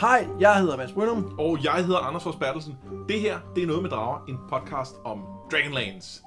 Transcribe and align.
Hej, 0.00 0.28
jeg 0.40 0.60
hedder 0.60 0.76
Mads 0.76 0.92
Brynum. 0.92 1.34
Og 1.38 1.64
jeg 1.64 1.84
hedder 1.84 1.98
Anders 1.98 2.22
Fors 2.22 2.36
Bertelsen. 2.36 2.78
Det 3.08 3.20
her, 3.20 3.38
det 3.54 3.62
er 3.62 3.66
Noget 3.66 3.82
med 3.82 3.90
Drager, 3.90 4.24
en 4.28 4.38
podcast 4.48 4.94
om 5.04 5.24
Dragonlance. 5.52 6.22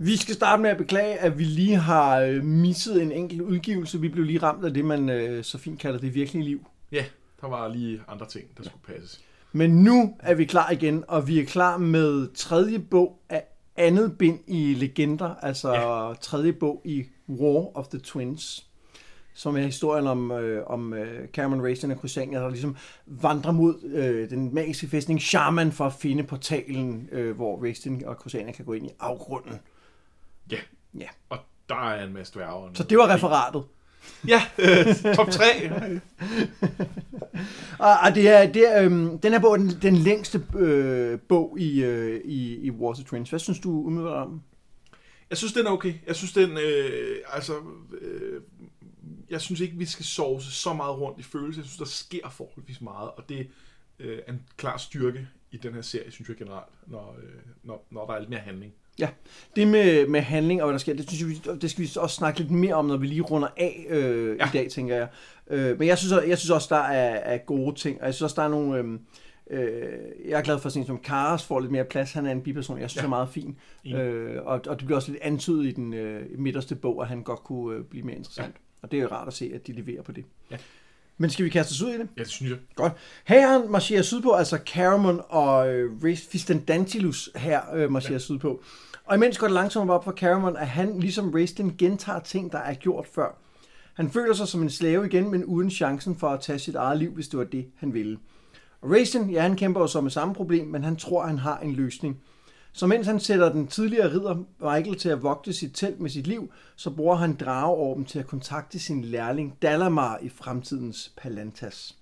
Vi 0.00 0.16
skal 0.16 0.34
starte 0.34 0.62
med 0.62 0.70
at 0.70 0.76
beklage, 0.76 1.18
at 1.18 1.38
vi 1.38 1.44
lige 1.44 1.76
har 1.76 2.20
øh, 2.20 2.44
misset 2.44 3.02
en 3.02 3.12
enkelt 3.12 3.40
udgivelse. 3.40 4.00
Vi 4.00 4.08
blev 4.08 4.24
lige 4.24 4.38
ramt 4.38 4.64
af 4.64 4.74
det, 4.74 4.84
man 4.84 5.08
øh, 5.08 5.44
så 5.44 5.58
fint 5.58 5.80
kalder 5.80 5.98
det 5.98 6.14
virkelige 6.14 6.44
liv. 6.44 6.66
Ja, 6.92 7.04
der 7.40 7.48
var 7.48 7.68
lige 7.68 8.00
andre 8.08 8.26
ting, 8.26 8.44
der 8.58 8.64
skulle 8.64 8.82
passes. 8.82 9.25
Men 9.52 9.70
nu 9.70 10.16
er 10.20 10.34
vi 10.34 10.44
klar 10.44 10.70
igen, 10.70 11.04
og 11.08 11.28
vi 11.28 11.40
er 11.40 11.44
klar 11.46 11.76
med 11.76 12.34
tredje 12.34 12.78
bog 12.78 13.18
af 13.28 13.44
andet 13.76 14.18
bind 14.18 14.38
i 14.46 14.74
Legender, 14.74 15.34
altså 15.42 15.74
ja. 15.74 16.14
tredje 16.20 16.52
bog 16.52 16.82
i 16.84 17.04
War 17.28 17.76
of 17.76 17.86
the 17.88 17.98
Twins, 17.98 18.66
som 19.34 19.56
er 19.56 19.60
historien 19.60 20.06
om, 20.06 20.32
øh, 20.32 20.66
om 20.66 20.94
øh, 20.94 21.28
Cameron 21.28 21.64
Racing 21.64 21.92
og 21.92 21.98
Crusania, 21.98 22.38
der 22.40 22.48
ligesom 22.48 22.76
vandrer 23.06 23.52
mod 23.52 23.82
øh, 23.84 24.30
den 24.30 24.54
magiske 24.54 24.88
fæstning 24.88 25.20
Shaman 25.22 25.72
for 25.72 25.84
at 25.86 25.92
finde 25.92 26.22
portalen, 26.24 27.08
øh, 27.12 27.36
hvor 27.36 27.66
Racing 27.68 28.06
og 28.06 28.14
Crusania 28.14 28.52
kan 28.52 28.64
gå 28.64 28.72
ind 28.72 28.86
i 28.86 28.90
afgrunden. 29.00 29.52
Ja, 30.50 30.56
Ja. 30.98 31.08
og 31.28 31.38
der 31.68 31.74
er 31.90 32.04
en 32.04 32.12
masse 32.12 32.34
dværge. 32.34 32.70
Så 32.74 32.82
det 32.82 32.98
var 32.98 33.14
referatet. 33.14 33.64
Ja, 34.28 34.42
øh, 34.58 35.14
top 35.14 35.30
3. 35.30 35.44
Og, 37.78 37.94
og 38.04 38.14
det 38.14 38.28
er, 38.28 38.52
det 38.52 38.76
er, 38.76 38.84
øhm, 38.84 39.18
den 39.18 39.32
her 39.32 39.40
bog 39.40 39.52
er 39.52 39.56
den, 39.56 39.70
den 39.82 39.96
længste 39.96 40.42
øh, 40.56 41.20
bog 41.20 41.56
i, 41.60 41.84
øh, 41.84 42.20
i, 42.24 42.56
i 42.56 42.70
the 42.70 43.04
Twins. 43.04 43.30
Hvad 43.30 43.38
synes 43.38 43.60
du 43.60 43.70
umiddelbart 43.70 44.26
om? 44.26 44.42
Jeg 45.30 45.38
synes, 45.38 45.52
den 45.52 45.66
er 45.66 45.70
okay. 45.70 45.94
Jeg 46.06 46.16
synes, 46.16 46.32
den... 46.32 46.50
Øh, 46.50 47.16
altså... 47.32 47.52
Øh, 48.00 48.40
jeg 49.30 49.40
synes 49.40 49.60
ikke, 49.60 49.76
vi 49.76 49.84
skal 49.84 50.04
sovse 50.04 50.50
så 50.50 50.72
meget 50.72 50.98
rundt 50.98 51.18
i 51.18 51.22
følelser. 51.22 51.62
Jeg 51.62 51.66
synes, 51.66 51.78
der 51.78 51.84
sker 51.84 52.28
forholdsvis 52.28 52.80
meget, 52.80 53.10
og 53.10 53.28
det 53.28 53.48
øh, 53.98 54.18
er 54.26 54.32
en 54.32 54.42
klar 54.56 54.76
styrke 54.76 55.28
i 55.50 55.56
den 55.56 55.74
her 55.74 55.82
serie, 55.82 56.10
synes 56.10 56.28
jeg 56.28 56.36
generelt, 56.36 56.72
når, 56.86 57.16
øh, 57.22 57.40
når, 57.62 57.86
når 57.90 58.06
der 58.06 58.14
er 58.14 58.18
lidt 58.18 58.30
mere 58.30 58.40
handling. 58.40 58.74
Ja, 58.98 59.08
det 59.56 59.68
med, 59.68 60.06
med 60.06 60.20
handling 60.20 60.62
og 60.62 60.66
hvad 60.66 60.72
der 60.72 60.78
sker, 60.78 60.94
det, 60.94 61.10
synes 61.10 61.46
jeg, 61.46 61.62
det 61.62 61.70
skal 61.70 61.84
vi 61.84 61.90
også 61.96 62.16
snakke 62.16 62.40
lidt 62.40 62.50
mere 62.50 62.74
om, 62.74 62.84
når 62.84 62.96
vi 62.96 63.06
lige 63.06 63.20
runder 63.20 63.48
af 63.56 63.86
øh, 63.88 64.28
ja. 64.28 64.44
Ja. 64.44 64.46
i 64.46 64.50
dag, 64.52 64.70
tænker 64.70 64.96
jeg. 64.96 65.08
Øh, 65.50 65.78
men 65.78 65.88
jeg 65.88 65.98
synes, 65.98 66.14
jeg 66.28 66.38
synes 66.38 66.50
også, 66.50 66.74
der 66.74 66.80
er, 66.80 67.34
er 67.34 67.38
gode 67.38 67.74
ting, 67.74 68.00
og 68.00 68.06
jeg 68.06 68.14
synes 68.14 68.22
også, 68.22 68.34
der 68.36 68.42
er 68.42 68.48
nogle... 68.48 68.78
Øh, 68.78 68.84
øh, 69.50 69.98
jeg 70.28 70.38
er 70.38 70.42
glad 70.42 70.58
for, 70.58 70.66
at 70.66 70.72
sådan 70.72 70.86
som 70.86 70.98
Karas 70.98 71.44
får 71.44 71.60
lidt 71.60 71.72
mere 71.72 71.84
plads. 71.84 72.12
Han 72.12 72.26
er 72.26 72.32
en 72.32 72.42
biperson, 72.42 72.80
jeg 72.80 72.90
synes 72.90 73.02
ja. 73.02 73.02
Ja. 73.02 73.06
er 73.06 73.10
meget 73.10 73.28
fin. 73.28 73.56
Enig. 73.84 73.98
Øh, 73.98 74.46
og, 74.46 74.60
og 74.66 74.78
det 74.78 74.86
bliver 74.86 74.96
også 74.96 75.10
lidt 75.10 75.22
antydet 75.22 75.66
i 75.66 75.70
den 75.70 75.94
øh, 75.94 76.38
midterste 76.38 76.74
bog, 76.74 77.02
at 77.02 77.08
han 77.08 77.22
godt 77.22 77.44
kunne 77.44 77.76
øh, 77.76 77.84
blive 77.84 78.04
mere 78.04 78.16
interessant. 78.16 78.54
Ja. 78.54 78.60
Og 78.82 78.90
det 78.90 78.96
er 78.98 79.02
jo 79.02 79.08
rart 79.08 79.28
at 79.28 79.34
se, 79.34 79.50
at 79.54 79.66
de 79.66 79.72
leverer 79.72 80.02
på 80.02 80.12
det. 80.12 80.24
Ja. 80.50 80.56
Men 81.18 81.30
skal 81.30 81.44
vi 81.44 81.50
kaste 81.50 81.70
os 81.70 81.82
ud 81.82 81.88
i 81.90 81.98
det? 81.98 82.08
Ja, 82.16 82.22
det 82.22 82.30
synes 82.30 82.50
jeg. 82.50 82.58
Godt. 82.74 82.92
Herren 83.24 83.70
marcherer 83.72 84.02
sydpå, 84.02 84.32
altså 84.32 84.58
Caramon 84.66 85.20
og 85.28 85.74
øh, 85.74 86.04
Race 86.04 86.28
Fistendantilus 86.30 87.30
her 87.36 87.74
øh, 87.74 87.92
marcherer 87.92 88.14
ja. 88.14 88.18
sydpå. 88.18 88.62
Og 89.06 89.16
imens 89.16 89.38
går 89.38 89.46
det 89.46 89.54
langsomt 89.54 89.90
op 89.90 90.04
for 90.04 90.12
Caramon, 90.12 90.56
at 90.56 90.68
han 90.68 91.00
ligesom 91.00 91.30
Raistlin 91.30 91.74
gentager 91.78 92.20
ting, 92.20 92.52
der 92.52 92.58
er 92.58 92.74
gjort 92.74 93.06
før. 93.06 93.36
Han 93.94 94.10
føler 94.10 94.34
sig 94.34 94.48
som 94.48 94.62
en 94.62 94.70
slave 94.70 95.06
igen, 95.06 95.30
men 95.30 95.44
uden 95.44 95.70
chancen 95.70 96.16
for 96.16 96.28
at 96.28 96.40
tage 96.40 96.58
sit 96.58 96.74
eget 96.74 96.98
liv, 96.98 97.10
hvis 97.10 97.28
det 97.28 97.38
var 97.38 97.44
det, 97.44 97.66
han 97.76 97.94
ville. 97.94 98.18
Og 98.80 98.90
Raistlin, 98.90 99.30
ja, 99.30 99.42
han 99.42 99.56
kæmper 99.56 99.80
jo 99.80 99.86
så 99.86 100.00
med 100.00 100.10
samme 100.10 100.34
problem, 100.34 100.66
men 100.66 100.84
han 100.84 100.96
tror, 100.96 101.26
han 101.26 101.38
har 101.38 101.58
en 101.58 101.72
løsning. 101.72 102.20
Så 102.72 102.86
mens 102.86 103.06
han 103.06 103.20
sætter 103.20 103.52
den 103.52 103.66
tidligere 103.66 104.10
ridder 104.10 104.34
Michael 104.60 104.98
til 104.98 105.08
at 105.08 105.22
vogte 105.22 105.52
sit 105.52 105.70
telt 105.74 106.00
med 106.00 106.10
sit 106.10 106.26
liv, 106.26 106.52
så 106.76 106.90
bruger 106.90 107.16
han 107.16 107.36
drageorben 107.36 108.04
til 108.04 108.18
at 108.18 108.26
kontakte 108.26 108.78
sin 108.78 109.04
lærling 109.04 109.58
Dalamar 109.62 110.18
i 110.22 110.28
fremtidens 110.28 111.12
Palantas. 111.16 111.96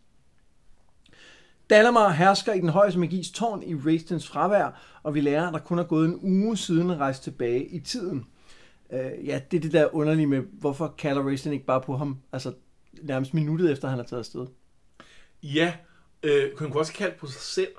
Dalamar 1.70 2.12
hersker 2.12 2.52
i 2.52 2.60
den 2.60 2.68
højeste 2.68 3.00
magis 3.00 3.30
tårn 3.30 3.62
i 3.62 3.74
Raistens 3.74 4.28
fravær, 4.28 4.98
og 5.02 5.14
vi 5.14 5.20
lærer, 5.20 5.46
at 5.46 5.52
der 5.52 5.60
kun 5.60 5.78
er 5.78 5.84
gået 5.84 6.08
en 6.08 6.18
uge 6.22 6.56
siden 6.56 6.90
at 6.90 6.98
rejse 6.98 7.22
tilbage 7.22 7.66
i 7.66 7.80
tiden. 7.80 8.26
Øh, 8.92 9.26
ja, 9.26 9.40
det 9.50 9.56
er 9.56 9.60
det 9.60 9.72
der 9.72 9.94
underlige 9.94 10.26
med, 10.26 10.42
hvorfor 10.52 10.94
kalder 10.98 11.22
Raisten 11.22 11.52
ikke 11.52 11.66
bare 11.66 11.80
på 11.80 11.96
ham, 11.96 12.18
altså 12.32 12.52
nærmest 13.02 13.34
minuttet 13.34 13.72
efter, 13.72 13.88
han 13.88 13.98
er 13.98 14.04
taget 14.04 14.20
afsted. 14.20 14.46
Ja, 15.42 15.72
øh, 16.22 16.52
kunne 16.52 16.68
han 16.68 16.78
også 16.78 16.92
kalde 16.92 17.14
på 17.18 17.26
sig 17.26 17.40
selv. 17.40 17.72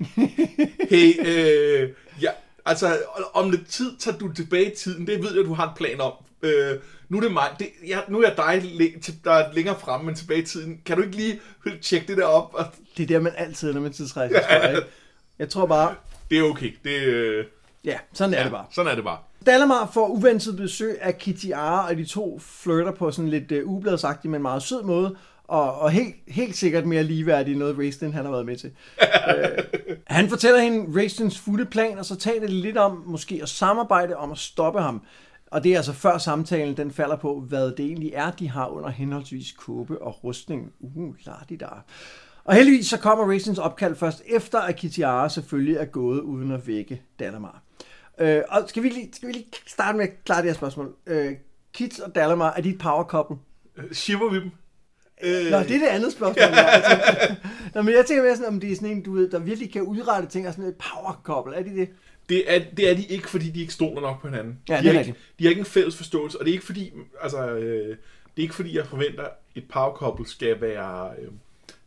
hey, 0.90 1.26
øh, 1.26 1.90
ja, 2.22 2.30
altså, 2.64 2.98
om 3.34 3.50
lidt 3.50 3.68
tid 3.68 3.96
tager 3.98 4.18
du 4.18 4.32
tilbage 4.32 4.72
i 4.72 4.74
tiden, 4.74 5.06
det 5.06 5.22
ved 5.22 5.36
jeg, 5.36 5.44
du 5.44 5.54
har 5.54 5.68
en 5.68 5.76
plan 5.76 6.00
om. 6.00 6.12
Øh, 6.42 6.78
nu 7.08 7.16
er 7.16 7.20
det 7.20 7.32
mig, 7.32 7.48
det, 7.58 7.68
ja, 7.86 7.98
nu 8.08 8.20
er 8.22 8.28
jeg 8.28 8.36
dig, 8.36 8.82
der 9.24 9.32
er 9.32 9.52
længere 9.52 9.78
fremme, 9.80 10.06
men 10.06 10.14
tilbage 10.14 10.42
i 10.42 10.44
tiden. 10.44 10.80
Kan 10.86 10.96
du 10.96 11.02
ikke 11.02 11.16
lige 11.16 11.40
tjekke 11.82 12.06
det 12.06 12.16
der 12.16 12.24
op? 12.24 12.54
Og 12.54 12.64
Det 12.96 13.02
er 13.02 13.06
der, 13.06 13.20
man 13.20 13.32
altid 13.36 13.70
ender 13.70 13.82
med 13.82 13.90
tidsrejse, 13.90 14.34
tror 14.34 14.56
jeg. 14.56 14.70
Ikke? 14.76 14.86
Jeg 15.38 15.48
tror 15.48 15.66
bare, 15.66 15.94
Det 16.30 16.38
er 16.38 16.42
okay, 16.42 16.72
det, 16.84 17.02
øh, 17.02 17.44
ja, 17.84 17.98
sådan 18.12 18.34
er 18.34 18.38
ja, 18.38 18.44
det 18.44 18.52
bare. 18.52 18.64
sådan 18.74 18.90
er 18.90 18.94
det 18.94 19.04
bare. 19.04 19.18
Dalamar 19.46 19.90
får 19.94 20.08
uventet 20.08 20.56
besøg 20.56 20.98
af 21.00 21.18
Kitty 21.18 21.50
Ara, 21.54 21.88
og 21.88 21.96
de 21.96 22.04
to 22.04 22.40
flirter 22.42 22.92
på 22.92 23.10
sådan 23.10 23.28
lidt 23.30 23.52
uh, 23.52 23.58
ubladsagtig, 23.72 24.30
men 24.30 24.42
meget 24.42 24.62
sød 24.62 24.82
måde, 24.82 25.16
og, 25.44 25.74
og 25.78 25.90
helt, 25.90 26.14
helt 26.28 26.56
sikkert 26.56 26.86
mere 26.86 27.02
ligeværdig 27.02 27.50
end 27.52 27.58
noget 27.58 27.78
Raistlin 27.78 28.12
han 28.12 28.24
har 28.24 28.32
været 28.32 28.46
med 28.46 28.56
til. 28.56 28.70
uh, 29.02 29.64
han 30.16 30.28
fortæller 30.28 30.60
hende 30.60 30.98
Raistlins 31.00 31.38
fulde 31.38 31.64
plan, 31.64 31.98
og 31.98 32.04
så 32.04 32.16
taler 32.16 32.46
de 32.46 32.52
lidt 32.52 32.76
om 32.76 33.02
måske 33.06 33.38
at 33.42 33.48
samarbejde 33.48 34.16
om 34.16 34.32
at 34.32 34.38
stoppe 34.38 34.80
ham. 34.80 35.02
Og 35.50 35.64
det 35.64 35.72
er 35.72 35.76
altså 35.76 35.92
før 35.92 36.18
samtalen 36.18 36.76
den 36.76 36.90
falder 36.90 37.16
på, 37.16 37.40
hvad 37.40 37.70
det 37.70 37.80
egentlig 37.80 38.12
er, 38.14 38.30
de 38.30 38.48
har 38.48 38.66
under 38.66 38.88
henholdsvis 38.88 39.52
kåbe 39.52 40.02
og 40.02 40.24
rustning. 40.24 40.72
Uh, 40.80 41.14
la 41.26 41.56
der. 41.60 41.84
Og 42.44 42.54
heldigvis 42.54 42.86
så 42.86 42.98
kommer 42.98 43.24
Raistlins 43.24 43.58
opkald 43.58 43.96
først 43.96 44.22
efter, 44.26 44.60
at 44.60 44.76
Kitiara 44.76 45.28
selvfølgelig 45.28 45.76
er 45.76 45.84
gået 45.84 46.20
uden 46.20 46.52
at 46.52 46.66
vække 46.66 47.02
Dalamar. 47.18 47.62
Øh, 48.18 48.42
og 48.48 48.68
skal 48.68 48.82
vi, 48.82 48.88
lige, 48.88 49.08
skal 49.12 49.28
vi 49.28 49.32
lige 49.32 49.46
starte 49.66 49.98
med 49.98 50.04
at 50.04 50.24
klare 50.24 50.42
det 50.42 50.50
her 50.50 50.54
spørgsmål? 50.54 50.94
Øh, 51.06 51.32
Kit 51.72 52.00
og 52.00 52.14
Dalamar, 52.14 52.52
er 52.56 52.60
de 52.60 52.68
et 52.68 52.78
power 52.78 53.04
couple? 53.04 53.36
Øh, 53.76 53.92
Shiver 53.92 54.30
vi 54.30 54.40
dem? 54.40 54.50
Øh, 55.22 55.50
Nå, 55.50 55.58
det 55.58 55.70
er 55.70 55.78
det 55.78 55.86
andet 55.86 56.12
spørgsmål. 56.12 56.44
altså. 56.58 57.34
Nå, 57.74 57.82
men 57.82 57.94
jeg 57.94 58.06
tænker 58.06 58.24
mere 58.24 58.36
sådan, 58.36 58.52
om 58.52 58.60
det 58.60 58.72
er 58.72 58.76
sådan 58.76 58.90
en, 58.90 59.02
du 59.02 59.12
ved, 59.12 59.30
der 59.30 59.38
virkelig 59.38 59.72
kan 59.72 59.82
udrette 59.82 60.28
ting, 60.28 60.48
og 60.48 60.54
sådan 60.54 60.70
et 60.70 60.76
power 60.76 61.20
couple. 61.24 61.56
Er 61.56 61.62
de 61.62 61.70
det? 61.70 61.88
Det 62.28 62.54
er, 62.54 62.64
det 62.76 62.90
er 62.90 62.94
de 62.94 63.04
ikke, 63.04 63.30
fordi 63.30 63.50
de 63.50 63.60
ikke 63.60 63.72
stoler 63.72 64.00
nok 64.00 64.20
på 64.20 64.28
hinanden. 64.28 64.58
Ja, 64.68 64.78
de, 64.78 64.82
det 64.82 64.96
er 64.96 65.00
ikke, 65.00 65.14
de 65.38 65.44
har 65.44 65.48
ikke 65.48 65.60
en 65.60 65.66
fælles 65.66 65.96
forståelse, 65.96 66.38
og 66.38 66.44
det 66.44 66.50
er 66.50 66.54
ikke 66.54 66.66
fordi, 66.66 66.92
altså, 67.22 67.48
øh, 67.48 67.88
det 67.88 68.42
er 68.42 68.42
ikke 68.42 68.54
fordi, 68.54 68.76
jeg 68.76 68.86
forventer, 68.86 69.24
at 69.24 69.30
et 69.54 69.64
couple 69.70 70.26
skal 70.28 70.60
være 70.60 71.10
øh, 71.18 71.28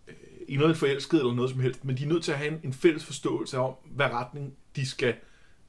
øh, 0.07 0.13
inderligt 0.47 0.79
forelsket 0.79 1.19
eller 1.19 1.33
noget 1.33 1.51
som 1.51 1.59
helst, 1.59 1.85
men 1.85 1.97
de 1.97 2.03
er 2.03 2.07
nødt 2.07 2.23
til 2.23 2.31
at 2.31 2.37
have 2.37 2.51
en, 2.51 2.59
en 2.63 2.73
fælles 2.73 3.05
forståelse 3.05 3.57
om, 3.57 3.73
hvad 3.85 4.05
retning 4.05 4.53
de 4.75 4.89
skal 4.89 5.13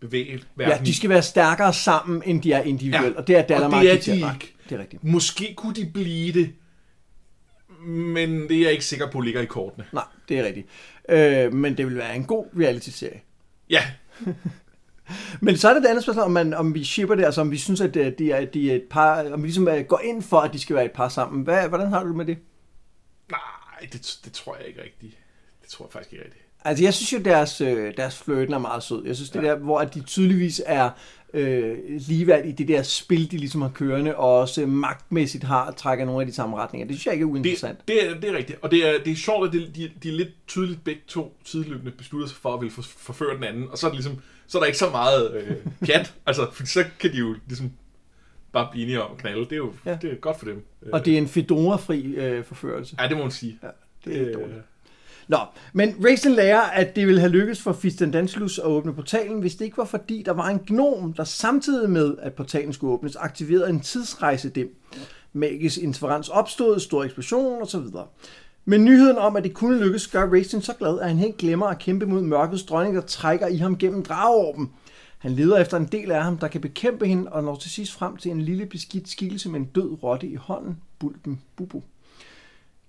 bevæge 0.00 0.42
verden 0.56 0.78
Ja, 0.78 0.84
de 0.84 0.94
skal 0.96 1.10
være 1.10 1.22
stærkere 1.22 1.72
sammen, 1.72 2.22
end 2.26 2.42
de 2.42 2.52
er 2.52 2.62
individuelt. 2.62 3.14
Ja. 3.14 3.20
Og 3.20 3.26
det 3.26 3.36
er 3.36 3.42
Dalamar 3.42 3.78
og 3.78 3.84
det 3.84 3.92
er 3.92 4.00
de 4.00 4.14
ikke. 4.14 4.54
Det 4.68 4.74
er 4.74 4.80
rigtigt. 4.80 5.04
Måske 5.04 5.54
kunne 5.56 5.74
de 5.74 5.90
blive 5.94 6.32
det, 6.32 6.52
men 7.86 8.48
det 8.48 8.56
er 8.56 8.62
jeg 8.62 8.72
ikke 8.72 8.84
sikker 8.84 9.10
på 9.10 9.20
ligger 9.20 9.40
i 9.40 9.44
kortene. 9.44 9.84
Nej, 9.92 10.04
det 10.28 10.38
er 10.38 10.44
rigtigt. 10.44 10.66
Øh, 11.08 11.52
men 11.52 11.76
det 11.76 11.86
vil 11.86 11.96
være 11.96 12.16
en 12.16 12.24
god 12.24 12.46
reality-serie. 12.60 13.20
Ja, 13.70 13.82
Men 15.40 15.56
så 15.56 15.68
er 15.68 15.74
det 15.74 15.82
det 15.82 15.88
andet 15.88 16.02
spørgsmål, 16.02 16.24
om, 16.24 16.30
man, 16.30 16.54
om 16.54 16.74
vi 16.74 16.84
shipper 16.84 17.14
det, 17.14 17.24
altså 17.24 17.40
om 17.40 17.50
vi 17.50 17.58
synes, 17.58 17.80
at 17.80 17.96
øh, 17.96 18.12
de 18.18 18.32
er, 18.32 18.44
de 18.44 18.70
er 18.70 18.74
et 18.74 18.84
par, 18.90 19.32
om 19.32 19.42
vi 19.42 19.46
ligesom 19.46 19.68
øh, 19.68 19.84
går 19.84 20.00
ind 20.04 20.22
for, 20.22 20.40
at 20.40 20.52
de 20.52 20.58
skal 20.58 20.76
være 20.76 20.84
et 20.84 20.92
par 20.92 21.08
sammen. 21.08 21.42
Hvad, 21.42 21.68
hvordan 21.68 21.88
har 21.88 22.02
du 22.02 22.08
det 22.08 22.16
med 22.16 22.24
det? 22.24 22.38
nej, 23.80 23.88
det, 23.92 24.18
det 24.24 24.32
tror 24.32 24.56
jeg 24.56 24.66
ikke 24.66 24.82
rigtigt. 24.82 25.16
Det 25.62 25.70
tror 25.70 25.84
jeg 25.84 25.92
faktisk 25.92 26.12
ikke 26.12 26.24
rigtigt. 26.24 26.44
Altså, 26.64 26.84
jeg 26.84 26.94
synes 26.94 27.12
jo, 27.12 27.18
deres, 27.18 27.60
øh, 27.60 27.96
deres 27.96 28.18
flirten 28.18 28.54
er 28.54 28.58
meget 28.58 28.82
sød. 28.82 29.06
Jeg 29.06 29.16
synes, 29.16 29.30
det 29.30 29.42
der, 29.42 29.54
hvor 29.54 29.78
at 29.78 29.94
de 29.94 30.02
tydeligvis 30.02 30.62
er 30.66 30.90
øh, 31.34 31.78
ligeværdige 32.08 32.52
i 32.52 32.56
det 32.56 32.68
der 32.68 32.82
spil, 32.82 33.30
de 33.30 33.36
ligesom 33.36 33.62
har 33.62 33.68
kørende, 33.74 34.16
og 34.16 34.38
også 34.38 34.66
magtmæssigt 34.66 35.44
har 35.44 35.70
trækker 35.70 36.04
nogle 36.04 36.20
af 36.20 36.26
de 36.26 36.32
samme 36.32 36.56
retninger. 36.56 36.86
Det 36.86 36.96
synes 36.96 37.06
jeg 37.06 37.14
ikke 37.14 37.22
er 37.22 37.26
uinteressant. 37.28 37.78
Det, 37.78 37.96
det, 38.02 38.10
er, 38.10 38.20
det 38.20 38.30
er 38.30 38.36
rigtigt. 38.36 38.58
Og 38.62 38.70
det 38.70 38.88
er, 38.88 39.02
det 39.04 39.12
er 39.12 39.16
sjovt, 39.16 39.46
at 39.46 39.52
de, 39.52 39.58
de, 39.74 39.90
de 40.02 40.08
er 40.08 40.12
lidt 40.12 40.28
tydeligt 40.46 40.84
begge 40.84 41.00
to 41.08 41.36
sideløbende 41.44 41.90
beslutter 41.90 42.28
sig 42.28 42.36
for 42.36 42.54
at 42.54 42.60
ville 42.60 42.72
for, 42.72 42.82
forføre 42.82 43.34
den 43.36 43.44
anden. 43.44 43.68
Og 43.70 43.78
så 43.78 43.86
er, 43.86 43.90
det 43.90 43.96
ligesom, 43.98 44.18
så 44.46 44.58
er 44.58 44.62
der 44.62 44.66
ikke 44.66 44.78
så 44.78 44.90
meget 44.90 45.34
øh, 45.34 45.56
pjat. 45.86 46.14
altså, 46.26 46.46
for 46.52 46.66
så 46.66 46.84
kan 47.00 47.12
de 47.12 47.16
jo 47.18 47.34
ligesom 47.46 47.70
bare 48.52 48.68
blive 48.72 48.82
enige 48.84 49.02
om 49.02 49.12
at 49.12 49.18
knalde. 49.18 49.40
Det 49.40 49.52
er 49.52 49.56
jo 49.56 49.72
Ja. 49.86 49.98
det 50.02 50.12
er 50.12 50.16
godt 50.16 50.38
for 50.38 50.46
dem. 50.46 50.64
Og 50.92 51.04
det 51.04 51.14
er 51.14 51.18
en 51.18 51.28
fedora-fri 51.28 52.02
øh, 52.02 52.44
forførelse. 52.44 52.96
Ja, 53.00 53.08
det 53.08 53.16
må 53.16 53.22
man 53.22 53.32
sige. 53.32 53.58
Ja, 53.62 53.68
det 54.04 54.20
er 54.20 54.28
Øh, 54.28 54.34
dårligt. 54.34 54.58
Nå, 55.30 55.38
men 55.72 55.94
Raisin 56.04 56.32
lærer, 56.32 56.60
at 56.60 56.96
det 56.96 57.06
ville 57.06 57.20
have 57.20 57.32
lykkes 57.32 57.62
for 57.62 57.72
Fistendanslus 57.72 58.58
at 58.58 58.64
åbne 58.64 58.94
portalen, 58.94 59.40
hvis 59.40 59.54
det 59.54 59.64
ikke 59.64 59.78
var 59.78 59.84
fordi, 59.84 60.22
der 60.26 60.32
var 60.32 60.48
en 60.48 60.58
gnom, 60.58 61.12
der 61.12 61.24
samtidig 61.24 61.90
med, 61.90 62.14
at 62.22 62.34
portalen 62.34 62.72
skulle 62.72 62.92
åbnes, 62.92 63.16
aktiverede 63.16 63.70
en 63.70 63.80
tidsrejsedem. 63.80 64.76
Magisk 65.32 65.78
interferens 65.78 66.28
opstod, 66.28 66.80
stor 66.80 67.04
eksplosion 67.04 67.62
osv. 67.62 67.80
Men 68.64 68.84
nyheden 68.84 69.18
om, 69.18 69.36
at 69.36 69.44
det 69.44 69.54
kunne 69.54 69.84
lykkes, 69.84 70.06
gør 70.06 70.30
Racing 70.30 70.64
så 70.64 70.72
glad, 70.78 71.00
at 71.00 71.08
han 71.08 71.18
helt 71.18 71.36
glemmer 71.36 71.66
at 71.66 71.78
kæmpe 71.78 72.06
mod 72.06 72.22
mørkets 72.22 72.62
dronning, 72.62 72.96
der 72.96 73.02
trækker 73.02 73.46
i 73.46 73.56
ham 73.56 73.78
gennem 73.78 74.02
drageorben. 74.02 74.70
Han 75.18 75.30
leder 75.30 75.58
efter 75.58 75.76
en 75.76 75.88
del 75.92 76.10
af 76.10 76.24
ham, 76.24 76.38
der 76.38 76.48
kan 76.48 76.60
bekæmpe 76.60 77.06
hende, 77.06 77.32
og 77.32 77.44
når 77.44 77.56
til 77.56 77.70
sidst 77.70 77.92
frem 77.92 78.16
til 78.16 78.30
en 78.30 78.40
lille 78.40 78.66
beskidt 78.66 79.08
skikkelse 79.08 79.48
med 79.48 79.60
en 79.60 79.66
død 79.66 80.02
rotte 80.02 80.26
i 80.26 80.34
hånden, 80.34 80.78
Bulben 80.98 81.40
Bubu. 81.56 81.82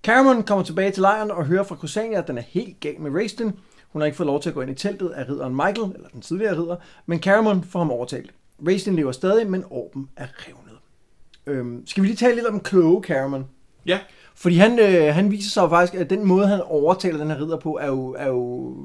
Cameron 0.02 0.42
kommer 0.42 0.64
tilbage 0.64 0.90
til 0.90 1.00
lejren 1.00 1.30
og 1.30 1.46
hører 1.46 1.64
fra 1.64 1.74
Kusania, 1.76 2.18
at 2.18 2.28
den 2.28 2.38
er 2.38 2.42
helt 2.42 2.80
gal 2.80 3.00
med 3.00 3.10
Raistin. 3.14 3.52
Hun 3.88 4.02
har 4.02 4.06
ikke 4.06 4.16
fået 4.16 4.26
lov 4.26 4.42
til 4.42 4.48
at 4.48 4.54
gå 4.54 4.60
ind 4.60 4.70
i 4.70 4.74
teltet 4.74 5.08
af 5.08 5.28
ridderen 5.28 5.54
Michael, 5.54 5.92
eller 5.94 6.08
den 6.08 6.20
tidligere 6.20 6.58
ridder, 6.62 6.76
men 7.06 7.18
Cameron 7.18 7.64
får 7.64 7.78
ham 7.78 7.90
overtalt. 7.90 8.30
Raistin 8.66 8.96
lever 8.96 9.12
stadig, 9.12 9.50
men 9.50 9.64
orben 9.70 10.08
er 10.16 10.26
revnet. 10.38 10.78
Øhm, 11.46 11.86
skal 11.86 12.02
vi 12.02 12.08
lige 12.08 12.16
tale 12.16 12.34
lidt 12.34 12.46
om 12.46 12.60
kloge 12.60 13.02
Cameron? 13.02 13.46
Ja, 13.86 13.98
Fordi 14.34 14.56
han, 14.56 14.78
øh, 14.78 15.14
han 15.14 15.30
viser 15.30 15.50
sig 15.50 15.62
jo 15.62 15.68
faktisk, 15.68 15.94
at 16.00 16.10
den 16.10 16.24
måde, 16.26 16.46
han 16.46 16.60
overtaler 16.60 17.18
den 17.18 17.30
her 17.30 17.40
ridder 17.40 17.56
på, 17.56 17.78
er 17.80 17.86
jo, 17.86 18.14
er 18.18 18.26
jo, 18.26 18.76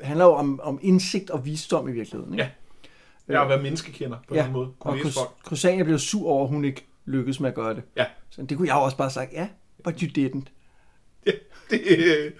handler 0.00 0.24
jo 0.24 0.32
om, 0.32 0.60
om 0.62 0.78
indsigt 0.82 1.30
og 1.30 1.44
visdom 1.46 1.88
i 1.88 1.92
virkeligheden. 1.92 2.34
Ikke? 2.34 2.52
Ja. 3.28 3.32
jeg 3.32 3.40
har 3.40 3.48
været 3.48 3.62
menneskekender 3.62 4.16
på 4.28 4.34
ja. 4.34 4.46
en 4.46 4.52
måde. 4.52 4.68
og 4.80 4.98
Kunne 5.02 5.12
folk. 5.12 5.30
Crusania 5.44 5.84
blev 5.84 5.98
sur 5.98 6.28
over, 6.28 6.44
at 6.44 6.50
hun 6.50 6.64
ikke 6.64 6.86
lykkedes 7.04 7.40
med 7.40 7.48
at 7.48 7.54
gøre 7.54 7.74
det. 7.74 7.82
Ja, 7.96 8.04
Så 8.30 8.42
det 8.42 8.56
kunne 8.56 8.68
jeg 8.68 8.74
jo 8.74 8.80
også 8.80 8.96
bare 8.96 9.06
have 9.06 9.12
sagt, 9.12 9.32
ja, 9.32 9.48
but 9.84 10.00
you 10.00 10.08
didn't. 10.18 10.48
ja 11.26 11.32
det, 11.70 11.80
øh, 11.86 12.32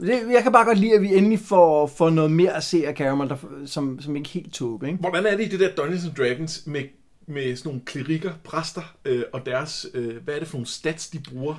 Det, 0.00 0.32
jeg 0.32 0.42
kan 0.42 0.52
bare 0.52 0.64
godt 0.64 0.78
lide, 0.78 0.94
at 0.94 1.02
vi 1.02 1.14
endelig 1.14 1.38
får, 1.38 1.86
får 1.86 2.10
noget 2.10 2.30
mere 2.30 2.56
at 2.56 2.64
se 2.64 2.86
af 2.86 2.94
Caramel, 2.94 3.28
der, 3.28 3.36
som, 3.66 4.00
som 4.00 4.16
ikke 4.16 4.28
helt 4.28 4.52
tog, 4.52 4.82
ikke? 4.86 4.98
Hvordan 4.98 5.26
er 5.26 5.36
det 5.36 5.44
i 5.44 5.48
det 5.48 5.60
der 5.60 5.74
Dungeons 5.74 6.04
and 6.04 6.14
Dragons 6.14 6.62
med, 6.66 6.82
med 7.26 7.56
sådan 7.56 7.68
nogle 7.68 7.82
klerikker, 7.84 8.32
præster 8.44 8.96
øh, 9.04 9.22
og 9.32 9.46
deres, 9.46 9.86
øh, 9.94 10.16
hvad 10.24 10.34
er 10.34 10.38
det 10.38 10.48
for 10.48 10.56
nogle 10.56 10.66
stats, 10.66 11.08
de 11.08 11.18
bruger? 11.30 11.54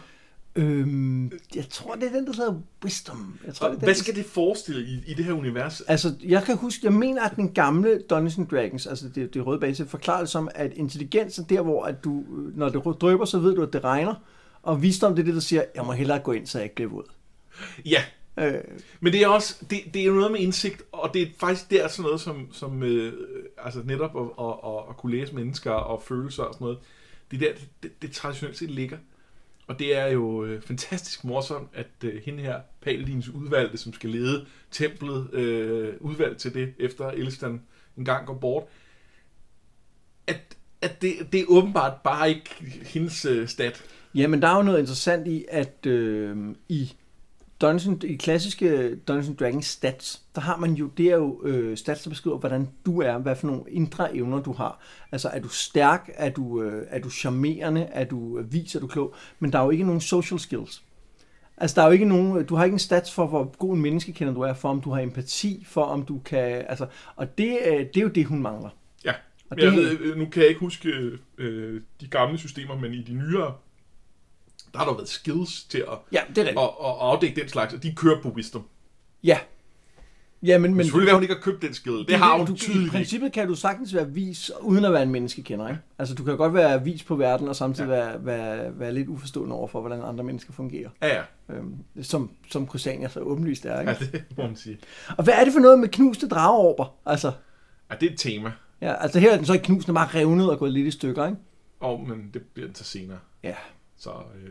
Øhm, 0.56 1.32
jeg 1.56 1.70
tror, 1.70 1.96
det 1.96 2.04
er 2.04 2.12
den, 2.12 2.28
der 2.28 2.34
hedder 2.34 2.62
Wisdom. 2.84 3.40
Jeg 3.46 3.56
tror, 3.56 3.68
det 3.68 3.76
er 3.76 3.80
den, 3.80 3.86
hvad 3.86 3.96
skal 3.96 4.16
det 4.16 4.26
forestille 4.26 4.82
i, 4.82 5.04
i 5.08 5.14
det 5.14 5.26
her 5.26 5.34
univers? 5.34 5.82
Altså, 5.82 6.16
jeg 6.24 6.44
kan 6.44 6.58
huske, 6.58 6.86
jeg 6.86 6.94
mener, 6.94 7.24
at 7.24 7.36
den 7.36 7.54
gamle 7.54 8.02
Dungeons 8.10 8.38
and 8.38 8.48
Dragons, 8.48 8.88
altså 8.88 9.10
det, 9.10 9.34
det 9.34 9.46
røde 9.46 9.60
base, 9.60 9.86
forklarer 9.86 10.20
det 10.20 10.30
som, 10.30 10.50
at 10.56 10.74
intelligens 10.76 11.40
er 11.40 11.44
der, 11.44 11.62
hvor 11.62 11.84
at 11.84 12.04
du, 12.04 12.20
øh, 12.20 12.58
når 12.58 12.70
det 12.70 13.02
drøber, 13.02 13.26
så 13.26 13.40
ved 13.40 13.56
du, 13.56 13.64
at 13.64 13.74
det 13.74 13.84
regner. 13.84 14.16
Og 14.64 14.82
visdom, 14.82 15.16
det 15.16 15.22
er 15.22 15.26
det, 15.26 15.34
der 15.34 15.40
siger, 15.40 15.64
jeg 15.76 15.86
må 15.86 15.92
hellere 15.92 16.20
gå 16.20 16.32
ind, 16.32 16.48
så 16.48 16.58
jeg 16.58 16.64
ikke 16.64 16.76
bliver 16.76 16.90
våd. 16.90 17.06
Ja, 17.86 18.04
Øh, 18.40 18.62
men 19.00 19.14
det 19.14 19.22
er 19.24 19.28
også, 19.28 19.66
det, 19.70 19.80
det 19.94 20.06
er 20.06 20.12
noget 20.12 20.32
med 20.32 20.40
indsigt, 20.40 20.84
og 20.92 21.14
det 21.14 21.22
er 21.22 21.26
faktisk 21.38 21.72
der 21.72 21.88
sådan 21.88 22.04
noget 22.04 22.22
som, 22.22 22.48
som 22.52 22.84
øh, 22.84 23.14
altså 23.58 23.82
netop 23.86 24.16
at, 24.16 24.46
at, 24.46 24.54
at, 24.66 24.90
at 24.90 24.98
kunne 24.98 25.18
læse 25.18 25.36
mennesker 25.36 25.72
og 25.72 26.04
følelser 26.04 26.44
og 26.44 26.54
sådan 26.54 26.66
noget, 26.66 26.80
det 27.32 27.44
er 27.44 27.48
der, 27.48 27.54
det, 27.60 27.70
det, 27.84 28.02
det 28.02 28.12
traditionelt 28.12 28.58
set 28.58 28.72
ligger. 28.72 28.98
Og 29.68 29.80
det 29.80 29.98
er 29.98 30.08
jo 30.08 30.46
øh, 30.46 30.62
fantastisk 30.62 31.24
morsomt, 31.24 31.70
at 31.74 31.88
øh, 32.04 32.22
hende 32.26 32.44
her, 32.44 32.60
Paladins 32.82 33.30
udvalgte, 33.30 33.78
som 33.78 33.94
skal 33.94 34.10
lede 34.10 34.46
templet, 34.72 35.34
øh, 35.34 35.94
udvalgt 36.00 36.40
til 36.40 36.54
det, 36.54 36.74
efter 36.80 37.08
Elstan 37.08 37.62
en 37.98 38.06
gang 38.06 38.28
går 38.28 38.34
bort, 38.34 38.64
at, 40.28 40.58
at 40.82 41.02
det, 41.02 41.14
det 41.32 41.40
er 41.40 41.46
åbenbart 41.48 41.94
bare 42.04 42.30
ikke 42.30 42.50
hendes 42.86 43.26
øh, 43.26 43.48
stat. 43.48 43.84
Jamen, 44.16 44.42
der 44.42 44.48
er 44.48 44.56
jo 44.56 44.64
noget 44.64 44.80
interessant 44.80 45.28
i, 45.28 45.46
at 45.50 45.86
øh, 45.86 46.56
i 46.70 46.94
Dungeons, 47.62 48.04
i 48.04 48.16
klassiske 48.16 48.96
Dungeons 48.96 49.38
Dragons 49.40 49.66
stats, 49.66 50.22
der 50.36 50.42
har 50.42 50.58
man 50.58 50.74
jo, 50.74 50.88
det 50.98 51.06
er 51.12 51.16
jo 51.16 51.42
øh, 51.46 51.78
stats, 51.78 52.04
der 52.04 52.10
beskriver, 52.10 52.38
hvordan 52.38 52.70
du 52.86 53.02
er, 53.02 53.18
hvad 53.18 53.36
for 53.36 53.48
nogle 53.48 53.64
indre 53.68 54.16
evner 54.16 54.40
du 54.42 54.54
har. 54.54 54.80
Altså, 55.12 55.30
er 55.30 55.40
du 55.40 55.48
stærk, 55.48 56.10
er 56.14 56.30
du, 56.30 56.62
øh, 56.64 56.86
er 56.90 57.00
du 57.00 57.10
charmerende, 57.10 57.82
er 57.82 58.04
du 58.04 58.38
øh, 58.40 58.54
vis, 58.54 58.76
er 58.76 58.80
du 58.80 58.88
klog, 58.88 59.16
men 59.40 59.52
der 59.54 59.60
er 59.60 59.64
jo 59.64 59.70
ikke 59.70 59.84
nogen 59.86 60.02
social 60.02 60.40
skills. 60.40 60.84
Altså, 61.58 61.76
der 61.76 61.82
er 61.82 61.86
jo 61.86 61.92
ikke 61.92 62.06
nogen, 62.06 62.46
du 62.46 62.56
har 62.56 62.64
ikke 62.64 62.76
en 62.76 62.80
stats 62.80 63.14
for, 63.14 63.28
hvor 63.28 63.56
god 63.58 63.76
en 63.76 63.82
menneskekender 63.82 64.34
du 64.34 64.42
er, 64.42 64.54
for 64.54 64.70
om 64.70 64.82
du 64.82 64.90
har 64.92 65.02
empati, 65.02 65.64
for 65.68 65.84
om 65.84 66.04
du 66.06 66.20
kan, 66.26 66.66
altså, 66.70 66.88
og 67.16 67.38
det, 67.38 67.58
øh, 67.66 67.80
det 67.80 67.98
er 67.98 68.02
jo 68.02 68.08
det, 68.08 68.26
hun 68.26 68.42
mangler. 68.42 68.70
Ja, 69.06 69.12
Og 69.50 69.56
men 69.58 69.60
jeg 69.60 69.72
det- 69.72 69.80
ved, 69.82 70.00
øh, 70.00 70.18
nu 70.18 70.26
kan 70.26 70.42
jeg 70.42 70.50
ikke 70.50 70.60
huske 70.60 70.90
øh, 71.38 71.82
de 72.02 72.08
gamle 72.08 72.38
systemer, 72.38 72.76
men 72.80 72.94
i 72.94 73.02
de 73.02 73.14
nyere, 73.14 73.54
der 74.76 74.84
har 74.84 74.90
der 74.90 74.94
været 74.98 75.10
skills 75.10 75.64
til 75.64 75.78
at, 75.78 75.98
Ja, 76.12 76.22
det 76.30 76.38
er 76.38 76.42
rigtigt. 76.42 76.60
at, 76.60 76.64
at 76.64 76.96
afdække 77.00 77.42
den 77.42 77.50
slags, 77.50 77.74
og 77.74 77.84
de 77.84 77.96
kører 77.96 78.22
på 78.22 78.30
wisdom. 78.30 78.64
Ja. 79.24 79.40
Ja, 80.44 80.58
men, 80.58 80.62
Men 80.72 80.78
men 80.78 80.86
selvfølgelig 80.86 81.08
vil 81.08 81.14
hun 81.14 81.24
ikke 81.24 81.34
have 81.34 81.42
købt 81.42 81.62
den 81.62 81.74
skill. 81.74 82.06
Det 82.08 82.16
har 82.16 82.38
hun 82.38 82.46
du, 82.46 82.54
I 82.54 82.56
tydeligt 82.58 82.84
ikke. 82.84 82.92
princippet 82.92 83.32
kan 83.32 83.48
du 83.48 83.56
sagtens 83.56 83.96
være 83.96 84.10
vis, 84.12 84.52
uden 84.62 84.86
at 84.86 84.94
være 84.94 85.04
en 85.04 85.10
menneskekender, 85.12 85.68
ikke? 85.70 85.80
Altså, 86.00 86.16
du 86.16 86.24
kan 86.24 86.38
godt 86.38 86.54
være 86.54 86.84
vis 86.84 87.04
på 87.04 87.16
verden, 87.16 87.48
og 87.48 87.56
samtidig 87.56 87.90
ja. 87.90 87.96
være, 87.96 88.26
være, 88.26 88.80
være 88.80 88.94
lidt 88.94 89.08
uforstående 89.08 89.56
over 89.56 89.68
for, 89.68 89.80
hvordan 89.82 90.02
andre 90.04 90.24
mennesker 90.24 90.54
fungerer. 90.54 90.90
Ja, 91.02 91.08
ja. 91.16 91.22
Øhm, 91.56 91.76
som, 92.02 92.32
som 92.52 92.68
Crusania 92.68 93.08
så 93.08 93.20
åbenlyst 93.20 93.66
er, 93.66 93.80
ikke? 93.80 93.92
ja, 93.92 93.98
det 94.18 94.38
må 94.38 94.44
man 94.48 94.56
sige. 94.56 94.78
Og 95.18 95.24
hvad 95.24 95.34
er 95.34 95.44
det 95.44 95.54
for 95.54 95.60
noget 95.60 95.80
med 95.80 95.90
knuste 95.90 96.28
drageorber? 96.28 96.96
Altså, 97.06 97.32
Ja, 97.92 97.96
det 97.96 98.08
er 98.10 98.14
et 98.14 98.20
tema. 98.20 98.52
ja, 98.82 98.94
altså 98.94 99.20
her 99.20 99.32
er 99.32 99.38
den 99.38 99.46
så 99.46 99.54
ikke 99.54 99.66
knust, 99.66 99.88
den 99.88 99.96
er 99.98 100.06
bare 100.06 100.20
revnet 100.22 100.50
og 100.52 100.60
gået 100.60 100.72
lidt 100.74 100.88
i 100.88 100.92
stykker, 100.92 101.26
ikke? 101.26 101.38
Og, 101.80 102.00
men 102.08 102.30
det 102.34 102.42
bliver 102.54 102.68
den 102.68 102.74
til 102.74 102.86
senere. 102.86 103.20
Ja. 103.44 103.56
Så, 103.98 104.10
øh... 104.10 104.50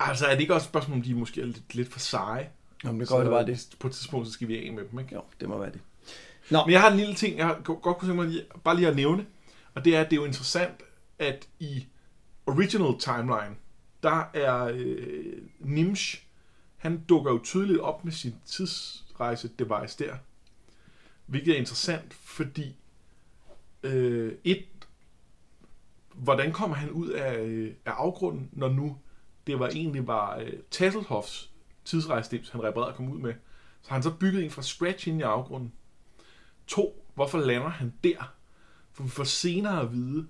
Altså, 0.00 0.26
er 0.26 0.32
det 0.34 0.40
ikke 0.40 0.54
også 0.54 0.64
et 0.64 0.68
spørgsmål, 0.68 0.96
om 0.96 1.02
de 1.02 1.14
måske 1.14 1.40
er 1.40 1.44
lidt, 1.46 1.74
lidt 1.74 1.92
for 1.92 1.98
seje? 1.98 2.50
Jamen, 2.84 3.00
det 3.00 3.08
går 3.08 3.20
det 3.20 3.30
bare 3.30 3.46
det. 3.46 3.76
På 3.78 3.86
et 3.86 3.92
tidspunkt, 3.92 4.26
så 4.26 4.32
skal 4.32 4.48
vi 4.48 4.66
af 4.66 4.72
med 4.72 4.84
dem, 4.90 4.98
ikke? 4.98 5.14
Jo, 5.14 5.22
det 5.40 5.48
må 5.48 5.58
være 5.58 5.72
det. 5.72 5.80
Men 6.50 6.70
jeg 6.70 6.80
har 6.80 6.90
en 6.90 6.96
lille 6.96 7.14
ting, 7.14 7.38
jeg 7.38 7.56
godt 7.64 7.80
kunne 7.82 8.08
tænke 8.08 8.22
mig 8.22 8.30
lige, 8.30 8.44
bare 8.64 8.76
lige 8.76 8.88
at 8.88 8.96
nævne. 8.96 9.26
Og 9.74 9.84
det 9.84 9.96
er, 9.96 10.00
at 10.00 10.10
det 10.10 10.16
er 10.16 10.20
jo 10.20 10.26
interessant, 10.26 10.82
at 11.18 11.48
i 11.58 11.86
original 12.46 12.98
timeline, 12.98 13.56
der 14.02 14.30
er 14.34 14.64
øh, 14.74 15.32
Nimsh, 15.60 16.22
han 16.76 17.04
dukker 17.08 17.32
jo 17.32 17.40
tydeligt 17.44 17.80
op 17.80 18.04
med 18.04 18.12
sin 18.12 18.34
tidsrejse-device 18.46 20.04
der. 20.04 20.16
Hvilket 21.26 21.54
er 21.54 21.58
interessant, 21.58 22.14
fordi 22.14 22.76
øh, 23.82 24.32
et, 24.44 24.64
hvordan 26.14 26.52
kommer 26.52 26.76
han 26.76 26.90
ud 26.90 27.08
af, 27.08 27.38
øh, 27.38 27.74
af 27.84 27.90
afgrunden, 27.90 28.48
når 28.52 28.68
nu 28.68 28.96
det 29.46 29.58
var 29.58 29.68
egentlig 29.68 30.06
var 30.06 30.36
øh, 30.36 30.52
Tasselhoffs 30.70 31.50
tidsrejsedims, 31.84 32.48
han 32.48 32.62
reparerede 32.62 32.90
og 32.90 32.96
kom 32.96 33.12
ud 33.12 33.18
med. 33.18 33.34
Så 33.82 33.92
han 33.92 34.02
så 34.02 34.10
bygget 34.10 34.44
en 34.44 34.50
fra 34.50 34.62
scratch 34.62 35.08
ind 35.08 35.20
i 35.20 35.22
afgrunden. 35.22 35.72
To, 36.66 37.04
hvorfor 37.14 37.38
lander 37.38 37.68
han 37.68 37.92
der? 38.04 38.32
For 38.92 39.02
vi 39.02 39.08
får 39.08 39.24
senere 39.24 39.80
at 39.80 39.92
vide, 39.92 40.26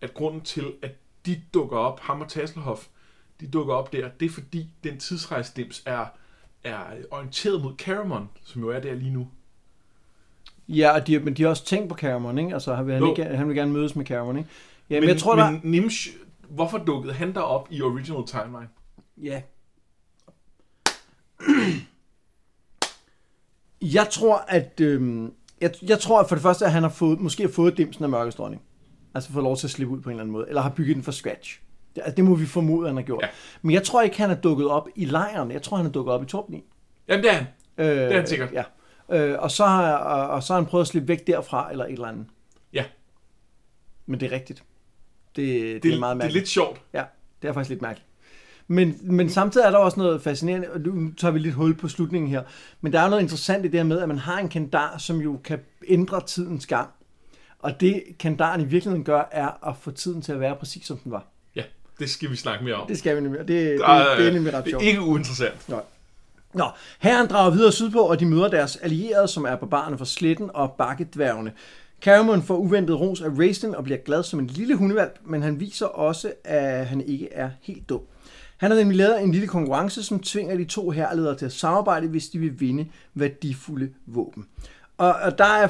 at 0.00 0.14
grunden 0.14 0.40
til, 0.40 0.72
at 0.82 0.92
de 1.26 1.42
dukker 1.54 1.76
op, 1.76 2.00
ham 2.00 2.20
og 2.20 2.28
Tasselhoff, 2.28 2.86
de 3.40 3.46
dukker 3.46 3.74
op 3.74 3.92
der, 3.92 4.08
det 4.08 4.26
er 4.26 4.30
fordi, 4.30 4.70
den 4.84 4.98
tidsrejsdims 4.98 5.82
er, 5.86 6.06
er 6.64 6.82
orienteret 7.10 7.62
mod 7.62 7.76
Caramon, 7.76 8.28
som 8.44 8.62
jo 8.62 8.70
er 8.70 8.80
der 8.80 8.94
lige 8.94 9.12
nu. 9.12 9.28
Ja, 10.68 10.90
og 10.90 11.06
de, 11.06 11.18
men 11.18 11.34
de 11.34 11.42
har 11.42 11.50
også 11.50 11.64
tænkt 11.64 11.88
på 11.88 11.94
Cameron, 11.94 12.38
ikke? 12.38 12.54
Altså, 12.54 12.74
han 12.74 12.86
vil, 12.86 12.94
han, 12.94 13.08
ikke, 13.08 13.24
han 13.24 13.48
vil 13.48 13.56
gerne 13.56 13.72
mødes 13.72 13.96
med 13.96 14.04
Cameron, 14.04 14.36
ikke? 14.36 14.50
Ja, 14.90 14.94
men, 14.94 15.00
men, 15.00 15.08
jeg 15.08 15.18
tror, 15.18 15.36
men 15.36 15.54
der... 15.54 15.60
Nimsh, 15.62 16.08
hvorfor 16.48 16.78
dukkede 16.78 17.14
han 17.14 17.34
der 17.34 17.40
op 17.40 17.68
i 17.70 17.82
original 17.82 18.26
timeline? 18.26 18.68
Ja. 19.16 19.42
Jeg 23.82 24.08
tror, 24.10 24.36
at... 24.48 24.80
Øhm, 24.80 25.32
jeg, 25.60 25.74
jeg 25.82 25.98
tror, 25.98 26.20
at 26.20 26.28
for 26.28 26.34
det 26.34 26.42
første, 26.42 26.64
at 26.64 26.72
han 26.72 26.82
har 26.82 26.90
fået, 26.90 27.20
måske 27.20 27.42
har 27.42 27.50
fået 27.50 27.76
dimsen 27.76 28.04
af 28.04 28.10
mørkets 28.10 28.36
dronning. 28.36 28.62
Altså 29.14 29.32
fået 29.32 29.42
lov 29.42 29.56
til 29.56 29.66
at 29.66 29.70
slippe 29.70 29.94
ud 29.94 30.00
på 30.00 30.08
en 30.08 30.12
eller 30.12 30.22
anden 30.22 30.32
måde. 30.32 30.48
Eller 30.48 30.62
har 30.62 30.70
bygget 30.70 30.96
den 30.96 31.04
fra 31.04 31.12
scratch. 31.12 31.60
Det, 31.94 32.02
altså, 32.04 32.16
det 32.16 32.24
må 32.24 32.34
vi 32.34 32.46
formode, 32.46 32.86
at 32.86 32.90
han 32.90 32.96
har 32.96 33.04
gjort. 33.04 33.22
Ja. 33.22 33.28
Men 33.62 33.74
jeg 33.74 33.82
tror 33.82 34.02
ikke, 34.02 34.16
han 34.16 34.30
er 34.30 34.34
dukket 34.34 34.68
op 34.68 34.88
i 34.94 35.04
lejren. 35.04 35.50
Jeg 35.50 35.62
tror, 35.62 35.76
han 35.76 35.86
er 35.86 35.90
dukket 35.90 36.14
op 36.14 36.22
i 36.22 36.26
Torben. 36.26 36.62
Jamen, 37.08 37.24
det 37.24 37.30
er 37.30 37.34
han. 37.34 37.46
Øh, 37.78 37.86
det 37.86 38.12
er 38.12 38.16
han 38.16 38.26
sikkert. 38.26 38.52
Ja. 38.52 38.64
Øh, 39.10 39.42
og, 39.42 39.50
så 39.50 39.64
har, 39.64 39.94
og, 39.96 40.28
og 40.28 40.42
så 40.42 40.52
har 40.52 40.60
han 40.60 40.68
prøvet 40.68 40.84
at 40.84 40.88
slippe 40.88 41.08
væk 41.08 41.26
derfra, 41.26 41.70
eller 41.70 41.84
et 41.84 41.92
eller 41.92 42.08
andet. 42.08 42.26
Ja. 42.72 42.84
Men 44.06 44.20
det 44.20 44.26
er 44.26 44.32
rigtigt. 44.32 44.64
Det, 45.36 45.74
det, 45.74 45.82
Det, 45.82 45.94
er 45.94 45.98
meget 45.98 46.14
det 46.16 46.22
er 46.22 46.24
mærkeligt. 46.24 46.34
lidt 46.34 46.48
sjovt. 46.48 46.80
Ja, 46.94 47.02
det 47.42 47.48
er 47.48 47.52
faktisk 47.52 47.70
lidt 47.70 47.82
mærkeligt. 47.82 48.06
Men, 48.68 48.98
men 49.02 49.30
samtidig 49.30 49.64
er 49.66 49.70
der 49.70 49.78
også 49.78 50.00
noget 50.00 50.22
fascinerende, 50.22 50.70
og 50.70 50.80
nu 50.80 51.10
tager 51.18 51.32
vi 51.32 51.38
lidt 51.38 51.54
hul 51.54 51.74
på 51.74 51.88
slutningen 51.88 52.30
her, 52.30 52.42
men 52.80 52.92
der 52.92 53.00
er 53.00 53.08
noget 53.08 53.22
interessant 53.22 53.64
i 53.64 53.68
det 53.68 53.78
her 53.80 53.84
med, 53.84 54.00
at 54.00 54.08
man 54.08 54.18
har 54.18 54.38
en 54.38 54.48
kandar, 54.48 54.98
som 54.98 55.16
jo 55.20 55.40
kan 55.44 55.58
ændre 55.88 56.20
tidens 56.26 56.66
gang. 56.66 56.88
Og 57.58 57.80
det 57.80 58.02
kandaren 58.18 58.60
i 58.60 58.64
virkeligheden 58.64 59.04
gør, 59.04 59.28
er 59.32 59.68
at 59.68 59.74
få 59.80 59.90
tiden 59.90 60.22
til 60.22 60.32
at 60.32 60.40
være 60.40 60.56
præcis 60.56 60.86
som 60.86 60.96
den 60.98 61.12
var. 61.12 61.26
Ja, 61.56 61.62
det 61.98 62.10
skal 62.10 62.30
vi 62.30 62.36
snakke 62.36 62.64
mere 62.64 62.74
om. 62.74 62.86
Det 62.88 62.98
skal 62.98 63.16
vi 63.16 63.20
nemlig, 63.20 63.38
det, 63.40 63.48
det, 63.48 63.74
er- 63.74 64.16
det 64.18 64.28
er 64.28 64.32
nemlig 64.32 64.54
ret 64.54 64.64
det 64.64 64.70
sjovt. 64.70 64.84
er 64.84 64.88
ikke 64.88 65.00
uinteressant. 65.00 65.68
Nå. 65.68 65.80
Nå, 66.54 66.64
herren 66.98 67.26
drager 67.28 67.50
videre 67.50 67.72
sydpå, 67.72 67.98
og 68.00 68.20
de 68.20 68.26
møder 68.26 68.48
deres 68.48 68.76
allierede, 68.76 69.28
som 69.28 69.44
er 69.44 69.56
barbarerne 69.56 69.98
fra 69.98 70.04
sletten 70.04 70.50
og 70.54 70.72
bakkedværgene. 70.72 71.52
Cameron 72.02 72.42
får 72.42 72.56
uventet 72.56 73.00
ros 73.00 73.20
af 73.20 73.28
Raistin 73.38 73.74
og 73.74 73.84
bliver 73.84 73.98
glad 73.98 74.22
som 74.22 74.38
en 74.38 74.46
lille 74.46 74.74
hundevalp, 74.74 75.18
men 75.24 75.42
han 75.42 75.60
viser 75.60 75.86
også, 75.86 76.32
at 76.44 76.86
han 76.86 77.00
ikke 77.00 77.28
er 77.32 77.50
helt 77.60 77.88
dum. 77.88 78.00
Han 78.56 78.70
har 78.70 78.78
nemlig 78.78 78.96
lavet 78.96 79.22
en 79.22 79.32
lille 79.32 79.46
konkurrence, 79.48 80.02
som 80.02 80.20
tvinger 80.20 80.56
de 80.56 80.64
to 80.64 80.90
herledere 80.90 81.36
til 81.36 81.46
at 81.46 81.52
samarbejde, 81.52 82.08
hvis 82.08 82.28
de 82.28 82.38
vil 82.38 82.60
vinde 82.60 82.86
værdifulde 83.14 83.90
våben. 84.06 84.46
Og, 84.98 85.12
og 85.12 85.38
der 85.38 85.44
er 85.44 85.68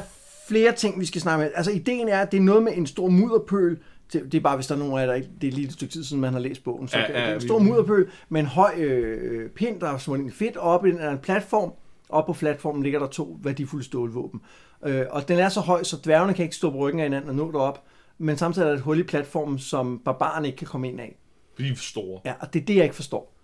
flere 0.48 0.72
ting, 0.72 1.00
vi 1.00 1.06
skal 1.06 1.20
snakke 1.20 1.42
med. 1.44 1.50
Altså, 1.54 1.70
ideen 1.72 2.08
er, 2.08 2.20
at 2.20 2.32
det 2.32 2.38
er 2.38 2.42
noget 2.42 2.62
med 2.62 2.72
en 2.76 2.86
stor 2.86 3.08
mudderpøl, 3.08 3.78
Det, 4.12 4.34
er 4.34 4.40
bare, 4.40 4.56
hvis 4.56 4.66
der 4.66 4.74
er 4.74 4.78
nogen 4.78 4.94
af 4.94 5.00
jer, 5.00 5.06
der 5.06 5.14
ikke, 5.14 5.28
det 5.40 5.48
er 5.48 5.52
lige 5.52 5.66
et 5.66 5.72
stykke 5.72 5.92
tid 5.92 6.04
siden, 6.04 6.20
man 6.20 6.32
har 6.32 6.40
læst 6.40 6.64
bogen. 6.64 6.88
Så 6.88 6.98
Ja, 6.98 7.02
ja, 7.02 7.08
det 7.08 7.30
er 7.30 7.34
en 7.34 7.40
stor 7.40 7.58
mudderpøl 7.58 8.08
med 8.28 8.40
en 8.40 8.46
høj 8.46 8.74
øh, 8.76 9.50
pind, 9.50 9.80
der 9.80 9.88
er 9.88 9.98
smurt 9.98 10.20
fedt 10.32 10.56
op 10.56 10.86
i 10.86 10.90
en 10.90 11.18
platform. 11.22 11.72
Op 12.08 12.26
på 12.26 12.32
platformen 12.32 12.82
ligger 12.82 12.98
der 12.98 13.06
to 13.06 13.38
værdifulde 13.42 13.84
stålvåben. 13.84 14.40
Øh, 14.84 15.06
og 15.10 15.28
den 15.28 15.38
er 15.38 15.48
så 15.48 15.60
høj, 15.60 15.82
så 15.82 15.96
dværgene 16.04 16.34
kan 16.34 16.42
ikke 16.44 16.56
stå 16.56 16.70
på 16.70 16.76
ryggen 16.76 17.00
af 17.00 17.06
hinanden 17.06 17.28
og 17.30 17.36
nå 17.36 17.52
derop. 17.52 17.82
Men 18.18 18.36
samtidig 18.38 18.66
er 18.66 18.68
der 18.70 18.76
et 18.76 18.82
hul 18.82 18.98
i 18.98 19.02
platformen, 19.02 19.58
som 19.58 20.02
barbarerne 20.04 20.46
ikke 20.46 20.56
kan 20.58 20.66
komme 20.66 20.88
ind 20.88 21.00
af. 21.00 21.16
Vi 21.56 21.68
er 21.68 21.74
store. 21.76 22.20
Ja, 22.24 22.34
og 22.40 22.52
det 22.52 22.62
er 22.62 22.66
det, 22.66 22.76
jeg 22.76 22.84
ikke 22.84 22.96
forstår. 22.96 23.36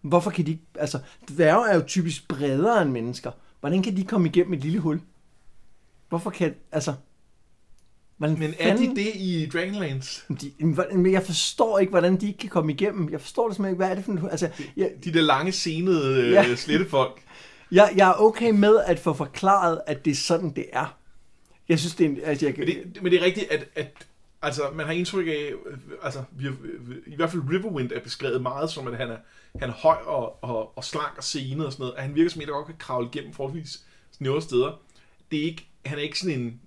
Hvorfor 0.00 0.30
kan 0.30 0.46
de 0.46 0.50
ikke... 0.50 0.62
Altså, 0.78 0.98
dværge 1.30 1.68
er 1.70 1.74
jo 1.74 1.82
typisk 1.86 2.28
bredere 2.28 2.82
end 2.82 2.90
mennesker. 2.90 3.30
Hvordan 3.60 3.82
kan 3.82 3.96
de 3.96 4.04
komme 4.04 4.28
igennem 4.28 4.52
et 4.54 4.60
lille 4.60 4.78
hul? 4.78 5.00
Hvorfor 6.08 6.30
kan... 6.30 6.54
Altså... 6.72 6.94
Hvordan 8.16 8.38
Men 8.38 8.54
er 8.58 8.72
de 8.76 8.78
fanden- 8.78 8.96
det 8.96 9.10
i 9.14 9.48
Dragonlance? 9.52 10.22
De, 10.40 10.52
men 10.96 11.12
jeg 11.12 11.22
forstår 11.22 11.78
ikke, 11.78 11.90
hvordan 11.90 12.20
de 12.20 12.26
ikke 12.26 12.38
kan 12.38 12.48
komme 12.48 12.72
igennem. 12.72 13.10
Jeg 13.12 13.20
forstår 13.20 13.48
det 13.48 13.56
simpelthen 13.56 13.74
ikke. 13.74 13.76
Hvad 13.84 13.90
er 13.90 13.94
det 13.94 14.04
for 14.04 14.12
en... 14.12 14.30
Altså, 14.30 14.48
jeg, 14.76 14.90
De 15.04 15.12
der 15.12 15.20
lange, 15.22 15.52
senede 15.52 16.30
Ja. 16.30 16.42
ja. 16.48 16.54
slettefolk. 16.54 17.22
jeg, 17.72 17.92
jeg 17.96 18.08
er 18.10 18.14
okay 18.14 18.50
med 18.50 18.78
at 18.86 18.98
få 18.98 19.12
forklaret, 19.12 19.80
at 19.86 20.04
det 20.04 20.10
er 20.10 20.14
sådan, 20.14 20.50
det 20.50 20.66
er. 20.72 20.96
Jeg 21.68 21.78
synes, 21.78 21.94
det 21.94 22.06
er 22.06 22.10
en... 22.10 22.18
Altså, 22.24 22.46
jeg, 22.46 22.54
Men 22.58 22.66
det, 22.66 23.02
men 23.02 23.12
det 23.12 23.20
er 23.20 23.24
rigtigt, 23.24 23.50
at, 23.50 23.68
at 23.74 24.06
altså, 24.42 24.62
man 24.74 24.86
har 24.86 24.92
indtryk 24.92 25.26
af, 25.26 25.52
altså, 26.02 26.22
vi 26.30 26.44
har, 26.44 26.54
i 27.06 27.16
hvert 27.16 27.30
fald 27.30 27.42
Riverwind 27.50 27.92
er 27.92 28.00
beskrevet 28.00 28.42
meget 28.42 28.70
som, 28.70 28.88
at 28.88 28.96
han 28.96 29.10
er, 29.10 29.16
han 29.58 29.68
er 29.68 29.74
høj 29.74 29.96
og, 30.06 30.44
og, 30.44 30.78
og 30.78 30.84
slank 30.84 31.12
og 31.16 31.24
senet 31.24 31.66
og 31.66 31.72
sådan 31.72 31.82
noget, 31.82 31.96
at 31.96 32.02
han 32.02 32.14
virker 32.14 32.30
som 32.30 32.42
en, 32.42 32.48
der 32.48 32.54
godt 32.54 32.66
kan 32.66 32.74
kravle 32.78 33.08
igennem 33.12 33.32
forholdsvis 33.32 33.84
snævre 34.12 34.42
steder. 34.42 34.80
Det 35.30 35.38
er 35.38 35.44
ikke, 35.44 35.68
han 35.84 35.98
er 35.98 36.02
ikke 36.02 36.18
sådan 36.18 36.40
en, 36.40 36.60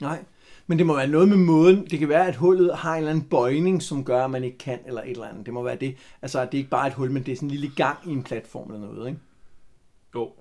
Nej, 0.00 0.24
men 0.66 0.78
det 0.78 0.86
må 0.86 0.96
være 0.96 1.06
noget 1.06 1.28
med 1.28 1.36
måden. 1.36 1.86
Det 1.90 1.98
kan 1.98 2.08
være, 2.08 2.28
at 2.28 2.36
hullet 2.36 2.76
har 2.76 2.92
en 2.92 2.98
eller 2.98 3.10
anden 3.10 3.24
bøjning, 3.24 3.82
som 3.82 4.04
gør, 4.04 4.24
at 4.24 4.30
man 4.30 4.44
ikke 4.44 4.58
kan, 4.58 4.78
eller 4.86 5.02
et 5.02 5.10
eller 5.10 5.28
andet. 5.28 5.46
Det 5.46 5.54
må 5.54 5.62
være 5.62 5.76
det. 5.76 5.96
Altså, 6.22 6.44
det 6.44 6.54
er 6.54 6.58
ikke 6.58 6.70
bare 6.70 6.86
et 6.86 6.94
hul, 6.94 7.10
men 7.10 7.26
det 7.26 7.32
er 7.32 7.36
sådan 7.36 7.46
en 7.46 7.50
lille 7.50 7.70
gang 7.76 7.98
i 8.06 8.10
en 8.10 8.22
platform 8.22 8.72
eller 8.72 8.92
noget, 8.92 9.08
ikke? 9.08 9.20
Jo, 10.14 10.32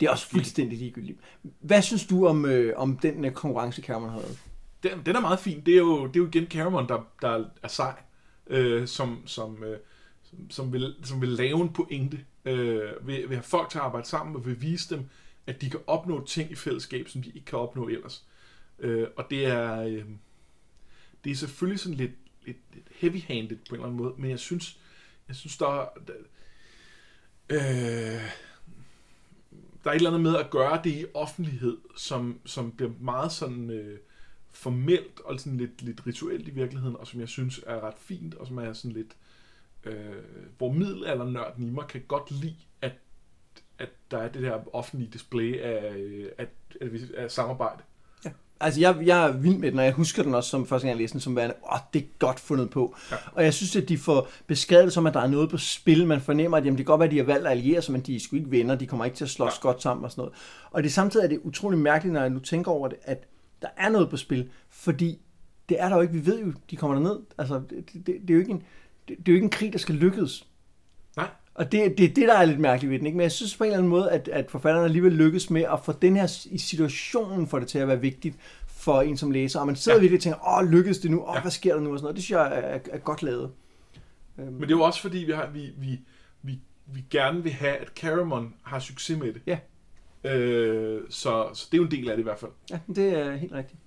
Det 0.00 0.06
er 0.06 0.10
også 0.10 0.26
fuldstændig 0.28 0.78
ligegyldigt. 0.78 1.18
Hvad 1.60 1.82
synes 1.82 2.06
du 2.06 2.26
om, 2.26 2.44
øh, 2.46 2.72
om 2.76 2.96
den 2.98 3.24
øh, 3.24 3.32
konkurrence, 3.32 3.82
Cameron 3.82 4.10
lavet? 4.20 4.38
den, 4.82 5.06
den 5.06 5.16
er 5.16 5.20
meget 5.20 5.38
fin. 5.38 5.60
Det 5.66 5.74
er 5.74 5.78
jo, 5.78 6.06
det 6.06 6.16
er 6.16 6.20
jo 6.20 6.26
igen 6.26 6.46
Cameron, 6.46 6.88
der, 6.88 7.02
der 7.22 7.44
er 7.62 7.68
sej, 7.68 7.94
øh, 8.46 8.88
som, 8.88 9.22
som, 9.26 9.64
øh, 9.64 9.78
som, 10.22 10.50
som, 10.50 10.72
vil, 10.72 10.94
som 11.02 11.20
vil 11.20 11.28
lave 11.28 11.60
en 11.60 11.72
pointe, 11.72 12.24
øh, 12.44 13.06
vil, 13.06 13.28
vil 13.28 13.36
have 13.36 13.42
folk 13.42 13.70
til 13.70 13.78
at 13.78 13.84
arbejde 13.84 14.06
sammen 14.08 14.36
og 14.36 14.46
vil 14.46 14.62
vise 14.62 14.94
dem, 14.96 15.08
at 15.46 15.60
de 15.60 15.70
kan 15.70 15.80
opnå 15.86 16.24
ting 16.26 16.50
i 16.50 16.54
fællesskab, 16.54 17.08
som 17.08 17.22
de 17.22 17.28
ikke 17.30 17.44
kan 17.44 17.58
opnå 17.58 17.88
ellers. 17.88 18.24
Øh, 18.78 19.06
og 19.16 19.26
det 19.30 19.46
er, 19.46 19.80
øh, 19.82 20.04
det 21.24 21.32
er 21.32 21.36
selvfølgelig 21.36 21.80
sådan 21.80 21.96
lidt, 21.96 22.12
lidt, 22.46 22.56
lidt 22.74 22.86
heavy-handed 23.00 23.56
på 23.68 23.74
en 23.74 23.74
eller 23.74 23.84
anden 23.84 23.96
måde, 24.02 24.14
men 24.18 24.30
jeg 24.30 24.38
synes, 24.38 24.78
jeg 25.28 25.36
synes 25.36 25.56
der, 25.56 25.80
er- 25.80 25.88
der 26.06 26.14
øh, 27.50 28.20
der 29.84 29.90
er 29.90 29.94
et 29.94 29.96
eller 29.96 30.10
andet 30.10 30.22
med 30.22 30.36
at 30.36 30.50
gøre 30.50 30.80
det 30.84 30.90
i 30.90 31.06
offentlighed, 31.14 31.78
som, 31.96 32.40
som 32.44 32.72
bliver 32.72 32.92
meget 33.00 33.32
sådan 33.32 33.70
øh, 33.70 33.98
formelt 34.52 35.20
og 35.20 35.40
sådan 35.40 35.58
lidt, 35.58 35.82
lidt 35.82 36.06
rituelt 36.06 36.48
i 36.48 36.50
virkeligheden, 36.50 36.96
og 36.96 37.06
som 37.06 37.20
jeg 37.20 37.28
synes 37.28 37.60
er 37.66 37.80
ret 37.80 37.98
fint, 37.98 38.34
og 38.34 38.46
som 38.46 38.58
er 38.58 38.72
sådan 38.72 38.92
lidt, 38.92 39.16
øh, 39.84 40.24
hvor 40.58 40.72
middelaldernørden 40.72 41.68
i 41.68 41.70
mig 41.70 41.86
kan 41.86 42.04
godt 42.08 42.30
lide, 42.30 42.56
at, 42.80 42.92
at 43.78 43.88
der 44.10 44.18
er 44.18 44.28
det 44.28 44.42
her 44.42 44.74
offentlige 44.74 45.10
display 45.10 45.60
af, 45.60 45.94
øh, 45.96 46.28
af, 46.38 46.46
af, 46.80 46.88
af 47.16 47.30
samarbejde. 47.30 47.82
Altså, 48.60 48.80
jeg, 48.80 48.96
jeg 49.04 49.28
er 49.28 49.32
vild 49.32 49.56
med 49.56 49.70
den, 49.70 49.78
og 49.78 49.84
jeg 49.84 49.92
husker 49.92 50.22
den 50.22 50.34
også 50.34 50.50
som 50.50 50.66
første 50.66 50.86
gang, 50.86 50.96
jeg 50.96 51.02
læste 51.02 51.12
den, 51.12 51.20
som 51.20 51.36
værende, 51.36 51.54
åh, 51.72 51.78
det 51.92 52.02
er 52.02 52.06
godt 52.18 52.40
fundet 52.40 52.70
på. 52.70 52.96
Ja. 53.10 53.16
Og 53.32 53.44
jeg 53.44 53.54
synes, 53.54 53.76
at 53.76 53.88
de 53.88 53.98
får 53.98 54.28
beskrevet 54.46 54.92
som, 54.92 55.06
at 55.06 55.14
der 55.14 55.20
er 55.20 55.26
noget 55.26 55.50
på 55.50 55.58
spil. 55.58 56.06
Man 56.06 56.20
fornemmer, 56.20 56.56
at 56.56 56.64
jamen, 56.64 56.78
det 56.78 56.86
kan 56.86 56.92
godt 56.92 56.98
være, 56.98 57.06
at 57.06 57.12
de 57.12 57.18
har 57.18 57.24
valgt 57.24 57.46
at 57.46 57.50
alliere 57.50 57.82
sig, 57.82 57.92
men 57.92 58.00
de 58.00 58.16
er 58.16 58.20
sgu 58.20 58.36
ikke 58.36 58.50
venner, 58.50 58.74
de 58.74 58.86
kommer 58.86 59.04
ikke 59.04 59.16
til 59.16 59.24
at 59.24 59.30
slås 59.30 59.52
ja. 59.56 59.68
godt 59.68 59.82
sammen 59.82 60.04
og 60.04 60.10
sådan 60.10 60.22
noget. 60.22 60.34
Og 60.70 60.82
det 60.82 60.92
samtidig 60.92 61.24
er 61.24 61.28
det 61.28 61.40
utrolig 61.42 61.78
mærkeligt, 61.78 62.12
når 62.12 62.20
jeg 62.20 62.30
nu 62.30 62.38
tænker 62.38 62.70
over 62.70 62.88
det, 62.88 62.98
at 63.02 63.26
der 63.62 63.68
er 63.76 63.88
noget 63.88 64.10
på 64.10 64.16
spil, 64.16 64.50
fordi 64.70 65.18
det 65.68 65.80
er 65.80 65.88
der 65.88 65.96
jo 65.96 66.02
ikke. 66.02 66.14
Vi 66.14 66.26
ved 66.26 66.40
jo, 66.40 66.52
de 66.70 66.76
kommer 66.76 66.96
derned. 66.96 67.20
Altså, 67.38 67.62
det, 67.70 67.92
det, 67.92 68.06
det, 68.06 68.30
er 68.30 68.34
jo 68.34 68.40
ikke 68.40 68.52
en, 68.52 68.62
det, 69.08 69.18
det 69.18 69.28
er 69.28 69.32
jo 69.32 69.34
ikke 69.34 69.44
en 69.44 69.50
krig, 69.50 69.72
der 69.72 69.78
skal 69.78 69.94
lykkes. 69.94 70.46
Nej, 71.16 71.28
Og 71.54 71.72
det, 71.72 71.98
det 71.98 72.04
er 72.10 72.14
det, 72.14 72.28
der 72.28 72.34
er 72.34 72.44
lidt 72.44 72.60
mærkeligt 72.60 72.90
ved 72.90 72.98
den. 72.98 73.06
Ikke? 73.06 73.16
Men 73.16 73.22
jeg 73.22 73.32
synes 73.32 73.56
på 73.56 73.64
en 73.64 73.68
eller 73.68 73.78
anden 73.78 73.90
måde, 73.90 74.10
at, 74.10 74.28
at 74.28 74.50
forfatteren 74.50 74.84
alligevel 74.84 75.12
lykkes 75.12 75.50
med 75.50 75.62
at 75.72 75.80
få 75.84 75.92
den 75.92 76.16
her 76.16 76.46
i 76.50 76.58
situationen 76.58 77.46
for 77.46 77.58
det 77.58 77.68
til 77.68 77.78
at 77.78 77.88
være 77.88 78.00
vigtigt 78.00 78.36
for 78.66 79.02
en 79.02 79.16
som 79.16 79.30
læser. 79.30 79.60
Og 79.60 79.66
man 79.66 79.76
sidder 79.76 79.98
ja. 79.98 80.00
Virkelig 80.00 80.18
og 80.18 80.22
tænker, 80.22 80.58
åh, 80.62 80.70
lykkes 80.70 80.98
det 80.98 81.10
nu? 81.10 81.22
Åh, 81.28 81.32
Ja. 81.36 81.40
hvad 81.40 81.50
sker 81.50 81.74
der 81.74 81.80
nu? 81.80 81.92
Og 81.92 81.98
sådan 81.98 82.04
noget. 82.04 82.16
Det 82.16 82.24
synes 82.24 82.36
jeg 82.38 82.46
er, 82.46 82.60
er, 82.60 82.78
er 82.92 82.98
godt 82.98 83.22
lavet. 83.22 83.50
men 84.36 84.60
det 84.60 84.66
er 84.66 84.70
jo 84.70 84.82
også 84.82 85.00
fordi, 85.00 85.18
vi, 85.18 85.32
har, 85.32 85.50
vi, 85.54 85.70
vi, 85.78 86.00
vi, 86.42 86.58
vi 86.86 87.04
gerne 87.10 87.42
vil 87.42 87.52
have, 87.52 87.76
at 87.76 87.88
Caramon 87.96 88.54
har 88.62 88.78
succes 88.78 89.18
med 89.18 89.32
det. 89.32 89.42
Ja. 89.46 89.58
Øh, 90.34 91.00
så, 91.10 91.48
så 91.54 91.68
det 91.72 91.76
er 91.76 91.78
jo 91.78 91.84
en 91.84 91.90
del 91.90 92.10
af 92.10 92.16
det 92.16 92.22
i 92.22 92.24
hvert 92.24 92.38
fald. 92.38 92.50
Ja, 92.70 92.78
det 92.94 93.18
er 93.18 93.36
helt 93.36 93.52
rigtigt. 93.52 93.80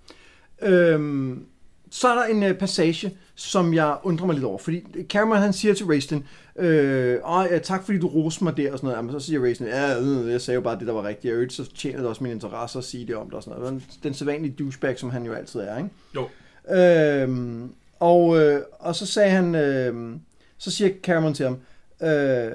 Øhm, 0.62 1.46
så 1.91 2.08
er 2.08 2.15
der 2.15 2.24
en 2.24 2.44
uh, 2.44 2.58
passage, 2.58 3.17
som 3.36 3.74
jeg 3.74 3.98
undrer 4.03 4.25
mig 4.25 4.34
lidt 4.34 4.46
over. 4.46 4.58
Fordi 4.58 4.84
Cameron 5.10 5.41
han 5.41 5.53
siger 5.53 5.74
til 5.74 5.86
Raistlin, 5.86 6.25
øh, 6.56 7.20
Åh, 7.25 7.46
ja, 7.51 7.60
tak 7.60 7.86
fordi 7.86 8.00
du 8.00 8.08
roste 8.08 8.44
mig 8.44 8.58
der 8.58 8.72
og 8.72 8.77
sådan 8.77 8.88
noget. 8.88 8.98
Jamen, 8.98 9.20
så 9.20 9.20
siger 9.20 9.41
Raistlin, 9.41 9.70
ja, 9.70 10.00
øh, 10.00 10.32
jeg 10.32 10.41
sagde 10.41 10.56
jo 10.56 10.62
bare 10.62 10.79
det, 10.79 10.88
der 10.88 10.94
var 10.94 11.03
rigtigt. 11.03 11.25
Jeg 11.25 11.34
øvrigt, 11.34 11.53
så 11.53 11.75
tjener 11.75 11.98
det 11.98 12.08
også 12.08 12.24
min 12.24 12.34
interesse 12.34 12.77
at 12.77 12.84
sige 12.84 13.08
det 13.08 13.15
om 13.15 13.25
det 13.25 13.34
og 13.34 13.44
sådan 13.44 13.60
noget. 13.60 13.84
Den, 14.03 14.13
sædvanlige 14.13 14.56
douchebag, 14.60 15.00
som 15.00 15.10
han 15.10 15.25
jo 15.25 15.34
altid 15.34 15.60
er, 15.60 15.77
ikke? 15.77 15.89
Jo. 16.15 16.27
Øhm, 16.75 17.72
og, 18.00 18.39
øh, 18.39 18.62
og 18.79 18.96
så 18.96 19.06
sagde 19.06 19.29
han, 19.29 19.56
øh, 19.56 20.15
så 20.58 20.72
siger 20.72 20.89
Cameron 21.03 21.34
til 21.34 21.46
ham, 21.46 21.58
øh, 22.01 22.51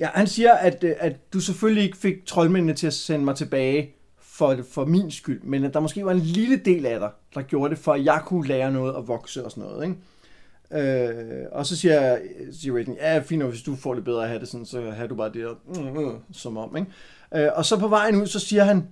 ja, 0.00 0.08
han 0.14 0.26
siger, 0.26 0.52
at, 0.52 0.84
øh, 0.84 0.94
at 0.98 1.32
du 1.32 1.40
selvfølgelig 1.40 1.84
ikke 1.84 1.96
fik 1.96 2.26
troldmændene 2.26 2.74
til 2.74 2.86
at 2.86 2.92
sende 2.92 3.24
mig 3.24 3.36
tilbage 3.36 3.94
for, 4.40 4.56
for 4.70 4.84
min 4.84 5.10
skyld, 5.10 5.42
men 5.42 5.64
at 5.64 5.74
der 5.74 5.80
måske 5.80 6.04
var 6.04 6.12
en 6.12 6.18
lille 6.18 6.56
del 6.56 6.86
af 6.86 7.00
dig, 7.00 7.10
der 7.34 7.42
gjorde 7.42 7.70
det, 7.70 7.78
for 7.78 7.92
at 7.92 8.04
jeg 8.04 8.22
kunne 8.26 8.48
lære 8.48 8.72
noget 8.72 8.94
og 8.94 9.08
vokse 9.08 9.44
og 9.44 9.50
sådan 9.50 9.64
noget, 9.70 9.84
ikke? 9.84 9.96
Øh, 10.72 11.46
og 11.52 11.66
så 11.66 11.76
siger, 11.76 12.00
jeg, 12.00 12.22
siger 12.52 12.74
Raiden, 12.74 12.96
ja, 13.00 13.18
fint 13.18 13.38
nok, 13.38 13.50
hvis 13.50 13.62
du 13.62 13.76
får 13.76 13.94
det 13.94 14.04
bedre 14.04 14.22
at 14.22 14.28
have 14.28 14.40
det 14.40 14.48
sådan, 14.48 14.66
så 14.66 14.90
har 14.90 15.06
du 15.06 15.14
bare 15.14 15.32
det 15.32 15.44
der, 15.44 15.54
mm, 15.66 16.02
mm, 16.02 16.18
som 16.32 16.56
om, 16.56 16.76
ikke? 16.76 16.90
Øh, 17.34 17.48
og 17.54 17.64
så 17.64 17.78
på 17.78 17.88
vejen 17.88 18.22
ud, 18.22 18.26
så 18.26 18.40
siger 18.40 18.64
han, 18.64 18.88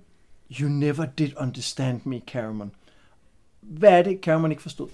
You 0.61 0.69
never 0.69 1.07
did 1.19 1.31
understand 1.41 2.01
me, 2.05 2.21
Caramon. 2.27 2.71
Hvad 3.61 3.99
er 3.99 4.03
det, 4.03 4.19
Caramon 4.23 4.51
ikke 4.51 4.63
forstod? 4.63 4.89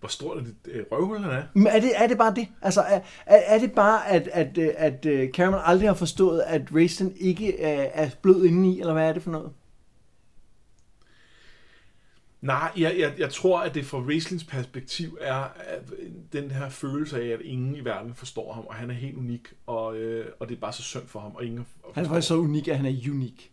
Hvor 0.00 0.08
stort 0.08 0.38
er 0.38 0.42
det 0.42 0.54
øh, 0.64 0.84
røvhul, 0.92 1.18
han 1.18 1.30
er? 1.30 1.42
Men 1.54 1.66
er 1.66 1.80
det, 1.80 1.92
er 1.94 2.06
det 2.06 2.18
bare 2.18 2.34
det? 2.34 2.48
Altså, 2.62 2.80
er, 2.80 3.00
er, 3.26 3.58
det 3.58 3.72
bare, 3.72 4.08
at, 4.08 4.28
at, 4.32 4.58
øh, 4.58 4.70
at, 4.76 5.06
at 5.06 5.34
Cameron 5.34 5.62
aldrig 5.64 5.88
har 5.88 5.94
forstået, 5.94 6.40
at 6.40 6.62
Raisin 6.74 7.12
ikke 7.16 7.60
er, 7.60 8.04
er 8.04 8.10
blød 8.22 8.44
indeni, 8.44 8.80
eller 8.80 8.92
hvad 8.92 9.08
er 9.08 9.12
det 9.12 9.22
for 9.22 9.30
noget? 9.30 9.52
Nej, 12.40 12.70
jeg, 12.76 12.94
jeg, 12.98 13.12
jeg 13.18 13.30
tror, 13.32 13.60
at 13.60 13.74
det 13.74 13.86
fra 13.86 13.98
Raislins 13.98 14.44
perspektiv 14.44 15.18
er 15.20 15.34
at 15.58 15.82
den 16.32 16.50
her 16.50 16.68
følelse 16.68 17.22
af, 17.22 17.28
at 17.28 17.40
ingen 17.40 17.76
i 17.76 17.84
verden 17.84 18.14
forstår 18.14 18.52
ham, 18.52 18.66
og 18.66 18.74
han 18.74 18.90
er 18.90 18.94
helt 18.94 19.16
unik, 19.16 19.48
og, 19.66 19.96
øh, 19.96 20.26
og 20.40 20.48
det 20.48 20.56
er 20.56 20.60
bare 20.60 20.72
så 20.72 20.82
synd 20.82 21.06
for 21.06 21.20
ham, 21.20 21.34
og 21.34 21.44
ingen 21.44 21.66
Han 21.94 22.04
er 22.04 22.08
faktisk 22.08 22.28
så 22.28 22.36
unik, 22.36 22.68
at 22.68 22.76
han 22.76 22.86
er 22.86 23.10
unik. 23.10 23.49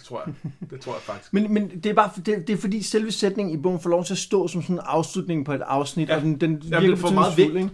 Det 0.00 0.08
tror 0.08 0.22
jeg. 0.26 0.34
Det 0.70 0.80
tror 0.80 0.92
jeg 0.92 1.02
faktisk. 1.02 1.32
Men, 1.36 1.54
men 1.54 1.68
det, 1.68 1.86
er 1.86 1.94
bare, 1.94 2.10
det, 2.16 2.46
det 2.46 2.50
er 2.50 2.56
fordi 2.56 2.82
selve 2.82 3.12
sætningen 3.12 3.58
i 3.58 3.62
bogen 3.62 3.80
får 3.80 3.90
lov 3.90 4.04
til 4.04 4.14
at 4.14 4.18
stå 4.18 4.48
som 4.48 4.62
sådan 4.62 4.76
en 4.76 4.82
afslutning 4.84 5.44
på 5.44 5.52
et 5.52 5.60
afsnit, 5.60 6.08
ja. 6.08 6.16
Og 6.16 6.22
den, 6.22 6.40
den 6.40 6.62
Jamen, 6.70 6.90
den 6.90 6.98
får 6.98 7.10
meget 7.10 7.36
vægt. 7.36 7.54
ikke? 7.54 7.70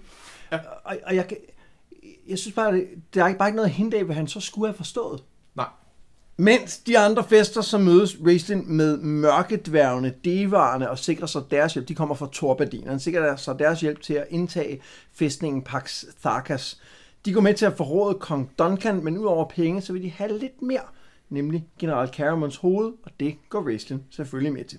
Ja. 0.53 0.59
Og, 0.85 0.97
og 1.07 1.17
jeg, 1.17 1.27
jeg 2.29 2.39
synes 2.39 2.55
bare, 2.55 2.73
det, 2.73 2.87
der 3.15 3.25
er 3.25 3.35
bare 3.35 3.49
ikke 3.49 3.57
noget 3.57 3.71
hente 3.71 3.97
af, 3.97 4.05
hvad 4.05 4.15
han 4.15 4.29
så 4.29 4.41
skulle 4.41 4.69
have 4.69 4.77
forstået. 4.77 5.23
Nej. 5.55 5.67
Mens 6.37 6.79
de 6.79 6.99
andre 6.99 7.25
fester, 7.25 7.61
så 7.61 7.79
mødes 7.79 8.17
Raistlin 8.27 8.65
med 8.67 8.97
mørkedværgene, 8.97 10.15
devarerne 10.25 10.91
og 10.91 10.99
sikrer 10.99 11.27
sig 11.27 11.43
deres 11.51 11.75
hjælp. 11.75 11.89
De 11.89 11.95
kommer 11.95 12.15
fra 12.15 12.29
Torbadin. 12.33 12.89
Han 12.89 13.01
sikrer 13.01 13.37
sig 13.37 13.59
deres 13.59 13.81
hjælp 13.81 14.03
til 14.03 14.15
at 14.15 14.27
indtage 14.31 14.81
fæstningen 15.13 15.63
Pax 15.63 16.05
Tharkas. 16.23 16.81
De 17.25 17.33
går 17.33 17.41
med 17.41 17.55
til 17.55 17.67
at 17.67 17.77
forråde 17.77 18.15
kong 18.15 18.51
Duncan, 18.59 19.05
men 19.05 19.19
udover 19.19 19.49
penge, 19.49 19.83
så 19.83 19.93
vil 19.93 20.03
de 20.03 20.11
have 20.11 20.39
lidt 20.39 20.63
mere, 20.63 20.81
nemlig 21.31 21.67
general 21.79 22.09
Caramons 22.09 22.57
hoved, 22.57 22.93
og 23.03 23.11
det 23.21 23.37
går 23.49 23.67
Raistlin 23.67 24.03
selvfølgelig 24.11 24.53
med 24.53 24.65
til. 24.65 24.79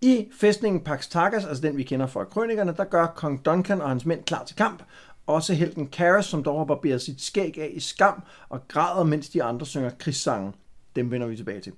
I 0.00 0.28
fæstningen 0.32 0.80
Pax 0.80 1.08
Targas, 1.08 1.44
altså 1.44 1.62
den 1.62 1.76
vi 1.76 1.82
kender 1.82 2.06
fra 2.06 2.24
krønikerne, 2.24 2.74
der 2.76 2.84
gør 2.84 3.06
kong 3.06 3.44
Duncan 3.44 3.80
og 3.80 3.88
hans 3.88 4.06
mænd 4.06 4.24
klar 4.24 4.44
til 4.44 4.56
kamp. 4.56 4.82
Også 5.26 5.54
helten 5.54 5.86
Karas, 5.86 6.26
som 6.26 6.42
dog 6.42 6.58
har 6.58 6.64
barberet 6.64 7.02
sit 7.02 7.20
skæg 7.22 7.58
af 7.58 7.70
i 7.72 7.80
skam 7.80 8.22
og 8.48 8.68
græder, 8.68 9.04
mens 9.04 9.28
de 9.28 9.42
andre 9.42 9.66
synger 9.66 9.90
krigssange. 9.98 10.52
Dem 10.96 11.10
vender 11.10 11.26
vi 11.26 11.36
tilbage 11.36 11.60
til. 11.60 11.72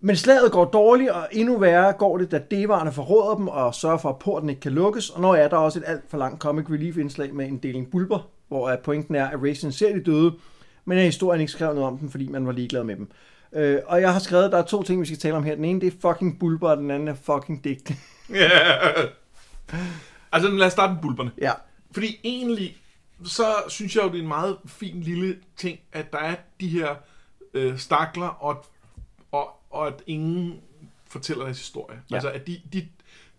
Men 0.00 0.16
slaget 0.16 0.52
går 0.52 0.64
dårligt, 0.64 1.10
og 1.10 1.28
endnu 1.32 1.58
værre 1.58 1.92
går 1.92 2.18
det, 2.18 2.30
da 2.30 2.42
devarerne 2.50 2.92
forråder 2.92 3.36
dem 3.36 3.48
og 3.48 3.74
sørger 3.74 3.98
for, 3.98 4.08
at 4.08 4.18
porten 4.18 4.48
ikke 4.48 4.60
kan 4.60 4.72
lukkes. 4.72 5.10
Og 5.10 5.20
når 5.20 5.34
er 5.34 5.48
der 5.48 5.56
også 5.56 5.78
et 5.78 5.84
alt 5.86 6.10
for 6.10 6.18
langt 6.18 6.42
comic 6.42 6.70
relief 6.70 6.96
indslag 6.96 7.34
med 7.34 7.48
en 7.48 7.58
deling 7.58 7.90
bulber, 7.90 8.28
hvor 8.48 8.76
pointen 8.84 9.14
er, 9.14 9.26
at 9.26 9.42
Raisin 9.42 9.72
ser 9.72 9.94
de 9.94 10.02
døde, 10.04 10.32
men 10.84 10.98
er 10.98 11.02
historien 11.02 11.40
ikke 11.40 11.52
skrevet 11.52 11.74
noget 11.74 11.90
om 11.92 11.98
dem, 11.98 12.10
fordi 12.10 12.28
man 12.28 12.46
var 12.46 12.52
ligeglad 12.52 12.84
med 12.84 12.96
dem. 12.96 13.10
Øh, 13.52 13.80
og 13.86 14.00
jeg 14.00 14.12
har 14.12 14.20
skrevet, 14.20 14.44
at 14.44 14.52
der 14.52 14.58
er 14.58 14.62
to 14.62 14.82
ting, 14.82 15.00
vi 15.00 15.06
skal 15.06 15.18
tale 15.18 15.34
om 15.34 15.44
her. 15.44 15.54
Den 15.54 15.64
ene, 15.64 15.80
det 15.80 15.86
er 15.86 15.96
fucking 16.00 16.38
bulber, 16.38 16.70
og 16.70 16.76
den 16.76 16.90
anden 16.90 17.08
er 17.08 17.14
fucking 17.14 17.64
digte. 17.64 17.96
Ja. 18.30 18.48
altså, 20.32 20.50
lad 20.50 20.66
os 20.66 20.72
starte 20.72 20.92
med 20.92 21.02
bulberne. 21.02 21.30
ja. 21.40 21.52
Fordi 21.92 22.20
egentlig, 22.24 22.76
så 23.24 23.44
synes 23.68 23.96
jeg 23.96 24.04
jo, 24.04 24.08
det 24.08 24.18
er 24.18 24.22
en 24.22 24.28
meget 24.28 24.56
fin 24.66 25.00
lille 25.00 25.36
ting, 25.56 25.78
at 25.92 26.12
der 26.12 26.18
er 26.18 26.34
de 26.60 26.68
her 26.68 26.94
øh, 27.54 27.78
stakler, 27.78 28.26
og, 28.26 28.66
og, 29.32 29.48
og 29.70 29.86
at 29.86 30.02
ingen 30.06 30.60
fortæller 31.06 31.44
deres 31.44 31.58
historie. 31.58 32.00
Ja. 32.10 32.14
Altså, 32.14 32.30
at 32.30 32.46
de, 32.46 32.60
de, 32.72 32.88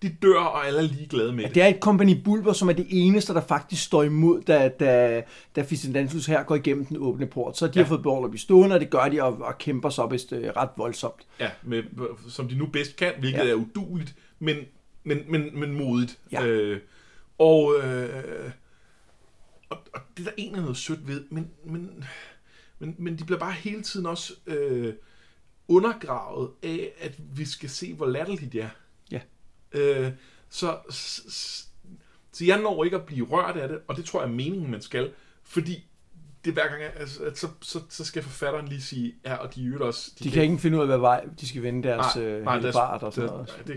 de 0.02 0.10
dør, 0.22 0.40
og 0.40 0.68
alle 0.68 0.80
er 0.80 0.84
ligeglade 0.84 1.34
med 1.34 1.44
det. 1.44 1.56
Det 1.56 1.64
er 1.64 1.68
et 1.68 1.80
kompagni 1.80 2.22
bulber, 2.24 2.54
som 2.54 2.70
er 2.70 2.74
det 2.74 2.88
eneste, 2.90 3.34
der 3.34 3.42
faktisk 3.42 3.84
står 3.84 4.04
imod, 4.04 4.42
da, 4.42 4.68
da, 4.68 5.24
da 5.56 5.62
Ficendantus 5.62 6.25
her 6.25 6.44
går 6.44 6.56
igennem 6.56 6.86
den 6.86 6.98
åbne 7.00 7.28
port. 7.28 7.58
Så 7.58 7.68
de 7.68 7.72
ja. 7.75 7.80
Ja. 7.80 7.86
har 7.86 8.02
fået 8.04 8.24
at 8.25 8.32
blive 8.32 8.40
stående, 8.40 8.74
og 8.75 8.80
det 8.80 8.90
gør 8.90 9.10
de, 9.10 9.24
og, 9.24 9.38
og 9.42 9.58
kæmper 9.58 9.90
så 9.90 10.08
vist 10.08 10.34
øh, 10.34 10.50
ret 10.58 10.70
voldsomt. 10.78 11.28
Ja, 11.40 11.50
med, 11.64 11.84
som 12.30 12.48
de 12.48 12.56
nu 12.56 12.66
bedst 12.66 12.96
kan, 12.96 13.14
hvilket 13.20 13.38
Ja. 13.40 13.44
ja. 13.46 13.52
er 13.52 13.56
uduligt, 13.56 14.16
men, 14.40 14.58
men, 15.04 15.20
men, 15.30 15.60
men 15.60 15.74
modigt. 15.74 16.20
Ja. 16.32 16.46
Øh, 16.46 16.80
og, 17.38 17.74
øh, 17.84 18.52
og, 19.70 19.78
og 19.94 20.02
det 20.18 20.24
er 20.24 20.30
der 20.30 20.36
egentlig 20.38 20.62
noget 20.62 20.78
sødt 20.78 21.08
ved, 21.08 21.24
men, 21.30 21.48
men, 21.66 22.04
men, 22.80 22.96
men 22.98 23.16
de 23.20 23.24
bliver 23.24 23.40
bare 23.40 23.52
hele 23.54 23.82
tiden 23.82 24.06
også 24.06 24.34
øh, 24.48 24.94
undergravet 25.68 26.50
af, 26.64 26.92
at 27.02 27.14
vi 27.36 27.46
skal 27.46 27.70
se, 27.70 27.94
hvor 27.94 28.06
latterligt 28.06 28.54
de 28.54 28.60
er. 28.60 28.70
Ja. 29.75 30.00
Øh, 30.01 30.12
så, 30.50 30.77
s- 30.91 31.24
s- 31.34 31.67
så 32.34 32.46
jeg 32.46 32.62
når 32.62 32.84
ikke 32.84 32.96
at 32.98 33.03
blive 33.03 33.25
rørt 33.25 33.55
af 33.58 33.67
det, 33.70 33.77
og 33.88 33.96
det 33.98 34.05
tror 34.05 34.22
jeg 34.22 34.29
er 34.29 34.34
meningen, 34.34 34.72
man 34.72 34.82
skal, 34.82 35.10
fordi 35.44 35.86
det 36.46 36.51
er 36.51 36.53
hver 36.53 36.67
gang, 36.67 36.82
altså, 37.00 37.24
at 37.24 37.38
så, 37.38 37.48
så, 37.62 37.79
så 37.89 38.05
skal 38.05 38.24
forfatteren 38.24 38.67
lige 38.67 38.82
sige, 38.82 39.13
ja, 39.25 39.36
og 39.36 39.55
de 39.55 39.62
jo 39.62 39.88
også... 39.88 40.12
De 40.24 40.32
kan 40.32 40.44
ikke 40.44 40.58
finde 40.58 40.77
ud 40.77 40.82
af, 40.82 40.88
hvad 40.88 40.98
vej 40.98 41.25
de 41.41 41.48
skal 41.48 41.63
vende 41.63 41.88
deres 41.88 42.15
øh, 42.17 42.44
nej, 42.44 42.60
deres- 42.60 42.75
bart 42.75 43.03
og 43.03 43.13
sådan 43.13 43.29
det- 43.29 43.36
noget. 43.38 43.53
nej, 43.67 43.75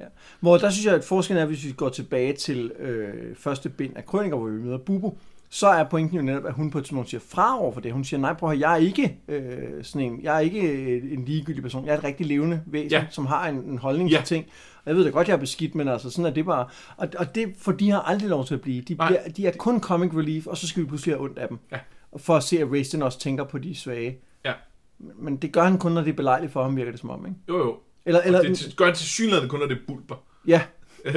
det, 0.00 0.08
Hvor 0.40 0.56
der 0.58 0.70
synes 0.70 0.86
jeg, 0.86 0.94
at 0.94 1.04
forskellen 1.04 1.42
er, 1.42 1.46
hvis 1.46 1.64
vi 1.66 1.72
går 1.72 1.88
tilbage 1.88 2.32
til 2.32 2.72
øh, 2.78 3.36
første 3.36 3.68
bind 3.68 3.96
af 3.96 4.06
Krøniker, 4.06 4.36
hvor 4.36 4.46
vi 4.48 4.60
møder 4.60 4.78
Bubu, 4.78 5.16
så 5.52 5.66
er 5.68 5.84
pointen 5.84 6.16
jo 6.16 6.22
netop, 6.22 6.46
at 6.46 6.52
hun 6.52 6.70
på 6.70 6.78
et 6.78 6.84
tidspunkt 6.84 7.10
siger 7.10 7.20
fra 7.28 7.60
over 7.60 7.72
for 7.72 7.80
det. 7.80 7.92
Hun 7.92 8.04
siger, 8.04 8.20
nej, 8.20 8.32
prøv 8.34 8.50
at 8.50 8.60
jeg 8.60 8.72
er 8.72 8.76
ikke 8.76 9.18
øh, 9.28 9.84
sådan 9.84 10.12
en, 10.12 10.22
jeg 10.22 10.36
er 10.36 10.40
ikke 10.40 10.60
øh, 10.60 11.12
en 11.12 11.24
ligegyldig 11.24 11.62
person. 11.62 11.86
Jeg 11.86 11.94
er 11.94 11.98
et 11.98 12.04
rigtig 12.04 12.26
levende 12.26 12.62
væsen, 12.66 12.90
ja. 12.90 12.98
Ja. 12.98 13.06
som 13.10 13.26
har 13.26 13.48
en, 13.48 13.56
en 13.56 13.78
holdning 13.78 14.10
Ja. 14.10 14.16
til 14.16 14.26
ting. 14.26 14.46
Og 14.84 14.86
jeg 14.86 14.96
ved 14.96 15.04
da 15.04 15.10
godt, 15.10 15.28
jeg 15.28 15.34
er 15.34 15.38
beskidt, 15.38 15.74
men 15.74 15.88
altså, 15.88 16.10
sådan 16.10 16.24
er 16.24 16.30
det 16.30 16.44
bare. 16.44 16.68
Og, 16.96 17.08
og 17.18 17.34
det, 17.34 17.54
for 17.58 17.72
de 17.72 17.90
har 17.90 18.00
aldrig 18.00 18.28
lov 18.30 18.46
til 18.46 18.54
at 18.54 18.60
blive. 18.60 18.82
De, 18.82 18.94
bliver, 18.96 19.28
de 19.36 19.46
er 19.46 19.52
kun 19.58 19.80
comic 19.80 20.10
relief, 20.14 20.46
og 20.46 20.56
så 20.56 20.68
skal 20.68 20.82
vi 20.82 20.88
pludselig 20.88 21.14
have 21.14 21.22
ondt 21.24 21.38
af 21.38 21.48
dem. 21.48 21.58
Ja. 21.72 21.78
For 22.16 22.36
at 22.36 22.42
se, 22.42 22.58
at 22.60 22.70
Raistin 22.70 23.02
også 23.02 23.18
tænker 23.18 23.44
på 23.44 23.58
de 23.58 23.74
svage. 23.74 24.18
Ja. 24.44 24.52
Men 24.98 25.36
det 25.36 25.52
gør 25.52 25.62
han 25.62 25.78
kun, 25.78 25.92
når 25.92 26.00
det 26.00 26.10
er 26.10 26.16
belejligt 26.16 26.52
for 26.52 26.62
ham, 26.62 26.76
virker 26.76 26.90
det 26.90 27.00
som 27.00 27.10
om, 27.10 27.26
ikke? 27.26 27.38
Jo, 27.48 27.58
jo. 27.58 27.76
Eller, 28.06 28.20
Eller, 28.20 28.40
eller, 28.40 28.54
det 28.54 28.74
gør 28.76 28.84
han 28.84 28.94
til 28.94 29.06
synligheden 29.06 29.48
kun, 29.48 29.58
når 29.60 29.66
det 29.66 29.76
er 29.76 29.80
bulber. 29.86 30.16
ja, 30.46 30.62
Øh, 31.04 31.14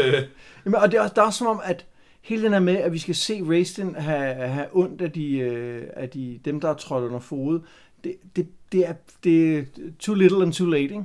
Jamen, 0.66 0.80
og 0.82 0.92
det 0.92 0.98
er, 0.98 1.02
også, 1.02 1.14
der 1.16 1.22
er 1.22 1.26
også 1.26 1.38
som 1.38 1.48
om, 1.48 1.62
at 1.64 1.86
hele 2.22 2.44
den 2.44 2.54
her 2.54 2.60
med, 2.60 2.76
at 2.78 2.94
vi 2.94 2.98
skal 2.98 3.16
se 3.16 3.42
Raistin 3.50 3.96
have, 3.96 4.34
have 4.36 4.66
ondt 4.72 5.02
af, 5.02 5.12
de, 5.12 5.38
øh, 5.38 5.88
af 5.96 6.10
de, 6.10 6.40
dem, 6.46 6.62
der 6.62 6.70
er 6.70 6.74
trådt 6.74 7.04
under 7.04 7.20
fod, 7.20 7.60
det, 8.04 8.16
det, 8.36 8.48
det, 8.72 8.88
er, 8.90 8.94
det 9.24 9.58
er 9.58 9.64
too 10.00 10.16
little 10.16 10.42
and 10.42 10.54
too 10.54 10.68
late, 10.68 10.84
ikke? 10.84 11.04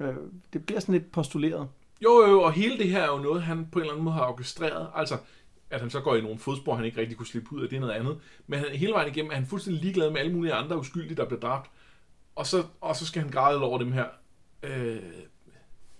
Øh, 0.00 0.14
Det 0.52 0.66
bliver 0.66 0.80
sådan 0.80 0.92
lidt 0.92 1.12
postuleret. 1.12 1.68
jo, 2.04 2.26
jo, 2.30 2.40
og 2.42 2.52
hele 2.52 2.78
det 2.78 2.88
her 2.88 3.02
er 3.02 3.12
jo 3.16 3.18
noget, 3.18 3.42
han 3.42 3.66
på 3.72 3.78
en 3.78 3.82
eller 3.82 3.92
anden 3.92 4.04
måde 4.04 4.14
har 4.14 4.26
orkestreret. 4.26 4.88
Altså, 4.94 5.18
at 5.70 5.80
han 5.80 5.90
så 5.90 6.00
går 6.00 6.16
i 6.16 6.20
nogle 6.20 6.38
fodspor, 6.38 6.74
han 6.74 6.84
ikke 6.84 7.00
rigtig 7.00 7.16
kunne 7.16 7.26
slippe 7.26 7.52
ud 7.52 7.62
af, 7.62 7.68
det 7.68 7.76
er 7.76 7.80
noget 7.80 7.92
andet. 7.94 8.18
Men 8.46 8.58
han, 8.58 8.68
hele 8.68 8.92
vejen 8.92 9.08
igennem 9.12 9.30
er 9.30 9.34
han 9.34 9.46
fuldstændig 9.46 9.82
ligeglad 9.82 10.10
med 10.10 10.20
alle 10.20 10.32
mulige 10.32 10.52
andre 10.54 10.78
uskyldige, 10.78 11.16
der 11.16 11.24
bliver 11.24 11.40
dræbt. 11.40 11.70
Og 12.34 12.46
så, 12.46 12.64
og 12.80 12.96
så 12.96 13.06
skal 13.06 13.22
han 13.22 13.30
græde 13.30 13.62
over 13.62 13.78
dem 13.78 13.92
her. 13.92 14.04
Øh, 14.62 15.02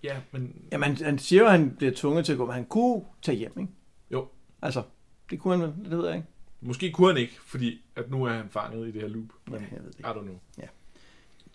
ja, 0.03 0.17
men... 0.33 0.62
Jamen, 0.73 0.97
han, 0.97 1.05
han 1.07 1.19
siger 1.19 1.41
jo, 1.43 1.47
at 1.47 1.53
han 1.53 1.71
bliver 1.76 1.93
tvunget 1.97 2.25
til 2.25 2.33
at 2.33 2.38
gå, 2.38 2.47
men 2.47 2.55
han 2.55 2.65
kunne 2.67 3.03
tage 3.23 3.38
hjem, 3.38 3.53
ikke? 3.61 3.73
Jo. 4.11 4.28
Altså, 4.63 4.82
det 5.30 5.41
kunne 5.41 5.56
han 5.59 5.63
vel, 5.67 5.91
det 5.91 5.99
ved 5.99 6.06
jeg 6.06 6.17
ikke. 6.17 6.28
Måske 6.61 6.93
kunne 6.93 7.06
han 7.09 7.17
ikke, 7.17 7.37
fordi 7.47 7.80
at 7.97 8.11
nu 8.11 8.25
er 8.25 8.30
han 8.32 8.49
fanget 8.50 8.89
i 8.89 8.93
det 8.93 9.00
her 9.00 9.09
loop. 9.09 9.25
Men 9.47 9.54
Ja, 9.54 9.67
jeg 9.73 9.85
ved 9.85 9.93
det 9.93 9.99
I 10.00 10.02
don't 10.02 10.21
know. 10.23 10.39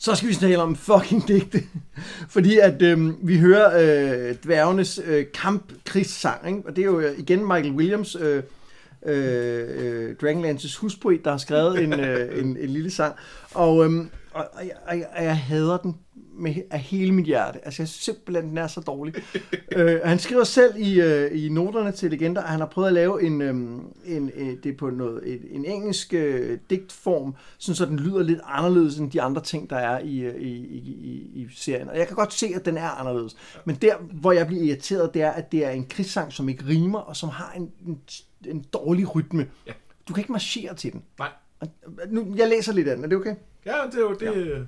Så 0.01 0.15
skal 0.15 0.29
vi 0.29 0.35
tale 0.35 0.57
om 0.57 0.75
fucking 0.75 1.27
digte. 1.27 1.63
Fordi 2.35 2.57
at 2.57 2.81
øh, 2.81 3.27
vi 3.27 3.39
hører 3.39 3.77
øh, 4.29 4.35
dværgenes 4.43 5.01
øh, 5.05 5.25
kampkrigssang, 5.33 6.47
ikke? 6.47 6.61
og 6.65 6.75
det 6.75 6.81
er 6.81 6.85
jo 6.85 6.99
øh, 6.99 7.19
igen 7.19 7.39
Michael 7.39 7.71
Williams, 7.71 8.15
øh, 8.15 8.43
øh, 9.05 9.65
øh 9.77 10.15
Dragonlances 10.21 10.77
huspoet, 10.77 11.25
der 11.25 11.31
har 11.31 11.37
skrevet 11.37 11.83
en, 11.83 11.99
øh, 11.99 12.39
en, 12.39 12.57
en 12.57 12.69
lille 12.69 12.91
sang. 12.91 13.15
Og, 13.53 13.85
øh, 13.85 14.05
og, 14.33 14.47
og, 14.53 14.67
jeg, 14.67 14.75
og, 14.87 14.97
jeg, 14.97 15.07
og 15.15 15.23
jeg 15.23 15.37
hader 15.37 15.77
den 15.77 15.95
med, 16.33 16.55
af 16.71 16.79
hele 16.79 17.11
mit 17.11 17.25
hjerte. 17.25 17.65
Altså 17.65 17.81
jeg 17.83 17.87
synes 17.87 18.03
simpelthen, 18.03 18.49
den 18.49 18.57
er 18.57 18.67
så 18.67 18.81
dårlig. 18.81 19.15
øh, 19.77 19.99
han 20.03 20.19
skriver 20.19 20.43
selv 20.43 20.77
i, 20.77 21.01
øh, 21.01 21.45
i 21.45 21.49
noterne 21.49 21.91
til 21.91 22.11
Legender, 22.11 22.41
at 22.41 22.49
han 22.49 22.59
har 22.59 22.67
prøvet 22.67 22.87
at 22.87 22.93
lave 22.93 23.23
en, 23.23 23.41
øhm, 23.41 23.93
en, 24.05 24.31
øh, 24.35 24.57
det 24.63 24.65
er 24.65 24.77
på 24.77 24.89
noget, 24.89 25.33
en, 25.33 25.39
en 25.51 25.65
engelsk 25.65 26.13
øh, 26.13 26.59
digtform, 26.69 27.35
sådan 27.57 27.75
så 27.75 27.85
den 27.85 27.99
lyder 27.99 28.23
lidt 28.23 28.39
anderledes 28.45 28.97
end 28.97 29.11
de 29.11 29.21
andre 29.21 29.41
ting, 29.41 29.69
der 29.69 29.77
er 29.77 29.99
i, 29.99 30.19
øh, 30.19 30.41
i, 30.41 30.51
i, 30.77 31.31
i 31.33 31.47
serien. 31.55 31.89
Og 31.89 31.97
jeg 31.97 32.07
kan 32.07 32.15
godt 32.15 32.33
se, 32.33 32.47
at 32.55 32.65
den 32.65 32.77
er 32.77 32.89
anderledes. 32.89 33.37
Men 33.65 33.75
der, 33.75 33.95
hvor 33.97 34.31
jeg 34.31 34.47
bliver 34.47 34.63
irriteret, 34.63 35.13
det 35.13 35.21
er, 35.21 35.31
at 35.31 35.51
det 35.51 35.65
er 35.65 35.69
en 35.69 35.85
krigssang, 35.85 36.33
som 36.33 36.49
ikke 36.49 36.65
rimer, 36.67 36.99
og 36.99 37.15
som 37.15 37.29
har 37.29 37.53
en, 37.55 37.71
en, 37.87 37.99
en 38.45 38.65
dårlig 38.73 39.15
rytme. 39.15 39.47
Ja. 39.67 39.71
Du 40.07 40.13
kan 40.13 40.21
ikke 40.21 40.31
marchere 40.31 40.75
til 40.75 40.93
den. 40.93 41.03
Nej. 41.19 41.29
Og- 41.61 41.67
Nu, 42.09 42.27
jeg 42.37 42.47
læser 42.49 42.73
lidt 42.73 42.87
af 42.87 42.95
den, 42.95 43.03
er 43.05 43.09
det 43.09 43.17
okay? 43.17 43.35
Ja, 43.65 43.73
det 43.91 43.95
er 43.95 44.01
jo 44.01 44.13
det... 44.13 44.47
Ja. 44.49 44.59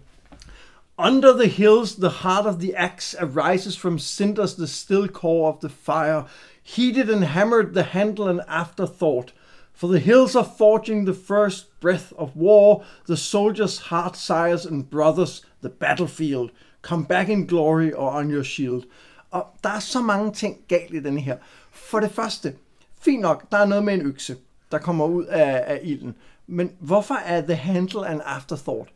Under 0.98 1.38
the 1.40 1.50
hills, 1.50 1.96
the 1.96 2.10
heart 2.10 2.46
of 2.46 2.56
the 2.60 2.78
axe 2.80 3.16
arises 3.20 3.80
from 3.80 4.00
cinders, 4.00 4.54
the 4.56 4.68
still 4.68 5.08
core 5.08 5.54
of 5.54 5.60
the 5.62 5.70
fire. 5.70 6.24
Heated 6.64 7.10
and 7.10 7.24
hammered, 7.24 7.74
the 7.74 7.84
handle 7.84 8.30
and 8.30 8.40
afterthought. 8.48 9.34
For 9.74 9.88
the 9.88 10.00
hills 10.00 10.36
are 10.36 10.48
forging 10.58 11.06
the 11.06 11.16
first 11.28 11.80
breath 11.82 12.14
of 12.18 12.30
war. 12.36 12.84
The 13.08 13.18
soldiers' 13.18 13.80
heart 13.90 14.18
sires 14.18 14.66
and 14.66 14.84
brothers, 14.86 15.42
the 15.62 15.70
battlefield. 15.70 16.50
Come 16.82 17.06
back 17.06 17.30
in 17.30 17.48
glory 17.48 17.92
or 17.96 18.12
on 18.12 18.30
your 18.32 18.44
shield. 18.44 18.84
Og 19.32 19.46
der 19.64 19.70
er 19.70 19.80
så 19.80 20.02
mange 20.02 20.32
ting 20.34 20.58
galt 20.68 20.94
i 20.94 21.00
den 21.00 21.18
her. 21.18 21.38
For 21.72 22.00
det 22.00 22.12
første, 22.12 22.54
fint 23.02 23.22
nok, 23.22 23.44
der 23.52 23.58
er 23.58 23.66
noget 23.66 23.84
med 23.84 23.94
en 23.94 24.02
økse, 24.02 24.36
der 24.72 24.78
kommer 24.78 25.06
ud 25.06 25.26
af, 25.26 25.64
af 25.68 25.80
ilden. 25.84 26.16
Men 26.48 26.72
hvorfor 26.80 27.14
er 27.16 27.42
the 27.42 27.56
handle 27.56 28.08
an 28.08 28.22
afterthought? 28.22 28.90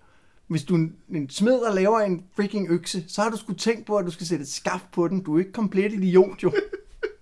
Hvis 0.48 0.64
du 0.64 0.76
en- 0.76 1.30
smed 1.30 1.60
og 1.60 1.76
laver 1.76 2.00
en 2.00 2.24
freaking 2.36 2.70
økse, 2.70 3.04
så 3.08 3.22
har 3.22 3.30
du 3.30 3.38
sgu 3.38 3.54
tænkt 3.54 3.86
på, 3.86 3.98
at 3.98 4.06
du 4.06 4.12
skal 4.12 4.28
sætte 4.28 4.44
et 4.44 4.50
skaft 4.50 4.92
på 4.92 5.08
den. 5.08 5.24
Du 5.24 5.36
er 5.36 5.40
ikke 5.40 5.52
komplet 5.52 5.94
idiot, 5.94 6.44
jo. 6.44 6.52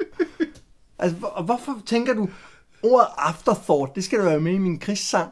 altså, 0.99 1.17
hvor- 1.17 1.41
hvorfor 1.45 1.81
tænker 1.85 2.13
du, 2.13 2.29
ordet 2.83 3.07
afterthought, 3.17 3.95
det 3.95 4.03
skal 4.03 4.19
der 4.19 4.25
være 4.25 4.39
med 4.39 4.53
i 4.53 4.57
min 4.57 4.79
krigssang? 4.79 5.31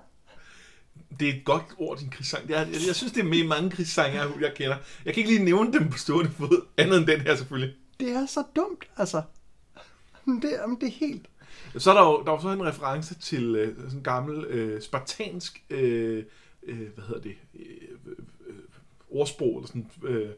Det 1.19 1.29
er 1.29 1.33
et 1.33 1.45
godt 1.45 1.63
ord, 1.77 1.97
din 1.97 2.09
krigssang. 2.09 2.49
Jeg, 2.49 2.67
jeg, 2.71 2.79
jeg 2.87 2.95
synes, 2.95 3.13
det 3.13 3.19
er 3.19 3.29
med 3.29 3.37
i 3.37 3.47
mange 3.47 3.69
krigssange, 3.71 4.21
jeg, 4.21 4.29
jeg 4.41 4.51
kender. 4.55 4.75
Jeg 5.05 5.13
kan 5.13 5.21
ikke 5.23 5.33
lige 5.35 5.45
nævne 5.45 5.73
dem 5.73 5.89
på 5.89 5.97
stående 5.97 6.31
fod, 6.31 6.65
andet 6.77 6.97
end 6.97 7.07
den 7.07 7.21
her 7.21 7.35
selvfølgelig. 7.35 7.75
Det 7.99 8.09
er 8.09 8.25
så 8.25 8.43
dumt, 8.55 8.85
altså. 8.97 9.21
Det, 10.25 10.51
jamen, 10.61 10.77
det 10.81 10.87
er 10.87 10.91
helt... 10.91 11.25
Så 11.77 11.91
er 11.91 11.95
der 11.95 12.05
jo, 12.05 12.23
der 12.23 12.31
er 12.31 12.35
jo 12.35 12.41
så 12.41 12.49
en 12.49 12.65
reference 12.65 13.15
til 13.15 13.55
øh, 13.55 13.75
sådan 13.77 13.97
en 13.97 14.03
gammel 14.03 14.45
øh, 14.45 14.81
spartansk, 14.81 15.63
øh, 15.69 16.23
øh, 16.63 16.87
hvad 16.95 17.03
hedder 17.07 17.21
det, 17.21 17.35
øh, 17.59 17.65
øh, 18.47 18.55
ordsprog, 19.09 19.57
eller 19.57 19.67
sådan, 19.67 19.89
øh, 20.03 20.29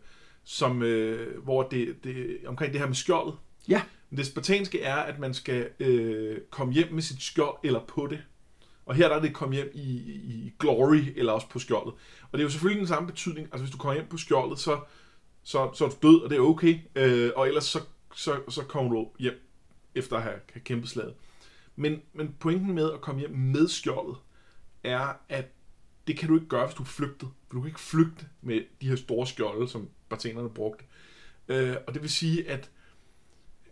som, 0.43 0.83
øh, 0.83 1.43
hvor 1.43 1.63
det, 1.63 2.03
det, 2.03 2.37
omkring 2.45 2.71
det 2.73 2.81
her 2.81 2.87
med 2.87 2.95
skjoldet. 2.95 3.35
Ja, 3.67 3.81
Men 4.09 4.17
det 4.17 4.25
spartanske 4.25 4.81
er, 4.81 4.95
at 4.95 5.19
man 5.19 5.33
skal 5.33 5.69
øh, 5.79 6.37
komme 6.49 6.73
hjem 6.73 6.93
med 6.93 7.01
sit 7.01 7.21
skjold 7.21 7.57
eller 7.63 7.79
på 7.87 8.07
det. 8.09 8.19
Og 8.85 8.95
her 8.95 9.07
der 9.07 9.15
er 9.15 9.21
det 9.21 9.33
komme 9.33 9.55
hjem 9.55 9.71
i, 9.73 9.89
i 10.23 10.53
glory, 10.59 11.03
eller 11.15 11.33
også 11.33 11.49
på 11.49 11.59
skjoldet. 11.59 11.93
Og 12.31 12.31
det 12.31 12.39
er 12.39 12.43
jo 12.43 12.49
selvfølgelig 12.49 12.79
den 12.79 12.87
samme 12.87 13.07
betydning. 13.07 13.47
Altså 13.51 13.63
hvis 13.63 13.71
du 13.71 13.77
kommer 13.77 13.93
hjem 13.93 14.07
på 14.09 14.17
skjoldet, 14.17 14.59
så, 14.59 14.79
så, 15.43 15.69
så 15.73 15.85
er 15.85 15.89
du 15.89 15.95
død, 16.07 16.21
og 16.21 16.29
det 16.29 16.35
er 16.35 16.41
okay. 16.41 16.79
Øh, 16.95 17.31
og 17.35 17.47
ellers 17.47 17.63
så, 17.63 17.79
så, 18.15 18.35
så 18.49 18.63
kommer 18.63 18.91
du 18.91 19.07
hjem 19.19 19.44
efter 19.95 20.15
at 20.17 20.23
have, 20.23 20.39
have 20.53 20.61
kæmpet 20.63 20.89
slaget. 20.89 21.13
Men, 21.75 22.01
men 22.13 22.35
pointen 22.39 22.73
med 22.75 22.91
at 22.91 23.01
komme 23.01 23.19
hjem 23.19 23.31
med 23.37 23.67
skjoldet, 23.67 24.15
er, 24.83 25.13
at 25.29 25.45
det 26.07 26.17
kan 26.17 26.29
du 26.29 26.35
ikke 26.35 26.47
gøre, 26.47 26.65
hvis 26.65 26.75
du 26.75 26.83
er 26.83 26.87
flygtet. 26.87 27.29
For 27.47 27.53
du 27.53 27.61
kan 27.61 27.67
ikke 27.67 27.79
flygte 27.79 28.25
med 28.41 28.61
de 28.81 28.87
her 28.89 28.95
store 28.95 29.27
skjolde, 29.27 29.69
som 29.69 29.89
bartenerne 30.09 30.49
brugte. 30.49 30.85
Øh, 31.47 31.75
og 31.87 31.93
det 31.93 32.01
vil 32.01 32.09
sige, 32.09 32.49
at 32.49 32.69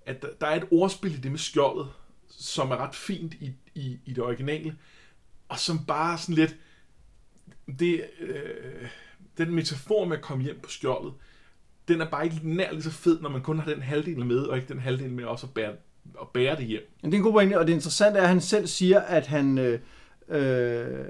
at 0.05 0.21
der- 0.21 0.33
der 0.41 0.47
er 0.47 0.55
et 0.55 0.67
ordspil 0.71 1.13
i 1.13 1.17
det 1.17 1.31
med 1.31 1.39
skjoldet, 1.39 1.87
som 2.27 2.71
er 2.71 2.77
ret 2.77 2.95
fint 2.95 3.33
i, 3.33 3.53
i, 3.75 3.99
i 4.05 4.13
det 4.13 4.23
originale, 4.23 4.77
og 5.49 5.59
som 5.59 5.85
bare 5.85 6.17
sådan 6.17 6.35
lidt, 6.35 6.55
det, 7.79 8.09
øh, 8.19 8.87
den 9.37 9.51
metafor 9.55 10.05
med 10.05 10.17
at 10.17 10.23
komme 10.23 10.43
hjem 10.43 10.59
på 10.63 10.69
skjoldet, 10.69 11.13
den 11.87 12.01
er 12.01 12.09
bare 12.09 12.25
ikke 12.25 12.39
nær 12.43 12.71
lige 12.71 12.83
så 12.83 12.91
fed, 12.91 13.21
når 13.21 13.29
man 13.29 13.41
kun 13.41 13.59
har 13.59 13.65
den 13.73 13.81
halvdel 13.81 14.25
med, 14.25 14.39
og 14.39 14.57
ikke 14.57 14.67
den 14.69 14.79
halvdel 14.79 15.11
med 15.11 15.23
også 15.23 15.47
at 15.47 15.53
bære, 15.53 15.75
at 16.21 16.27
bære 16.33 16.55
det 16.55 16.65
hjem. 16.65 16.81
Men 17.01 17.11
det 17.11 17.17
er 17.17 17.19
en 17.19 17.23
god 17.23 17.33
pointe, 17.33 17.59
og 17.59 17.67
det 17.67 17.73
interessante 17.73 18.19
er, 18.19 18.23
at 18.23 18.29
han 18.29 18.41
selv 18.41 18.67
siger, 18.67 18.99
at 18.99 19.27
han, 19.27 19.57
øh, 19.57 19.79
øh, 20.29 21.05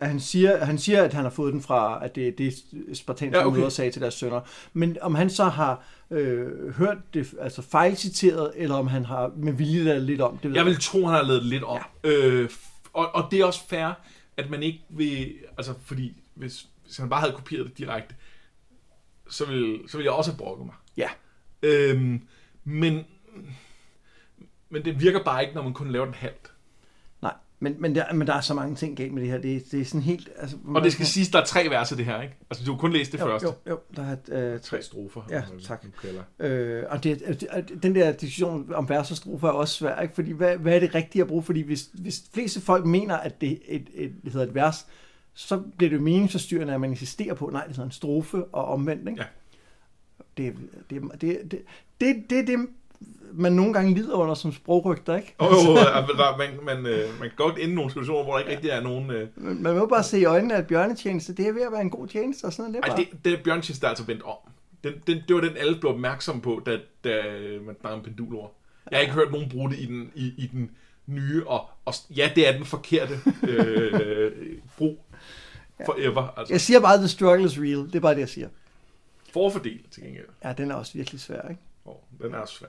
at 0.00 0.08
han 0.08 0.20
siger, 0.20 0.64
han 0.64 0.78
siger, 0.78 1.02
at 1.02 1.12
han 1.12 1.22
har 1.24 1.30
fået 1.30 1.52
den 1.52 1.62
fra, 1.62 2.04
at 2.04 2.14
det, 2.14 2.38
det 2.38 2.46
er 2.46 2.94
spartanske 2.94 3.38
Ja, 3.38 3.42
ja, 3.42 3.46
okay. 3.46 3.68
sagde 3.70 3.90
til 3.90 4.02
deres 4.02 4.14
sønner. 4.14 4.40
Men 4.72 4.96
om 5.00 5.14
han 5.14 5.30
så 5.30 5.44
har 5.44 5.84
øh, 6.10 6.74
hørt 6.74 6.98
det 7.14 7.34
altså 7.40 7.62
fejlciteret, 7.62 8.52
eller 8.56 8.74
om 8.74 8.86
han 8.86 9.04
har 9.04 9.32
med 9.36 9.52
vilje 9.52 9.84
lavet 9.84 10.02
lidt 10.02 10.20
om, 10.20 10.38
det 10.38 10.50
ved 10.50 10.56
Jeg 10.56 10.66
vil 10.66 10.80
tro, 10.80 11.04
han 11.04 11.14
har 11.14 11.22
lavet 11.22 11.44
lidt 11.44 11.64
om. 11.64 11.78
Ja. 12.04 12.10
Øh, 12.10 12.50
og, 12.92 13.14
og 13.14 13.30
det 13.30 13.40
er 13.40 13.44
også 13.44 13.68
fair, 13.68 13.92
at 14.36 14.50
man 14.50 14.62
ikke 14.62 14.80
vil... 14.88 15.34
Altså, 15.56 15.74
fordi 15.84 16.22
hvis, 16.34 16.66
hvis 16.84 16.96
han 16.96 17.08
bare 17.08 17.20
havde 17.20 17.32
kopieret 17.32 17.66
det 17.66 17.78
direkte, 17.78 18.14
så 19.30 19.44
vil, 19.46 19.80
så 19.88 19.96
vil 19.96 20.04
jeg 20.04 20.12
også 20.12 20.30
have 20.30 20.38
brokket 20.38 20.66
mig. 20.66 20.74
Ja. 20.96 21.08
Øhm, 21.62 22.22
men, 22.64 23.04
men 24.70 24.84
det 24.84 25.00
virker 25.00 25.24
bare 25.24 25.42
ikke, 25.42 25.54
når 25.54 25.62
man 25.62 25.72
kun 25.72 25.90
laver 25.90 26.04
den 26.04 26.14
halvt. 26.14 26.52
Nej, 27.22 27.34
men, 27.60 27.76
men, 27.78 27.94
der, 27.94 28.12
men 28.12 28.26
der 28.26 28.34
er 28.34 28.40
så 28.40 28.54
mange 28.54 28.76
ting 28.76 28.96
galt 28.96 29.12
med 29.12 29.22
det 29.22 29.30
her. 29.30 29.38
Det, 29.38 29.72
det 29.72 29.80
er 29.80 29.84
sådan 29.84 30.02
helt... 30.02 30.28
Altså, 30.36 30.56
Og 30.74 30.82
det 30.82 30.92
skal 30.92 31.06
siges, 31.06 31.28
der 31.28 31.40
er 31.40 31.44
tre 31.44 31.70
vers 31.70 31.90
af 31.90 31.96
det 31.96 32.06
her, 32.06 32.22
ikke? 32.22 32.34
Altså, 32.50 32.64
du 32.64 32.72
har 32.72 32.78
kun 32.78 32.92
læst 32.92 33.12
det 33.12 33.20
jo, 33.20 33.24
første. 33.24 33.48
Jo, 33.48 33.54
jo, 33.70 33.78
der 33.96 34.02
er 34.02 34.54
øh, 34.54 34.60
Tre 34.60 34.82
strofer. 34.82 35.22
Ja, 35.30 35.42
tak. 35.62 35.84
Øh, 36.38 36.84
og 36.88 37.04
det, 37.04 37.40
det, 37.40 37.82
den 37.82 37.94
der 37.94 38.12
diskussion 38.12 38.74
om 38.74 38.88
vers 38.88 39.10
og 39.10 39.16
strofer 39.16 39.48
er 39.48 39.52
også 39.52 39.74
svær, 39.74 40.00
ikke? 40.00 40.14
fordi 40.14 40.32
hvad, 40.32 40.56
hvad 40.56 40.74
er 40.74 40.80
det 40.80 40.94
rigtige 40.94 41.22
at 41.22 41.28
bruge? 41.28 41.42
Fordi 41.42 41.60
hvis, 41.60 41.88
hvis 41.94 42.22
fleste 42.34 42.60
folk 42.60 42.86
mener, 42.86 43.16
at 43.16 43.40
det, 43.40 43.60
et, 43.68 43.88
et, 43.94 44.12
det 44.24 44.32
hedder 44.32 44.46
et 44.46 44.54
vers, 44.54 44.86
så 45.34 45.62
bliver 45.76 45.90
det 45.90 45.96
jo 45.96 46.02
meningsforstyrrende, 46.02 46.74
at 46.74 46.80
man 46.80 46.90
insisterer 46.90 47.34
på, 47.34 47.50
nej, 47.52 47.62
det 47.62 47.76
hedder 47.76 47.84
en 47.84 47.92
strofe 47.92 48.44
og 48.44 48.64
omvendt. 48.64 49.08
Ikke? 49.08 49.22
Ja. 49.22 49.26
Det, 50.36 50.54
det, 50.90 51.02
det, 51.20 51.20
det, 51.50 51.62
det, 52.00 52.30
det 52.30 52.38
er 52.38 52.46
det, 52.46 52.68
man 53.32 53.52
nogle 53.52 53.72
gange 53.72 53.94
lider 53.94 54.14
under 54.14 54.34
som 54.34 54.52
sprogrygter, 54.52 55.16
ikke? 55.16 55.34
Og 55.38 55.48
oh, 55.48 56.38
man, 56.38 56.48
man, 56.64 56.86
øh, 56.86 57.20
man 57.20 57.28
kan 57.28 57.36
godt 57.36 57.58
ende 57.58 57.72
i 57.72 57.74
nogle 57.74 57.90
situationer, 57.90 58.24
hvor 58.24 58.32
der 58.32 58.38
ikke 58.38 58.50
rigtig 58.52 58.70
er 58.70 58.80
nogen... 58.80 59.10
Øh, 59.10 59.28
Man 59.36 59.62
man 59.62 59.74
må 59.74 59.80
jo 59.80 59.86
bare 59.86 60.02
se 60.02 60.20
i 60.20 60.24
øjnene, 60.24 60.54
at 60.54 60.66
bjørnetjeneste, 60.66 61.34
det 61.34 61.48
er 61.48 61.52
ved 61.52 61.62
at 61.62 61.72
være 61.72 61.80
en 61.80 61.90
god 61.90 62.08
tjeneste, 62.08 62.44
og 62.44 62.52
sådan 62.52 62.70
noget. 62.70 62.84
Det 62.84 62.90
er 62.90 62.96
bare... 62.96 63.06
det, 63.24 63.24
det 63.24 63.42
Bjørnchens, 63.44 63.78
der 63.78 63.86
er 63.86 63.88
altså 63.88 64.04
vendt 64.04 64.22
om. 64.22 64.36
Den, 64.84 64.92
den, 65.06 65.22
det 65.28 65.34
var 65.36 65.40
den, 65.40 65.56
alle 65.56 65.80
blev 65.80 65.92
opmærksom 65.92 66.40
på, 66.40 66.62
da, 66.66 66.78
da 67.04 67.22
man 67.66 67.76
snakkede 67.80 67.98
om 67.98 68.02
pendulord. 68.02 68.54
Jeg 68.90 68.96
har 68.96 69.00
ikke 69.00 69.14
hørt 69.14 69.32
nogen 69.32 69.48
bruge 69.48 69.70
det 69.70 69.78
i 69.78 69.86
den, 69.86 70.12
i, 70.14 70.26
i 70.26 70.46
den 70.52 70.70
nye, 71.06 71.46
og, 71.46 71.66
og 71.84 71.94
ja, 72.16 72.30
det 72.34 72.48
er 72.48 72.52
den 72.52 72.64
forkerte 72.64 73.14
øh, 73.48 74.32
brug 74.78 75.04
forever. 75.86 76.34
Altså, 76.36 76.54
Jeg 76.54 76.60
siger 76.60 76.80
bare, 76.80 76.96
the 76.98 77.08
struggle 77.08 77.44
is 77.46 77.58
real. 77.58 77.86
Det 77.86 77.94
er 77.94 78.00
bare 78.00 78.14
det, 78.14 78.20
jeg 78.20 78.28
siger. 78.28 78.48
forfordel 79.32 79.80
til 79.90 80.02
gengæld. 80.02 80.26
Ja, 80.44 80.52
den 80.52 80.70
er 80.70 80.74
også 80.74 80.92
virkelig 80.94 81.20
svær, 81.20 81.48
ikke? 81.48 81.62
Oh, 81.84 81.94
den 82.22 82.34
er 82.34 82.46
svær. 82.46 82.68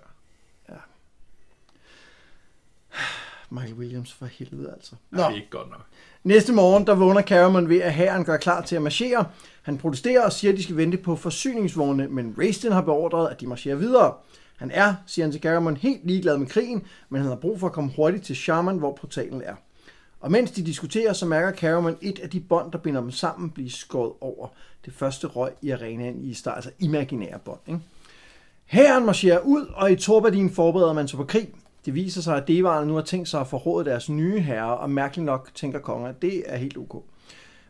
Michael 3.49 3.73
Williams 3.73 4.13
for 4.13 4.25
helvede, 4.25 4.71
altså. 4.73 4.95
Ja, 5.11 5.17
det 5.17 5.23
er 5.23 5.35
ikke 5.35 5.49
godt 5.49 5.69
nok. 5.69 5.85
Næste 6.23 6.53
morgen, 6.53 6.87
der 6.87 6.95
vågner 6.95 7.21
Cameron 7.21 7.69
ved, 7.69 7.81
at 7.81 7.93
hæren 7.93 8.25
gør 8.25 8.37
klar 8.37 8.61
til 8.61 8.75
at 8.75 8.81
marchere. 8.81 9.25
Han 9.61 9.77
protesterer 9.77 10.25
og 10.25 10.31
siger, 10.31 10.51
at 10.51 10.57
de 10.57 10.63
skal 10.63 10.77
vente 10.77 10.97
på 10.97 11.15
forsyningsvogne, 11.15 12.07
men 12.07 12.35
Raistin 12.37 12.71
har 12.71 12.81
beordret, 12.81 13.29
at 13.29 13.41
de 13.41 13.47
marcherer 13.47 13.75
videre. 13.75 14.13
Han 14.57 14.71
er, 14.71 14.95
siger 15.05 15.25
han 15.25 15.31
til 15.31 15.41
Cameron, 15.41 15.77
helt 15.77 16.07
ligeglad 16.07 16.37
med 16.37 16.47
krigen, 16.47 16.83
men 17.09 17.21
han 17.21 17.29
har 17.29 17.35
brug 17.35 17.59
for 17.59 17.67
at 17.67 17.73
komme 17.73 17.91
hurtigt 17.95 18.23
til 18.23 18.35
Shaman, 18.35 18.77
hvor 18.77 18.97
portalen 19.01 19.41
er. 19.41 19.55
Og 20.19 20.31
mens 20.31 20.51
de 20.51 20.65
diskuterer, 20.65 21.13
så 21.13 21.25
mærker 21.25 21.57
Cameron 21.57 21.97
et 22.01 22.19
af 22.19 22.29
de 22.29 22.39
bånd, 22.39 22.71
der 22.71 22.77
binder 22.77 23.01
dem 23.01 23.11
sammen, 23.11 23.49
blive 23.49 23.71
skåret 23.71 24.13
over. 24.21 24.47
Det 24.85 24.93
første 24.93 25.27
røg 25.27 25.51
i 25.61 25.69
arenaen 25.71 26.23
i 26.23 26.33
start, 26.33 26.55
altså 26.55 26.71
imaginære 26.79 27.39
bånd. 27.39 27.59
Ikke? 27.67 27.79
Hæren 28.65 29.05
marcherer 29.05 29.39
ud, 29.39 29.65
og 29.65 29.91
i 29.91 29.95
Torbadin 29.95 30.49
forbereder 30.49 30.93
man 30.93 31.07
sig 31.07 31.17
på 31.17 31.23
krig. 31.23 31.49
Det 31.85 31.95
viser 31.95 32.21
sig, 32.21 32.37
at 32.37 32.47
devarerne 32.47 32.87
nu 32.87 32.93
har 32.93 33.01
tænkt 33.01 33.27
sig 33.27 33.41
at 33.41 33.47
forråde 33.47 33.85
deres 33.85 34.09
nye 34.09 34.39
herre, 34.39 34.77
og 34.77 34.89
mærkeligt 34.89 35.25
nok 35.25 35.49
tænker 35.55 35.79
kongen, 35.79 36.07
at 36.07 36.21
det 36.21 36.43
er 36.45 36.57
helt 36.57 36.77
ok. 36.77 37.05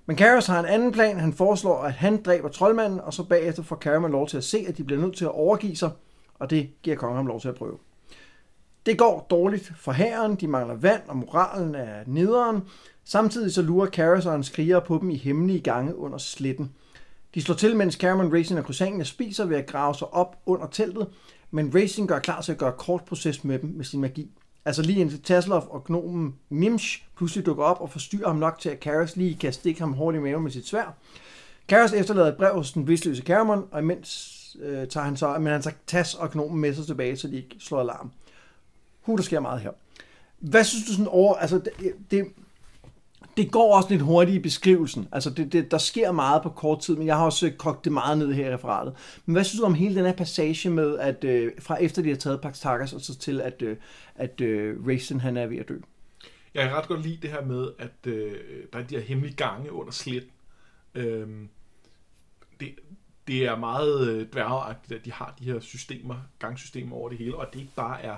Men 0.06 0.16
Karos 0.16 0.48
har 0.48 0.60
en 0.60 0.66
anden 0.66 0.92
plan. 0.92 1.20
Han 1.20 1.34
foreslår, 1.34 1.82
at 1.82 1.94
han 1.94 2.22
dræber 2.24 2.50
troldmanden, 2.50 3.02
og 3.02 3.14
så 3.14 3.24
bagefter 3.24 3.64
får 3.64 3.76
Cameron 3.76 4.12
lov 4.12 4.28
til 4.28 4.38
at 4.38 4.44
se, 4.44 4.66
at 4.68 4.78
de 4.78 4.84
bliver 4.84 5.02
nødt 5.02 5.16
til 5.16 5.26
at 5.26 5.32
overgive 5.32 5.76
sig, 5.76 5.92
og 6.40 6.50
det 6.50 6.70
giver 6.84 6.96
kongen 6.96 7.16
ham 7.16 7.28
lov 7.28 7.42
til 7.42 7.48
at 7.48 7.56
prøve. 7.56 7.78
Det 8.86 8.98
går 8.98 9.28
dårligt 9.30 9.74
for 9.78 9.92
hæren, 9.92 10.36
de 10.36 10.48
mangler 10.48 10.76
vand, 10.76 11.02
og 11.08 11.18
moralen 11.18 11.76
er 11.76 12.04
nederen. 12.06 12.62
Samtidig 13.06 13.54
så 13.54 13.62
lurer 13.62 13.86
Karos 13.90 14.26
og 14.26 14.32
hans 14.32 14.50
krigere 14.50 14.82
på 14.82 14.98
dem 15.02 15.10
i 15.10 15.16
hemmelige 15.16 15.60
gange 15.60 15.96
under 15.96 16.18
sletten. 16.18 16.72
De 17.36 17.42
slår 17.42 17.56
til, 17.56 17.76
mens 17.76 17.96
Cameron, 17.96 18.34
Racing 18.34 18.60
og 18.60 18.66
Crusania 18.66 19.04
spiser 19.04 19.46
ved 19.46 19.58
at 19.58 19.68
grave 19.68 19.96
sig 19.96 20.14
op 20.14 20.38
under 20.46 20.68
teltet, 20.68 21.08
men 21.52 21.76
Racing 21.76 22.08
gør 22.08 22.20
klar 22.20 22.42
til 22.42 22.52
at 22.52 22.58
gøre 22.58 22.72
kort 22.72 23.04
proces 23.04 23.44
med 23.44 23.60
dem 23.60 23.70
med 23.70 23.86
sin 23.86 24.02
magi. 24.02 24.32
Altså 24.66 24.82
lige 24.82 25.02
indtil 25.02 25.22
Taslov 25.22 25.68
og 25.70 25.84
gnomen 25.84 26.36
Nimsh 26.50 27.04
pludselig 27.18 27.46
dukker 27.46 27.64
op 27.64 27.82
og 27.82 27.90
forstyrrer 27.90 28.28
ham 28.28 28.36
nok 28.36 28.60
til, 28.60 28.70
at 28.70 28.80
Karas 28.80 29.16
lige 29.16 29.36
kan 29.36 29.54
stikke 29.54 29.80
ham 29.80 29.94
hårdt 29.94 30.18
i 30.18 30.20
maven 30.20 30.44
med 30.44 30.52
sit 30.52 30.68
svær. 30.68 30.94
Karas 31.68 31.94
efterlader 31.94 32.28
et 32.28 32.38
brev 32.38 32.54
hos 32.54 32.72
den 32.72 32.88
visløse 32.88 33.24
Caramon, 33.24 33.66
og 33.72 33.80
imens 33.80 34.36
øh, 34.62 34.88
tager 34.88 35.04
han 35.04 35.18
så, 35.18 35.40
men 35.40 35.54
han 35.54 35.62
tager 35.62 35.76
Tas 35.88 36.16
og 36.16 36.32
gnomen 36.32 36.62
med 36.62 36.74
sig 36.74 36.86
tilbage, 36.86 37.18
så 37.18 37.28
de 37.28 37.36
ikke 37.36 37.56
slår 37.60 37.80
alarm. 37.80 38.12
Hu, 39.02 39.16
der 39.16 39.24
sker 39.24 39.40
meget 39.40 39.62
her. 39.62 39.72
Hvad 40.40 40.64
synes 40.64 40.86
du 40.86 40.92
sådan 40.92 41.08
over, 41.08 41.36
altså 41.36 41.58
det, 41.58 41.94
det, 42.12 42.26
det 43.40 43.52
går 43.52 43.76
også 43.76 43.90
lidt 43.90 44.02
hurtigt 44.02 44.36
i 44.36 44.40
beskrivelsen. 44.40 45.08
Altså, 45.12 45.30
det, 45.30 45.54
det, 45.54 45.72
der 45.72 45.78
sker 45.78 46.12
meget 46.12 46.44
på 46.44 46.50
kort 46.50 46.80
tid, 46.80 46.96
men 46.96 47.08
jeg 47.08 47.18
har 47.18 47.26
også 47.26 47.48
øh, 47.48 47.54
kogt 47.54 47.86
det 47.86 47.92
meget 47.92 48.18
ned 48.18 48.34
her 48.34 48.50
i 48.50 48.54
referatet. 48.54 48.94
Men 49.26 49.34
hvad 49.34 49.44
synes 49.44 49.60
du 49.60 49.66
om 49.66 49.74
hele 49.74 49.96
den 49.96 50.06
her 50.06 50.14
passage 50.14 50.70
med, 50.70 51.00
at 51.00 51.24
øh, 51.24 51.52
fra 51.60 51.82
efter 51.82 52.02
de 52.02 52.10
har 52.10 52.16
taget 52.16 52.42
Pax 52.42 52.60
Takas, 52.60 52.94
og 52.94 53.02
så 53.02 53.18
til, 53.18 53.42
at, 53.42 53.62
øh, 53.62 53.78
at 54.16 54.42
øh, 54.42 54.88
Racen 54.88 55.20
han 55.20 55.38
er 55.38 55.48
ved 55.48 55.58
at 55.58 55.70
dø? 55.70 55.78
Jeg 56.54 56.64
kan 56.64 56.76
ret 56.78 56.88
godt 56.88 57.02
lide 57.02 57.18
det 57.22 57.30
her 57.30 57.46
med, 57.46 57.70
at 57.80 58.12
øh, 58.12 58.36
der 58.74 58.80
er 58.80 58.84
de 58.84 58.96
her 58.96 59.04
hemmelige 59.04 59.36
gange 59.36 59.72
under 59.72 59.92
slet. 59.92 60.28
Øhm, 60.96 61.50
det, 62.60 62.76
det 63.28 63.46
er 63.46 63.56
meget 63.56 64.10
øh, 64.10 64.28
dværgeagtigt, 64.34 65.00
at 65.00 65.06
de 65.06 65.12
har 65.12 65.36
de 65.40 65.44
her 65.44 65.60
systemer, 65.60 66.16
gangsystemer 66.40 66.96
over 66.96 67.10
det 67.10 67.18
hele, 67.18 67.36
og 67.36 67.48
det 67.54 67.60
ikke 67.60 67.76
bare 67.76 68.02
er 68.02 68.16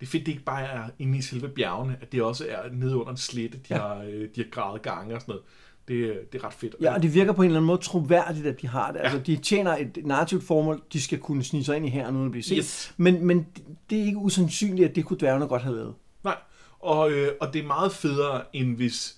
det 0.00 0.06
er 0.06 0.10
fedt, 0.10 0.26
det 0.26 0.32
ikke 0.32 0.44
bare 0.44 0.62
er 0.64 0.84
inde 0.98 1.18
i 1.18 1.20
selve 1.22 1.48
bjergene, 1.48 1.96
at 2.00 2.12
det 2.12 2.22
også 2.22 2.46
er 2.48 2.70
nede 2.72 2.96
under 2.96 3.10
en 3.10 3.16
slette, 3.16 3.58
de, 3.58 3.62
Ja. 3.70 3.76
har, 3.78 3.96
øh, 4.10 4.28
de 4.34 4.42
har 4.42 4.50
gravet 4.50 4.82
gange 4.82 5.14
og 5.14 5.20
sådan 5.20 5.32
noget. 5.32 5.44
Det, 5.88 5.94
øh, 5.94 6.16
det 6.32 6.40
er 6.40 6.44
ret 6.46 6.52
fedt. 6.52 6.76
Ja, 6.80 6.94
og 6.94 7.02
det 7.02 7.14
virker 7.14 7.32
på 7.32 7.42
en 7.42 7.46
eller 7.46 7.58
anden 7.58 7.66
måde 7.66 7.80
troværdigt, 7.82 8.46
at 8.46 8.60
de 8.62 8.66
har 8.68 8.92
det. 8.92 8.98
Ja. 8.98 9.04
Altså, 9.04 9.18
de 9.18 9.36
tjener 9.36 9.76
et 9.76 9.98
narrativt 10.04 10.44
formål, 10.44 10.82
de 10.92 11.00
skal 11.02 11.18
kunne 11.18 11.44
snige 11.44 11.64
sig 11.64 11.76
ind 11.76 11.86
i 11.86 11.88
her 11.88 12.10
uden 12.12 12.24
at 12.24 12.30
blive 12.30 12.42
set. 12.42 12.56
Yes. 12.58 12.94
Men, 12.96 13.26
men 13.26 13.46
det 13.90 14.00
er 14.00 14.04
ikke 14.04 14.18
usandsynligt, 14.18 14.88
at 14.88 14.96
det 14.96 15.04
kunne 15.04 15.18
dværgene 15.18 15.46
godt 15.46 15.62
have 15.62 15.76
lavet. 15.76 15.94
Nej, 16.24 16.36
og, 16.80 17.12
øh, 17.12 17.28
og 17.40 17.52
det 17.52 17.62
er 17.62 17.66
meget 17.66 17.92
federe, 17.92 18.42
end 18.52 18.76
hvis 18.76 19.16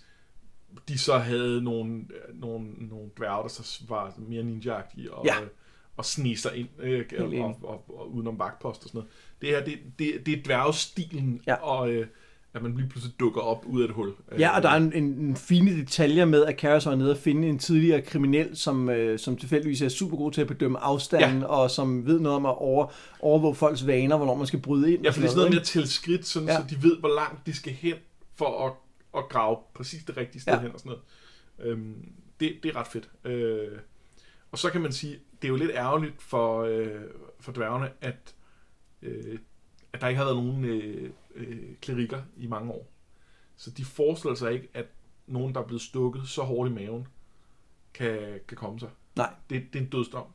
de 0.89 0.99
så 0.99 1.19
havde 1.19 1.63
nogle, 1.63 1.93
øh, 1.95 2.41
nogle, 2.41 2.67
nogle 2.79 3.11
dværge, 3.19 3.43
der 3.43 3.49
så 3.49 3.81
var 3.89 4.15
mere 4.19 4.43
ninja-agtige 4.43 5.13
og, 5.13 5.27
Ja. 5.27 5.35
Øh, 5.93 5.97
og 5.97 6.05
snige 6.05 6.37
sig 6.37 6.57
ind 6.57 6.69
øh, 6.79 7.05
og, 7.19 7.27
og, 7.27 7.59
og, 7.63 7.99
og, 7.99 8.13
udenom 8.15 8.39
vagtpost 8.39 8.83
og 8.83 8.89
sådan 8.89 8.99
noget. 8.99 9.11
Det 9.41 9.49
her, 9.49 9.65
det, 9.65 9.79
det, 9.99 10.27
det 10.27 10.39
er 10.39 10.43
dværgestilen, 10.43 11.41
Ja. 11.47 11.55
og 11.55 11.91
øh, 11.91 12.07
at 12.55 12.63
man 12.63 12.77
lige 12.77 12.89
pludselig 12.89 13.21
dukker 13.21 13.41
op 13.41 13.65
ud 13.67 13.81
af 13.83 13.85
et 13.85 13.91
hul. 13.91 14.13
Ja, 14.39 14.57
og 14.57 14.63
der 14.63 14.69
er 14.69 14.77
en, 14.77 14.93
en, 14.93 15.05
en 15.05 15.37
fine 15.37 15.77
detaljer 15.81 16.25
med, 16.25 16.45
at 16.45 16.57
Karas 16.57 16.87
er 16.87 16.95
nede 16.95 17.11
og 17.11 17.17
finde 17.17 17.49
en 17.49 17.59
tidligere 17.59 18.03
kriminel, 18.03 18.57
som, 18.57 18.91
øh, 18.91 19.19
som 19.19 19.37
tilfældigvis 19.37 19.83
er 19.83 19.89
super 19.89 20.17
god 20.17 20.33
til 20.33 20.41
at 20.41 20.47
bedømme 20.47 20.79
afstanden, 20.79 21.41
ja. 21.41 21.47
og 21.47 21.71
som 21.71 22.07
ved 22.07 22.21
noget 22.21 22.37
om 22.37 22.47
at 22.47 22.59
over, 22.59 22.87
overvåge 23.21 23.55
folks 23.55 23.87
vaner, 23.87 24.17
hvornår 24.17 24.35
man 24.35 24.47
skal 24.47 24.61
bryde 24.61 24.93
ind. 24.95 25.03
Ja, 25.05 25.11
for 25.11 25.21
det 25.21 25.25
er 25.25 25.31
sådan 25.31 25.39
noget 25.39 25.51
med 25.53 25.61
at 25.61 25.67
tælle 25.67 25.89
skridt, 25.89 26.27
sådan, 26.27 26.49
Ja. 26.49 26.57
så 26.57 26.63
de 26.71 26.83
ved, 26.83 26.97
hvor 26.99 27.15
langt 27.15 27.47
de 27.47 27.55
skal 27.57 27.73
hen 27.73 27.95
for 28.35 28.67
at, 28.67 28.73
at 29.17 29.29
grave 29.29 29.57
præcis 29.75 30.05
det 30.05 30.17
rigtige 30.17 30.43
sted 30.43 30.53
ja. 30.53 30.61
hen 30.61 30.71
og 30.75 30.79
sådan 30.81 30.93
noget. 31.59 31.73
Øhm, 31.73 31.95
det, 32.41 32.53
det 32.63 32.69
er 32.71 32.77
ret 32.77 32.87
fedt. 32.87 33.11
Øh, 33.25 33.69
og 34.53 34.59
så 34.59 34.71
kan 34.71 34.81
man 34.81 34.93
sige, 34.93 35.17
det 35.43 35.45
er 35.45 35.49
jo 35.49 35.57
lidt 35.57 35.71
ærgerligt 35.75 36.23
for, 36.23 36.63
øh, 36.63 37.01
for 37.41 37.53
dværgene, 37.53 37.91
at, 38.01 38.35
øh, 39.03 39.39
at 39.93 40.01
der 40.01 40.09
ikke 40.09 40.19
har 40.19 40.25
været 40.25 40.37
nogen 40.45 40.65
øh, 40.65 41.11
øh, 41.35 41.59
klerikker 41.81 42.23
i 42.37 42.47
mange 42.47 42.73
år. 42.73 42.89
Så 43.57 43.71
de 43.71 43.85
forestiller 43.85 44.35
sig 44.35 44.53
ikke, 44.53 44.69
at 44.75 44.87
nogen, 45.27 45.55
der 45.55 45.61
er 45.61 45.65
blevet 45.67 45.83
stukket 45.83 46.29
så 46.29 46.43
hårdt 46.43 46.71
i 46.71 46.75
maven, 46.75 47.07
kan, 47.95 48.19
kan 48.49 48.57
komme 48.57 48.81
sig. 48.81 48.89
Nej, 49.17 49.31
Det, 49.51 49.63
det 49.73 49.79
er 49.79 49.83
en 49.85 49.91
dødsdom. 49.91 50.27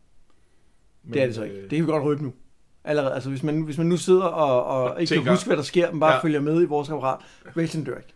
Men, 1.03 1.13
det 1.13 1.21
er 1.21 1.25
det 1.25 1.35
så 1.35 1.43
ikke. 1.43 1.55
øh, 1.55 1.61
Det 1.61 1.69
kan 1.77 1.85
vi 1.87 1.91
godt 1.91 2.03
røbe 2.03 2.23
nu. 2.23 2.33
Allerede, 2.83 3.13
altså 3.13 3.29
hvis 3.29 3.43
man, 3.43 3.61
hvis 3.61 3.77
man 3.77 3.87
nu 3.87 3.97
sidder 3.97 4.23
og, 4.25 4.63
og 4.65 4.83
Og 4.93 5.01
ikke 5.01 5.09
tænker- 5.09 5.23
kan 5.23 5.33
huske, 5.33 5.47
hvad 5.47 5.57
der 5.57 5.63
sker, 5.63 5.91
men 5.91 5.99
bare 5.99 6.09
ja. 6.09 6.15
Ja. 6.15 6.23
følger 6.23 6.39
med 6.39 6.61
i 6.61 6.65
vores 6.65 6.91
referat, 6.91 7.19
Rachel 7.57 7.85
dør 7.85 7.97
ikke. 7.97 8.13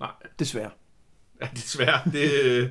Nej, 0.00 0.10
Desværre. 0.38 0.70
ja, 1.42 1.48
desværre. 1.54 2.00
Det, 2.12 2.30
øh, 2.44 2.70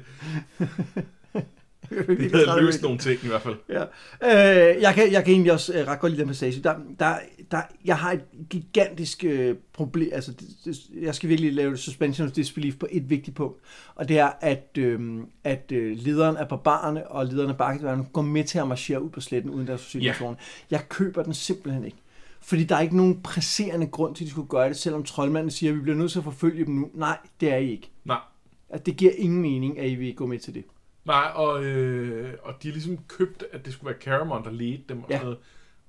det 1.90 2.32
havde 2.32 2.62
løst 2.62 2.82
nogle 2.82 2.98
ting 2.98 3.20
i 3.24 3.28
hvert 3.28 3.42
fald. 3.42 3.56
Ja. 3.70 3.84
Øh, 4.24 4.82
jeg, 4.82 4.94
kan, 4.94 5.12
jeg 5.12 5.24
kan 5.24 5.34
egentlig 5.34 5.52
også 5.54 5.74
øh, 5.74 5.88
ret 5.88 6.00
godt 6.00 6.12
lide 6.12 6.22
den 6.22 6.28
passage. 6.28 6.64
Der, 6.64 6.76
der, 7.00 7.16
der, 7.52 7.62
jeg 7.86 7.98
har 7.98 8.12
et 8.12 8.22
gigantisk 8.50 9.24
øh, 9.24 9.56
problem. 9.74 10.10
Altså, 10.14 10.32
det, 10.32 10.48
det, 10.66 10.78
jeg 11.02 11.16
skal 11.16 11.30
virkelig 11.30 11.54
lave 11.54 11.78
suspension 11.78 12.28
of 12.28 12.34
disbelief 12.34 12.76
på 12.80 12.88
et 12.92 13.10
vigtigt 13.10 13.38
punkt. 13.38 13.60
Og 13.96 14.10
det 14.10 14.20
er, 14.20 14.32
at, 14.42 14.70
øh, 14.78 15.20
at 15.44 15.72
øh, 15.72 15.98
lederen 15.98 16.38
af 16.38 16.48
barbarerne 16.48 17.08
og 17.08 17.26
lederen 17.26 17.50
af 17.50 17.58
bakkedværene 17.58 18.06
går 18.14 18.22
med 18.22 18.44
til 18.44 18.60
at 18.60 18.68
marchere 18.68 19.02
ud 19.02 19.10
på 19.10 19.22
sletten 19.22 19.52
uden 19.52 19.68
deres 19.68 19.82
forsyningsvogne. 19.82 20.38
Jeg 20.72 20.90
køber 20.90 21.24
den 21.24 21.34
simpelthen 21.34 21.86
ikke. 21.86 21.98
Fordi 22.42 22.64
der 22.64 22.76
er 22.76 22.82
ikke 22.82 22.98
nogen 22.98 23.22
presserende 23.22 23.88
grund 23.88 24.16
til, 24.16 24.24
at 24.24 24.26
de 24.26 24.32
skulle 24.32 24.48
gøre 24.48 24.70
det, 24.70 24.78
selvom 24.78 25.04
troldmanden 25.04 25.52
siger, 25.52 25.72
at 25.72 25.76
vi 25.78 25.82
bliver 25.82 25.98
nødt 25.98 26.12
til 26.12 26.20
at 26.20 26.24
forfølge 26.24 26.66
dem 26.66 26.74
nu. 26.74 26.90
Nej, 26.94 27.18
det 27.42 27.52
er 27.54 27.58
I 27.58 27.72
ikke. 27.72 27.92
Nej, 28.06 28.20
At 28.70 28.86
det 28.86 28.98
giver 28.98 29.12
ingen 29.18 29.42
mening, 29.42 29.80
at 29.80 29.90
I 29.90 29.96
vil 29.96 30.16
gå 30.16 30.26
med 30.26 30.40
til 30.40 30.54
det. 30.54 30.64
Nej, 31.06 31.32
og, 31.36 31.64
øh, 31.64 32.34
og 32.44 32.54
de 32.64 32.68
har 32.68 32.74
ligesom 32.74 32.98
købt, 33.08 33.44
at 33.52 33.66
det 33.66 33.74
skulle 33.74 33.90
være 33.94 34.02
Caramon, 34.02 34.44
der 34.44 34.52
ledte 34.52 34.84
dem 34.90 35.04
og 35.04 35.10
Ja. 35.10 35.16
sådan 35.18 35.26
noget. 35.26 35.40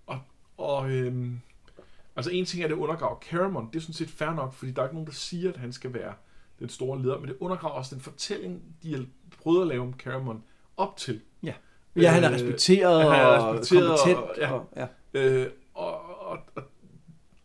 Og, 0.06 0.18
og 0.56 0.90
øh, 0.90 1.30
altså 2.16 2.30
en 2.30 2.44
ting 2.44 2.60
er, 2.62 2.66
at 2.66 2.70
det 2.70 2.76
undergraver 2.76 3.18
Caramon. 3.30 3.68
Det 3.72 3.76
er 3.76 3.80
sådan 3.80 3.94
set 3.94 4.10
fair 4.10 4.30
nok, 4.30 4.52
fordi 4.54 4.72
der 4.72 4.82
er 4.82 4.86
ikke 4.86 4.94
nogen, 4.94 5.06
der 5.06 5.12
siger, 5.12 5.50
at 5.52 5.56
han 5.56 5.72
skal 5.72 5.94
være 5.94 6.12
den 6.58 6.68
store 6.68 7.02
leder. 7.02 7.18
Men 7.20 7.28
det 7.28 7.36
undergraver 7.40 7.74
også 7.74 7.94
den 7.94 8.02
fortælling, 8.02 8.62
de 8.82 9.06
prøvet 9.42 9.60
at 9.62 9.66
lave 9.68 9.82
om 9.82 9.94
Caramon 9.98 10.42
op 10.76 10.96
til. 10.96 11.20
Ja. 11.42 11.52
Ja, 11.96 12.10
han 12.10 12.24
er 12.24 12.28
Øh, 12.30 12.34
respekteret 12.34 13.02
han 13.02 13.12
er 13.20 13.24
og 13.26 13.54
kompetent. 13.54 13.84
og- 14.18 14.34
ja. 14.38 14.52
Og, 14.52 14.68
ja. 14.76 14.86
Øh, 15.14 15.50
og, 15.74 16.20
og, 16.26 16.38
og, 16.54 16.62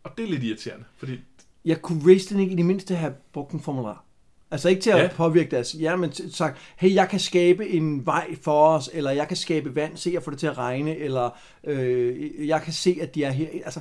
og 0.04 0.10
det 0.18 0.24
er 0.24 0.28
lidt 0.28 0.42
irriterende, 0.42 0.84
fordi 0.96 1.20
Jeg 1.64 1.82
kunne 1.82 2.02
Raistlin 2.06 2.40
ikke 2.40 2.52
i 2.52 2.56
det 2.56 2.64
mindste 2.66 2.94
have 2.94 3.14
brugt 3.32 3.52
en 3.52 3.60
formular. 3.60 4.04
Altså 4.52 4.68
ikke 4.68 4.82
til 4.82 4.90
at 4.90 4.98
Ja. 4.98 5.08
påvirke 5.16 5.50
deres 5.50 5.72
hjerne, 5.72 6.00
men 6.00 6.12
sagt, 6.32 6.58
hey, 6.76 6.94
jeg 6.94 7.08
kan 7.08 7.20
skabe 7.20 7.68
en 7.68 8.06
vej 8.06 8.34
for 8.42 8.66
os, 8.66 8.90
eller 8.92 9.10
jeg 9.10 9.28
kan 9.28 9.36
skabe 9.36 9.74
vand, 9.74 9.96
se 9.96 10.14
at 10.16 10.22
få 10.22 10.30
det 10.30 10.38
til 10.38 10.46
at 10.46 10.58
regne, 10.58 10.96
eller 10.96 11.30
øh, 11.64 12.48
jeg 12.48 12.62
kan 12.62 12.72
se, 12.72 12.98
at 13.02 13.14
de 13.14 13.24
er 13.24 13.30
her. 13.30 13.48
Altså, 13.64 13.80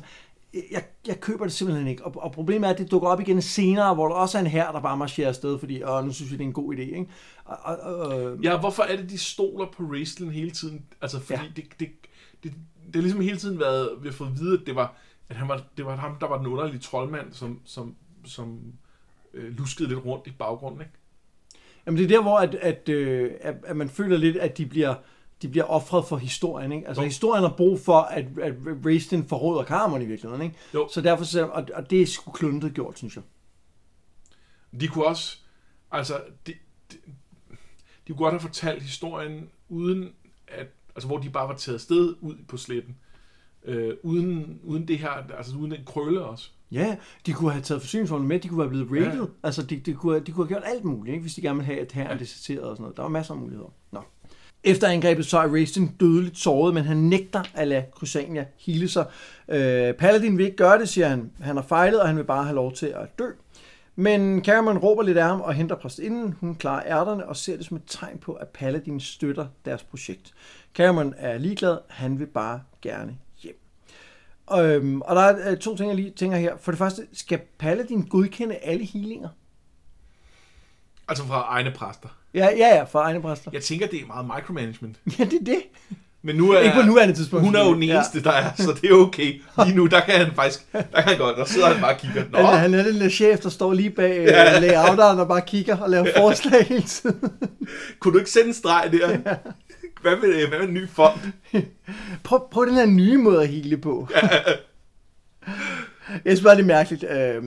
jeg, 0.72 0.84
jeg 1.08 1.20
køber 1.20 1.46
det 1.46 1.54
simpelthen 1.54 1.88
ikke. 1.88 2.06
Og, 2.06 2.24
og 2.24 2.32
problemet 2.32 2.68
er, 2.68 2.74
at 2.74 2.80
det 2.80 2.92
dukker 2.92 3.08
op 3.10 3.20
igen 3.20 3.42
senere, 3.42 3.94
hvor 3.94 4.08
der 4.08 4.16
også 4.16 4.38
er 4.38 4.42
en 4.42 4.48
her, 4.48 4.72
der 4.72 4.80
bare 4.82 4.98
marcherer 4.98 5.28
afsted, 5.28 5.60
fordi 5.60 5.84
åh, 5.84 6.06
nu 6.06 6.14
synes 6.14 6.32
vi, 6.32 6.38
det 6.38 6.44
er 6.44 6.48
en 6.48 6.54
god 6.54 6.74
idé. 6.76 6.80
Ikke? 6.82 7.06
Og, 7.46 7.58
og, 7.64 7.96
og, 7.96 8.38
Ja, 8.44 8.60
hvorfor 8.60 8.84
er 8.84 8.96
det, 8.96 9.10
de 9.10 9.18
stoler 9.18 9.66
på 9.78 9.84
wrestling 9.84 10.34
hele 10.34 10.52
tiden? 10.52 10.82
Altså, 11.02 11.20
fordi. 11.20 11.40
Ja. 11.40 11.48
det, 11.56 11.66
det, 11.80 11.90
det, 12.44 12.54
det 12.86 12.96
har 12.96 13.02
ligesom 13.02 13.22
hele 13.22 13.38
tiden 13.38 13.60
været, 13.60 13.90
vi 14.02 14.08
har 14.08 14.14
fået 14.14 14.28
at 14.30 14.40
vide, 14.40 14.60
at 14.60 14.66
det 14.66 14.76
var, 14.76 14.96
at 15.30 15.36
han 15.36 15.48
var, 15.48 15.64
det 15.78 15.86
var 15.86 15.96
ham, 15.96 16.16
der 16.22 16.28
var 16.28 16.38
den 16.38 16.48
underlige 16.48 16.80
troldmand, 16.80 17.34
som, 17.34 17.60
som, 17.66 17.96
som 18.26 18.60
øh, 19.34 19.58
luskede 19.58 19.90
lidt 19.90 20.06
rundt 20.06 20.28
i 20.28 20.32
baggrunden, 20.32 20.82
ikke? 20.82 20.94
Jamen 21.86 21.98
det 21.98 22.04
er 22.04 22.08
der, 22.08 22.22
hvor 22.22 22.38
at, 22.38 22.56
at, 22.56 22.90
øh, 22.90 23.32
at, 23.42 23.56
at 23.64 23.76
man 23.76 23.90
føler 23.90 24.18
lidt, 24.18 24.38
at 24.38 24.58
de 24.58 24.66
bliver, 24.66 24.96
de 25.42 25.48
bliver 25.50 25.64
offret 25.66 26.06
for 26.06 26.18
historien. 26.18 26.72
Ikke? 26.72 26.88
Altså 26.88 27.02
Jo. 27.02 27.08
historien 27.08 27.44
har 27.44 27.54
brug 27.58 27.80
for, 27.80 27.98
at, 28.00 28.26
at 28.42 28.54
Raistlin 28.86 29.24
forråder 29.28 29.64
Caramon 29.64 30.02
i 30.02 30.06
virkeligheden. 30.06 30.42
Ikke? 30.46 30.56
Jo. 30.74 30.88
Så 30.94 31.02
derfor, 31.02 31.24
så- 31.26 31.46
og, 31.48 31.68
og 31.74 31.90
det 31.90 32.02
er 32.02 32.06
sgu 32.06 32.32
kluntet 32.32 32.74
gjort, 32.74 32.98
synes 32.98 33.16
jeg. 33.16 33.24
De 34.82 34.88
kunne 34.88 35.06
også, 35.06 35.38
altså, 35.92 36.22
de, 36.48 36.54
de, 36.92 36.98
de 38.08 38.14
kunne 38.14 38.18
godt 38.18 38.34
have 38.34 38.40
fortalt 38.40 38.82
historien, 38.84 39.50
uden 39.70 40.10
at, 40.48 40.68
altså, 40.96 41.08
hvor 41.08 41.18
de 41.18 41.30
bare 41.30 41.48
var 41.48 41.56
taget 41.56 41.76
afsted 41.76 42.16
ud 42.22 42.36
på 42.48 42.58
sletten. 42.58 42.98
Øh, 43.64 43.94
uden, 44.04 44.60
uden 44.64 44.88
det 44.88 44.98
her, 45.00 45.10
altså 45.10 45.56
uden 45.56 45.72
den 45.72 45.86
krølle 45.86 46.22
også. 46.26 46.52
Ja, 46.72 46.96
de 47.26 47.34
kunne 47.34 47.52
have 47.52 47.62
taget 47.62 47.82
forsyningsvogne 47.82 48.28
med, 48.28 48.40
de 48.40 48.48
kunne 48.48 48.60
være 48.60 48.70
blevet 48.70 48.92
rated. 48.92 49.06
Ja. 49.06 49.16
Ja. 49.16 49.26
Altså, 49.44 49.62
de, 49.62 49.78
de, 49.78 49.94
kunne, 49.94 50.20
de 50.20 50.32
kunne 50.32 50.46
have 50.46 50.48
gjort 50.48 50.74
alt 50.76 50.84
muligt, 50.84 51.14
ikke? 51.14 51.22
hvis 51.22 51.34
de 51.34 51.42
gerne 51.42 51.56
ville 51.56 51.74
have, 51.74 51.80
at 51.80 51.92
her 51.92 52.08
er 52.08 52.18
deserteret 52.18 52.64
og 52.64 52.76
sådan 52.76 52.82
noget. 52.82 52.98
Der 52.98 53.04
var 53.04 53.10
masser 53.10 53.34
af 53.34 53.40
muligheder. 53.40 53.74
Nå. 53.92 54.00
Efter 54.64 54.88
angrebet 54.88 55.26
så 55.26 55.38
er 55.38 55.48
Raistin 55.48 55.88
dødeligt 56.00 56.38
såret, 56.38 56.74
men 56.74 56.84
han 56.84 56.98
nægter 56.98 57.44
at 57.54 57.68
lade 57.68 57.86
Crysania 57.92 58.46
hele 58.60 58.88
sig. 58.88 59.06
Øh, 59.50 59.94
Paladin 59.94 60.38
vil 60.38 60.46
ikke 60.46 60.58
gøre 60.58 60.80
det, 60.80 60.90
siger 60.90 61.08
han. 61.08 61.32
Han 61.42 61.56
har 61.56 61.64
fejlet, 61.64 62.02
og 62.02 62.08
han 62.08 62.18
vil 62.18 62.24
bare 62.24 62.44
have 62.44 62.56
lov 62.56 62.74
til 62.74 62.86
at 62.86 63.20
dø. 63.20 63.26
Men 63.96 64.44
Cameron 64.44 64.78
råber 64.78 65.04
lidt 65.04 65.18
af 65.18 65.24
ham 65.24 65.42
og 65.42 65.54
henter 65.54 65.76
præstinden. 65.76 66.36
Hun 66.40 66.56
klarer 66.56 66.84
ærterne 66.86 67.28
og 67.28 67.36
ser 67.36 67.58
det 67.58 67.66
som 67.66 67.78
et 67.78 67.84
tegn 67.88 68.18
på, 68.18 68.34
at 68.34 68.48
Paladin 68.48 69.00
støtter 69.00 69.48
deres 69.66 69.84
projekt. 69.84 70.34
Cameron 70.76 71.14
er 71.18 71.38
ligeglad. 71.38 71.78
Han 71.90 72.20
vil 72.20 72.26
bare 72.26 72.62
gerne. 72.82 73.18
Øhm, 74.58 75.02
og 75.02 75.16
der 75.16 75.22
er 75.22 75.52
øh, 75.52 75.58
to 75.58 75.78
ting, 75.78 75.88
jeg 75.90 75.96
lige 75.96 76.12
tænker 76.12 76.38
her. 76.38 76.54
For 76.62 76.72
det 76.72 76.80
første, 76.80 77.02
skal 77.14 77.40
Paladin 77.60 78.04
godkende 78.08 78.56
alle 78.56 78.86
healinger? 78.86 79.30
Altså 81.08 81.24
fra 81.28 81.46
egne 81.50 81.72
præster. 81.72 82.10
Ja, 82.34 82.46
ja, 82.58 82.76
ja, 82.76 82.84
for 82.84 83.00
egne 83.00 83.22
præster. 83.22 83.52
Jeg 83.54 83.62
tænker, 83.64 83.88
det 83.88 84.02
er 84.02 84.06
meget 84.08 84.26
micromanagement. 84.36 84.98
Ja, 85.20 85.24
det 85.24 85.34
er 85.34 85.44
det. 85.46 85.62
Men 86.24 86.36
nu 86.36 86.52
er 86.52 86.60
Ikke 86.60 86.76
på 86.76 86.82
nuværende 86.82 87.16
tidspunkt. 87.16 87.46
Hun 87.46 87.56
er 87.56 87.66
jo 87.66 87.74
den 87.74 87.84
Ja. 87.84 87.96
eneste, 87.96 88.24
der 88.24 88.32
er, 88.32 88.52
så 88.56 88.78
det 88.82 88.90
er 88.90 88.94
okay. 88.96 89.42
Lige 89.66 89.76
nu, 89.76 89.86
der 89.86 90.00
kan 90.00 90.14
han 90.26 90.36
faktisk, 90.36 90.72
der 90.72 90.82
kan 90.82 91.04
han 91.04 91.18
godt, 91.18 91.38
der 91.38 91.46
sidder 91.46 91.68
han 91.68 91.82
bare 91.82 91.94
og 91.94 92.00
kigger. 92.00 92.24
Nå, 92.32 92.38
Han, 92.38 92.60
han 92.60 92.74
er 92.74 92.84
den 92.84 93.02
der 93.02 93.10
chef, 93.10 93.40
der 93.40 93.50
står 93.50 93.74
lige 93.74 93.90
bag 93.90 94.26
ja. 94.26 94.60
layouteren 94.60 95.20
og 95.20 95.28
bare 95.28 95.42
kigger 95.42 95.78
og 95.78 95.90
laver 95.90 96.08
forslag 96.18 96.66
hele 96.66 96.82
tiden. 96.84 97.20
kunne 98.00 98.14
du 98.14 98.18
ikke 98.20 98.32
sætte 98.32 98.48
en 98.48 98.54
streg 98.54 98.90
der? 98.92 99.36
Hvad 100.02 100.18
med, 100.18 100.48
hvad 100.48 100.60
med 100.60 100.68
en 100.68 100.74
ny 100.74 100.90
fond? 100.90 101.20
Prøv, 102.24 102.50
prøv 102.52 102.66
den 102.66 102.76
her 102.76 102.86
nye 102.86 103.18
måde 103.18 103.42
at 103.42 103.48
hele 103.48 103.78
på. 103.78 104.08
Jeg 106.26 106.38
synes 106.38 106.44
bare, 106.44 106.56
det 106.56 106.62
er 106.62 106.68
mærkeligt, 106.68 107.04
øh, 107.04 107.44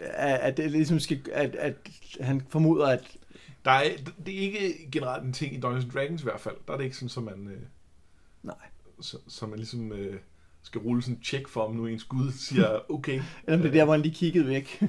at, 0.00 0.40
at, 0.40 0.56
det 0.56 0.70
ligesom 0.70 1.00
skal, 1.00 1.20
at, 1.32 1.54
at 1.54 1.74
han 2.20 2.42
formoder, 2.48 2.86
at... 2.86 3.16
Der 3.64 3.70
er, 3.70 3.90
det 4.26 4.34
er 4.34 4.40
ikke 4.40 4.88
generelt 4.92 5.24
en 5.24 5.32
ting 5.32 5.54
i 5.54 5.60
Dungeons 5.60 5.94
Dragons 5.94 6.22
i 6.22 6.24
hvert 6.24 6.40
fald. 6.40 6.54
Der 6.66 6.72
er 6.72 6.76
det 6.76 6.84
ikke 6.84 6.96
sådan, 6.96 7.08
så 7.08 7.20
man, 7.20 7.48
øh, 7.48 7.60
Nej. 8.42 8.54
så, 9.00 9.18
så 9.28 9.46
man 9.46 9.58
ligesom 9.58 9.92
øh, 9.92 10.16
skal 10.62 10.80
rulle 10.80 11.02
sådan 11.02 11.14
en 11.14 11.22
check 11.22 11.48
for, 11.48 11.60
om 11.60 11.74
nu 11.74 11.86
ens 11.86 12.04
gud 12.04 12.32
siger, 12.32 12.90
okay. 12.90 13.22
Eller 13.44 13.56
om 13.56 13.62
det 13.62 13.68
er 13.68 13.72
der, 13.72 13.84
hvor 13.84 13.94
han 13.94 14.02
lige 14.02 14.14
kiggede 14.14 14.46
væk. 14.46 14.82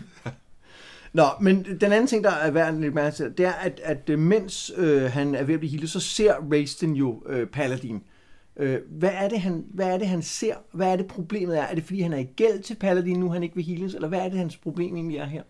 Nå, 1.13 1.23
men 1.41 1.63
den 1.63 1.91
anden 1.91 2.07
ting, 2.07 2.23
der 2.23 2.31
er 2.31 2.51
værd 2.51 2.67
at 2.67 2.73
lægge 2.73 2.95
mærke 2.95 3.15
til, 3.15 3.33
det 3.37 3.45
er, 3.45 3.51
at, 3.51 3.79
at 3.83 4.09
øh, 4.09 4.19
mens 4.19 4.71
øh, 4.77 5.01
han 5.01 5.35
er 5.35 5.43
ved 5.43 5.53
at 5.53 5.59
blive 5.59 5.71
healet, 5.71 5.89
så 5.89 5.99
ser 5.99 6.35
Raistin 6.51 6.93
jo 6.95 7.23
øh, 7.25 7.47
Paladin. 7.47 8.03
Øh, 8.57 8.79
hvad, 8.89 9.09
er 9.13 9.29
det, 9.29 9.39
han, 9.41 9.65
hvad 9.69 9.87
er 9.87 9.97
det, 9.97 10.07
han 10.07 10.21
ser? 10.21 10.55
Hvad 10.71 10.87
er 10.91 10.95
det, 10.95 11.07
problemet 11.07 11.57
er? 11.57 11.61
Er 11.61 11.75
det, 11.75 11.83
fordi 11.83 12.01
han 12.01 12.13
er 12.13 12.17
i 12.17 12.27
gæld 12.35 12.63
til 12.63 12.75
Paladin 12.75 13.19
nu, 13.19 13.29
han 13.31 13.43
ikke 13.43 13.55
vil 13.55 13.63
heales? 13.65 13.93
Eller 13.95 14.07
hvad 14.07 14.19
er 14.19 14.29
det, 14.29 14.37
hans 14.39 14.57
problem 14.57 14.95
egentlig 14.95 15.17
er 15.17 15.25
her? 15.25 15.43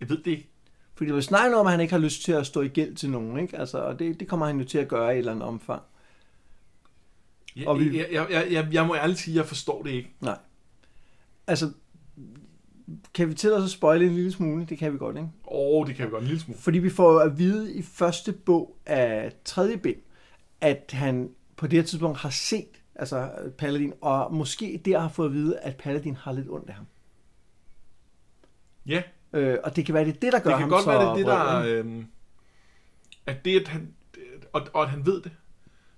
Jeg 0.00 0.08
ved 0.08 0.16
det 0.18 0.26
ikke. 0.30 0.48
Fordi 0.94 1.08
der 1.08 1.14
vil 1.14 1.22
snakke 1.22 1.56
om, 1.56 1.66
at 1.66 1.70
han 1.72 1.80
ikke 1.80 1.92
har 1.92 2.00
lyst 2.00 2.22
til 2.24 2.32
at 2.32 2.46
stå 2.46 2.60
i 2.62 2.68
gæld 2.68 2.94
til 2.94 3.10
nogen, 3.10 3.38
ikke? 3.38 3.58
Altså, 3.58 3.78
og 3.78 3.98
det, 3.98 4.20
det 4.20 4.28
kommer 4.28 4.46
han 4.46 4.58
jo 4.58 4.64
til 4.64 4.78
at 4.78 4.88
gøre 4.88 5.08
i 5.10 5.12
et 5.14 5.18
eller 5.18 5.32
andet 5.32 5.48
omfang. 5.48 5.82
Jeg, 7.56 7.68
Og 7.68 7.80
vi- 7.80 7.98
jeg, 7.98 8.06
jeg, 8.12 8.26
jeg, 8.30 8.46
jeg, 8.50 8.68
jeg 8.72 8.86
må 8.86 8.94
ærligt 8.94 9.18
sige, 9.18 9.32
at 9.34 9.36
jeg 9.36 9.46
forstår 9.46 9.82
det 9.82 9.90
ikke. 9.90 10.10
Nej. 10.20 10.38
Altså, 11.46 11.70
kan 13.14 13.28
vi 13.28 13.34
til 13.34 13.48
at 13.48 13.70
spoile 13.70 14.06
en 14.06 14.14
lille 14.14 14.32
smule? 14.32 14.66
Det 14.66 14.78
kan 14.78 14.92
vi 14.92 14.98
godt, 14.98 15.16
ikke? 15.16 15.28
Åh, 15.44 15.80
oh, 15.80 15.86
det 15.86 15.96
kan 15.96 16.06
vi 16.06 16.10
godt 16.10 16.22
en 16.22 16.28
lille 16.28 16.40
smule. 16.40 16.60
Fordi 16.60 16.78
vi 16.78 16.90
får 16.90 17.20
at 17.20 17.38
vide 17.38 17.74
i 17.74 17.82
første 17.82 18.32
bog 18.32 18.76
af 18.86 19.32
tredje 19.44 19.76
bind, 19.76 19.96
at 20.60 20.90
han 20.92 21.30
på 21.56 21.66
det 21.66 21.78
her 21.78 21.86
tidspunkt 21.86 22.18
har 22.18 22.30
set 22.30 22.82
altså 22.94 23.30
Paladin, 23.58 23.92
og 24.00 24.34
måske 24.34 24.82
der 24.84 24.98
har 24.98 25.08
fået 25.08 25.26
at 25.26 25.34
vide, 25.34 25.58
at 25.58 25.76
Paladin 25.76 26.16
har 26.16 26.32
lidt 26.32 26.48
ondt 26.50 26.68
af 26.68 26.74
ham. 26.74 26.86
Ja, 28.86 29.02
Øh, 29.32 29.58
og 29.64 29.76
det 29.76 29.86
kan 29.86 29.94
være, 29.94 30.04
det 30.04 30.16
er 30.16 30.20
det, 30.20 30.32
der 30.32 30.38
gør 30.38 30.50
det 30.50 30.58
kan 30.58 30.60
ham 30.60 30.70
godt 30.70 30.84
så 30.84 30.90
være, 30.90 31.00
det 31.00 31.08
er 31.10 31.14
det, 31.14 31.26
der... 31.26 31.84
Øh, 31.84 32.04
at 33.26 33.44
det, 33.44 33.60
at 33.60 33.68
han... 33.68 33.94
Og, 34.52 34.66
og 34.74 34.82
at 34.82 34.88
han 34.88 35.06
ved 35.06 35.22
det. 35.22 35.32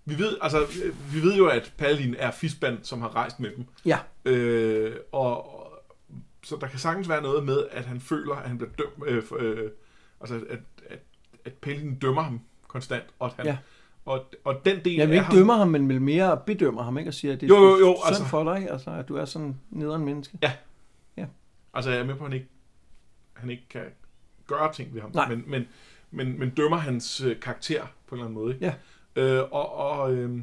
Vi 0.04 0.18
ved, 0.18 0.36
altså, 0.40 0.60
øh, 0.60 1.14
vi 1.14 1.22
ved 1.22 1.36
jo, 1.36 1.46
at 1.46 1.72
Paladin 1.78 2.14
er 2.18 2.30
fisband, 2.30 2.78
som 2.82 3.00
har 3.00 3.14
rejst 3.16 3.40
med 3.40 3.50
dem. 3.56 3.64
Ja, 3.84 3.98
Øh, 4.24 4.96
og 5.12 5.59
så 6.42 6.56
der 6.60 6.66
kan 6.66 6.78
sagtens 6.78 7.08
være 7.08 7.22
noget 7.22 7.44
med, 7.44 7.66
at 7.70 7.84
han 7.84 8.00
føler, 8.00 8.34
at 8.34 8.48
han 8.48 8.58
bliver 8.58 8.70
dømt, 8.78 8.92
øh, 9.06 9.22
øh, 9.38 9.70
altså 10.20 10.34
at, 10.50 10.58
at, 10.88 10.98
at 11.44 11.52
Paladin 11.52 11.98
dømmer 11.98 12.22
ham 12.22 12.40
konstant, 12.68 13.04
og 13.18 13.26
at 13.26 13.32
han, 13.36 13.46
Ja. 13.46 13.58
og, 14.04 14.24
og 14.44 14.64
den 14.64 14.84
del 14.84 15.00
af 15.00 15.06
ikke 15.08 15.20
ham, 15.20 15.34
dømmer 15.34 15.54
ham, 15.54 15.68
men 15.68 15.88
vil 15.88 16.02
mere 16.02 16.40
bedømmer 16.46 16.82
ham, 16.82 16.98
ikke? 16.98 17.10
Og 17.10 17.14
siger, 17.14 17.34
at 17.34 17.40
det 17.40 17.50
er 17.50 17.56
Jo, 17.56 17.62
jo, 17.62 17.78
jo, 17.78 17.96
synd 17.96 18.06
altså- 18.06 18.24
for 18.24 18.54
dig, 18.54 18.70
altså, 18.70 18.90
at 18.90 19.08
du 19.08 19.16
er 19.16 19.24
sådan 19.24 19.60
nederen 19.70 20.04
menneske. 20.04 20.38
altså 21.74 21.90
jeg 21.90 22.00
er 22.00 22.04
med 22.04 22.14
på, 22.14 22.24
at 22.24 22.30
han 22.30 22.32
ikke, 22.40 22.48
han 23.32 23.50
ikke 23.50 23.68
kan 23.70 23.84
gøre 24.46 24.72
ting 24.72 24.94
ved 24.94 25.00
ham, 25.00 25.10
Nej. 25.14 25.28
men, 25.28 25.44
men, 25.46 25.66
men, 26.10 26.38
men 26.38 26.50
dømmer 26.50 26.76
hans 26.76 27.20
øh, 27.20 27.40
karakter 27.40 27.86
på 28.06 28.14
en 28.14 28.18
eller 28.20 28.24
anden 28.26 28.42
måde. 28.42 28.54
Ikke? 28.54 28.74
Ja. 29.16 29.22
Øh, 29.22 29.42
og, 29.52 29.74
og, 29.74 30.14
øh, 30.14 30.40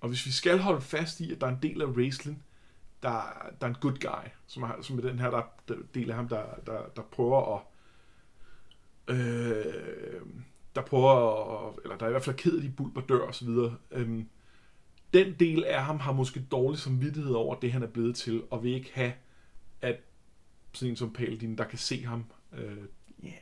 og 0.00 0.08
hvis 0.08 0.26
vi 0.26 0.30
skal 0.30 0.58
holde 0.58 0.80
fast 0.80 1.20
i, 1.20 1.32
at 1.32 1.40
der 1.40 1.46
er 1.46 1.50
en 1.50 1.58
del 1.62 1.82
af 1.82 1.86
Raistlin, 1.96 2.42
der, 3.02 3.46
der 3.60 3.66
er 3.66 3.70
en 3.70 3.76
good 3.80 3.98
guy, 4.00 4.28
som 4.46 4.62
er, 4.62 4.82
som 4.82 4.98
er 4.98 5.02
den 5.02 5.18
her 5.18 5.30
der, 5.30 5.42
der, 5.68 5.74
del 5.94 6.10
af 6.10 6.16
ham, 6.16 6.28
der, 6.28 6.42
der, 6.66 6.80
der 6.96 7.02
prøver 7.02 7.56
at 7.56 7.62
øh, 9.16 10.22
der 10.74 10.82
prøver 10.82 11.10
at, 11.68 11.74
eller 11.82 11.96
der 11.96 12.04
er 12.04 12.10
i 12.10 12.12
hvert 12.12 12.24
fald 12.24 12.36
ked 12.36 12.56
af 12.56 12.62
de 12.62 12.70
bulber 12.70 13.00
dør 13.00 13.20
og 13.20 13.34
så 13.34 13.44
videre. 13.44 13.76
Øhm, 13.90 14.28
den 15.14 15.34
del 15.40 15.64
af 15.64 15.84
ham 15.84 15.98
har 15.98 16.12
måske 16.12 16.40
dårlig 16.50 16.80
samvittighed 16.80 17.32
over 17.32 17.54
det, 17.54 17.72
han 17.72 17.82
er 17.82 17.86
blevet 17.86 18.16
til, 18.16 18.42
og 18.50 18.62
vil 18.62 18.74
ikke 18.74 18.90
have, 18.94 19.12
at 19.82 20.00
sådan 20.72 20.90
en 20.90 20.96
som 20.96 21.12
Paladin, 21.12 21.58
der 21.58 21.64
kan 21.64 21.78
se 21.78 22.04
ham. 22.04 22.24
Øh, 22.52 22.76
Yeah. 23.24 23.34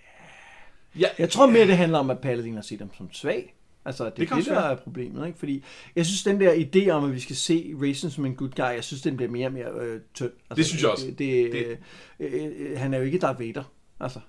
ja, 0.98 1.08
Jeg 1.18 1.30
tror 1.30 1.46
mere, 1.46 1.66
det 1.66 1.76
handler 1.76 1.98
om, 1.98 2.10
at 2.10 2.20
Paladin 2.20 2.54
har 2.54 2.62
set 2.62 2.78
ham 2.78 2.94
som 2.94 3.12
svag. 3.12 3.55
Altså, 3.86 4.04
det, 4.04 4.16
Det 4.16 4.30
er 4.30 4.34
det, 4.36 4.46
der 4.46 4.52
være. 4.52 4.72
er 4.72 4.76
problemet, 4.76 5.26
ikke? 5.26 5.38
Fordi 5.38 5.64
jeg 5.96 6.06
synes, 6.06 6.22
den 6.22 6.40
der 6.40 6.52
idé 6.54 6.88
om, 6.90 7.04
at 7.04 7.14
vi 7.14 7.20
skal 7.20 7.36
se 7.36 7.74
Raisin 7.80 8.10
som 8.10 8.26
en 8.26 8.36
good 8.36 8.50
guy, 8.50 8.62
jeg 8.64 8.84
synes, 8.84 9.02
den 9.02 9.16
bliver 9.16 9.30
mere 9.30 9.46
og 9.46 9.52
mere 9.52 9.70
øh, 9.80 10.00
tynd. 10.14 10.30
Altså, 10.30 10.54
Det 10.56 10.66
synes 10.66 10.82
jeg 10.82 10.90
også. 10.90 11.06
Det, 11.06 11.18
det, 11.18 11.52
Det- 11.52 11.78
Øh, 12.20 12.50
øh, 12.72 12.78
han 12.78 12.94
er 12.94 12.98
jo 12.98 13.04
ikke 13.04 13.18
Darth 13.18 13.40
Vader. 13.40 13.64
Altså, 14.00 14.20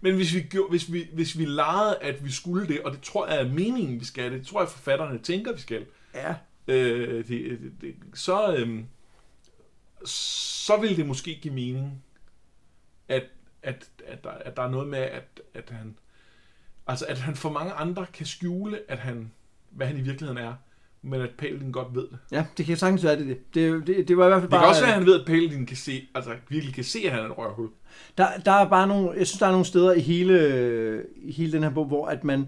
Men 0.00 0.14
hvis 0.14 0.34
vi, 0.34 0.40
gjorde, 0.40 0.70
hvis, 0.70 0.92
vi, 0.92 1.06
hvis 1.12 1.38
vi 1.38 1.44
legede, 1.44 1.96
at 2.00 2.24
vi 2.24 2.32
skulle 2.32 2.68
det, 2.68 2.80
og 2.82 2.92
det 2.92 3.00
tror 3.00 3.26
jeg 3.26 3.40
er 3.40 3.48
meningen, 3.48 4.00
vi 4.00 4.04
skal 4.04 4.32
det, 4.32 4.38
det 4.40 4.46
tror 4.46 4.60
jeg, 4.60 4.68
forfatterne 4.68 5.18
tænker, 5.18 5.52
vi 5.52 5.60
skal, 5.60 5.86
ja. 6.14 6.34
øh, 6.68 7.28
det, 7.28 7.28
det, 7.28 7.72
det, 7.80 7.94
så, 8.14 8.56
øh, 8.56 8.80
så 10.04 10.76
vil 10.80 10.96
det 10.96 11.06
måske 11.06 11.38
give 11.42 11.54
mening, 11.54 12.02
at, 13.08 13.22
at, 13.62 13.88
at, 14.06 14.24
der, 14.24 14.30
at 14.30 14.56
der 14.56 14.62
er 14.62 14.70
noget 14.70 14.88
med, 14.88 14.98
at, 14.98 15.40
at 15.54 15.70
han... 15.70 15.96
Altså, 16.86 17.04
at 17.08 17.18
han 17.18 17.34
for 17.34 17.50
mange 17.50 17.72
andre 17.72 18.06
kan 18.12 18.26
skjule, 18.26 18.78
at 18.88 18.98
han, 18.98 19.30
hvad 19.70 19.86
han 19.86 19.96
i 19.96 20.00
virkeligheden 20.00 20.42
er, 20.42 20.54
men 21.02 21.20
at 21.20 21.30
Paladin 21.38 21.72
godt 21.72 21.94
ved 21.94 22.02
det. 22.02 22.18
Ja, 22.32 22.46
det 22.56 22.66
kan 22.66 22.76
sagtens 22.76 23.04
være 23.04 23.18
det. 23.18 23.26
Det, 23.28 23.38
det, 23.54 23.86
det, 23.86 24.08
det 24.08 24.16
var 24.16 24.24
i 24.24 24.28
hvert 24.28 24.40
fald 24.40 24.50
Det 24.50 24.50
bare... 24.50 24.60
kan 24.60 24.68
også 24.68 24.80
være, 24.80 24.90
at 24.90 24.98
han 24.98 25.06
ved, 25.06 25.20
at 25.20 25.26
Paladin 25.26 25.66
kan 25.66 25.76
se, 25.76 26.08
altså 26.14 26.30
virkelig 26.48 26.74
kan 26.74 26.84
se, 26.84 26.98
at 27.04 27.12
han 27.12 27.20
er 27.20 27.24
et 27.24 27.38
rørhul. 27.38 27.68
Der, 28.18 28.26
der 28.44 28.52
er 28.52 28.68
bare 28.68 28.86
nogle, 28.86 29.10
jeg 29.18 29.26
synes, 29.26 29.38
der 29.38 29.46
er 29.46 29.50
nogle 29.50 29.64
steder 29.66 29.92
i 29.92 30.00
hele, 30.00 31.04
i 31.16 31.32
hele 31.32 31.52
den 31.52 31.62
her 31.62 31.70
bog, 31.70 31.86
hvor 31.86 32.06
at 32.06 32.24
man 32.24 32.46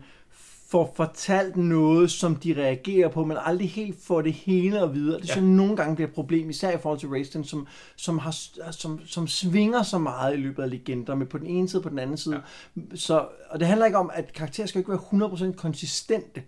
får 0.69 0.93
fortalt 0.97 1.57
noget, 1.57 2.11
som 2.11 2.37
de 2.37 2.55
reagerer 2.57 3.09
på, 3.09 3.25
men 3.25 3.37
aldrig 3.41 3.71
helt 3.71 3.99
får 4.03 4.23
det 4.23 4.33
hele 4.33 4.81
at 4.81 4.95
vide. 4.95 5.15
Og 5.17 5.23
det 5.23 5.29
Ja. 5.29 5.33
synes 5.33 5.47
jeg 5.47 5.55
nogle 5.57 5.77
gange 5.77 5.95
bliver 5.95 6.09
et 6.09 6.15
problem, 6.15 6.51
især 6.51 6.71
i 6.71 6.79
forhold 6.79 7.01
til 7.01 7.09
Raistin, 7.09 7.45
som, 7.45 7.67
som, 7.97 8.19
har, 8.19 8.37
som, 8.73 9.01
som 9.07 9.27
svinger 9.27 9.83
så 9.83 9.99
meget 9.99 10.35
i 10.35 10.37
løbet 10.37 10.63
af 10.63 10.71
legender, 10.71 11.15
med 11.15 11.27
på 11.27 11.39
den 11.39 11.47
ene 11.47 11.69
side 11.69 11.81
og 11.81 11.83
på 11.83 11.89
den 11.89 11.99
anden 11.99 12.17
side. 12.17 12.35
Ja. 12.77 12.97
Så, 12.97 13.27
og 13.51 13.61
det 13.61 13.69
handler 13.69 13.87
ikke 13.87 13.99
om, 13.99 14.11
at 14.15 14.33
karakterer 14.33 14.67
skal 14.67 14.79
ikke 14.79 14.91
være 14.91 15.51
100% 15.53 15.53
konsistente. 15.57 16.43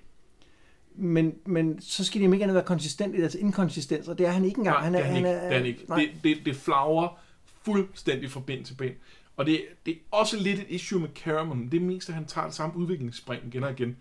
Men, 0.96 1.34
men 1.46 1.80
så 1.80 2.04
skal 2.04 2.20
de 2.20 2.24
ikke 2.24 2.38
gerne 2.38 2.54
være 2.54 2.62
konsistente 2.62 3.18
i 3.18 3.20
deres 3.20 3.34
inkonsistens, 3.34 4.08
og 4.08 4.18
det 4.18 4.26
er 4.26 4.30
han 4.30 4.44
ikke 4.44 4.58
engang. 4.58 4.76
Nej, 4.76 4.84
han 4.84 4.92
det 4.94 5.00
er 5.00 5.04
han 5.04 5.16
ikke. 5.16 5.28
Det, 5.28 5.44
er 5.46 5.56
han 5.56 5.66
ikke. 5.66 5.84
nej. 5.88 5.98
det, 5.98 6.36
det, 6.36 6.46
det 6.46 6.56
flagrer 6.56 7.18
fuldstændig 7.64 8.30
fra 8.30 8.40
ben 8.46 8.64
til 8.64 8.74
ben. 8.74 8.92
Og 9.38 9.46
det, 9.46 9.64
det 9.86 9.94
er 9.94 9.98
også 10.10 10.36
lidt 10.36 10.60
et 10.60 10.66
issue 10.68 11.00
med 11.00 11.08
Caramon. 11.14 11.68
Det 11.70 11.76
er 11.76 11.84
mest, 11.84 12.08
at 12.08 12.14
han 12.14 12.26
tager 12.26 12.46
det 12.46 12.54
samme 12.54 12.76
udviklingsspring 12.76 13.46
igen 13.46 13.64
og 13.64 13.70
igen. 13.70 13.96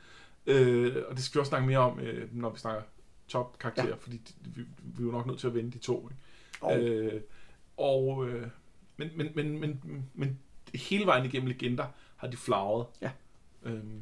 Øh, 0.46 0.96
og 1.10 1.16
det 1.16 1.24
skal 1.24 1.40
vi 1.40 1.40
også 1.40 1.50
snakke 1.50 1.68
mere 1.68 1.78
om, 1.78 2.00
øh, 2.00 2.36
når 2.36 2.50
vi 2.50 2.60
snakker 2.60 2.82
top-karakterer, 3.28 3.88
ja. 3.88 3.96
fordi 3.96 4.20
vi, 4.56 4.62
vi 4.84 5.02
er 5.04 5.06
jo 5.06 5.12
nok 5.12 5.26
nødt 5.26 5.40
til 5.40 5.48
at 5.48 5.54
vende 5.56 5.72
de 5.72 5.78
to. 5.78 6.10
Ikke? 6.10 6.16
Og- 6.62 6.80
Øh, 6.80 7.22
og, 7.78 8.28
øh, 8.30 8.48
men, 8.98 9.10
men, 9.16 9.32
men, 9.36 9.60
men, 9.60 9.82
men 10.14 10.40
hele 10.76 11.06
vejen 11.06 11.26
igennem 11.26 11.48
legender 11.48 11.86
har 12.16 12.28
de 12.28 12.38
flagret. 12.38 12.86
Ja. 13.02 13.12
Øhm, 13.64 14.02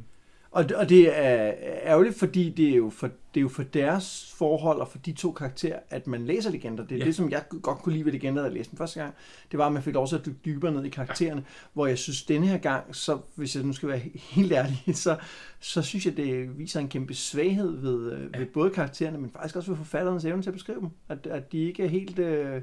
Og, 0.55 0.69
det- 0.69 0.77
og 0.77 0.89
det 0.89 1.17
er 1.25 1.53
ærgerligt, 1.83 2.15
fordi 2.19 2.49
det 2.49 2.69
er, 2.69 2.75
jo 2.75 2.89
for, 2.89 3.07
det 3.07 3.39
er 3.39 3.41
jo 3.41 3.49
for 3.49 3.63
deres 3.63 4.33
forhold 4.37 4.79
og 4.79 4.87
for 4.87 4.97
de 4.97 5.11
to 5.13 5.31
karakterer, 5.31 5.79
at 5.89 6.07
man 6.07 6.25
læser 6.25 6.51
legender. 6.51 6.85
Det 6.85 6.95
er 6.95 6.99
Ja. 6.99 7.05
det, 7.05 7.15
som 7.15 7.29
jeg 7.29 7.43
godt 7.61 7.77
kunne 7.77 7.93
lide 7.93 8.05
ved 8.05 8.11
legender, 8.11 8.41
da 8.41 8.47
jeg 8.47 8.53
læste 8.57 8.71
den 8.71 8.77
første 8.77 8.99
gang. 9.01 9.13
Det 9.51 9.59
var, 9.59 9.65
at 9.67 9.73
man 9.73 9.83
fik 9.83 9.93
lov 9.93 10.07
til 10.07 10.15
at 10.15 10.25
dykke 10.25 10.37
dybere 10.45 10.71
ned 10.71 10.83
i 10.85 10.89
karaktererne. 10.89 11.41
Ja. 11.41 11.67
Hvor 11.73 11.85
jeg 11.87 11.97
synes, 11.97 12.23
denne 12.23 12.47
her 12.47 12.57
gang, 12.57 12.95
så 12.95 13.19
hvis 13.35 13.55
jeg 13.55 13.63
nu 13.63 13.73
skal 13.73 13.89
være 13.89 13.99
helt 14.35 14.51
ærlig, 14.51 14.83
så, 14.93 15.17
så 15.59 15.81
synes 15.81 16.05
jeg, 16.05 16.17
det 16.17 16.57
viser 16.59 16.79
en 16.79 16.89
kæmpe 16.89 17.13
svaghed 17.13 17.79
ved, 17.81 18.29
ja. 18.33 18.37
ved 18.39 18.45
både 18.45 18.69
karaktererne, 18.69 19.17
men 19.17 19.29
faktisk 19.31 19.55
også 19.55 19.71
ved 19.71 19.77
forfatterens 19.77 20.25
evne 20.25 20.41
til 20.41 20.49
at 20.49 20.53
beskrive 20.53 20.79
dem. 20.79 20.89
At, 21.09 21.27
at 21.27 21.51
de 21.51 21.57
ikke 21.57 21.83
er 21.83 21.87
helt... 21.87 22.19
Øh, 22.19 22.51
men 22.53 22.61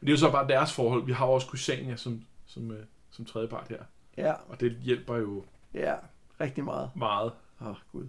det 0.00 0.08
er 0.08 0.10
jo 0.12 0.16
så 0.16 0.30
bare 0.30 0.48
deres 0.48 0.72
forhold. 0.72 1.06
Vi 1.06 1.12
har 1.12 1.26
også 1.26 1.46
Kusania 1.46 1.96
som, 1.96 2.22
som, 2.46 2.70
øh, 2.70 2.78
som 3.10 3.24
tredjepart 3.24 3.66
her. 3.70 3.78
ja, 4.16 4.32
Og 4.48 4.60
det 4.60 4.76
hjælper 4.82 5.16
jo 5.16 5.44
ja, 5.74 5.94
rigtig 6.42 6.64
meget. 6.64 6.90
meget. 6.96 7.32
Åh, 7.60 7.68
oh, 7.68 7.74
gud. 7.92 8.04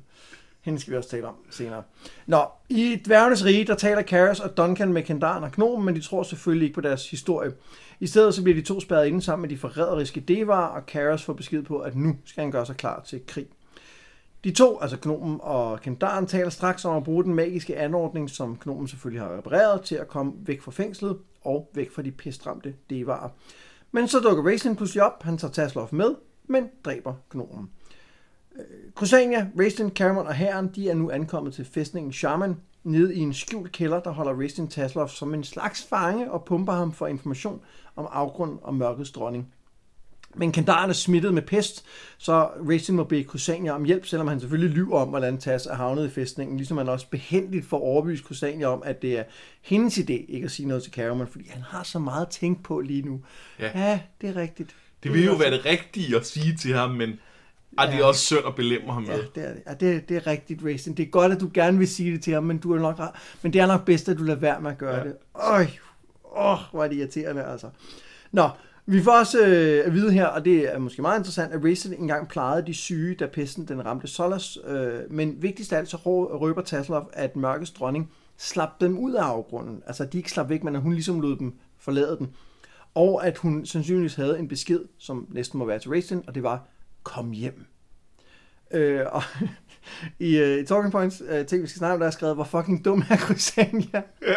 Hende 0.62 0.80
skal 0.80 0.92
vi 0.92 0.98
også 0.98 1.10
tale 1.10 1.28
om 1.28 1.36
senere. 1.50 1.84
Nå, 2.28 2.46
i 2.70 3.02
Dværgenes 3.06 3.46
Rige, 3.46 3.66
der 3.66 3.76
taler 3.76 4.02
Karas 4.02 4.40
og 4.40 4.58
Duncan 4.58 4.94
med 4.94 5.04
Kendaren 5.04 5.44
og 5.44 5.52
Gnomen, 5.52 5.86
men 5.86 5.96
de 5.96 6.02
tror 6.02 6.24
selvfølgelig 6.24 6.66
ikke 6.66 6.76
på 6.76 6.82
deres 6.82 7.10
historie. 7.10 7.54
I 8.00 8.08
stedet 8.08 8.34
så 8.34 8.44
bliver 8.44 8.56
de 8.56 8.66
to 8.66 8.80
spærret 8.80 9.08
inde 9.08 9.22
sammen 9.22 9.42
med 9.42 9.50
de 9.50 9.58
forræderiske 9.58 10.20
Devar, 10.20 10.66
og 10.66 10.86
Karas 10.86 11.24
får 11.24 11.34
besked 11.34 11.64
på, 11.64 11.80
at 11.80 11.96
nu 11.96 12.16
skal 12.26 12.42
han 12.42 12.52
gøre 12.52 12.66
sig 12.66 12.78
klar 12.78 13.02
til 13.02 13.22
krig. 13.28 13.48
De 14.44 14.52
to, 14.52 14.80
altså 14.82 14.98
Gnomen 15.02 15.40
og 15.42 15.82
Kendaren, 15.82 16.28
taler 16.28 16.50
straks 16.50 16.86
om 16.86 16.98
at 16.98 17.04
bruge 17.04 17.24
den 17.24 17.36
magiske 17.36 17.78
anordning, 17.78 18.30
som 18.30 18.58
Gnomen 18.64 18.88
selvfølgelig 18.88 19.22
har 19.22 19.38
repareret, 19.38 19.82
til 19.82 19.96
at 19.96 20.08
komme 20.08 20.34
væk 20.38 20.62
fra 20.62 20.72
fængslet 20.72 21.18
og 21.42 21.70
væk 21.74 21.92
fra 21.92 22.02
de 22.02 22.12
pestramte 22.12 22.74
Devarer. 22.90 23.30
Men 23.92 24.08
så 24.08 24.20
dukker 24.20 24.44
Raisin 24.44 24.76
pludselig 24.76 25.04
op, 25.04 25.24
han 25.24 25.38
tager 25.38 25.52
Tasloff 25.52 25.94
med, 25.94 26.16
men 26.48 26.70
dræber 26.86 27.14
Gnomen. 27.30 27.70
Crusania, 28.96 29.48
Raistin, 29.60 29.90
Cameron 29.90 30.28
og 30.28 30.34
Herren, 30.34 30.70
de 30.76 30.90
er 30.90 30.94
nu 30.94 31.12
ankommet 31.12 31.54
til 31.54 31.66
fæstningen 31.66 32.14
Shaman, 32.14 32.56
nede 32.84 33.16
i 33.16 33.20
en 33.20 33.34
skjult 33.34 33.72
kælder, 33.72 34.00
der 34.00 34.12
holder 34.12 34.40
Raistin 34.40 34.68
Tasloff 34.68 35.12
som 35.12 35.34
en 35.34 35.44
slags 35.44 35.84
fange 35.90 36.32
og 36.32 36.46
pumper 36.46 36.74
ham 36.74 36.92
for 36.92 37.08
information 37.08 37.62
om 37.96 38.08
afgrund 38.12 38.60
og 38.62 38.76
mørkets 38.76 39.12
dronning. 39.12 39.54
Men 40.36 40.52
Kandaren 40.52 40.90
er 40.90 40.94
smittet 40.94 41.34
med 41.34 41.42
pest, 41.42 41.86
så 42.18 42.50
Raistin 42.70 42.96
må 42.96 43.04
bede 43.04 43.24
Crusania 43.24 43.72
om 43.72 43.84
hjælp, 43.84 44.06
selvom 44.06 44.28
han 44.28 44.40
selvfølgelig 44.40 44.76
lyver 44.76 45.00
om, 45.00 45.10
hvordan 45.10 45.38
Tas 45.38 45.66
er 45.66 45.76
havnet 45.76 46.08
i 46.08 46.10
fæstningen, 46.10 46.58
ligesom 46.58 46.78
han 46.78 46.90
også 46.90 47.10
behendigt 47.10 47.66
får 47.66 47.80
overbevist 47.80 48.24
Crusania 48.24 48.68
om, 48.68 48.84
at 48.86 49.02
det 49.02 49.20
er 49.20 49.24
hendes 49.62 49.98
idé 49.98 50.26
ikke 50.28 50.46
at 50.46 50.52
sige 50.52 50.68
noget 50.68 50.84
til 50.84 50.92
Cameron, 50.92 51.28
fordi 51.28 51.48
han 51.50 51.62
har 51.62 51.84
så 51.84 52.00
meget 52.00 52.26
at 52.26 52.32
tænke 52.32 52.64
på 52.64 52.80
lige 52.80 53.02
nu. 53.02 53.22
Ja. 53.60 53.80
ja 53.80 54.00
det 54.22 54.30
er 54.30 54.36
rigtigt. 54.36 54.76
Det 55.04 55.14
vil 55.14 55.26
jo 55.26 55.34
være 55.34 55.52
det 55.52 55.66
rigtige 55.66 56.16
at 56.18 56.26
sige 56.26 56.58
til 56.58 56.74
ham, 56.74 56.90
men 56.90 57.20
ej, 57.78 57.86
det 57.86 57.94
er 57.94 57.98
Ja. 57.98 58.06
også 58.06 58.22
synd 58.22 58.40
at 58.48 58.56
belemre 58.56 58.94
ham 58.94 59.04
Ja, 59.04 59.12
med. 59.18 59.24
det 59.36 59.44
er, 59.44 59.54
det. 59.54 59.62
Ja, 59.68 59.74
det, 59.74 59.96
er, 59.96 60.00
det 60.00 60.18
er 60.18 60.28
rigtigt, 60.28 60.62
Racing. 60.66 60.98
Det 60.98 61.04
er 61.06 61.10
godt, 61.10 61.32
at 61.32 61.40
du 61.42 61.50
gerne 61.54 61.78
vil 61.78 61.88
sige 61.88 62.12
det 62.14 62.24
til 62.24 62.34
ham, 62.34 62.44
men, 62.44 62.58
du 62.58 62.74
er 62.74 62.80
nok, 62.80 63.00
men 63.42 63.54
det 63.54 63.62
er 63.62 63.66
nok 63.68 63.86
bedst, 63.86 64.10
at 64.10 64.18
du 64.18 64.24
lader 64.24 64.40
være 64.40 64.62
med 64.62 64.72
at 64.72 64.78
gøre 64.78 64.92
Ja. 64.96 64.98
ja. 64.98 65.04
det. 65.04 65.16
Øj, 65.36 65.66
åh, 66.36 66.58
hvor 66.72 66.84
er 66.84 66.88
det 66.88 66.96
irriterende, 66.96 67.44
altså. 67.44 67.70
Nå, 68.32 68.50
vi 68.86 69.02
får 69.04 69.12
også 69.20 69.46
øh, 69.46 69.86
at 69.86 69.94
vide 69.94 70.12
her, 70.12 70.26
og 70.26 70.46
det 70.46 70.74
er 70.74 70.78
måske 70.80 71.02
meget 71.02 71.20
interessant, 71.20 71.54
at 71.54 71.64
Racing 71.66 71.96
engang 72.00 72.28
plejede 72.28 72.66
de 72.68 72.74
syge, 72.74 73.16
da 73.16 73.26
pesten 73.26 73.68
den 73.68 73.86
ramte 73.86 74.08
Solas. 74.08 74.58
Øh, 74.68 74.94
men 75.10 75.36
vigtigst 75.42 75.74
af 75.74 75.78
alt, 75.78 75.90
så 75.90 75.98
røber 76.06 76.62
Taslov, 76.62 77.10
at 77.14 77.36
mørkets 77.36 77.72
dronning 77.72 78.12
slap 78.38 78.70
dem 78.82 78.98
ud 78.98 79.14
af 79.14 79.24
afgrunden. 79.24 79.82
Altså, 79.88 80.06
de 80.06 80.18
ikke 80.18 80.32
slap 80.32 80.50
væk, 80.50 80.64
men 80.64 80.76
at 80.76 80.82
hun 80.82 80.94
ligesom 80.94 81.22
lod 81.22 81.36
dem 81.38 81.54
forlade 81.80 82.18
den. 82.20 82.30
Og 82.96 83.28
at 83.28 83.38
hun 83.38 83.66
sandsynligvis 83.66 84.16
havde 84.16 84.40
en 84.40 84.48
besked, 84.48 84.80
som 84.98 85.28
næsten 85.32 85.60
må 85.60 85.66
være 85.66 85.80
til 85.80 85.92
Racing, 85.92 86.24
og 86.28 86.36
det 86.36 86.44
var, 86.44 86.68
kom 87.04 87.32
hjem. 87.32 87.66
Øh, 88.74 89.02
og 89.12 89.24
i, 90.20 90.38
øh, 90.38 90.60
i 90.60 90.66
Talking 90.66 90.92
Points, 90.92 91.22
øh, 91.30 91.46
ting 91.46 91.62
vi 91.62 91.68
skal 91.68 91.78
snakke 91.80 91.94
om, 91.94 92.00
der 92.00 92.08
er 92.08 92.12
skrevet, 92.12 92.36
hvor 92.36 92.44
fucking 92.44 92.86
dum 92.86 93.04
er 93.10 93.18
Crysania. 93.18 94.02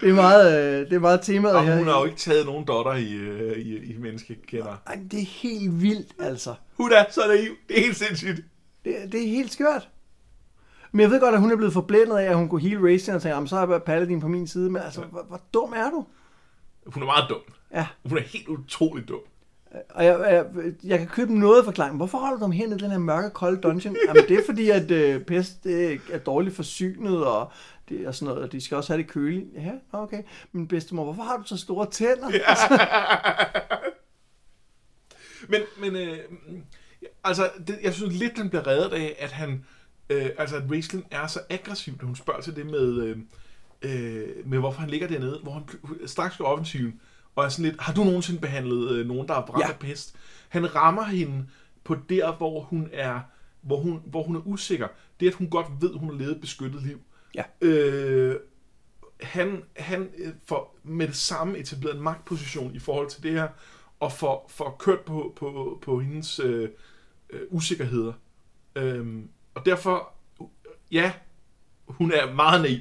det 0.00 0.08
er 0.08 0.14
meget, 0.14 0.62
øh, 0.80 0.86
det 0.90 0.96
er 0.96 1.00
meget 1.00 1.20
temaet 1.22 1.56
Og 1.56 1.64
her. 1.66 1.76
hun 1.76 1.86
har 1.86 1.98
jo 1.98 2.04
ikke 2.04 2.16
taget 2.16 2.46
nogen 2.46 2.64
dotter 2.66 2.92
i, 2.94 3.12
øh, 3.12 3.58
i, 3.58 3.92
i 3.92 3.96
menneskekender. 3.98 4.76
Ej, 4.86 4.98
det 5.10 5.20
er 5.20 5.24
helt 5.26 5.82
vildt, 5.82 6.12
altså. 6.20 6.54
Hun 6.76 6.92
er 6.92 7.04
så 7.10 7.20
naiv. 7.28 7.52
Det 7.68 7.78
er 7.78 7.82
helt 7.84 7.96
sindssygt. 7.96 8.40
Det, 8.84 8.96
det 9.12 9.24
er 9.24 9.28
helt 9.28 9.52
skørt. 9.52 9.88
Men 10.92 11.00
jeg 11.00 11.10
ved 11.10 11.20
godt, 11.20 11.34
at 11.34 11.40
hun 11.40 11.52
er 11.52 11.56
blevet 11.56 11.72
forblændet 11.72 12.18
af, 12.18 12.24
at 12.30 12.36
hun 12.36 12.48
kunne 12.48 12.60
hele 12.60 12.92
racing 12.92 13.16
og 13.16 13.22
tænke, 13.22 13.34
"Jamen, 13.34 13.48
så 13.48 13.56
er 13.56 13.78
Paladin 13.78 14.20
på 14.20 14.28
min 14.28 14.46
side. 14.46 14.70
Men 14.70 14.82
altså, 14.82 15.00
hvor, 15.00 15.22
hvor 15.22 15.40
dum 15.54 15.72
er 15.76 15.90
du? 15.90 16.06
Hun 16.86 17.02
er 17.02 17.06
meget 17.06 17.24
dum. 17.28 17.40
Ja, 17.74 17.86
Hun 18.04 18.18
er 18.18 18.22
helt 18.22 18.48
utrolig 18.48 19.08
dum 19.08 19.20
og 19.90 20.04
jeg, 20.04 20.20
jeg, 20.20 20.46
jeg 20.84 20.98
kan 20.98 21.08
købe 21.08 21.38
noget 21.38 21.64
forklaring. 21.64 21.96
Hvorfor 21.96 22.18
holder 22.18 22.38
du 22.38 22.44
dem 22.44 22.52
hen 22.52 22.72
i 22.72 22.76
den 22.76 22.90
her 22.90 22.98
mørke, 22.98 23.30
kolde 23.30 23.60
dungeon? 23.60 23.96
Jamen, 24.06 24.22
det 24.28 24.38
er 24.38 24.42
fordi, 24.46 24.70
at 24.70 24.90
øh, 24.90 25.24
pest 25.24 25.64
det 25.64 26.00
er 26.10 26.18
dårligt 26.18 26.56
forsynet, 26.56 27.26
og 27.26 27.52
det 27.88 28.00
er 28.00 28.12
sådan 28.12 28.26
noget, 28.28 28.42
og 28.42 28.52
de 28.52 28.60
skal 28.60 28.76
også 28.76 28.92
have 28.92 29.02
det 29.02 29.10
køligt. 29.10 29.46
Ja, 29.54 29.72
okay. 29.92 30.22
Men 30.52 30.68
bedstemor, 30.68 31.04
hvorfor 31.04 31.22
har 31.22 31.36
du 31.36 31.42
så 31.46 31.56
store 31.56 31.90
tænder? 31.90 32.30
Ja. 32.32 32.54
Men, 35.48 35.60
men 35.78 35.96
øh, 35.96 36.18
altså, 37.24 37.50
det, 37.66 37.78
jeg 37.82 37.94
synes 37.94 38.14
lidt, 38.14 38.36
den 38.36 38.48
bliver 38.48 38.66
reddet 38.66 38.92
af, 38.92 39.16
at 39.18 39.32
han, 39.32 39.64
øh, 40.10 40.30
altså, 40.38 40.56
at 40.56 40.62
Raistlin 40.70 41.04
er 41.10 41.26
så 41.26 41.40
aggressiv, 41.50 41.94
når 42.00 42.06
hun 42.06 42.16
spørger 42.16 42.40
til 42.40 42.56
det 42.56 42.66
med, 42.66 43.02
øh, 43.02 43.18
øh 43.82 44.28
med 44.46 44.58
hvorfor 44.58 44.80
han 44.80 44.90
ligger 44.90 45.08
dernede, 45.08 45.40
hvor 45.42 45.52
han 45.52 45.64
straks 46.06 46.36
går 46.36 46.44
offensiven, 46.44 47.00
og 47.36 47.44
er 47.44 47.48
sådan 47.48 47.64
lidt, 47.64 47.80
har 47.80 47.94
du 47.94 48.04
nogensinde 48.04 48.40
behandlet 48.40 48.90
øh, 48.90 49.06
nogen, 49.06 49.28
der 49.28 49.34
er 49.34 49.38
ramt 49.42 49.60
Ja. 49.64 49.68
af 49.68 49.78
pest? 49.78 50.16
Han 50.48 50.74
rammer 50.74 51.04
hende 51.04 51.46
på 51.84 51.96
der, 52.08 52.32
hvor 52.32 52.60
hun 52.60 52.88
er, 52.92 53.20
hvor 53.60 53.76
hun, 53.76 54.02
hvor 54.06 54.22
hun 54.22 54.36
er 54.36 54.40
usikker. 54.46 54.88
Det, 55.20 55.28
at 55.28 55.34
hun 55.34 55.50
godt 55.50 55.66
ved, 55.80 55.94
hun 55.94 56.10
har 56.10 56.16
levet 56.18 56.32
et 56.32 56.40
beskyttet 56.40 56.82
liv. 56.82 57.00
Ja. 57.34 57.42
Øh, 57.60 58.36
han, 59.20 59.62
han 59.76 60.10
øh, 60.18 60.32
får 60.46 60.78
med 60.82 61.06
det 61.06 61.16
samme 61.16 61.58
etableret 61.58 61.96
en 61.96 62.02
magtposition 62.02 62.74
i 62.74 62.78
forhold 62.78 63.10
til 63.10 63.22
det 63.22 63.32
her, 63.32 63.48
og 64.00 64.12
får, 64.12 64.50
får 64.54 64.76
kørt 64.78 65.00
på, 65.00 65.32
på, 65.36 65.78
på 65.82 66.00
hendes 66.00 66.38
øh, 66.38 66.68
øh, 67.30 67.40
usikkerheder. 67.50 68.12
Øhm, 68.76 69.28
og 69.54 69.66
derfor, 69.66 70.12
ja, 70.90 71.12
hun 71.86 72.12
er 72.12 72.34
meget 72.34 72.62
naiv. 72.62 72.80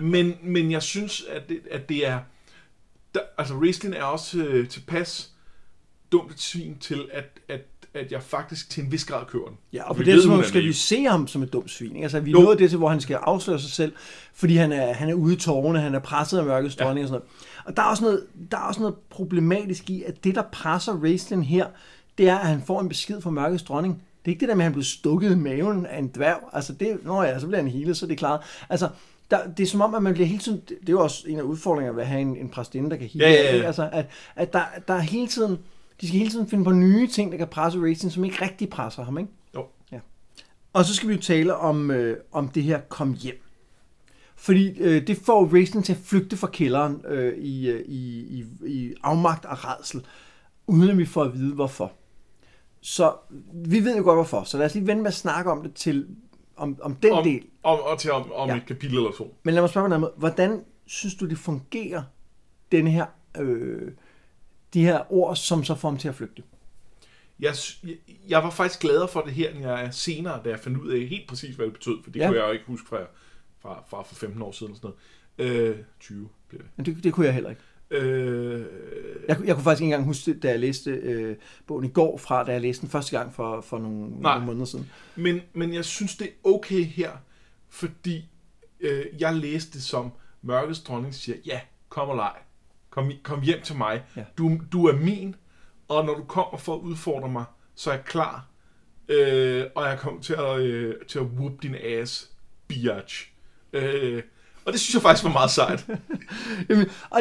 Men, 0.00 0.38
men 0.42 0.70
jeg 0.70 0.82
synes, 0.82 1.24
at 1.24 1.48
det, 1.48 1.60
at 1.70 1.88
det 1.88 2.06
er... 2.06 2.20
Der, 3.14 3.20
altså, 3.38 3.54
Raistlin 3.54 3.94
er 3.94 4.02
også 4.02 4.38
øh, 4.38 4.68
tilpas 4.68 5.30
dumt 6.12 6.32
et 6.32 6.40
svin 6.40 6.76
til, 6.80 7.08
at, 7.12 7.24
at, 7.48 7.60
at 7.94 8.12
jeg 8.12 8.22
faktisk 8.22 8.70
til 8.70 8.84
en 8.84 8.92
vis 8.92 9.04
grad 9.04 9.26
køber 9.26 9.46
den. 9.46 9.56
Ja, 9.72 9.82
og 9.88 9.96
på 9.96 10.02
Vi 10.02 10.04
det 10.04 10.14
tidspunkt 10.14 10.44
er 10.44 10.48
skal 10.48 10.62
vi 10.62 10.72
se 10.72 11.04
ham 11.04 11.26
som 11.26 11.42
et 11.42 11.52
dumt 11.52 11.70
svin. 11.70 11.90
Ikke? 11.90 12.02
Altså, 12.02 12.20
vi 12.20 12.30
er 12.30 12.34
nået 12.34 12.58
det 12.58 12.70
til, 12.70 12.78
hvor 12.78 12.88
han 12.88 13.00
skal 13.00 13.14
afsløre 13.14 13.58
sig 13.58 13.70
selv, 13.70 13.92
fordi 14.34 14.56
han 14.56 14.72
er, 14.72 14.92
han 14.92 15.08
er 15.08 15.14
ude 15.14 15.34
i 15.34 15.36
tårne, 15.36 15.80
han 15.80 15.94
er 15.94 15.98
presset 15.98 16.38
af 16.38 16.44
mørkets 16.44 16.78
Ja. 16.78 16.84
dronning 16.84 17.04
og 17.04 17.08
sådan 17.08 17.20
noget. 17.20 17.64
Og 17.66 17.76
der 17.76 17.82
er, 17.82 17.86
også 17.86 18.04
noget, 18.04 18.26
der 18.50 18.56
er 18.56 18.62
også 18.62 18.80
noget 18.80 18.94
problematisk 19.10 19.90
i, 19.90 20.02
at 20.02 20.24
det, 20.24 20.34
der 20.34 20.42
presser 20.52 20.92
Raistlin 21.02 21.42
her, 21.42 21.66
det 22.18 22.28
er, 22.28 22.38
at 22.38 22.46
han 22.46 22.62
får 22.66 22.80
en 22.80 22.88
besked 22.88 23.20
fra 23.20 23.30
mørkets 23.30 23.62
dronning. 23.62 23.94
Det 23.94 24.30
er 24.30 24.32
ikke 24.34 24.40
det 24.40 24.48
der 24.48 24.54
med, 24.54 24.64
at 24.64 24.66
han 24.66 24.72
blev 24.72 24.84
stukket 24.84 25.32
i 25.32 25.34
maven 25.34 25.86
af 25.86 25.98
en 25.98 26.08
dværg. 26.08 26.40
Altså, 26.52 26.72
det, 26.72 26.98
nå 27.04 27.22
ja, 27.22 27.38
så 27.38 27.46
bliver 27.46 27.62
han 27.62 27.70
healet, 27.70 27.96
så 27.96 28.06
er 28.06 28.08
det 28.08 28.18
klart. 28.18 28.40
Altså, 28.68 28.88
der, 29.30 29.52
det 29.56 29.62
er 29.62 29.66
som 29.66 29.80
om, 29.80 29.94
at 29.94 30.02
man 30.02 30.14
bliver 30.14 30.26
hele 30.26 30.38
tiden, 30.38 30.60
det 30.68 30.88
er 30.88 30.92
jo 30.92 31.02
også 31.02 31.24
en 31.28 31.38
af 31.38 31.42
udfordringerne 31.42 31.96
ved 31.96 32.02
at 32.02 32.08
have 32.08 32.20
en, 32.20 32.36
en 32.36 32.48
præstinde, 32.48 32.90
der 32.90 32.96
kan 32.96 33.06
hive. 33.06 33.24
Ja, 33.24 33.32
ja, 33.32 33.56
ja. 33.56 33.62
Altså, 33.62 33.88
at, 33.92 34.06
at 34.36 34.52
der, 34.52 34.62
der 34.88 34.94
er 34.94 35.00
hele 35.00 35.26
tiden, 35.26 35.58
de 36.00 36.08
skal 36.08 36.18
hele 36.18 36.30
tiden 36.30 36.48
finde 36.48 36.64
på 36.64 36.72
nye 36.72 37.06
ting, 37.06 37.32
der 37.32 37.38
kan 37.38 37.48
presse 37.48 37.78
Racing, 37.78 38.12
som 38.12 38.24
ikke 38.24 38.44
rigtig 38.44 38.68
presser 38.68 39.04
ham, 39.04 39.18
ikke? 39.18 39.30
Jo. 39.54 39.66
Ja. 39.92 39.98
Og 40.72 40.84
så 40.84 40.94
skal 40.94 41.08
vi 41.08 41.14
jo 41.14 41.20
tale 41.20 41.56
om, 41.56 41.90
øh, 41.90 42.16
om 42.32 42.48
det 42.48 42.62
her 42.62 42.80
kom 42.80 43.12
hjem. 43.12 43.40
Fordi 44.36 44.78
øh, 44.78 45.06
det 45.06 45.16
får 45.16 45.46
Racing 45.54 45.84
til 45.84 45.92
at 45.92 45.98
flygte 45.98 46.36
fra 46.36 46.46
kælderen 46.46 47.02
øh, 47.08 47.38
i, 47.38 47.70
øh, 47.70 47.80
i, 47.86 48.20
i, 48.20 48.44
i 48.66 48.94
afmagt 49.02 49.44
og 49.44 49.64
redsel, 49.64 50.06
uden 50.66 50.90
at 50.90 50.98
vi 50.98 51.06
får 51.06 51.24
at 51.24 51.34
vide, 51.34 51.54
hvorfor. 51.54 51.92
Så 52.80 53.12
vi 53.54 53.84
ved 53.84 53.96
jo 53.96 54.02
godt, 54.02 54.16
hvorfor. 54.16 54.42
Så 54.42 54.58
lad 54.58 54.66
os 54.66 54.74
lige 54.74 54.86
vente 54.86 55.02
med 55.02 55.08
at 55.08 55.14
snakke 55.14 55.50
om 55.50 55.62
det 55.62 55.74
til, 55.74 56.06
om, 56.56 56.78
om 56.82 56.94
den 56.94 57.12
Om, 57.12 57.24
del. 57.24 57.46
om, 57.62 57.78
og 57.80 57.98
til 57.98 58.12
om, 58.12 58.32
om 58.32 58.48
Ja. 58.48 58.56
et 58.56 58.66
kapitel 58.66 58.96
eller 58.96 59.12
to. 59.12 59.36
Men 59.42 59.54
lad 59.54 59.62
mig 59.62 59.70
spørge 59.70 59.88
på 59.88 59.94
en 59.94 60.00
måde. 60.00 60.12
Hvordan 60.16 60.64
synes 60.86 61.14
du, 61.14 61.28
det 61.28 61.38
fungerer, 61.38 62.02
denne 62.72 62.90
her, 62.90 63.06
øh, 63.38 63.92
de 64.74 64.82
her 64.84 65.12
ord, 65.12 65.36
som 65.36 65.64
så 65.64 65.74
får 65.74 65.88
ham 65.88 65.98
til 65.98 66.08
at 66.08 66.14
flygte? 66.14 66.42
Jeg, 67.40 67.54
jeg, 68.28 68.42
var 68.42 68.50
faktisk 68.50 68.80
gladere 68.80 69.08
for 69.08 69.20
det 69.20 69.32
her, 69.32 69.50
end 69.50 69.60
jeg 69.60 69.84
er 69.84 69.90
senere, 69.90 70.40
da 70.44 70.50
jeg 70.50 70.60
fandt 70.60 70.78
ud 70.78 70.88
af 70.90 71.00
helt 71.06 71.28
præcis, 71.28 71.56
hvad 71.56 71.66
det 71.66 71.72
betød. 71.74 72.02
For 72.04 72.10
det 72.10 72.20
Ja. 72.20 72.26
kunne 72.26 72.38
jeg 72.38 72.46
jo 72.46 72.52
ikke 72.52 72.64
huske 72.66 72.88
fra, 72.88 72.98
fra, 73.60 73.84
fra 73.88 74.02
for 74.02 74.14
15 74.14 74.42
år 74.42 74.52
siden. 74.52 74.72
Og 74.72 74.76
sådan 74.76 74.90
noget. 75.38 75.70
Øh, 75.70 75.76
20 76.00 76.28
blev 76.48 76.60
det. 76.62 76.68
Men 76.76 76.86
det, 76.86 77.04
det 77.04 77.12
kunne 77.12 77.26
jeg 77.26 77.34
heller 77.34 77.50
ikke. 77.50 77.62
Øh, 77.90 78.64
Jeg, 79.28 79.36
jeg 79.44 79.54
kunne 79.54 79.64
faktisk 79.64 79.82
ikke 79.82 79.84
engang 79.94 80.04
huske 80.04 80.32
det, 80.32 80.42
da 80.42 80.48
jeg 80.50 80.60
læste 80.60 80.90
øh, 80.90 81.36
bogen 81.66 81.84
i 81.84 81.88
går 81.88 82.18
fra, 82.18 82.44
da 82.44 82.52
jeg 82.52 82.60
læste 82.60 82.80
den 82.80 82.90
første 82.90 83.18
gang 83.18 83.34
for, 83.34 83.60
for 83.60 83.78
nogle, 83.78 84.20
nogle 84.20 84.46
måneder 84.46 84.64
siden. 84.64 84.90
Men, 85.16 85.40
men 85.52 85.74
jeg 85.74 85.84
synes, 85.84 86.16
det 86.16 86.26
er 86.26 86.48
okay 86.48 86.84
her, 86.84 87.10
fordi 87.68 88.28
øh, 88.80 89.06
jeg 89.18 89.34
læste 89.34 89.72
det 89.72 89.82
som, 89.82 90.12
Mørkets 90.42 90.80
dronning 90.80 91.14
siger, 91.14 91.38
ja, 91.46 91.60
kom 91.88 92.08
og 92.08 92.16
leg. 92.16 92.32
Kom, 92.90 93.12
kom 93.22 93.42
hjem 93.42 93.60
til 93.62 93.76
mig. 93.76 94.02
Ja. 94.16 94.24
Du, 94.38 94.58
du 94.72 94.86
er 94.86 94.96
min, 94.96 95.34
og 95.88 96.04
når 96.04 96.14
du 96.14 96.24
kommer 96.24 96.58
for 96.58 96.74
at 96.74 96.80
udfordre 96.80 97.28
mig, 97.28 97.44
så 97.74 97.90
er 97.90 97.94
jeg 97.94 98.04
klar. 98.04 98.46
Øh, 99.08 99.64
og 99.74 99.84
jeg 99.88 99.98
kommer 99.98 100.20
til 100.22 100.34
at, 100.34 100.60
øh, 100.60 100.94
til 101.08 101.18
at 101.18 101.24
whoop 101.24 101.52
din 101.62 101.74
ass, 101.74 102.30
biatch. 102.68 103.30
Øh, 103.72 104.22
og 104.64 104.72
det 104.72 104.80
synes 104.80 104.94
jeg 104.94 105.02
faktisk 105.02 105.24
var 105.24 105.32
meget 105.32 105.50
sejt. 105.50 105.86
Jamen, 106.68 106.86
og, 107.10 107.20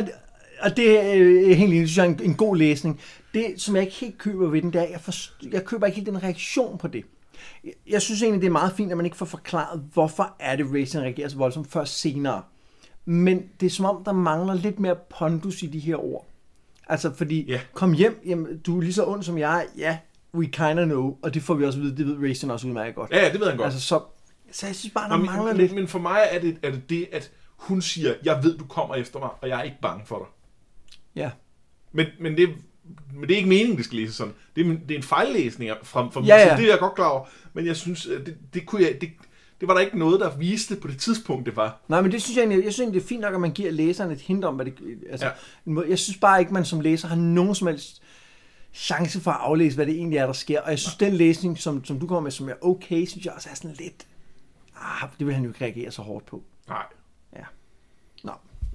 og 0.63 0.77
det 0.77 0.99
er 0.99 1.13
øh, 1.15 1.57
det 1.57 1.57
synes 1.57 1.97
jeg 1.97 2.05
er 2.05 2.09
en, 2.09 2.19
en 2.23 2.35
god 2.35 2.57
læsning. 2.57 2.99
Det, 3.33 3.45
som 3.57 3.75
jeg 3.75 3.83
ikke 3.83 3.95
helt 3.95 4.17
køber 4.17 4.47
ved 4.49 4.61
den, 4.61 4.73
det 4.73 4.81
er, 4.81 4.85
jeg, 4.89 4.99
forst- 5.07 5.47
jeg 5.51 5.65
køber 5.65 5.85
ikke 5.85 5.95
helt 5.95 6.07
den 6.07 6.23
reaktion 6.23 6.77
på 6.77 6.87
det. 6.87 7.03
Jeg, 7.63 7.73
jeg 7.89 8.01
synes 8.01 8.21
egentlig, 8.21 8.41
det 8.41 8.47
er 8.47 8.51
meget 8.51 8.73
fint, 8.77 8.91
at 8.91 8.97
man 8.97 9.05
ikke 9.05 9.17
får 9.17 9.25
forklaret, 9.25 9.83
hvorfor 9.93 10.35
er 10.39 10.55
det, 10.55 10.65
Racing 10.73 11.03
reagerer 11.03 11.27
så 11.29 11.37
voldsomt 11.37 11.71
først 11.71 11.99
senere. 11.99 12.41
Men 13.05 13.43
det 13.59 13.65
er 13.65 13.69
som 13.69 13.85
om, 13.85 14.03
der 14.03 14.11
mangler 14.11 14.53
lidt 14.53 14.79
mere 14.79 14.95
pondus 15.17 15.63
i 15.63 15.67
de 15.67 15.79
her 15.79 15.95
ord. 15.95 16.25
Altså, 16.87 17.13
fordi, 17.13 17.45
Ja. 17.47 17.59
kom 17.73 17.93
hjem, 17.93 18.21
jamen, 18.25 18.57
du 18.59 18.77
er 18.77 18.81
lige 18.81 18.93
så 18.93 19.05
ond 19.05 19.23
som 19.23 19.37
jeg. 19.37 19.65
Ja, 19.77 19.97
we 20.33 20.45
kinda 20.45 20.85
know. 20.85 21.17
Og 21.21 21.33
det 21.33 21.41
får 21.43 21.53
vi 21.53 21.65
også 21.65 21.79
at 21.79 21.83
vide, 21.83 21.97
det 21.97 22.07
ved 22.07 22.29
Racing 22.29 22.51
også 22.51 22.67
udmærket 22.67 22.95
godt. 22.95 23.11
Ja, 23.11 23.25
ja, 23.25 23.31
det 23.31 23.39
ved 23.39 23.47
han 23.47 23.57
godt. 23.57 23.65
Altså, 23.65 23.79
så, 23.81 24.01
så 24.51 24.65
jeg 24.65 24.75
synes 24.75 24.93
bare, 24.93 25.09
der 25.09 25.17
Nå, 25.17 25.25
mangler 25.25 25.47
men, 25.51 25.57
lidt. 25.57 25.71
men, 25.71 25.79
men 25.79 25.87
for 25.87 25.99
mig 25.99 26.19
er 26.31 26.39
det, 26.39 26.57
er 26.63 26.71
det 26.71 26.89
det, 26.89 27.07
at 27.11 27.31
hun 27.57 27.81
siger, 27.81 28.13
jeg 28.23 28.39
ved, 28.43 28.57
du 28.57 28.65
kommer 28.65 28.95
efter 28.95 29.19
mig, 29.19 29.29
og 29.41 29.49
jeg 29.49 29.59
er 29.59 29.63
ikke 29.63 29.77
bange 29.81 30.05
for 30.05 30.17
dig. 30.17 30.27
Ja. 31.15 31.31
Men, 31.91 32.07
men, 32.19 32.37
det, 32.37 32.49
men 33.13 33.21
det 33.21 33.31
er 33.31 33.37
ikke 33.37 33.49
meningen, 33.49 33.77
det 33.77 33.85
skal 33.85 33.99
læses 33.99 34.15
sådan. 34.15 34.33
Det 34.55 34.67
er, 34.67 34.73
det 34.87 34.91
er 34.91 34.95
en 34.95 35.03
fejllæsning 35.03 35.71
fra, 35.83 36.09
fra 36.09 36.21
Ja, 36.21 36.35
ja. 36.35 36.57
det 36.57 36.65
er 36.65 36.69
jeg 36.69 36.79
godt 36.79 36.95
klar 36.95 37.07
over. 37.07 37.25
Men 37.53 37.65
jeg 37.65 37.75
synes, 37.75 38.03
det, 38.25 38.37
det, 38.53 38.65
kunne 38.65 38.83
jeg, 38.83 39.01
det, 39.01 39.09
det 39.59 39.67
var 39.67 39.73
der 39.73 39.81
ikke 39.81 39.99
noget, 39.99 40.19
der 40.19 40.37
viste 40.37 40.75
på 40.75 40.87
det 40.87 40.97
tidspunkt, 40.97 41.45
det 41.45 41.55
var. 41.55 41.81
Nej, 41.87 42.01
men 42.01 42.11
det 42.11 42.21
synes 42.21 42.37
jeg 42.37 42.43
egentlig, 42.43 42.65
jeg 42.65 42.73
synes 42.73 42.79
egentlig, 42.79 43.01
det 43.01 43.05
er 43.05 43.09
fint 43.09 43.21
nok, 43.21 43.33
at 43.33 43.41
man 43.41 43.51
giver 43.51 43.71
læseren 43.71 44.11
et 44.11 44.21
hint 44.21 44.45
om, 44.45 44.55
hvad 44.55 44.65
det... 44.65 44.73
Altså, 45.09 45.31
ja. 45.65 45.81
Jeg 45.89 45.99
synes 45.99 46.17
bare 46.17 46.39
ikke, 46.39 46.53
man 46.53 46.65
som 46.65 46.79
læser 46.79 47.07
har 47.07 47.15
nogen 47.15 47.55
som 47.55 47.67
helst 47.67 48.01
chance 48.73 49.21
for 49.21 49.31
at 49.31 49.37
aflæse, 49.39 49.75
hvad 49.75 49.85
det 49.85 49.95
egentlig 49.95 50.17
er, 50.17 50.25
der 50.25 50.33
sker. 50.33 50.61
Og 50.61 50.69
jeg 50.69 50.79
synes, 50.79 50.95
den 50.95 51.13
læsning, 51.13 51.57
som, 51.57 51.85
som 51.85 51.99
du 51.99 52.07
kommer 52.07 52.21
med, 52.21 52.31
som 52.31 52.49
er 52.49 52.53
okay, 52.61 53.05
synes 53.05 53.25
jeg 53.25 53.33
også 53.33 53.49
er 53.51 53.55
sådan 53.55 53.75
lidt... 53.79 54.07
Ah, 54.81 55.09
det 55.19 55.27
vil 55.27 55.35
han 55.35 55.43
jo 55.43 55.49
ikke 55.49 55.65
reagere 55.65 55.91
så 55.91 56.01
hårdt 56.01 56.25
på. 56.25 56.43
Nej. 56.67 56.83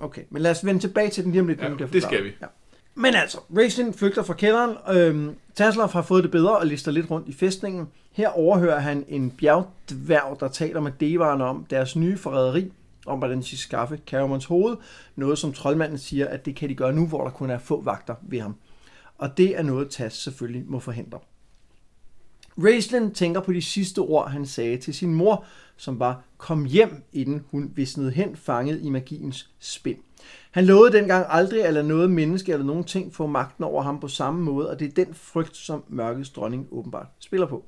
Okay. 0.00 0.22
Men 0.30 0.42
lad 0.42 0.50
os 0.50 0.66
vende 0.66 0.80
tilbage 0.80 1.10
til 1.10 1.24
den 1.24 1.32
lige 1.32 1.40
om 1.40 1.48
lidt. 1.48 1.60
Ja, 1.60 1.68
det 1.68 1.78
forklaret. 1.78 2.02
skal 2.02 2.24
vi. 2.24 2.30
Ja. 2.40 2.46
Men 2.94 3.14
altså, 3.14 3.38
Racing 3.56 3.94
flygter 3.94 4.22
fra 4.22 4.34
kælderen. 4.34 4.76
Øhm, 4.96 5.34
Tassler 5.54 5.86
har 5.86 6.02
fået 6.02 6.22
det 6.24 6.30
bedre 6.30 6.56
og 6.56 6.66
lister 6.66 6.92
lidt 6.92 7.10
rundt 7.10 7.28
i 7.28 7.32
fæstningen. 7.32 7.88
Her 8.12 8.28
overhører 8.28 8.80
han 8.80 9.04
en 9.08 9.30
bjergdværg, 9.30 10.36
der 10.40 10.48
taler 10.48 10.80
med 10.80 10.92
devarerne 11.00 11.44
om 11.44 11.66
deres 11.70 11.96
nye 11.96 12.16
forræderi, 12.16 12.72
om 13.06 13.18
hvordan 13.18 13.38
de 13.38 13.46
skal 13.46 13.58
skaffe 13.58 13.98
Caramons 14.06 14.44
hoved. 14.44 14.76
Noget 15.16 15.38
som 15.38 15.52
troldmanden 15.52 15.98
siger, 15.98 16.28
at 16.28 16.46
det 16.46 16.56
kan 16.56 16.68
de 16.68 16.74
gøre 16.74 16.92
nu, 16.92 17.06
hvor 17.06 17.24
der 17.24 17.30
kun 17.30 17.50
er 17.50 17.58
få 17.58 17.80
vagter 17.82 18.14
ved 18.22 18.40
ham. 18.40 18.54
Og 19.18 19.38
det 19.38 19.58
er 19.58 19.62
noget, 19.62 19.90
Tass 19.90 20.22
selvfølgelig 20.22 20.64
må 20.66 20.78
forhindre. 20.78 21.18
Raistlin 22.64 23.10
tænker 23.10 23.40
på 23.40 23.52
de 23.52 23.62
sidste 23.62 23.98
ord, 23.98 24.30
han 24.30 24.46
sagde 24.46 24.76
til 24.76 24.94
sin 24.94 25.14
mor, 25.14 25.44
som 25.76 26.00
var, 26.00 26.22
kom 26.38 26.64
hjem, 26.64 27.02
inden 27.12 27.44
hun 27.50 27.72
visnede 27.74 28.10
hen, 28.10 28.36
fanget 28.36 28.80
i 28.82 28.90
magiens 28.90 29.50
spind. 29.58 29.98
Han 30.50 30.64
lovede 30.64 30.92
dengang 30.92 31.26
aldrig 31.28 31.64
at 31.64 31.74
lade 31.74 31.88
noget 31.88 32.10
menneske 32.10 32.52
eller 32.52 32.66
nogen 32.66 32.84
ting 32.84 33.14
få 33.14 33.26
magten 33.26 33.64
over 33.64 33.82
ham 33.82 34.00
på 34.00 34.08
samme 34.08 34.42
måde, 34.42 34.70
og 34.70 34.80
det 34.80 34.88
er 34.88 35.04
den 35.04 35.14
frygt, 35.14 35.56
som 35.56 35.84
mørkets 35.88 36.30
dronning 36.30 36.68
åbenbart 36.70 37.06
spiller 37.18 37.46
på. 37.46 37.64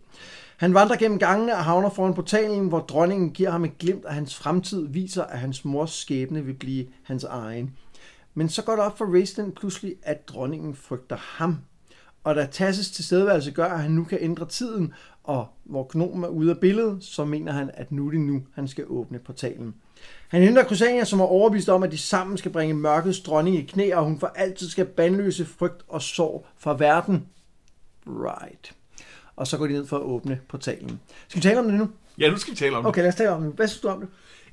Han 0.57 0.75
vandrer 0.75 0.97
gennem 0.97 1.19
gangene 1.19 1.53
og 1.53 1.65
havner 1.65 1.91
foran 1.91 2.15
portalen, 2.15 2.69
hvor 2.69 2.79
dronningen 2.79 3.31
giver 3.31 3.51
ham 3.51 3.65
et 3.65 3.79
glimt 3.79 4.05
af 4.05 4.15
hans 4.15 4.35
fremtid, 4.35 4.87
viser, 4.89 5.25
at 5.25 5.39
hans 5.39 5.65
mors 5.65 5.93
skæbne 5.93 6.45
vil 6.45 6.55
blive 6.55 6.87
hans 7.03 7.25
egen. 7.25 7.77
Men 8.35 8.49
så 8.49 8.65
går 8.65 8.73
det 8.73 8.85
op 8.85 8.99
for 8.99 9.13
Raistlin 9.13 9.53
pludselig, 9.53 9.95
at 10.03 10.29
dronningen 10.29 10.75
frygter 10.75 11.17
ham. 11.17 11.57
Og 12.25 12.35
da 12.35 12.47
Tasses 12.47 12.91
tilstedeværelse 12.91 13.51
gør, 13.51 13.67
at 13.67 13.81
han 13.81 13.91
nu 13.91 14.05
kan 14.05 14.19
ændre 14.21 14.47
tiden, 14.47 14.95
og 15.25 15.49
hvor 15.65 15.87
gnomen 15.91 16.25
er 16.25 16.29
ude 16.29 16.51
af 16.51 16.59
billedet, 16.59 17.05
så 17.05 17.25
mener 17.25 17.53
han, 17.53 17.71
at 17.75 17.93
nu 17.93 18.07
er 18.07 18.11
det 18.11 18.21
nu, 18.21 18.43
han 18.55 18.69
skal 18.69 18.85
åbne 18.89 19.19
portalen. 19.19 19.75
Han 20.29 20.43
henter 20.43 20.65
Crusania, 20.65 21.05
som 21.05 21.21
er 21.21 21.25
overbevist 21.25 21.69
om, 21.69 21.83
at 21.83 21.93
de 21.93 21.99
sammen 21.99 22.39
skal 22.39 22.53
bringe 22.53 22.75
mørkets 22.75 23.21
dronning 23.21 23.57
i 23.57 23.63
knæ, 23.63 23.95
og 23.95 24.05
hun 24.05 24.21
for 24.21 24.27
altid 24.27 24.69
skal 24.69 24.87
bandløse 24.87 25.47
frygt 25.47 25.83
og 25.89 26.03
sorg 26.03 26.47
fra 26.59 26.77
verden. 26.77 27.27
Right. 28.07 28.73
Og 29.37 29.47
så 29.47 29.59
går 29.59 29.67
de 29.67 29.73
ned 29.73 29.87
for 29.87 29.97
at 29.97 30.03
åbne 30.03 30.41
portalen. 30.49 31.01
Skal 31.29 31.43
vi 31.43 31.43
tale 31.43 31.59
om 31.59 31.65
det 31.65 31.75
nu? 31.75 31.91
Ja, 32.19 32.31
nu 32.31 32.37
skal 32.37 32.51
vi 32.51 32.57
tale 32.57 32.77
om 32.77 32.83
det. 32.83 32.89
Okay, 32.89 33.01
lad 33.01 33.09
os 33.09 33.15
tale 33.15 33.31
om 33.31 33.43
det. 33.43 33.53
Hvad 33.53 33.69
synes 33.69 33.81
du 33.81 33.89
om 33.89 34.01
det? 34.01 34.09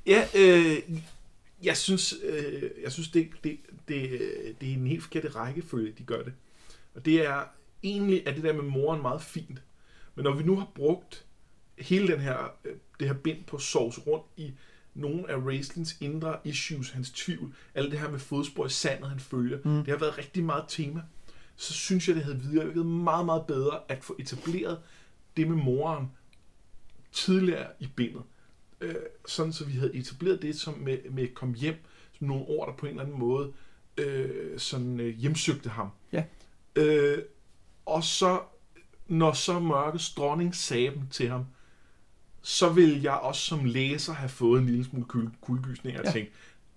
Ja, 0.06 0.28
øh, 0.36 0.78
jeg 1.64 1.78
synes, 1.78 2.16
øh, 2.24 2.64
jeg 2.84 2.92
synes 2.92 3.10
det, 3.10 3.30
det, 3.44 3.58
det, 3.88 4.22
det 4.62 4.70
er 4.70 4.74
en 4.74 4.88
helt 4.88 5.04
forkert 5.04 5.36
rækkefølge, 5.36 5.94
de 5.98 6.04
gør 6.04 6.24
det. 6.24 6.34
Og 6.96 7.06
det 7.06 7.26
er 7.26 7.57
egentlig, 7.84 8.28
at 8.28 8.36
det 8.36 8.44
der 8.44 8.54
med 8.54 8.64
moren 8.64 9.02
meget 9.02 9.22
fint. 9.22 9.62
Men 10.16 10.24
når 10.24 10.36
vi 10.36 10.44
nu 10.44 10.56
har 10.56 10.68
brugt 10.76 11.26
hele 11.78 12.08
den 12.08 12.20
her, 12.20 12.38
øh, 12.66 12.76
det 13.00 13.08
her 13.08 13.16
bind 13.16 13.44
på 13.44 13.58
sovs 13.58 14.08
rundt 14.08 14.26
i 14.38 14.54
nogle 14.94 15.32
af 15.32 15.38
Raislins 15.38 15.98
indre 16.02 16.38
issues, 16.44 16.90
hans 16.90 17.12
tvivl, 17.12 17.56
alt 17.76 17.92
det 17.92 18.00
her 18.00 18.10
med 18.10 18.20
fodspor 18.20 18.66
i 18.66 18.70
sandet, 18.70 19.10
han 19.10 19.20
følger, 19.20 19.58
mm. 19.58 19.84
det 19.84 19.88
har 19.88 19.98
været 19.98 20.18
rigtig 20.18 20.44
meget 20.44 20.66
tema. 20.68 21.02
Så 21.56 21.74
synes 21.74 22.08
jeg, 22.08 22.16
det 22.16 22.24
havde 22.24 22.42
virket 22.52 22.86
meget, 22.86 23.26
meget 23.26 23.46
bedre 23.48 23.80
at 23.90 24.04
få 24.04 24.16
etableret 24.20 24.80
det 25.38 25.48
med 25.48 25.56
moren 25.56 26.12
tidligere 27.12 27.68
i 27.80 27.88
bindet 27.96 28.22
øh, 28.82 28.96
sådan 29.26 29.54
så 29.54 29.66
vi 29.66 29.72
havde 29.72 29.96
etableret 29.96 30.42
det 30.42 30.60
som 30.60 30.74
med, 30.74 30.98
med 31.12 31.28
kom 31.28 31.54
hjem, 31.54 31.76
som 32.14 32.28
nogle 32.28 32.46
ord, 32.46 32.68
der 32.68 32.74
på 32.74 32.86
en 32.86 32.90
eller 32.90 33.04
anden 33.04 33.20
måde 33.20 33.54
øh, 33.98 34.60
sådan 34.60 35.00
øh, 35.00 35.16
hjemsøgte 35.16 35.70
ham. 35.70 35.90
Ja. 36.12 36.24
Øh, 36.76 37.18
og 37.88 38.04
så, 38.04 38.40
når 39.08 39.32
så 39.34 39.60
mørkets 39.60 40.10
dronning 40.14 40.56
sagde 40.56 40.92
dem 40.92 41.08
til 41.12 41.30
ham, 41.30 41.46
så 42.42 42.70
vil 42.70 43.02
jeg 43.02 43.14
også 43.14 43.42
som 43.42 43.66
læser 43.66 44.14
have 44.14 44.30
fået 44.30 44.60
en 44.62 44.66
lille 44.66 44.86
smule 44.86 45.06
kul- 45.14 45.32
kuldegysning 45.42 46.00
og 46.00 46.06
Ja. 46.06 46.12
tænke, 46.12 46.32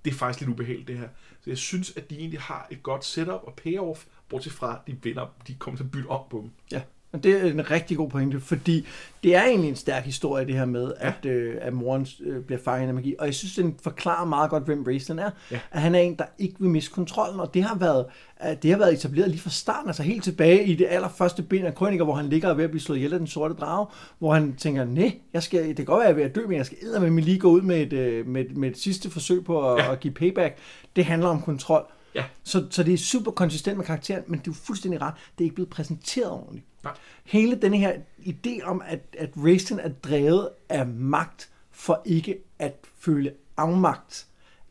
det 0.05 0.11
er 0.11 0.15
faktisk 0.15 0.41
lidt 0.41 0.51
ubehageligt 0.51 0.89
det 0.89 0.99
her. 0.99 1.09
Så 1.45 1.51
jeg 1.51 1.59
synes, 1.59 1.97
at 1.97 2.11
de 2.11 2.19
egentlig 2.19 2.41
har 2.41 2.67
et 2.71 2.83
godt 2.83 3.05
setup 3.05 3.41
og 3.45 3.55
payoff, 3.65 4.05
bortset 4.29 4.53
fra, 4.53 4.73
at 4.75 4.87
de 4.87 5.03
vinder, 5.03 5.27
de 5.47 5.55
kommer 5.55 5.77
til 5.79 5.85
at 5.85 5.91
bytte 5.91 6.07
om 6.09 6.25
på 6.31 6.39
dem. 6.43 6.51
Ja, 6.73 6.83
og 7.13 7.23
det 7.25 7.33
er 7.47 7.51
en 7.51 7.71
rigtig 7.71 7.97
god 7.97 8.11
pointe, 8.11 8.41
fordi 8.41 8.87
det 9.25 9.37
er 9.37 9.43
egentlig 9.45 9.69
en 9.69 9.77
stærk 9.77 10.05
historie, 10.05 10.47
det 10.47 10.55
her 10.55 10.65
med, 10.65 10.93
ja. 11.01 11.09
at, 11.09 11.27
øh, 11.27 11.55
at 11.61 11.73
moren 11.73 12.07
øh, 12.21 12.43
bliver 12.43 12.59
fanget 12.65 12.89
af 12.89 12.95
magi. 12.95 13.15
Og 13.19 13.27
jeg 13.27 13.35
synes, 13.35 13.55
den 13.55 13.77
forklarer 13.83 14.25
meget 14.27 14.51
godt, 14.51 14.65
hvem 14.65 14.83
Raistlin 14.87 15.19
er. 15.19 15.31
Ja. 15.51 15.61
At 15.71 15.81
han 15.81 15.95
er 15.95 15.99
en, 15.99 16.15
der 16.15 16.25
ikke 16.39 16.55
vil 16.59 16.71
miste 16.71 16.91
kontrollen, 16.93 17.41
og 17.41 17.55
det 17.55 17.63
har 17.63 17.75
været, 17.79 18.07
at 18.37 18.63
det 18.63 18.71
har 18.71 18.79
været 18.79 18.93
etableret 18.93 19.31
lige 19.31 19.41
fra 19.41 19.51
starten, 19.51 19.89
altså 19.89 20.03
helt 20.03 20.25
tilbage 20.25 20.65
i 20.65 20.75
det 20.75 20.87
allerførste 20.91 21.43
bind 21.43 21.67
af 21.67 21.75
Krøniker, 21.75 22.05
hvor 22.05 22.15
han 22.15 22.29
ligger 22.29 22.49
og 22.49 22.53
er 22.53 22.57
ved 22.57 22.65
at 22.65 22.71
blive 22.71 22.81
slået 22.83 22.97
ihjel 22.99 23.13
af 23.13 23.19
den 23.19 23.29
sorte 23.29 23.55
drage, 23.55 23.87
hvor 24.19 24.35
han 24.35 24.55
tænker, 24.57 24.85
nej, 24.85 25.13
jeg 25.33 25.43
skal, 25.43 25.69
det 25.69 25.77
kan 25.77 25.85
godt 25.85 25.99
være, 26.01 26.09
at 26.09 26.17
jeg 26.17 26.23
er 26.23 26.25
ved 26.25 26.31
at 26.31 26.37
dø, 26.37 26.47
men 26.47 26.57
jeg 26.57 26.67
skal 26.67 27.13
med 27.13 27.23
lige 27.23 27.39
gå 27.39 27.51
ud 27.51 27.63
med 27.63 27.81
et, 27.81 27.93
øh, 27.93 28.27
med, 28.27 28.41
et- 28.45 28.57
med 28.57 28.71
et 28.71 28.79
sidste 28.79 29.11
forsøg 29.11 29.45
på 29.45 29.73
at. 29.73 29.79
Ja. 29.85 29.93
at 29.93 30.01
give 30.01 30.15
payback. 30.15 30.57
Det 30.97 31.05
handler 31.05 31.29
om 31.29 31.43
kontrol. 31.43 31.85
Ja. 32.15 32.25
Så, 32.45 32.67
så 32.71 32.83
det 32.83 32.95
er 32.95 32.99
super 32.99 33.31
konsistent 33.31 33.77
med 33.77 33.85
karakteren, 33.87 34.23
men 34.27 34.39
det 34.39 34.47
er 34.47 34.51
jo 34.51 34.55
fuldstændig 34.65 35.03
ret. 35.03 35.15
Det 35.39 35.45
er 35.45 35.47
ikke 35.47 35.55
blevet 35.55 35.71
præsenteret 35.71 36.31
ordentligt. 36.31 36.67
Nej. 36.85 36.93
Hele 37.25 37.57
denne 37.57 37.77
her 37.77 37.95
idé 38.19 38.65
om, 38.65 38.83
at, 38.87 39.01
at 39.19 39.31
Raistlin 39.37 39.79
er 39.79 39.89
drevet 39.89 40.49
af 40.69 40.87
magt 40.87 41.51
for 41.71 42.03
ikke 42.05 42.39
at 42.59 42.75
føle 42.99 43.33
afmagt 43.57 44.27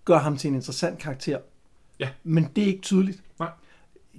gør 0.06 0.18
ham 0.18 0.38
til 0.38 0.48
en 0.48 0.56
interessant 0.56 1.00
karakter. 1.00 1.40
Ja. 2.00 2.10
Men 2.24 2.52
det 2.56 2.64
er 2.64 2.68
ikke 2.68 2.82
tydeligt. 2.82 3.24
Nej. 3.40 3.50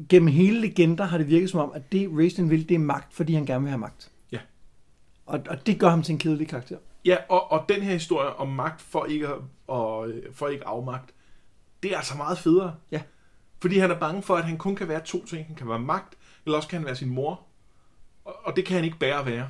Gennem 0.09 0.28
hele 0.28 0.61
legender 0.61 1.05
har 1.05 1.18
det 1.18 1.28
virket 1.28 1.51
som 1.51 1.61
om, 1.61 1.72
at 1.74 1.93
det 1.93 2.11
Raistlin 2.12 2.51
vil, 2.51 2.68
det 2.68 2.74
er 2.74 2.78
magt, 2.78 3.14
fordi 3.14 3.34
han 3.34 3.47
gerne 3.47 3.62
vil 3.62 3.70
have 3.70 3.78
magt. 3.78 4.11
Ja. 4.32 4.38
Og, 5.26 5.41
og 5.49 5.66
det 5.66 5.78
gør 5.78 5.88
ham 5.88 6.03
til 6.03 6.12
en 6.12 6.18
kedelig 6.18 6.49
karakter. 6.49 6.76
Ja, 7.05 7.16
og, 7.28 7.53
og 7.53 7.64
den 7.68 7.82
her 7.82 7.93
historie 7.93 8.36
om 8.36 8.49
magt 8.49 8.80
for 8.80 9.05
ikke, 9.05 9.28
og, 9.66 10.09
øh, 10.09 10.34
for 10.34 10.49
ikke 10.49 10.66
afmagt, 10.66 11.14
det 11.82 11.93
er 11.93 11.97
altså 11.97 12.16
meget 12.16 12.38
federe. 12.38 12.74
Ja. 12.91 13.03
Fordi 13.61 13.78
han 13.78 13.91
er 13.91 13.99
bange 13.99 14.22
for, 14.22 14.36
at 14.36 14.45
han 14.45 14.59
kun 14.59 14.76
kan 14.76 14.88
være 14.88 15.01
to 15.01 15.26
ting. 15.26 15.47
Han 15.47 15.57
kan 15.57 15.68
være 15.68 15.78
magt, 15.78 16.14
eller 16.47 16.57
også 16.57 16.68
kan 16.68 16.78
han 16.78 16.86
være 16.86 16.97
sin 16.97 17.09
mor. 17.09 17.41
Og, 18.44 18.56
det 18.56 18.64
kan 18.64 18.76
han 18.76 18.84
ikke 18.84 18.98
bære 18.98 19.18
at 19.20 19.26
være. 19.26 19.46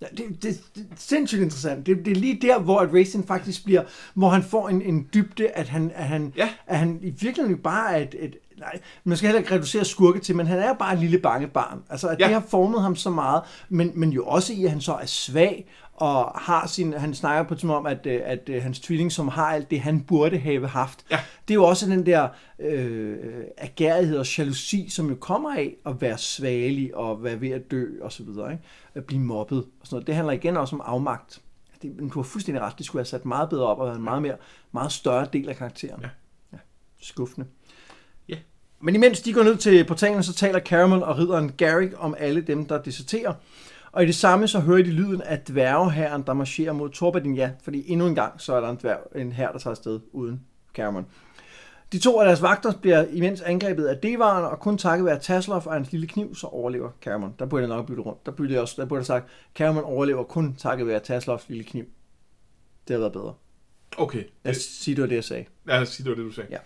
Ja, 0.00 0.06
det, 0.16 0.42
det, 0.42 0.60
det 0.74 0.86
er 0.90 0.94
sindssygt 0.96 1.42
interessant. 1.42 1.86
Det, 1.86 2.04
det 2.04 2.10
er 2.10 2.14
lige 2.16 2.38
der, 2.42 2.58
hvor 2.58 2.78
at 2.80 2.94
Racing 2.94 3.26
faktisk 3.28 3.64
bliver, 3.64 3.82
hvor 4.14 4.28
han 4.28 4.42
får 4.42 4.68
en, 4.68 4.82
en 4.82 5.08
dybde, 5.14 5.48
at 5.48 5.68
han, 5.68 5.92
at 5.94 6.04
han, 6.04 6.32
Ja. 6.36 6.48
at 6.66 6.78
han 6.78 6.98
i 7.02 7.10
virkeligheden 7.10 7.58
bare 7.62 7.92
er 7.98 8.02
et, 8.02 8.14
et 8.18 8.36
nej, 8.58 8.80
man 9.04 9.16
skal 9.16 9.26
heller 9.28 9.40
ikke 9.40 9.54
reducere 9.54 9.84
skurke 9.84 10.18
til, 10.20 10.36
men 10.36 10.46
han 10.46 10.58
er 10.58 10.72
bare 10.74 10.92
et 10.94 10.98
lille 11.00 11.18
bange 11.18 11.46
barn. 11.48 11.82
Altså, 11.90 12.08
at 12.08 12.20
Ja. 12.20 12.24
det 12.24 12.34
har 12.34 12.44
formet 12.48 12.82
ham 12.82 12.96
så 12.96 13.10
meget, 13.10 13.42
men, 13.68 13.92
men 13.94 14.10
jo 14.10 14.24
også 14.26 14.52
i, 14.52 14.64
at 14.64 14.70
han 14.70 14.80
så 14.80 14.92
er 14.94 15.06
svag, 15.06 15.66
og 15.92 16.32
har 16.40 16.66
sin, 16.66 16.92
han 16.92 17.14
snakker 17.14 17.42
på 17.42 17.56
som 17.60 17.70
om, 17.70 17.86
at, 17.86 18.06
øh, 18.06 18.20
at, 18.24 18.48
at 18.48 18.62
hans 18.62 18.80
tvilling, 18.80 19.12
som 19.12 19.28
har 19.28 19.46
alt 19.46 19.70
det, 19.70 19.80
han 19.80 20.00
burde 20.00 20.38
have 20.38 20.66
haft, 20.68 21.04
Ja. 21.10 21.20
det 21.48 21.54
er 21.54 21.54
jo 21.54 21.64
også 21.64 21.86
den 21.86 22.06
der 22.06 22.28
øh, 22.58 23.16
agerighed 23.58 24.18
og 24.18 24.38
jalousi, 24.38 24.88
som 24.88 25.08
jo 25.08 25.14
kommer 25.14 25.54
af 25.56 25.76
at 25.86 26.00
være 26.00 26.18
svagelig 26.18 26.96
og 26.96 27.24
være 27.24 27.40
ved 27.40 27.50
at 27.50 27.70
dø 27.70 27.86
og 28.02 28.12
så 28.12 28.22
videre, 28.22 28.52
ikke? 28.52 28.64
At 28.94 29.04
blive 29.04 29.20
mobbet 29.20 29.58
og 29.58 29.64
sådan 29.86 29.94
noget. 29.96 30.06
Det 30.06 30.14
handler 30.14 30.32
igen 30.32 30.56
også 30.56 30.76
om 30.76 30.82
afmagt. 30.84 31.40
Det, 31.82 31.96
men 31.96 32.08
du 32.08 32.18
har 32.18 32.24
fuldstændig 32.24 32.62
ret, 32.62 32.78
det 32.78 32.86
skulle 32.86 33.00
have 33.00 33.06
sat 33.06 33.24
meget 33.24 33.48
bedre 33.48 33.66
op 33.66 33.78
og 33.78 33.86
været 33.86 33.96
en 33.96 34.04
meget, 34.04 34.22
mere, 34.22 34.36
meget 34.72 34.92
større 34.92 35.26
del 35.32 35.48
af 35.48 35.56
karakteren. 35.56 36.00
Ja. 36.02 36.08
ja. 36.52 36.58
Skuffende. 37.00 37.46
Ja. 38.28 38.36
Men 38.80 38.94
imens 38.94 39.20
de 39.20 39.32
går 39.32 39.42
ned 39.42 39.56
til 39.56 39.84
portalen, 39.84 40.22
så 40.22 40.32
taler 40.34 40.60
Caramel 40.60 41.02
og 41.02 41.18
ridderen 41.18 41.52
Garrick 41.52 41.94
om 41.98 42.14
alle 42.18 42.40
dem, 42.40 42.66
der 42.66 42.82
deserterer. 42.82 43.34
Og 43.92 44.02
i 44.02 44.06
det 44.06 44.14
samme 44.14 44.48
så 44.48 44.60
hører 44.60 44.82
de 44.82 44.90
lyden 44.90 45.22
af 45.22 45.40
dværgeherren, 45.40 46.22
der 46.22 46.32
marcherer 46.32 46.72
mod 46.72 46.90
Torbadin, 46.90 47.34
ja, 47.34 47.50
fordi 47.62 47.90
endnu 47.92 48.06
en 48.06 48.14
gang 48.14 48.40
så 48.40 48.54
er 48.54 48.60
der 48.60 48.68
en, 48.68 48.76
dværg, 48.76 48.98
en 49.14 49.32
her, 49.32 49.52
der 49.52 49.58
tager 49.58 49.72
afsted 49.72 50.00
uden 50.12 50.40
Caramel. 50.74 51.04
De 51.92 51.98
to 51.98 52.20
af 52.20 52.26
deres 52.26 52.42
vagter 52.42 52.72
bliver 52.80 53.04
imens 53.12 53.40
angrebet 53.40 53.84
af 53.86 53.98
Devaren, 53.98 54.44
og 54.44 54.60
kun 54.60 54.78
takket 54.78 55.06
være 55.06 55.18
Tasloff 55.18 55.66
og 55.66 55.72
hans 55.72 55.92
lille 55.92 56.06
kniv, 56.06 56.34
så 56.34 56.46
overlever 56.46 56.90
Caramon. 57.00 57.34
Der 57.38 57.46
burde 57.46 57.62
jeg 57.62 57.68
nok 57.68 57.86
bytte 57.86 58.02
rundt. 58.02 58.26
Der 58.26 58.32
burde 58.32 58.52
jeg 58.52 58.60
også, 58.60 58.74
der 58.78 58.84
burde 58.86 58.98
jeg 58.98 59.06
sagt, 59.06 59.28
Caramon 59.54 59.84
overlever 59.84 60.24
kun 60.24 60.54
takket 60.54 60.86
være 60.86 61.00
Tasloffs 61.00 61.48
lille 61.48 61.64
kniv. 61.64 61.84
Det 62.88 62.94
har 62.94 62.98
været 62.98 63.12
bedre. 63.12 63.34
Okay. 63.98 64.24
Lad 64.44 64.56
os 64.56 64.62
sige, 64.62 64.94
det 64.94 65.02
var 65.02 65.08
det, 65.08 65.14
jeg 65.14 65.24
sagde. 65.24 65.44
Ja, 65.68 65.72
lad 65.72 65.82
os 65.82 65.88
sige, 65.88 66.04
det 66.04 66.10
var 66.10 66.16
det, 66.16 66.24
du 66.24 66.32
sagde. 66.32 66.48
Ja. 66.50 66.58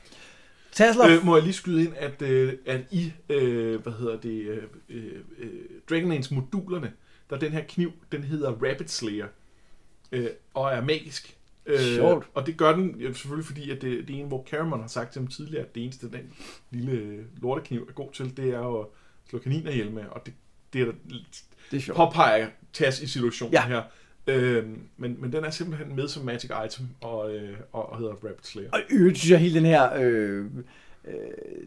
Tasloff, 0.72 1.10
Øh, 1.10 1.26
må 1.26 1.36
jeg 1.36 1.42
lige 1.42 1.54
skyde 1.54 1.84
ind, 1.84 1.92
at, 1.96 2.22
øh, 2.22 2.52
at 2.66 2.80
i, 2.90 3.12
øh, 3.28 3.82
hvad 3.82 3.92
hedder 3.92 4.16
det, 4.16 4.40
øh, 4.42 4.62
øh, 4.88 5.12
øh, 5.38 5.50
Dragon 5.90 6.12
Age 6.12 6.34
modulerne, 6.34 6.92
der 7.30 7.36
er 7.36 7.40
den 7.40 7.52
her 7.52 7.62
kniv, 7.68 7.92
den 8.12 8.22
hedder 8.22 8.50
Rapid 8.50 8.86
Slayer, 8.88 9.26
øh, 10.12 10.28
og 10.54 10.72
er 10.72 10.80
magisk. 10.80 11.36
Øh, 11.66 11.78
Sjovt. 11.78 12.26
Og 12.34 12.46
det 12.46 12.56
gør 12.56 12.76
den 12.76 12.96
jo 13.00 13.14
selvfølgelig, 13.14 13.46
fordi 13.46 13.70
at 13.70 13.82
det, 13.82 14.08
det 14.08 14.16
er 14.16 14.20
en, 14.20 14.28
hvor 14.28 14.46
Caramon 14.50 14.80
har 14.80 14.88
sagt 14.88 15.12
til 15.12 15.20
ham 15.20 15.26
tidligere, 15.28 15.64
at 15.64 15.74
det 15.74 15.84
eneste, 15.84 16.10
den 16.10 16.32
lille 16.70 16.92
øh, 16.92 17.24
lortekniv 17.42 17.86
er 17.88 17.92
god 17.92 18.12
til, 18.12 18.36
det 18.36 18.54
er 18.54 18.80
at 18.80 18.86
slå 19.28 19.38
kaniner 19.38 19.70
ihjel 19.70 19.90
med, 19.90 20.04
og 20.10 20.26
det, 20.26 20.34
det 20.72 20.80
er 20.80 20.84
der 20.84 20.92
det 21.70 21.88
er 21.88 21.94
påpeger 21.94 22.48
Tas 22.72 23.00
i 23.02 23.06
situationen 23.06 23.52
Ja. 23.52 23.66
her. 23.66 23.82
Øhm, 24.26 24.80
men, 24.96 25.16
men 25.20 25.32
den 25.32 25.44
er 25.44 25.50
simpelthen 25.50 25.96
med 25.96 26.08
som 26.08 26.24
magic 26.24 26.50
item, 26.66 26.86
og, 27.00 27.34
øh, 27.36 27.58
og, 27.72 27.92
og 27.92 27.98
hedder 27.98 28.12
Rapid 28.12 28.42
Slayer. 28.42 28.70
Og 28.72 28.80
øvrigt 28.90 29.18
synes 29.18 29.30
jeg, 29.30 29.38
hele 29.38 29.54
den 29.54 29.64
her, 29.64 29.94
øh, 29.94 30.44
øh, 30.44 30.44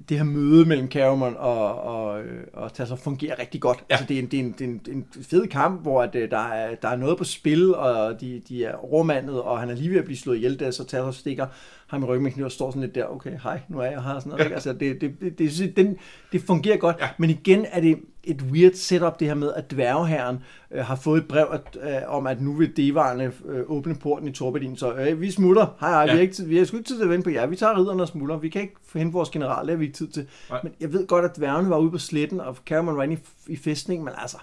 det 0.09 0.17
her 0.17 0.23
møde 0.23 0.65
mellem 0.65 0.91
Caramon 0.91 1.35
og, 1.37 1.81
og, 1.81 2.21
øh, 2.21 2.43
og 2.53 2.73
Tasser 2.73 2.95
fungerer 2.95 3.39
rigtig 3.39 3.61
godt. 3.61 3.77
Ja. 3.89 3.93
Altså, 3.93 4.05
det, 4.07 4.15
er 4.15 4.19
en, 4.21 4.27
det, 4.27 4.39
er 4.39 4.43
en, 4.43 4.51
det, 4.59 4.61
er 4.61 4.65
en, 4.65 4.81
en 4.97 5.05
fed 5.23 5.47
kamp, 5.47 5.81
hvor 5.81 6.01
at, 6.01 6.15
øh, 6.15 6.31
der, 6.31 6.37
er, 6.47 6.75
der 6.75 6.87
er 6.87 6.95
noget 6.95 7.17
på 7.17 7.23
spil, 7.23 7.75
og 7.75 8.21
de, 8.21 8.41
de 8.49 8.65
er 8.65 8.93
overmandet, 8.93 9.41
og 9.41 9.59
han 9.59 9.69
er 9.69 9.75
lige 9.75 9.89
ved 9.89 9.97
at 9.97 10.05
blive 10.05 10.17
slået 10.17 10.35
ihjel, 10.37 10.59
der, 10.59 10.71
så 10.71 10.83
Tasser 10.83 11.11
stikker 11.11 11.47
ham 11.87 12.03
i 12.03 12.05
ryggen 12.05 12.23
med 12.23 12.31
kniv 12.31 12.45
og 12.45 12.51
står 12.51 12.71
sådan 12.71 12.81
lidt 12.81 12.95
der, 12.95 13.05
okay, 13.05 13.39
hej, 13.43 13.59
nu 13.69 13.79
er 13.79 13.83
jeg 13.85 14.03
her, 14.03 14.19
sådan 14.19 14.29
noget. 14.29 14.43
ikke? 14.45 14.53
Altså, 14.55 14.73
det, 14.73 15.01
det, 15.01 15.11
det, 15.21 15.39
det, 15.39 15.51
det, 15.57 15.77
den, 15.77 15.97
det 16.31 16.41
fungerer 16.41 16.77
godt, 16.77 16.95
Ja. 16.99 17.07
men 17.17 17.29
igen 17.29 17.65
er 17.71 17.81
det 17.81 17.99
et 18.29 18.41
weird 18.41 18.73
setup, 18.73 19.19
det 19.19 19.27
her 19.27 19.35
med, 19.35 19.53
at 19.53 19.71
dværgeherren 19.71 20.39
øh, 20.71 20.85
har 20.85 20.95
fået 20.95 21.21
et 21.21 21.27
brev 21.27 21.47
at, 21.51 21.77
øh, 21.81 22.01
om, 22.15 22.27
at 22.27 22.41
nu 22.41 22.53
vil 22.53 22.77
devarerne 22.77 23.33
øh, 23.45 23.63
åbne 23.67 23.95
porten 23.95 24.27
i 24.27 24.31
Torbadin, 24.31 24.77
så 24.77 24.93
øh, 24.93 25.21
vi 25.21 25.31
smutter. 25.31 25.65
Hej, 25.79 25.89
hej, 25.89 25.99
ja. 25.99 26.05
vi, 26.05 26.11
har 26.11 26.19
ikke, 26.21 26.33
tid- 26.33 26.47
vi 26.47 26.57
har 26.57 26.65
sgu 26.65 26.77
ikke 26.77 26.87
tid 26.87 26.97
til 26.97 27.03
at 27.03 27.09
vente 27.09 27.23
på 27.23 27.29
jer. 27.29 27.45
Vi 27.47 27.55
tager 27.55 27.77
ridderne 27.77 28.01
og 28.03 28.07
smutter. 28.07 28.37
Vi 28.37 28.49
kan 28.49 28.61
ikke 28.61 28.75
hente 28.95 29.13
vores 29.13 29.29
general, 29.29 29.65
det 29.65 29.69
har 29.71 29.77
vi 29.77 29.85
ikke 29.85 29.97
tid 29.97 30.07
til. 30.07 30.27
Nej. 30.49 30.59
Men 30.63 30.73
jeg 30.79 30.93
ved 30.93 31.07
godt, 31.07 31.25
at 31.25 31.37
dværgene 31.37 31.69
var 31.69 31.77
ude 31.77 31.91
på 31.91 31.97
sletten, 31.97 32.39
og 32.41 32.57
Cameron 32.65 32.97
var 32.97 33.03
inde 33.03 33.15
i, 33.47 33.53
i 33.53 33.55
fæstningen, 33.57 34.05
men 34.05 34.13
altså, 34.17 34.37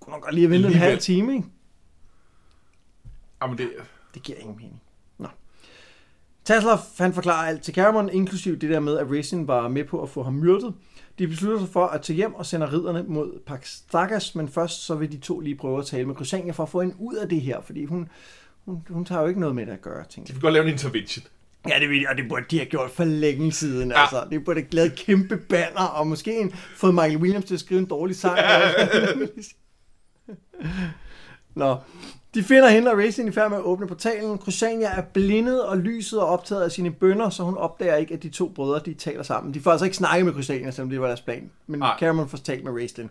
kunne 0.00 0.12
nok 0.12 0.22
godt 0.22 0.34
lige 0.34 0.46
have 0.46 0.50
ventet 0.54 0.70
en 0.72 0.78
halv 0.78 0.98
time, 0.98 1.32
ikke? 1.34 1.44
Jamen 3.42 3.58
det, 3.58 3.68
Det 4.14 4.22
giver 4.22 4.38
ingen 4.38 4.56
mening. 4.56 4.80
Tasloff, 6.44 6.82
han 6.98 7.12
forklarer 7.12 7.48
alt 7.48 7.62
til 7.62 7.74
Cameron, 7.74 8.08
inklusiv 8.12 8.56
det 8.58 8.70
der 8.70 8.80
med, 8.80 8.98
at 8.98 9.10
Racing 9.10 9.48
var 9.48 9.68
med 9.68 9.84
på 9.84 10.02
at 10.02 10.08
få 10.08 10.22
ham 10.22 10.32
myrdet. 10.34 10.74
De 11.20 11.28
beslutter 11.28 11.58
sig 11.58 11.68
for 11.68 11.86
at 11.86 12.02
tage 12.02 12.16
hjem 12.16 12.34
og 12.34 12.46
sender 12.46 12.72
ridderne 12.72 13.04
mod 13.08 13.40
Paxtagas, 13.46 14.34
men 14.34 14.48
først 14.48 14.86
så 14.86 14.94
vil 14.94 15.12
de 15.12 15.18
to 15.18 15.40
lige 15.40 15.54
prøve 15.54 15.78
at 15.78 15.86
tale 15.86 16.04
med 16.04 16.14
Crysania 16.14 16.52
for 16.52 16.62
at 16.62 16.68
få 16.68 16.80
hende 16.80 16.94
ud 16.98 17.14
af 17.14 17.28
det 17.28 17.40
her, 17.40 17.60
fordi 17.60 17.84
hun, 17.84 18.08
hun, 18.64 18.82
hun 18.88 19.04
tager 19.04 19.20
jo 19.20 19.28
ikke 19.28 19.40
noget 19.40 19.56
med 19.56 19.66
det 19.66 19.72
at 19.72 19.80
gøre, 19.80 20.04
tænker 20.04 20.26
de 20.26 20.32
vil 20.32 20.42
godt 20.42 20.52
lave 20.52 20.64
en 20.64 20.72
intervention. 20.72 21.26
Ja, 21.68 21.78
det 21.80 22.00
jeg, 22.00 22.08
og 22.10 22.16
det 22.16 22.28
burde 22.28 22.44
de 22.50 22.58
have 22.58 22.66
gjort 22.66 22.90
for 22.90 23.04
længe 23.04 23.52
siden, 23.52 23.90
ja. 23.90 23.96
Ja. 23.96 24.02
altså. 24.02 24.26
Det 24.30 24.44
burde 24.44 24.60
have 24.60 24.68
lavet 24.70 24.96
kæmpe 24.96 25.36
banner, 25.36 25.84
og 25.84 26.06
måske 26.06 26.40
en, 26.40 26.52
fået 26.52 26.94
Michael 26.94 27.16
Williams 27.16 27.44
til 27.44 27.54
at 27.54 27.60
skrive 27.60 27.80
en 27.80 27.86
dårlig 27.86 28.16
sang. 28.16 28.38
Nå, 31.54 31.76
de 32.34 32.42
finder 32.42 32.68
hende 32.68 32.90
og 32.90 32.98
Racing 32.98 33.28
i 33.28 33.32
færd 33.32 33.50
med 33.50 33.58
at 33.58 33.64
åbne 33.64 33.86
portalen. 33.86 34.38
Crusania 34.38 34.88
er 34.88 35.02
blindet, 35.02 35.64
og 35.64 35.78
lyset 35.78 36.18
er 36.18 36.22
optaget 36.22 36.62
af 36.62 36.72
sine 36.72 36.90
bønder, 36.90 37.30
så 37.30 37.42
hun 37.42 37.56
opdager 37.56 37.96
ikke, 37.96 38.14
at 38.14 38.22
de 38.22 38.28
to 38.28 38.48
brødre 38.48 38.80
de 38.84 38.94
taler 38.94 39.22
sammen. 39.22 39.54
De 39.54 39.60
får 39.60 39.70
altså 39.70 39.84
ikke 39.84 39.96
snakket 39.96 40.26
med 40.26 40.32
Crusania, 40.32 40.70
selvom 40.70 40.90
det 40.90 41.00
var 41.00 41.06
deres 41.06 41.20
plan. 41.20 41.50
Men 41.66 41.80
Nej. 41.80 41.96
Cameron 41.98 42.28
får 42.28 42.38
talt 42.38 42.64
med 42.64 42.72
Raistlin. 42.72 43.10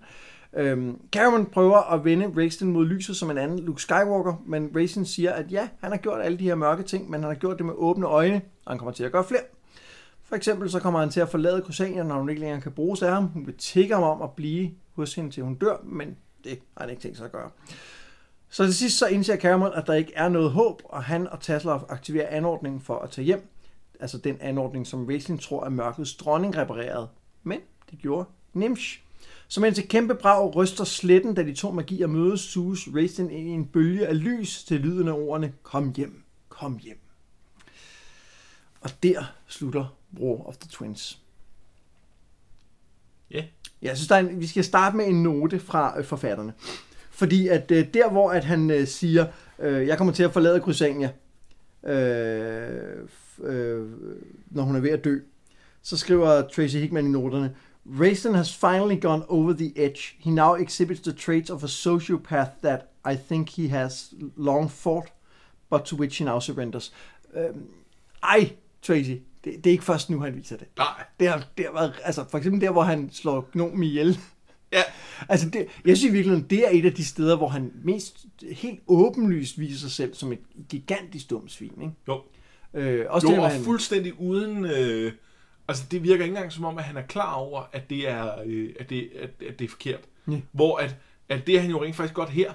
Øhm, 0.53 0.99
Cameron 1.11 1.45
prøver 1.45 1.93
at 1.93 2.05
vende 2.05 2.34
Raistlin 2.38 2.72
mod 2.72 2.86
lyset 2.86 3.15
som 3.15 3.32
en 3.32 3.38
anden 3.38 3.59
Luke 3.59 3.82
Skywalker, 3.82 4.43
men 4.45 4.72
Raistlin 4.76 5.05
siger, 5.05 5.32
at 5.32 5.51
ja, 5.51 5.67
han 5.82 5.91
har 5.91 5.97
gjort 5.97 6.22
alle 6.22 6.38
de 6.38 6.43
her 6.43 6.55
mørke 6.55 6.84
ting, 6.84 7.09
men 7.09 7.20
han 7.20 7.30
har 7.30 7.36
gjort 7.39 7.57
det 7.57 7.65
med 7.65 7.74
åbne 7.78 8.05
øjne, 8.05 8.41
og 8.65 8.72
han 8.72 8.78
kommer 8.78 8.91
til 8.91 9.03
at 9.03 9.11
gøre 9.11 9.24
flere. 9.24 9.41
For 10.24 10.36
eksempel 10.36 10.70
så 10.70 10.80
kommer 10.80 10.99
han 10.99 11.09
til 11.09 11.20
at 11.20 11.30
forlade 11.30 11.61
Crusania, 11.65 12.03
når 12.03 12.15
hun 12.15 12.30
ikke 12.30 12.41
længere 12.41 12.61
kan 12.61 12.72
bruges 12.72 13.01
af 13.01 13.11
ham. 13.11 13.28
Hun 13.28 13.45
vil 13.45 13.57
tigge 13.57 13.93
ham 13.93 14.03
om 14.03 14.22
at 14.22 14.32
blive 14.32 14.72
hos 14.95 15.15
hende, 15.15 15.32
til 15.32 15.43
hun 15.43 15.55
dør, 15.55 15.76
men 15.84 16.17
det 16.43 16.59
har 16.78 16.82
han 16.82 16.89
ikke 16.89 17.01
tænkt 17.01 17.17
sig 17.17 17.26
at 17.26 17.32
gøre. 17.32 17.49
Så 18.50 18.66
til 18.66 18.76
sidst 18.76 18.97
så 18.97 19.08
indser 19.08 19.38
Cameron, 19.38 19.74
at 19.74 19.88
der 19.88 19.93
ikke 19.93 20.14
er 20.16 20.30
noget 20.30 20.52
håb, 20.52 20.82
og 20.86 21.04
han 21.04 21.28
og 21.28 21.41
Tasloff 21.41 21.84
aktiverer 21.89 22.28
anordningen 22.38 22.82
for 22.82 23.00
at 23.00 23.10
tage 23.10 23.26
hjem. 23.26 23.50
Altså 24.00 24.18
den 24.18 24.38
anordning, 24.41 24.88
som 24.88 25.06
Raistlin 25.06 25.38
tror, 25.38 25.64
at 25.64 25.72
mørkets 25.72 26.16
dronning 26.16 26.58
reparerede. 26.58 27.08
Men 27.43 27.60
det 27.91 28.00
gjorde 28.00 28.26
Nimsh. 28.54 29.02
Så 29.47 29.62
mens 29.62 29.80
et 29.80 29.88
kæmpe 29.88 30.16
brag 30.16 30.56
ryster 30.56 30.84
sletten, 30.84 31.34
da 31.34 31.43
de 31.43 31.56
to 31.56 31.72
magier 31.72 32.08
mødes, 32.08 32.41
suges 32.41 32.88
Raistlin 32.95 33.30
ind 33.30 33.47
i 33.47 33.52
en 33.52 33.66
bølge 33.66 34.08
af 34.08 34.24
lys 34.24 34.64
til 34.64 34.80
lyden 34.80 35.08
af 35.08 35.14
ordene 35.14 35.54
Kom 35.64 35.93
hjem, 35.97 36.24
kom 36.50 36.78
hjem. 36.78 37.00
Og 38.82 38.89
der 39.04 39.24
slutter 39.47 39.95
War 40.20 40.47
of 40.47 40.58
the 40.58 40.70
Twins. 40.70 41.20
Ja. 43.32 43.45
Jeg 43.82 43.97
synes, 43.97 44.08
der 44.08 44.16
er 44.16 44.20
en, 44.20 44.39
vi 44.39 44.47
skal 44.47 44.64
starte 44.64 44.97
med 44.97 45.06
en 45.06 45.24
note 45.24 45.60
fra 45.60 46.00
øh, 46.00 46.06
forfatterne. 46.06 46.54
Fordi 47.20 47.47
at 47.47 47.72
øh, 47.72 47.93
der, 47.93 48.09
hvor 48.09 48.32
at 48.32 48.43
han 48.43 48.72
øh, 48.72 48.88
siger, 48.88 49.26
øh, 49.59 49.88
jeg 49.88 49.97
kommer 49.97 50.13
til 50.13 50.24
at 50.24 50.34
forlade 50.34 50.59
Crysania, 50.59 51.11
øh, 51.84 53.07
øh, 53.43 53.88
når 54.51 54.63
hun 54.63 54.76
er 54.76 54.80
ved 54.80 54.89
at 54.89 55.03
dø, 55.03 55.20
så 55.82 55.97
skriver 55.97 56.41
Tracy 56.41 56.76
Hickman 56.76 57.05
i 57.05 57.09
noterne, 57.09 57.55
Raistlin 57.99 58.36
has 58.36 58.55
finally 58.55 59.01
gone 59.01 59.30
over 59.30 59.53
the 59.53 59.74
edge. 59.76 59.99
He 60.20 60.32
now 60.32 60.55
exhibits 60.55 61.01
the 61.01 61.11
traits 61.11 61.49
of 61.49 61.63
a 61.63 61.67
sociopath 61.67 62.51
that 62.63 62.86
I 63.11 63.15
think 63.28 63.49
he 63.49 63.70
has 63.70 64.13
long 64.38 64.72
fought, 64.72 65.07
but 65.70 65.82
to 65.82 65.95
which 65.95 66.20
he 66.20 66.26
now 66.26 66.39
surrenders. 66.39 66.93
Øh, 67.34 67.49
ej, 68.24 68.51
Tracy, 68.82 69.15
det, 69.43 69.63
det 69.63 69.67
er 69.67 69.72
ikke 69.72 69.84
først 69.84 70.09
nu, 70.09 70.20
han 70.22 70.36
viser 70.36 70.57
det. 70.57 70.67
Nej. 70.78 71.03
Det 71.20 71.28
har, 71.28 71.43
det 71.57 71.65
har 71.65 71.74
været, 71.74 71.93
altså 72.03 72.26
for 72.32 72.38
eksempel 72.38 72.61
der, 72.61 72.72
hvor 72.72 72.84
han 72.84 73.09
slår 73.11 73.49
gnomen 73.51 73.84
ihjel. 73.84 74.20
Ja. 74.74 74.82
Altså, 75.30 75.49
det, 75.49 75.67
jeg 75.86 75.97
synes 75.97 76.13
virkelig, 76.13 76.49
det 76.49 76.67
er 76.67 76.70
et 76.72 76.86
af 76.86 76.93
de 76.93 77.05
steder, 77.05 77.38
hvor 77.38 77.47
han 77.47 77.72
mest 77.84 78.26
helt 78.51 78.80
åbenlyst 78.88 79.59
viser 79.59 79.80
sig 79.80 79.91
selv 79.91 80.13
som 80.13 80.32
et 80.32 80.39
gigantisk 80.70 81.30
dumt 81.30 81.51
svin, 81.51 81.82
ikke? 81.82 81.93
Jo. 82.07 82.22
Øh, 82.74 83.05
også 83.09 83.28
Jo, 83.28 83.34
det, 83.34 83.43
og 83.43 83.51
han, 83.51 83.63
fuldstændig 83.63 84.20
uden... 84.20 84.65
Øh, 84.65 85.13
altså, 85.67 85.84
det 85.91 86.03
virker 86.03 86.24
ikke 86.24 86.36
engang 86.36 86.51
som 86.51 86.65
om, 86.65 86.78
at 86.78 86.84
han 86.84 86.97
er 86.97 87.01
klar 87.01 87.34
over, 87.34 87.63
at 87.72 87.89
det 87.89 88.09
er, 88.09 88.41
øh, 88.45 88.74
at 88.80 88.89
det, 88.89 89.09
at, 89.20 89.30
at 89.47 89.59
det 89.59 89.65
er 89.65 89.70
forkert. 89.70 90.01
Ja. 90.28 90.41
Hvor 90.51 90.78
at, 90.78 90.95
at 91.30 91.47
det 91.47 91.55
er 91.55 91.61
han 91.61 91.70
jo 91.70 91.84
rent 91.84 91.95
faktisk 91.95 92.13
godt 92.13 92.30
her. 92.30 92.53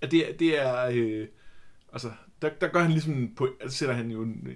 At 0.00 0.10
det, 0.10 0.36
det 0.38 0.62
er... 0.62 0.86
Øh, 0.92 1.26
altså, 1.92 2.10
der, 2.42 2.48
der 2.60 2.68
gør 2.68 2.80
han 2.80 2.92
ligesom, 2.92 3.34
på, 3.36 3.48
der 3.62 3.68
sætter 3.68 3.94
han 3.94 4.10
jo 4.10 4.22
øh, 4.22 4.54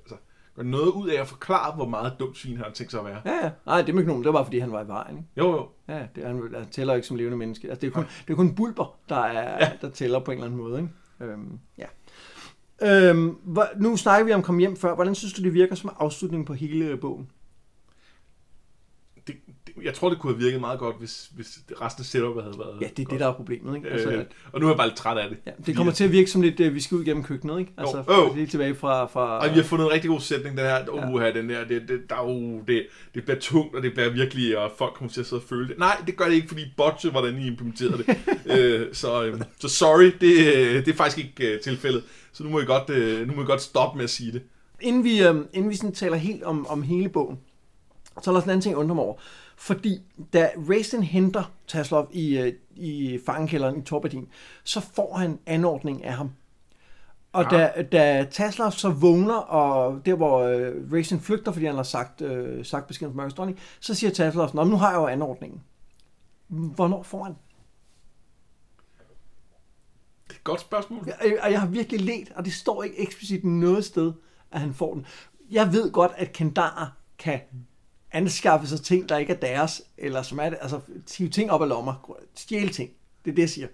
altså, 0.00 0.16
gør 0.56 0.62
noget 0.62 0.90
ud 0.90 1.08
af 1.08 1.20
at 1.20 1.28
forklare, 1.28 1.74
hvor 1.74 1.88
meget 1.88 2.12
dumt 2.18 2.38
svin 2.38 2.56
han 2.56 2.64
har 2.64 2.72
tænkt 2.72 2.90
sig 2.90 3.00
at 3.00 3.06
være. 3.06 3.20
Ja, 3.24 3.44
ja. 3.44 3.50
Nej, 3.66 3.82
det 3.82 3.94
med 3.94 4.04
nogen. 4.04 4.22
Det 4.22 4.26
var 4.26 4.38
bare, 4.38 4.44
fordi 4.44 4.58
han 4.58 4.72
var 4.72 4.84
i 4.84 4.88
vejen. 4.88 5.16
Ikke? 5.16 5.28
Jo, 5.36 5.50
jo. 5.50 5.68
Ja, 5.88 6.06
det, 6.14 6.24
han, 6.24 6.54
han 6.54 6.66
tæller 6.70 6.94
ikke 6.94 7.06
som 7.06 7.16
levende 7.16 7.36
menneske. 7.36 7.68
Altså, 7.68 7.80
det, 7.80 7.86
er 7.86 7.90
kun, 7.90 8.04
det 8.26 8.32
er 8.32 8.36
kun 8.36 8.54
bulber, 8.54 8.96
der, 9.08 9.16
er, 9.16 9.64
ja. 9.64 9.72
der 9.80 9.90
tæller 9.90 10.18
på 10.18 10.30
en 10.30 10.38
eller 10.38 10.46
anden 10.46 10.60
måde. 10.60 10.78
Ikke? 10.78 11.32
Øhm, 11.32 11.58
ja. 11.78 11.86
Øhm, 12.82 13.36
nu 13.76 13.96
snakker 13.96 14.26
vi 14.26 14.32
om 14.32 14.42
Kom 14.42 14.58
hjem 14.58 14.76
før. 14.76 14.94
Hvordan 14.94 15.14
synes 15.14 15.32
du, 15.32 15.42
det 15.42 15.54
virker 15.54 15.74
som 15.74 15.96
afslutning 15.98 16.46
på 16.46 16.54
hele 16.54 16.96
bogen? 16.96 17.28
Jeg 19.82 19.94
tror, 19.94 20.08
det 20.08 20.18
kunne 20.18 20.32
have 20.32 20.42
virket 20.42 20.60
meget 20.60 20.78
godt, 20.78 20.96
hvis, 20.98 21.30
hvis 21.34 21.58
resten 21.80 22.02
af 22.02 22.06
setupet 22.06 22.42
havde 22.42 22.58
været 22.58 22.80
Ja, 22.80 22.86
det 22.86 22.98
er 22.98 23.04
godt. 23.04 23.10
det, 23.10 23.20
der 23.20 23.28
er 23.28 23.32
problemet. 23.32 23.76
Ikke? 23.76 23.88
Altså, 23.88 24.10
Øh, 24.10 24.20
at, 24.20 24.26
og 24.52 24.60
nu 24.60 24.66
er 24.66 24.70
jeg 24.70 24.76
bare 24.76 24.86
lidt 24.86 24.96
træt 24.96 25.18
af 25.18 25.28
det. 25.28 25.38
ja, 25.46 25.50
det 25.66 25.76
kommer 25.76 25.92
til 25.92 26.04
at 26.04 26.12
virke 26.12 26.30
som 26.30 26.42
lidt, 26.42 26.60
øh, 26.60 26.74
vi 26.74 26.80
skal 26.80 26.96
ud 26.98 27.04
gennem 27.04 27.24
køkkenet. 27.24 27.58
Ikke? 27.58 27.72
Altså, 27.78 28.04
Jo, 28.08 28.14
jo. 28.14 28.34
lige 28.34 28.46
tilbage 28.46 28.74
fra... 28.74 29.06
fra 29.06 29.38
Og 29.38 29.50
vi 29.50 29.54
har 29.54 29.62
fundet 29.62 29.86
en 29.86 29.92
rigtig 29.92 30.10
god 30.10 30.20
sætning, 30.20 30.56
den 30.58 30.64
her, 30.66 30.88
uh, 31.14 31.22
ja. 31.22 31.32
den 31.32 31.48
der, 31.48 31.64
det, 31.64 31.82
det, 31.88 32.00
der, 32.10 32.20
uh, 32.22 32.60
det, 32.66 32.86
det 33.14 33.24
bliver 33.24 33.38
tungt, 33.40 33.76
og 33.76 33.82
det 33.82 33.92
bliver 33.92 34.10
virkelig, 34.10 34.58
og 34.58 34.72
folk 34.78 34.94
kommer 34.94 35.12
til 35.12 35.20
at 35.20 35.26
sidde 35.26 35.42
og 35.42 35.48
føle 35.48 35.68
det. 35.68 35.78
Nej, 35.78 36.02
det 36.06 36.16
gør 36.16 36.24
det 36.24 36.34
ikke, 36.34 36.48
fordi 36.48 36.62
botche, 36.76 37.10
hvordan 37.10 37.38
I 37.38 37.46
implementerede 37.46 38.04
det. 38.06 38.16
øh, 38.58 38.94
så, 38.94 39.24
øh, 39.24 39.40
så 39.60 39.68
sorry, 39.68 40.12
det, 40.20 40.56
øh, 40.56 40.86
det 40.86 40.88
er 40.88 40.96
faktisk 40.96 41.26
ikke 41.26 41.54
uh, 41.54 41.60
tilfældet. 41.60 42.04
Så 42.32 42.44
nu 42.44 42.50
må 42.50 42.60
I 42.60 42.64
godt, 42.64 42.90
uh, 42.90 43.28
nu 43.28 43.34
må 43.34 43.42
I 43.42 43.44
godt 43.44 43.62
stoppe 43.62 43.96
med 43.96 44.04
at 44.04 44.10
sige 44.10 44.32
det. 44.32 44.42
Inden 44.80 45.04
vi, 45.04 45.22
øh, 45.22 45.34
inden 45.52 45.70
vi 45.70 45.76
sådan 45.76 45.92
taler 45.94 46.16
helt 46.16 46.42
om, 46.42 46.66
om 46.66 46.82
hele 46.82 47.08
bogen, 47.08 47.38
så 48.22 48.30
er 48.30 48.32
der 48.32 48.36
også 48.36 48.44
en 48.46 48.50
anden 48.50 48.62
ting, 48.62 48.72
jeg 48.72 48.78
undrer 48.78 48.94
mig 48.94 49.04
over. 49.04 49.16
Fordi 49.56 50.02
da 50.32 50.50
Raisin 50.70 51.02
henter 51.02 51.52
Taslov 51.66 52.08
i, 52.12 52.38
øh, 52.38 52.52
i 52.76 53.18
fangekælderen 53.26 53.78
i 53.78 53.82
Torbadin, 53.82 54.28
så 54.64 54.80
får 54.80 55.16
han 55.16 55.38
anordning 55.46 56.04
af 56.04 56.12
ham. 56.14 56.30
Og 57.32 57.44
Ja. 57.52 57.58
da, 57.58 57.82
da 57.82 58.26
Taslov 58.30 58.70
så 58.70 58.90
vågner, 58.90 59.34
og 59.34 60.06
der 60.06 60.14
hvor 60.14 60.38
øh, 60.38 60.92
Raisin 60.92 61.20
flygter, 61.20 61.52
fordi 61.52 61.66
han 61.66 61.74
har 61.74 61.82
sagt, 61.82 62.20
øh, 62.20 62.64
sagt 62.64 62.86
beskeden 62.86 63.12
fra 63.12 63.16
Mørkets 63.16 63.34
dronning, 63.34 63.58
så 63.80 63.94
siger 63.94 64.10
Taslov, 64.10 64.50
Nå, 64.54 64.64
nu 64.64 64.76
har 64.76 64.90
jeg 64.90 64.98
jo 64.98 65.06
anordningen. 65.06 65.62
Hvornår 66.48 67.02
får 67.02 67.24
han? 67.24 67.34
Det 70.28 70.30
er 70.30 70.34
et 70.38 70.44
godt 70.44 70.60
spørgsmål. 70.60 71.04
Jeg, 71.06 71.38
og 71.42 71.52
jeg 71.52 71.60
har 71.60 71.66
virkelig 71.66 72.00
let, 72.00 72.32
og 72.36 72.44
det 72.44 72.52
står 72.52 72.82
ikke 72.82 72.98
eksplicit 72.98 73.44
noget 73.44 73.84
sted, 73.84 74.12
at 74.50 74.60
han 74.60 74.74
får 74.74 74.94
den. 74.94 75.06
Jeg 75.50 75.72
ved 75.72 75.92
godt, 75.92 76.12
at 76.16 76.32
Kendar 76.32 76.96
kan 77.18 77.40
anskaffe 78.14 78.66
sig 78.66 78.80
ting, 78.80 79.08
der 79.08 79.18
ikke 79.18 79.32
er 79.32 79.36
deres, 79.36 79.82
eller 79.98 80.22
som 80.22 80.38
er 80.38 80.50
det, 80.50 80.58
altså 80.62 80.80
hive 81.18 81.28
ting 81.28 81.50
op 81.50 81.62
af 81.62 81.68
lommer, 81.68 82.20
stjæle 82.34 82.68
ting. 82.68 82.90
Det 83.24 83.30
er 83.30 83.34
det, 83.34 83.42
jeg 83.42 83.50
siger. 83.50 83.68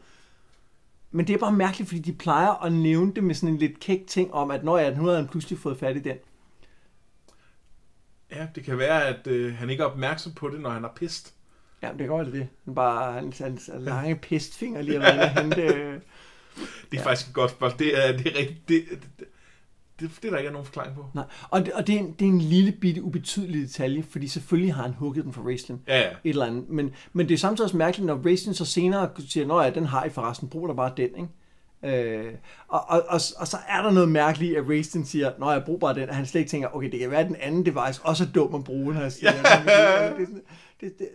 Men 1.11 1.27
det 1.27 1.35
er 1.35 1.39
bare 1.39 1.53
mærkeligt, 1.53 1.89
fordi 1.89 2.01
de 2.01 2.13
plejer 2.13 2.65
at 2.65 2.73
nævne 2.73 3.15
det 3.15 3.25
med 3.25 3.35
sådan 3.35 3.55
en 3.55 3.59
lidt 3.59 3.81
kæk 3.81 4.07
ting 4.07 4.35
om, 4.35 4.51
at 4.51 4.65
når 4.65 4.79
jeg 4.79 4.97
nu 4.97 5.07
han 5.07 5.29
pludselig 5.29 5.59
fået 5.59 5.79
fat 5.79 5.97
i 5.97 6.01
den. 6.01 6.17
Ja, 8.31 8.47
det 8.55 8.65
kan 8.65 8.79
være, 8.79 9.07
at 9.07 9.27
øh, 9.27 9.55
han 9.55 9.71
ikke 9.71 9.83
er 9.83 9.87
opmærksom 9.87 10.33
på 10.33 10.49
det, 10.49 10.61
når 10.61 10.71
han 10.71 10.83
har 10.83 10.93
pist. 10.97 11.35
Ja, 11.83 11.89
det 11.89 11.99
kan 11.99 12.09
godt 12.09 12.33
det. 12.33 12.49
Han 12.65 12.75
bare 12.75 13.13
hans, 13.13 13.39
hans 13.39 13.71
lange 13.75 14.17
pestfinger 14.17 14.83
lige 14.83 14.97
at 14.97 15.03
være 15.03 15.15
inde 15.15 15.25
og 15.25 15.43
hente. 15.43 15.63
øh, 15.63 16.01
Det 16.91 16.99
er 16.99 17.03
ja. 17.03 17.07
faktisk 17.11 17.29
et 17.29 17.35
godt 17.35 17.51
spørgsmål. 17.51 17.79
Det 17.79 18.09
er, 18.09 18.17
det 18.17 18.27
er 18.27 18.39
rigtigt. 18.39 18.69
Det, 18.69 18.85
det, 19.19 19.29
det, 20.01 20.11
det, 20.23 20.25
er 20.25 20.31
der 20.31 20.39
ikke 20.39 20.49
er 20.49 20.53
nogen 20.53 20.67
forklaring 20.67 20.95
på. 20.95 21.07
Nej, 21.15 21.25
og, 21.51 21.67
det, 21.67 21.73
og 21.73 21.87
det, 21.87 21.95
er 21.95 21.99
en, 21.99 22.13
det 22.19 22.25
er 22.25 22.29
en 22.29 22.41
lille 22.41 22.73
bitte 22.73 23.03
ubetydelig 23.03 23.63
detalje, 23.63 24.03
fordi 24.03 24.29
selvfølgelig 24.29 24.75
har 24.75 24.83
han 24.83 24.95
hugget 24.95 25.25
den 25.25 25.33
for 25.33 25.43
Raistlin. 25.43 25.81
Ja, 25.89 25.99
ja. 25.99 26.09
et 26.09 26.15
eller 26.25 26.47
andet. 26.47 26.69
Men, 26.69 26.91
men 27.13 27.29
det 27.29 27.35
er 27.35 27.39
samtidig 27.39 27.65
også 27.65 27.77
mærkeligt, 27.77 28.07
når 28.07 28.21
Racing 28.27 28.57
så 28.57 28.65
senere 28.65 29.09
siger, 29.29 29.47
nå 29.47 29.63
ja, 29.63 29.71
den 29.71 29.87
har 29.87 30.05
I 30.05 30.11
forresten, 30.11 30.49
brug 30.49 30.69
der 30.69 30.75
bare 30.75 30.93
den, 30.97 31.09
ikke? 31.17 31.29
Øh, 31.83 32.33
og, 32.69 32.81
og, 32.89 33.03
og, 33.09 33.21
og, 33.39 33.47
så 33.47 33.57
er 33.69 33.83
der 33.83 33.91
noget 33.91 34.09
mærkeligt, 34.09 34.57
at 34.57 34.65
Racing 34.69 35.07
siger, 35.07 35.33
nå 35.39 35.51
jeg 35.51 35.65
bruger 35.65 35.81
bare 35.81 35.95
den, 35.95 36.09
og 36.09 36.17
han 36.17 36.27
slet 36.27 36.41
ikke 36.41 36.51
tænker, 36.51 36.77
okay, 36.77 36.91
det 36.91 37.01
kan 37.01 37.11
være, 37.11 37.21
at 37.21 37.27
den 37.27 37.37
anden 37.41 37.67
device 37.67 38.01
også 38.03 38.25
er 38.25 38.29
dum 38.35 38.55
at 38.55 38.65
bruge, 38.65 38.95
når 38.95 39.01
jeg 39.01 39.13
siger, 39.13 39.33
ja. 39.33 40.09
det, 40.09 40.19
det, 40.19 40.29
det, 40.81 40.99
det, 40.99 41.09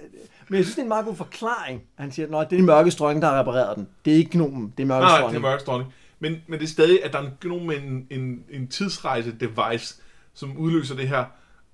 men 0.50 0.58
jeg 0.58 0.66
synes, 0.66 0.76
det 0.76 0.82
er 0.82 0.84
en 0.84 0.90
meget 0.90 1.06
god 1.06 1.16
forklaring. 1.16 1.82
Han 1.96 2.12
siger, 2.12 2.28
nå, 2.28 2.40
det 2.40 2.46
er 2.46 2.58
den 2.58 2.66
mørke 2.66 2.92
strømning, 2.92 3.22
der 3.22 3.28
har 3.28 3.40
repareret 3.40 3.78
den. 3.78 3.88
Det 4.06 4.14
er 4.14 4.18
ikke 4.18 4.32
gnomen, 4.32 4.74
det 4.78 4.84
er 4.84 4.88
mørke 4.88 5.06
Nej, 5.06 5.32
det 5.32 5.46
er 5.46 5.58
strømning. 5.58 5.94
Men, 6.26 6.41
men 6.47 6.59
det 6.59 6.65
er 6.65 6.69
stadig, 6.69 7.03
at 7.03 7.13
der 7.13 7.19
er 7.19 7.30
nogen 7.43 7.67
med 7.67 7.78
en, 7.78 8.07
en, 8.09 8.43
en 8.49 8.67
tidsrejse-device, 8.67 10.01
som 10.34 10.57
udløser 10.57 10.95
det 10.95 11.07
her. 11.07 11.26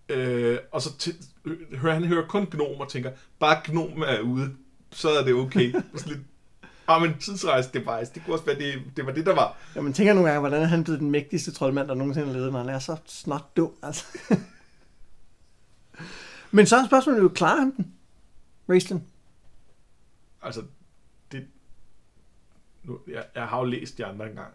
Øh, 0.09 0.57
og 0.71 0.81
så 0.81 0.89
t- 0.89 1.77
hører 1.77 1.93
han 1.93 2.03
hører 2.03 2.27
kun 2.27 2.45
gnom 2.45 2.79
og 2.79 2.89
tænker, 2.89 3.11
bare 3.39 3.61
gnom 3.63 4.03
er 4.07 4.19
ude, 4.19 4.55
så 4.91 5.09
er 5.09 5.23
det 5.23 5.33
okay. 5.33 5.73
Lidt, 6.07 6.19
ah, 6.87 7.01
men 7.01 7.13
tidsrejse-device, 7.19 8.13
det 8.13 8.21
kunne 8.25 8.35
også 8.35 8.45
være, 8.45 8.59
det, 8.59 8.81
det 8.97 9.05
var 9.05 9.11
det, 9.11 9.25
der 9.25 9.35
var. 9.35 9.57
Ja, 9.75 9.81
man 9.81 9.93
tænker 9.93 10.13
nogle 10.13 10.29
gange, 10.29 10.39
hvordan 10.39 10.61
er 10.61 10.65
han 10.65 10.83
blevet 10.83 10.99
den 10.99 11.11
mægtigste 11.11 11.51
troldmand, 11.51 11.87
der 11.87 11.95
nogensinde 11.95 12.27
har 12.27 12.33
levet, 12.33 12.51
når 12.51 12.59
han 12.59 12.69
er 12.69 12.79
så 12.79 12.97
snart 13.05 13.43
dum, 13.57 13.71
altså. 13.83 14.05
men 16.51 16.65
så 16.65 16.77
er 16.77 16.85
spørgsmålet 16.85 17.21
jo, 17.21 17.29
klarer 17.29 17.59
han 17.59 17.73
den? 17.77 17.91
Raistlin? 18.69 19.03
Altså. 20.41 20.61
Nu, 22.83 22.99
jeg, 23.07 23.23
jeg 23.35 23.43
har 23.43 23.59
jo 23.59 23.65
læst 23.65 23.97
de 23.97 24.05
andre 24.05 24.29
engang. 24.29 24.53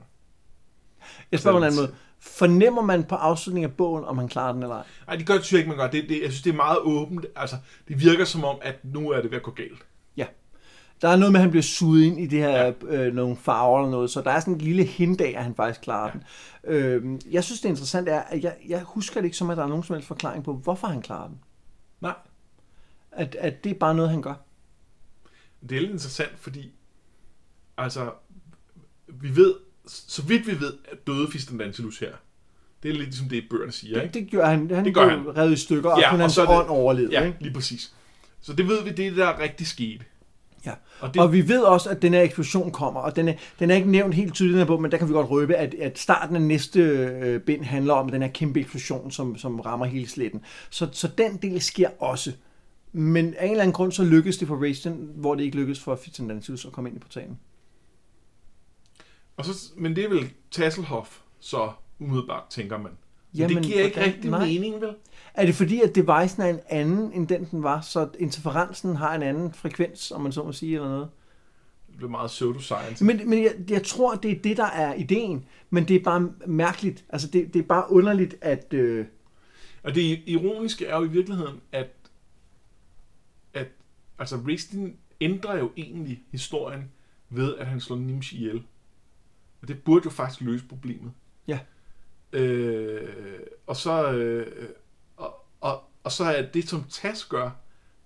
Jeg 1.32 1.40
spørger 1.40 1.54
på 1.54 1.58
en 1.58 1.64
anden 1.64 1.80
måde. 1.80 1.94
Fornemmer 2.18 2.82
man 2.82 3.04
på 3.04 3.14
afslutningen 3.14 3.70
af 3.70 3.76
bogen, 3.76 4.04
om 4.04 4.18
han 4.18 4.28
klarer 4.28 4.52
den 4.52 4.62
eller 4.62 4.76
ej? 4.76 4.84
Nej, 5.06 5.16
det 5.16 5.26
gør 5.26 5.34
det 5.34 5.52
ikke, 5.52 5.68
man 5.68 5.78
gør. 5.78 5.90
Det, 5.90 6.08
det, 6.08 6.22
jeg 6.22 6.30
synes, 6.30 6.42
det 6.42 6.50
er 6.50 6.56
meget 6.56 6.78
åbent. 6.78 7.26
Altså, 7.36 7.56
det 7.88 8.00
virker 8.00 8.24
som 8.24 8.44
om, 8.44 8.58
at 8.62 8.84
nu 8.84 9.10
er 9.10 9.20
det 9.20 9.30
ved 9.30 9.36
at 9.36 9.42
gå 9.42 9.50
galt. 9.50 9.86
Ja. 10.16 10.26
Der 11.02 11.08
er 11.08 11.16
noget 11.16 11.32
med, 11.32 11.40
at 11.40 11.42
han 11.42 11.50
bliver 11.50 11.62
suget 11.62 12.04
ind 12.04 12.20
i 12.20 12.26
det 12.26 12.38
her, 12.38 12.64
ja. 12.64 12.72
øh, 12.82 13.14
nogle 13.14 13.36
farver 13.36 13.78
eller 13.78 13.90
noget, 13.90 14.10
så 14.10 14.22
der 14.22 14.30
er 14.30 14.40
sådan 14.40 14.54
en 14.54 14.60
lille 14.60 14.84
hint 14.84 15.20
af, 15.20 15.34
at 15.36 15.44
han 15.44 15.54
faktisk 15.54 15.80
klarer 15.80 16.06
ja. 16.06 16.12
den. 16.12 16.74
Øh, 16.74 17.20
jeg 17.32 17.44
synes, 17.44 17.60
det 17.60 17.68
interessante 17.68 18.10
er, 18.10 18.20
at 18.20 18.44
jeg, 18.44 18.56
jeg 18.68 18.82
husker 18.82 19.20
det 19.20 19.24
ikke 19.24 19.36
som, 19.36 19.50
at 19.50 19.56
der 19.56 19.62
er 19.62 19.68
nogen 19.68 19.84
som 19.84 19.94
helst 19.94 20.08
forklaring 20.08 20.44
på, 20.44 20.52
hvorfor 20.52 20.86
han 20.86 21.02
klarer 21.02 21.28
den. 21.28 21.40
Nej. 22.00 22.14
At, 23.12 23.34
at 23.34 23.64
det 23.64 23.70
er 23.70 23.78
bare 23.78 23.94
noget, 23.94 24.10
han 24.10 24.22
gør. 24.22 24.34
Det 25.68 25.76
er 25.76 25.80
lidt 25.80 25.92
interessant, 25.92 26.38
fordi 26.38 26.72
altså, 27.78 28.10
vi 29.08 29.36
ved, 29.36 29.54
så 29.86 30.22
vidt 30.22 30.46
vi 30.46 30.60
ved, 30.60 30.72
at 30.92 31.06
døde 31.06 31.28
Fistendantilus 31.32 31.98
her. 31.98 32.12
Det 32.82 32.88
er 32.88 32.92
lidt 32.92 33.04
ligesom 33.04 33.28
det, 33.28 33.44
bøgerne 33.50 33.72
siger, 33.72 33.94
Det, 33.94 34.02
ikke? 34.04 34.20
det 34.20 34.30
gør 34.30 34.46
han. 34.46 34.70
Han 34.70 34.84
Det 34.84 34.94
gør 34.94 35.08
han. 35.08 35.36
revet 35.36 35.52
i 35.52 35.56
stykker, 35.56 35.90
og 35.90 36.00
Ja, 36.00 36.10
kun 36.10 36.20
og 36.20 36.24
hans 36.24 36.38
ånd 36.38 36.68
overlevede. 36.68 37.12
Ja, 37.12 37.24
ikke? 37.26 37.38
lige 37.40 37.52
præcis. 37.54 37.92
Så 38.40 38.52
det 38.52 38.68
ved 38.68 38.82
vi, 38.84 38.90
det 38.90 39.06
er 39.06 39.10
det, 39.10 39.16
der 39.16 39.38
rigtig 39.40 39.66
skete. 39.66 40.04
Ja. 40.66 40.72
Og 41.00 41.14
Det... 41.14 41.22
Og 41.22 41.32
vi 41.32 41.48
ved 41.48 41.60
også, 41.62 41.90
at 41.90 42.02
den 42.02 42.14
her 42.14 42.22
eksplosion 42.22 42.70
kommer, 42.72 43.00
og 43.00 43.16
den 43.16 43.28
er, 43.28 43.34
den 43.58 43.70
er 43.70 43.74
ikke 43.74 43.90
nævnt 43.90 44.14
helt 44.14 44.34
tydeligt 44.34 44.66
bog, 44.66 44.82
men 44.82 44.90
der 44.90 44.98
kan 44.98 45.08
vi 45.08 45.12
godt 45.12 45.30
røbe, 45.30 45.54
at, 45.54 45.74
at 45.74 45.98
starten 45.98 46.36
af 46.36 46.42
næste 46.42 46.80
øh, 46.80 47.40
bind 47.40 47.64
handler 47.64 47.94
om 47.94 48.08
den 48.08 48.22
her 48.22 48.28
kæmpe 48.28 48.60
eksplosion, 48.60 49.10
som, 49.10 49.38
som 49.38 49.60
rammer 49.60 49.86
hele 49.86 50.08
sletten. 50.08 50.40
Så, 50.70 50.88
så 50.92 51.08
den 51.18 51.36
del 51.36 51.60
sker 51.62 51.88
også. 52.02 52.32
Men 52.92 53.34
af 53.34 53.44
en 53.44 53.50
eller 53.50 53.62
anden 53.62 53.72
grund, 53.74 53.92
så 53.92 54.04
lykkedes 54.04 54.36
det 54.38 54.48
for 54.48 54.56
Raistin, 54.62 55.08
hvor 55.14 55.34
det 55.34 55.44
ikke 55.44 55.56
lykkedes 55.56 55.80
for 55.80 55.96
Fitzendanius 55.96 56.64
at 56.64 56.72
komme 56.72 56.90
ind 56.90 56.96
i 56.96 57.00
portalen. 57.00 57.38
Og 59.36 59.44
så, 59.44 59.70
men 59.76 59.96
det 59.96 60.04
er 60.04 60.08
vel 60.08 60.30
Tasselhoff, 60.50 61.18
så 61.40 61.72
umiddelbart, 61.98 62.42
tænker 62.50 62.78
man. 62.78 62.92
Men 63.32 63.40
Jamen, 63.40 63.56
det 63.56 63.64
giver 63.66 63.84
ikke 63.84 63.94
hvordan- 63.96 64.14
rigtig 64.14 64.30
nej. 64.30 64.46
mening, 64.46 64.80
vel? 64.80 64.94
Er 65.34 65.46
det 65.46 65.54
fordi, 65.54 65.80
at 65.80 65.94
devicen 65.94 66.42
er 66.42 66.46
en 66.46 66.60
anden, 66.68 67.12
end 67.12 67.28
den 67.28 67.44
den 67.50 67.62
var, 67.62 67.80
så 67.80 68.08
interferensen 68.18 68.96
har 68.96 69.14
en 69.14 69.22
anden 69.22 69.52
frekvens, 69.52 70.10
om 70.10 70.20
man 70.20 70.32
så 70.32 70.42
må 70.42 70.52
sige, 70.52 70.74
eller 70.74 70.88
noget? 70.88 71.08
Det 71.88 71.96
bliver 71.96 72.10
meget 72.10 72.28
pseudoscience. 72.30 73.04
Men, 73.04 73.30
men 73.30 73.42
jeg, 73.44 73.54
jeg 73.70 73.82
tror, 73.84 74.14
det 74.14 74.30
er 74.30 74.38
det, 74.42 74.56
der 74.56 74.64
er 74.66 74.94
ideen, 74.94 75.44
men 75.70 75.88
det 75.88 75.96
er 75.96 76.02
bare 76.04 76.32
mærkeligt. 76.46 77.04
Altså, 77.08 77.28
det, 77.28 77.54
det 77.54 77.58
er 77.58 77.66
bare 77.66 77.90
underligt, 77.92 78.34
at... 78.40 78.72
Øh, 78.74 79.06
Og 79.82 79.94
det 79.94 80.22
ironiske 80.26 80.86
er 80.86 80.96
jo 80.96 81.04
i 81.04 81.08
virkeligheden, 81.08 81.60
at, 81.72 81.90
at 83.54 83.66
altså 84.18 84.36
Ristin 84.48 84.96
ændrer 85.20 85.58
jo 85.58 85.70
egentlig 85.76 86.22
historien 86.30 86.82
ved, 87.30 87.56
at 87.56 87.66
han 87.66 87.80
slår 87.80 87.96
Nimsh 87.96 88.34
ihjel. 88.34 88.62
Og 89.66 89.68
det 89.68 89.82
burde 89.82 90.02
jo 90.04 90.10
faktisk 90.10 90.40
løse 90.40 90.64
problemet. 90.64 91.12
Ja. 91.48 91.58
Øh, 92.32 93.08
og 93.66 93.76
så 93.76 94.12
øh, 94.12 94.46
og, 95.16 95.34
og, 95.60 95.82
og 96.04 96.12
så 96.12 96.24
er 96.24 96.42
det, 96.42 96.68
som 96.68 96.84
Tas 96.90 97.24
gør, 97.24 97.50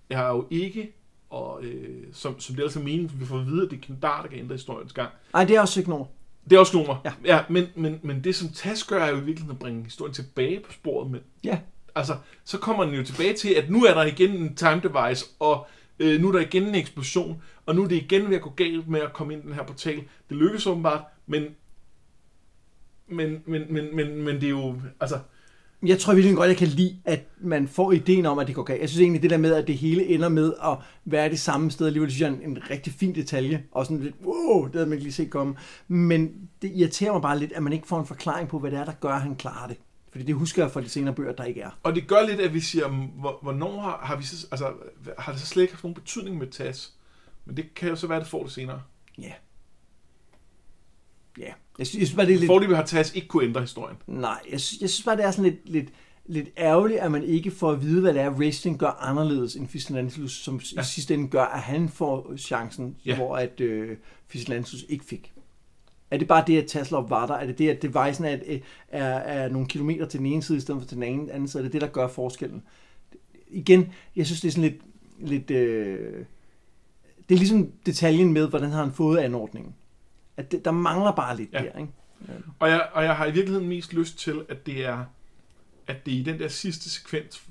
er 0.09 0.27
jo 0.27 0.47
ikke, 0.49 0.91
og, 1.29 1.63
øh, 1.63 2.03
som, 2.13 2.39
som 2.39 2.55
det 2.55 2.61
er 2.61 2.65
altså 2.65 2.79
meningen, 2.79 3.11
vi 3.19 3.25
får 3.25 3.39
at 3.39 3.45
vide, 3.45 3.63
at 3.65 3.71
det 3.71 3.77
er 3.77 3.81
Kendar, 3.81 4.21
der 4.21 4.29
kan 4.29 4.39
ændre 4.39 4.55
historiens 4.55 4.93
gang. 4.93 5.09
ej, 5.33 5.45
det 5.45 5.55
er 5.55 5.61
også 5.61 5.73
Signor. 5.73 6.09
Det 6.49 6.55
er 6.55 6.59
også 6.59 6.77
nummer. 6.77 6.95
Ja. 7.05 7.13
ja 7.25 7.43
men, 7.49 7.65
men, 7.75 7.99
men 8.03 8.23
det, 8.23 8.35
som 8.35 8.49
Tas 8.49 8.83
gør, 8.83 9.03
er 9.03 9.09
jo 9.09 9.15
i 9.15 9.23
virkeligheden 9.23 9.51
at 9.55 9.59
bringe 9.59 9.83
historien 9.83 10.13
tilbage 10.13 10.59
på 10.59 10.71
sporet 10.71 11.11
med, 11.11 11.19
Ja. 11.43 11.59
altså, 11.95 12.17
så 12.43 12.57
kommer 12.57 12.85
den 12.85 12.93
jo 12.93 13.03
tilbage 13.03 13.33
til, 13.33 13.53
at 13.53 13.69
nu 13.69 13.83
er 13.85 13.93
der 13.93 14.03
igen 14.03 14.29
en 14.31 14.55
time 14.55 14.81
device, 14.83 15.25
og 15.39 15.67
øh, 15.99 16.21
nu 16.21 16.27
er 16.27 16.31
der 16.31 16.39
igen 16.39 16.63
en 16.63 16.75
eksplosion, 16.75 17.41
og 17.65 17.75
nu 17.75 17.83
er 17.83 17.87
det 17.87 17.95
igen 17.95 18.29
ved 18.29 18.35
at 18.35 18.41
gå 18.41 18.49
galt 18.49 18.87
med 18.87 18.99
at 19.01 19.13
komme 19.13 19.33
ind 19.33 19.43
i 19.43 19.45
den 19.47 19.53
her 19.55 19.63
portal. 19.63 20.03
Det 20.29 20.37
lykkes 20.37 20.67
åbenbart, 20.67 21.03
men, 21.31 21.43
men, 23.07 23.43
men, 23.45 23.73
men, 23.73 23.95
men, 23.95 24.21
men 24.23 24.35
det 24.35 24.43
er 24.43 24.49
jo, 24.49 24.81
altså, 24.99 25.19
Jeg 25.85 25.99
tror 25.99 26.13
virkelig 26.13 26.35
godt, 26.35 26.47
jeg 26.47 26.57
kan 26.57 26.67
lide, 26.67 26.97
at 27.05 27.19
man 27.41 27.67
får 27.67 27.91
ideen 27.91 28.25
om, 28.25 28.39
at 28.39 28.47
det 28.47 28.55
går 28.55 28.63
galt. 28.63 28.81
Jeg 28.81 28.89
synes 28.89 29.01
egentlig, 29.01 29.21
det 29.21 29.29
der 29.29 29.37
med, 29.37 29.53
at 29.53 29.67
det 29.67 29.77
hele 29.77 30.05
ender 30.05 30.29
med 30.29 30.53
at 30.63 30.77
være 31.05 31.29
det 31.29 31.39
samme 31.39 31.71
sted, 31.71 31.85
alligevel 31.87 32.11
synes 32.11 32.21
jeg 32.21 32.29
er 32.29 32.33
en, 32.33 32.41
en 32.57 32.69
rigtig 32.69 32.93
fin 32.93 33.15
detalje. 33.15 33.63
Og 33.71 33.85
sådan 33.85 34.03
lidt, 34.03 34.15
wow, 34.25 34.65
det 34.65 34.73
havde 34.75 34.85
man 34.85 34.93
ikke 34.93 35.03
lige 35.03 35.13
set 35.13 35.29
komme. 35.29 35.55
Men 35.87 36.49
det 36.61 36.71
irriterer 36.75 37.11
mig 37.13 37.21
bare 37.21 37.39
lidt, 37.39 37.51
at 37.51 37.63
man 37.63 37.73
ikke 37.73 37.87
får 37.87 37.99
en 37.99 38.05
forklaring 38.05 38.49
på, 38.49 38.59
hvad 38.59 38.71
det 38.71 38.79
er, 38.79 38.85
der 38.85 38.91
gør, 38.91 39.09
at 39.13 39.21
han 39.21 39.35
klarer 39.35 39.67
det. 39.67 39.77
Fordi 40.11 40.23
det 40.23 40.35
husker 40.35 40.63
jeg 40.63 40.71
fra 40.71 40.81
de 40.81 40.89
senere 40.89 41.13
bøger, 41.15 41.31
der 41.33 41.43
ikke 41.43 41.61
er. 41.61 41.69
Og 41.83 41.95
det 41.95 42.07
gør 42.07 42.27
lidt, 42.27 42.39
at 42.39 42.53
vi 42.53 42.59
siger, 42.59 42.87
hvor- 43.19 43.39
hvornår 43.41 43.81
har, 43.81 43.99
har 44.03 44.15
vi 44.15 44.23
så, 44.23 44.47
altså, 44.51 44.73
har 45.17 45.31
det 45.31 45.41
så 45.41 45.47
slet 45.47 45.63
ikke 45.63 45.73
haft 45.73 45.83
nogen 45.83 45.95
betydning 45.95 46.37
med 46.37 46.47
TAS? 46.47 46.93
Men 47.45 47.57
det 47.57 47.73
kan 47.75 47.89
jo 47.89 47.95
så 47.95 48.07
være, 48.07 48.17
at 48.17 48.21
det 48.23 48.29
får 48.31 48.43
det 48.43 48.51
senere. 48.51 48.81
Ja. 49.17 49.31
Ja. 51.37 51.51
Jeg 51.79 51.87
synes, 51.87 51.99
jeg 51.99 52.07
synes 52.07 52.15
bare, 52.15 52.25
det 52.25 52.33
er 52.35 52.39
lidt... 52.39 52.51
Fordi 52.51 52.73
har 52.73 52.85
TAS 52.85 53.15
ikke 53.15 53.27
kunne 53.27 53.43
ændre 53.43 53.61
historien. 53.61 53.97
Nej, 54.07 54.39
jeg, 54.51 54.61
synes, 54.61 54.81
jeg 54.81 54.89
synes 54.89 55.05
bare, 55.05 55.17
det 55.17 55.25
er 55.25 55.31
sådan 55.31 55.51
lidt, 55.51 55.69
lidt, 55.69 55.89
lidt 56.25 56.49
ærgerligt, 56.57 56.99
at 56.99 57.11
man 57.11 57.23
ikke 57.23 57.51
får 57.51 57.71
at 57.71 57.81
vide, 57.81 58.01
hvad 58.01 58.13
det 58.13 58.21
er, 58.21 58.29
wrestling 58.29 58.79
gør 58.79 58.87
anderledes 59.07 59.55
end 59.55 59.67
Fistenlandelus, 59.67 60.31
som 60.43 60.61
ja. 60.75 60.81
i 60.81 60.83
sidste 60.83 61.13
ende 61.13 61.27
gør, 61.27 61.43
at 61.43 61.59
han 61.59 61.89
får 61.89 62.33
chancen, 62.37 62.95
Ja. 63.05 63.15
hvor 63.15 63.37
at 63.37 63.61
øh, 63.61 63.97
Fistenlandelus 64.27 64.85
ikke 64.89 65.05
fik. 65.05 65.33
Er 66.11 66.17
det 66.17 66.27
bare 66.27 66.43
det, 66.47 66.61
at 66.61 66.67
Taslov 66.67 67.09
var 67.09 67.27
der? 67.27 67.33
Er 67.33 67.45
det 67.45 67.57
det, 67.57 67.69
at 67.69 67.81
devicen 67.81 68.25
er, 68.25 68.29
er, 68.47 68.57
er, 68.87 69.03
er 69.05 69.49
nogle 69.49 69.67
kilometer 69.67 70.05
til 70.05 70.17
den 70.19 70.27
ene 70.27 70.43
side, 70.43 70.57
i 70.57 70.61
stedet 70.61 70.81
for 70.81 70.87
til 70.87 70.95
den 70.95 71.03
anden, 71.03 71.29
anden 71.29 71.47
side? 71.47 71.61
Er 71.61 71.65
det 71.65 71.73
det, 71.73 71.81
der 71.81 71.87
gør 71.87 72.07
forskellen? 72.07 72.63
Igen, 73.51 73.91
jeg 74.15 74.25
synes, 74.25 74.41
det 74.41 74.47
er 74.47 74.51
sådan 74.51 74.69
lidt... 74.69 74.81
lidt 75.29 75.51
øh, 75.51 76.25
det 77.29 77.35
er 77.35 77.39
ligesom 77.39 77.71
detaljen 77.85 78.33
med, 78.33 78.47
hvordan 78.47 78.69
har 78.71 78.83
han 78.83 78.93
fået 78.93 79.17
anordningen. 79.17 79.75
At 80.41 80.51
det, 80.51 80.65
der 80.65 80.71
mangler 80.71 81.11
bare 81.11 81.37
lidt 81.37 81.53
Ja. 81.53 81.63
ja. 81.63 81.69
der, 81.69 81.79
ikke? 81.79 81.91
Og 82.59 82.69
jeg, 82.69 82.89
og 82.93 83.03
jeg 83.03 83.15
har 83.15 83.25
i 83.25 83.31
virkeligheden 83.31 83.67
mest 83.69 83.93
lyst 83.93 84.17
til, 84.19 84.45
at 84.49 84.65
det 84.65 84.85
er 84.85 85.05
at 85.87 86.05
det 86.05 86.13
er 86.13 86.17
i 86.19 86.23
den 86.23 86.39
der 86.39 86.47
sidste 86.47 86.89
sekvens, 86.89 87.43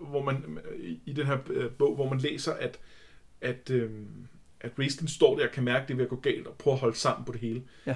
hvor 0.00 0.22
man 0.22 0.58
i- 1.06 1.12
den 1.12 1.26
her 1.26 1.38
øh, 1.50 1.70
bog, 1.70 1.94
hvor 1.94 2.08
man 2.10 2.18
læser, 2.18 2.52
at 2.52 2.78
at, 3.40 3.70
øh, 3.70 3.90
at 4.60 4.72
Raistlin 4.78 5.08
står 5.08 5.36
der 5.38 5.46
og 5.46 5.52
kan 5.52 5.64
mærke, 5.64 5.82
at 5.82 5.88
det 5.88 5.94
er 5.94 5.96
ved 5.96 6.04
at 6.04 6.10
gå 6.10 6.16
galt, 6.16 6.46
og 6.46 6.54
prøver 6.54 6.74
at 6.74 6.80
holde 6.80 6.96
sammen 6.96 7.24
på 7.24 7.32
det 7.32 7.40
hele. 7.40 7.62
Ja. 7.86 7.94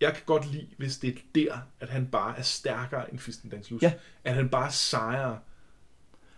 Jeg 0.00 0.12
kan 0.14 0.22
godt 0.26 0.52
lide, 0.52 0.66
hvis 0.78 0.96
det 0.98 1.10
er 1.10 1.18
der, 1.34 1.58
at 1.80 1.88
han 1.88 2.06
bare 2.06 2.38
er 2.38 2.42
stærkere 2.42 3.10
end 3.10 3.18
Fisten 3.18 3.50
Danslus. 3.50 3.82
Ja. 3.82 3.92
At 4.24 4.34
han 4.34 4.48
bare 4.48 4.66
er 4.66 4.70
sejere. 4.70 5.38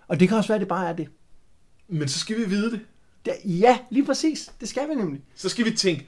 Og 0.08 0.20
det 0.20 0.28
kan 0.28 0.36
også 0.36 0.48
være, 0.48 0.54
at 0.56 0.60
det 0.60 0.68
bare 0.68 0.88
er 0.88 0.92
det. 0.92 1.08
Men 1.88 2.08
så 2.08 2.18
skal 2.18 2.36
vi 2.38 2.44
vide 2.44 2.70
det. 2.70 2.80
Ja, 3.26 3.32
ja, 3.44 3.78
lige 3.90 4.06
præcis. 4.06 4.50
Det 4.60 4.68
skal 4.68 4.88
vi 4.88 4.94
nemlig. 4.94 5.22
Så 5.34 5.48
skal 5.48 5.64
vi 5.64 5.70
tænke, 5.70 6.06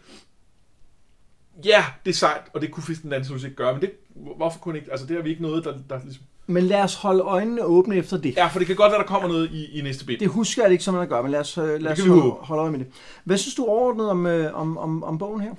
ja, 1.65 1.85
det 2.05 2.11
er 2.11 2.15
sejt, 2.15 2.43
og 2.55 2.61
det 2.61 2.71
kunne 2.71 2.83
Fisten 2.83 3.11
Danslus 3.11 3.45
ikke 3.45 3.57
gøre, 3.57 3.73
men 3.73 3.83
det, 3.83 3.93
hvorfor 4.37 4.59
kunne 4.59 4.79
ikke? 4.79 4.91
Altså, 4.91 5.07
det 5.07 5.17
har 5.17 5.23
vi 5.23 5.31
ikke 5.31 5.43
noget, 5.43 5.65
der, 5.65 5.79
der 5.91 6.01
ligesom... 6.03 6.25
Men 6.47 6.65
lad 6.65 6.83
os 6.83 6.95
holde 6.95 7.23
øjnene 7.23 7.65
åbne 7.65 7.97
efter 7.97 8.17
det. 8.17 8.37
Ja, 8.37 8.47
for 8.47 8.59
det 8.59 8.67
kan 8.67 8.77
godt 8.77 8.93
være, 8.93 9.01
der 9.01 9.07
kommer 9.07 9.29
noget 9.29 9.51
i, 9.51 9.79
i 9.79 9.83
næste 9.83 10.05
bind. 10.05 10.21
Det 10.21 10.29
husker 10.29 10.63
jeg 10.63 10.71
det 10.71 10.73
ikke, 10.73 10.85
som 10.85 10.95
man 10.95 11.09
gør, 11.09 11.23
men 11.23 11.31
lad 11.31 11.41
os, 11.41 11.59
øh, 11.59 11.81
lad 11.81 11.93
os 11.93 12.01
holde, 12.01 12.23
holde 12.23 12.61
øje 12.61 12.71
med 12.71 12.79
det. 12.79 12.87
Hvad 13.25 13.39
synes 13.39 13.55
du 13.55 13.65
overordnet 13.65 14.11
om, 14.11 14.27
øh, 14.27 14.55
om, 14.55 14.79
om, 14.79 15.03
om 15.03 15.19
bogen 15.19 15.41
her? 15.41 15.55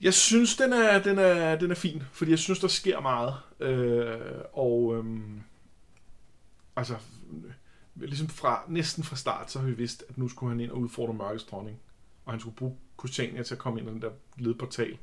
Jeg 0.00 0.14
synes, 0.14 0.56
den 0.56 0.72
er, 0.72 1.02
den 1.02 1.18
er, 1.18 1.56
den 1.56 1.70
er 1.70 1.74
fin, 1.74 2.02
fordi 2.12 2.30
jeg 2.30 2.38
synes, 2.38 2.58
der 2.58 2.68
sker 2.68 3.00
meget. 3.00 3.34
Øh, 3.60 4.18
og 4.52 4.94
øhm, 4.96 5.40
altså, 6.76 6.94
ligesom 7.94 8.28
fra, 8.28 8.64
næsten 8.68 9.04
fra 9.04 9.16
start, 9.16 9.50
så 9.50 9.58
har 9.58 9.66
vi 9.66 9.72
vidst, 9.72 10.04
at 10.08 10.18
nu 10.18 10.28
skulle 10.28 10.50
han 10.50 10.60
ind 10.60 10.70
og 10.70 10.78
udfordre 10.78 11.14
mørkets 11.14 11.44
dronning. 11.44 11.78
Og 12.24 12.32
han 12.32 12.40
skulle 12.40 12.56
bruge 12.56 12.76
Kusania 13.06 13.42
til 13.42 13.54
at 13.54 13.58
komme 13.58 13.80
ind 13.80 13.88
i 13.88 13.92
den 13.92 14.02
der 14.02 14.10
ledportal. 14.38 14.98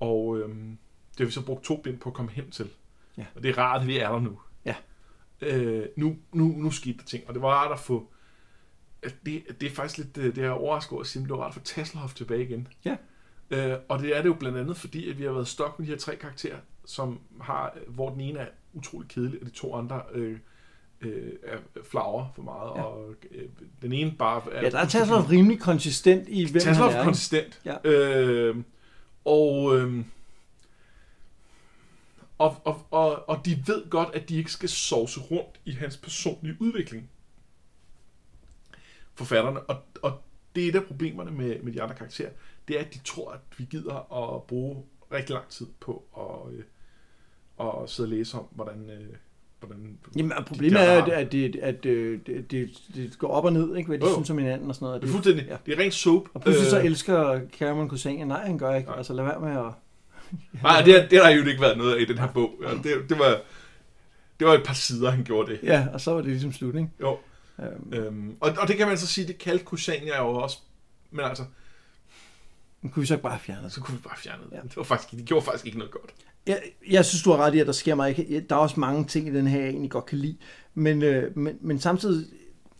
Og 0.00 0.38
øhm, 0.38 0.78
det 1.10 1.18
har 1.18 1.24
vi 1.24 1.30
så 1.30 1.44
brugt 1.44 1.64
to 1.64 1.76
bind 1.76 1.98
på 1.98 2.08
at 2.08 2.14
komme 2.14 2.30
hen 2.30 2.50
til. 2.50 2.70
Ja. 3.16 3.26
Og 3.34 3.42
det 3.42 3.50
er 3.50 3.58
rart, 3.58 3.80
at 3.80 3.86
vi 3.86 3.98
er 3.98 4.10
der 4.12 4.20
nu. 4.20 4.40
Ja. 4.64 4.74
Øh, 5.40 5.86
nu, 5.96 6.16
nu, 6.32 6.44
nu 6.44 6.70
skete 6.70 6.98
der 6.98 7.04
ting, 7.04 7.28
og 7.28 7.34
det 7.34 7.42
var 7.42 7.48
rart 7.48 7.72
at 7.72 7.78
få... 7.78 8.12
at 9.02 9.14
Det, 9.26 9.60
det 9.60 9.66
er 9.66 9.70
faktisk 9.70 9.98
lidt, 9.98 10.18
øh, 10.18 10.36
det 10.36 10.44
er 10.44 10.50
overrasket 10.50 10.92
over 10.92 11.00
at 11.00 11.06
sige, 11.06 11.20
men 11.20 11.28
det 11.28 11.36
var 11.36 11.42
rart 11.44 11.50
at 11.50 11.54
få 11.54 11.60
Tasselhoff 11.60 12.14
tilbage 12.14 12.44
igen. 12.44 12.68
Ja. 12.84 12.96
Øh, 13.50 13.78
og 13.88 13.98
det 13.98 14.16
er 14.16 14.22
det 14.22 14.28
jo 14.28 14.34
blandt 14.34 14.58
andet, 14.58 14.76
fordi 14.76 15.10
at 15.10 15.18
vi 15.18 15.24
har 15.24 15.32
været 15.32 15.48
stok 15.48 15.78
med 15.78 15.86
de 15.86 15.92
her 15.92 15.98
tre 15.98 16.16
karakterer, 16.16 16.58
som 16.84 17.20
har, 17.40 17.74
hvor 17.88 18.10
den 18.10 18.20
ene 18.20 18.38
er 18.38 18.48
utrolig 18.72 19.08
kedelig, 19.08 19.40
og 19.40 19.46
de 19.46 19.52
to 19.52 19.74
andre 19.74 20.02
øh, 20.12 20.38
øh, 21.00 21.32
er 21.42 21.58
flagre 21.90 22.30
for 22.34 22.42
meget, 22.42 22.70
Ja. 22.76 22.82
og 22.82 23.14
øh, 23.30 23.48
den 23.82 23.92
ene 23.92 24.12
bare 24.18 24.52
er... 24.52 24.62
Ja, 24.62 24.70
der 24.70 24.78
er 24.78 24.88
Tasselhoff 24.88 25.30
rimelig 25.30 25.60
konsistent 25.60 26.28
i, 26.28 26.50
hvem 26.50 26.60
Tasselhoff 26.60 26.92
han 26.92 27.00
er 27.00 27.04
konsistent. 27.04 27.60
Ja. 27.64 27.76
Øh, 27.84 28.56
og, 29.24 29.76
øh, 29.78 30.04
og, 32.38 32.56
og, 32.64 32.86
og, 32.90 33.28
og 33.28 33.44
de 33.44 33.62
ved 33.66 33.90
godt, 33.90 34.14
at 34.14 34.28
de 34.28 34.36
ikke 34.36 34.52
skal 34.52 34.68
sovse 34.68 35.20
rundt 35.20 35.60
i 35.64 35.72
hans 35.72 35.96
personlige 35.96 36.56
udvikling. 36.60 37.10
Forfatterne. 39.14 39.60
Og, 39.60 39.82
og 40.02 40.22
det 40.54 40.64
er 40.64 40.68
et 40.68 40.74
af 40.76 40.84
problemerne 40.84 41.30
med, 41.30 41.62
med 41.62 41.72
de 41.72 41.82
andre 41.82 41.94
karakterer. 41.94 42.30
Det 42.68 42.76
er, 42.80 42.84
at 42.84 42.94
de 42.94 42.98
tror, 42.98 43.30
at 43.32 43.40
vi 43.56 43.64
gider 43.64 44.34
at 44.34 44.42
bruge 44.42 44.84
rigtig 45.12 45.34
lang 45.34 45.48
tid 45.48 45.66
på 45.80 46.04
at, 46.18 46.54
øh, 46.54 46.64
at 47.60 47.90
sidde 47.90 48.06
og 48.06 48.10
læse 48.10 48.38
om, 48.38 48.44
hvordan... 48.50 48.90
Øh, 48.90 49.16
hvordan 49.66 49.98
Jamen, 50.16 50.32
og 50.32 50.38
de 50.38 50.44
problemet 50.44 50.80
der 50.80 50.84
er, 50.84 51.02
at, 51.02 51.08
at, 51.08 51.32
det, 51.32 51.56
at 51.56 51.86
øh, 51.86 52.18
det, 52.26 52.50
det, 52.50 52.70
det 52.94 53.18
går 53.18 53.28
op 53.28 53.44
og 53.44 53.52
ned, 53.52 53.76
ikke? 53.76 53.88
hvad 53.88 53.98
de 53.98 54.06
jo. 54.06 54.12
synes 54.14 54.30
om 54.30 54.38
hinanden 54.38 54.68
og 54.68 54.74
sådan 54.74 54.86
noget. 54.86 55.02
Det 55.02 55.08
er 55.08 55.12
fuldstændig... 55.12 55.46
Ja. 55.48 55.56
Det 55.66 55.78
er 55.78 55.82
rent 55.82 55.94
soap. 55.94 56.22
Og 56.34 56.40
pludselig 56.40 56.70
så 56.70 56.78
Øh, 56.78 56.84
elsker 56.84 57.40
Cameron 57.58 57.88
Kusania. 57.88 58.24
Nej, 58.24 58.46
han 58.46 58.58
gør 58.58 58.74
ikke. 58.74 58.88
Nej. 58.88 58.98
Altså, 58.98 59.12
lad 59.12 59.24
være 59.24 59.40
med 59.40 59.50
at... 59.50 59.72
Nej, 60.62 60.82
det, 60.82 61.10
det 61.10 61.24
har 61.24 61.30
jo 61.30 61.44
ikke 61.44 61.60
været 61.60 61.78
noget 61.78 61.94
af 61.96 62.00
i 62.00 62.04
den 62.04 62.18
her 62.18 62.28
bog. 62.32 62.50
Ja, 62.62 62.70
det, 62.74 63.08
det, 63.08 63.18
var, 63.18 63.40
det 64.40 64.46
var 64.46 64.54
et 64.54 64.62
par 64.64 64.74
sider, 64.74 65.10
han 65.10 65.24
gjorde 65.24 65.52
det. 65.52 65.60
Ja, 65.62 65.86
og 65.92 66.00
så 66.00 66.10
var 66.10 66.20
det 66.20 66.30
ligesom 66.30 66.52
slut, 66.52 66.74
ikke? 66.74 66.88
Jo. 67.00 67.18
Øhm, 67.60 67.92
Øhm, 67.92 68.36
og, 68.40 68.52
og 68.58 68.68
det 68.68 68.76
kan 68.76 68.86
man 68.88 68.98
så 68.98 69.06
sige, 69.06 69.26
det 69.26 69.38
kaldte 69.38 69.64
Kusania 69.64 70.16
jo 70.22 70.28
også. 70.28 70.58
Men 71.10 71.24
altså, 71.24 71.44
men 72.84 72.90
kunne 72.90 73.00
vi 73.00 73.06
så 73.06 73.14
ikke 73.14 73.22
bare 73.22 73.38
fjerne 73.38 73.64
det? 73.64 73.72
så 73.72 73.80
kunne 73.80 73.96
vi 73.96 74.02
bare 74.02 74.16
fjerne 74.16 74.42
det. 74.44 74.56
Ja. 74.56 74.60
Det, 74.62 74.76
var 74.76 74.82
faktisk, 74.82 75.10
det 75.10 75.24
gjorde 75.24 75.44
faktisk 75.44 75.66
ikke 75.66 75.78
noget 75.78 75.92
godt. 75.92 76.14
Jeg, 76.46 76.62
jeg 76.90 77.04
synes, 77.04 77.22
du 77.22 77.30
har 77.30 77.38
ret 77.38 77.54
i, 77.54 77.58
at 77.58 77.66
der 77.66 77.72
sker 77.72 78.04
ikke. 78.04 78.46
Der 78.48 78.56
er 78.56 78.60
også 78.60 78.80
mange 78.80 79.04
ting 79.04 79.28
i 79.28 79.32
den 79.34 79.46
her, 79.46 79.60
jeg 79.60 79.68
egentlig 79.68 79.90
godt 79.90 80.06
kan 80.06 80.18
lide. 80.18 80.36
Men, 80.74 81.02
øh, 81.02 81.38
men, 81.38 81.56
men 81.60 81.80
samtidig, 81.80 82.26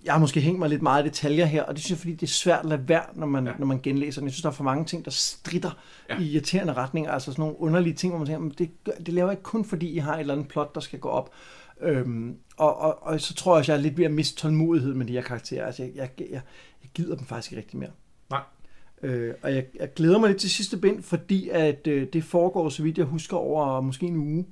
jeg 0.04 0.12
har 0.12 0.20
måske 0.20 0.40
hængt 0.40 0.58
mig 0.58 0.68
lidt 0.68 0.82
meget 0.82 1.04
i 1.04 1.08
detaljer 1.08 1.44
her, 1.44 1.62
og 1.62 1.74
det 1.74 1.84
synes 1.84 1.90
jeg, 1.90 1.98
fordi 1.98 2.12
det 2.12 2.22
er 2.22 2.30
svært 2.30 2.58
at 2.58 2.66
lade 2.66 2.88
være, 2.88 3.04
når 3.14 3.26
man, 3.26 3.46
ja. 3.46 3.52
Når 3.58 3.66
man 3.66 3.80
genlæser 3.82 4.20
den. 4.20 4.26
Jeg 4.26 4.32
synes, 4.32 4.42
der 4.42 4.48
er 4.48 4.54
for 4.54 4.64
mange 4.64 4.84
ting, 4.84 5.04
der 5.04 5.10
strider 5.10 5.78
ja. 6.10 6.18
I 6.18 6.24
irriterende 6.24 6.72
retninger. 6.72 7.10
Altså 7.10 7.32
sådan 7.32 7.42
nogle 7.42 7.60
underlige 7.60 7.94
ting, 7.94 8.10
hvor 8.10 8.18
man 8.18 8.26
tænker, 8.26 8.40
"Men 8.40 8.54
det, 8.58 8.70
det 9.06 9.14
laver 9.14 9.28
jeg 9.28 9.32
ikke 9.32 9.42
kun, 9.42 9.64
fordi 9.64 9.88
I 9.88 9.98
har 9.98 10.14
et 10.14 10.20
eller 10.20 10.34
andet 10.34 10.48
plot, 10.48 10.74
der 10.74 10.80
skal 10.80 10.98
gå 10.98 11.08
op. 11.08 11.30
Øhm, 11.80 12.36
og, 12.56 12.76
og, 12.76 13.02
og, 13.02 13.20
så 13.20 13.34
tror 13.34 13.54
jeg 13.54 13.58
også, 13.58 13.72
jeg 13.72 13.78
er 13.78 13.82
lidt 13.82 13.98
ved 13.98 14.04
at 14.04 14.12
miste 14.12 14.36
tålmodighed 14.36 14.94
med 14.94 15.06
de 15.06 15.12
her 15.12 15.22
karakterer. 15.22 15.66
Altså, 15.66 15.82
jeg, 15.82 15.92
jeg, 15.94 16.10
jeg, 16.18 16.42
jeg 16.82 16.90
gider 16.94 17.16
dem 17.16 17.26
faktisk 17.26 17.52
ikke 17.52 17.62
rigtig 17.62 17.78
mere. 17.78 17.90
Øh, 19.04 19.34
og 19.42 19.54
jeg, 19.54 19.66
jeg 19.80 19.94
glæder 19.94 20.18
mig 20.18 20.28
lidt 20.28 20.40
til 20.40 20.50
sidste 20.50 20.76
bind, 20.76 21.02
fordi 21.02 21.48
at 21.48 21.86
øh, 21.86 22.08
det 22.12 22.24
foregår, 22.24 22.68
så 22.68 22.82
vidt 22.82 22.98
jeg 22.98 23.06
husker, 23.06 23.36
over 23.36 23.80
måske 23.80 24.06
en 24.06 24.16
uge, 24.16 24.46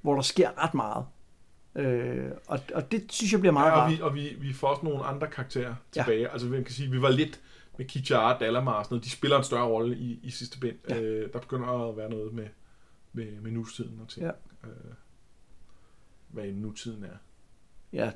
hvor 0.00 0.14
der 0.14 0.22
sker 0.22 0.64
ret 0.64 0.74
meget. 0.74 1.04
Øh, 1.74 2.30
og, 2.46 2.60
og 2.74 2.92
det 2.92 3.12
synes 3.12 3.32
jeg 3.32 3.40
bliver 3.40 3.52
meget 3.52 3.70
Ja, 3.70 3.84
og 3.84 3.90
vi, 3.90 4.00
og 4.00 4.14
vi, 4.14 4.36
vi 4.40 4.52
får 4.52 4.68
også 4.68 4.84
nogle 4.84 5.04
andre 5.04 5.26
karakterer 5.26 5.74
Ja. 5.96 6.02
tilbage. 6.02 6.20
Ja. 6.20 6.32
Altså, 6.32 6.48
man 6.48 6.64
kan 6.64 6.74
sige, 6.74 6.90
vi 6.90 7.02
var 7.02 7.10
lidt 7.10 7.40
med 7.78 7.86
Kichara, 7.86 8.38
Dalamar 8.38 8.72
og 8.72 8.84
sådan 8.84 8.94
noget. 8.94 9.04
De 9.04 9.10
spiller 9.10 9.36
en 9.38 9.44
større 9.44 9.66
rolle 9.66 9.96
i, 9.96 10.20
i 10.22 10.30
sidste 10.30 10.58
bind. 10.58 10.76
Ja. 10.88 10.94
Ja. 10.94 11.02
Øh, 11.02 11.32
der 11.32 11.38
begynder 11.38 11.88
at 11.88 11.96
være 11.96 12.10
noget 12.10 12.32
med, 12.34 12.46
med, 13.12 13.40
med 13.40 13.50
nutiden 13.50 14.00
og 14.02 14.08
ting. 14.08 14.26
Ja. 14.26 14.32
Øh, 14.68 14.94
hvad 16.28 16.52
nutiden 16.52 17.04
er. 17.04 17.16
Ja, 17.92 18.10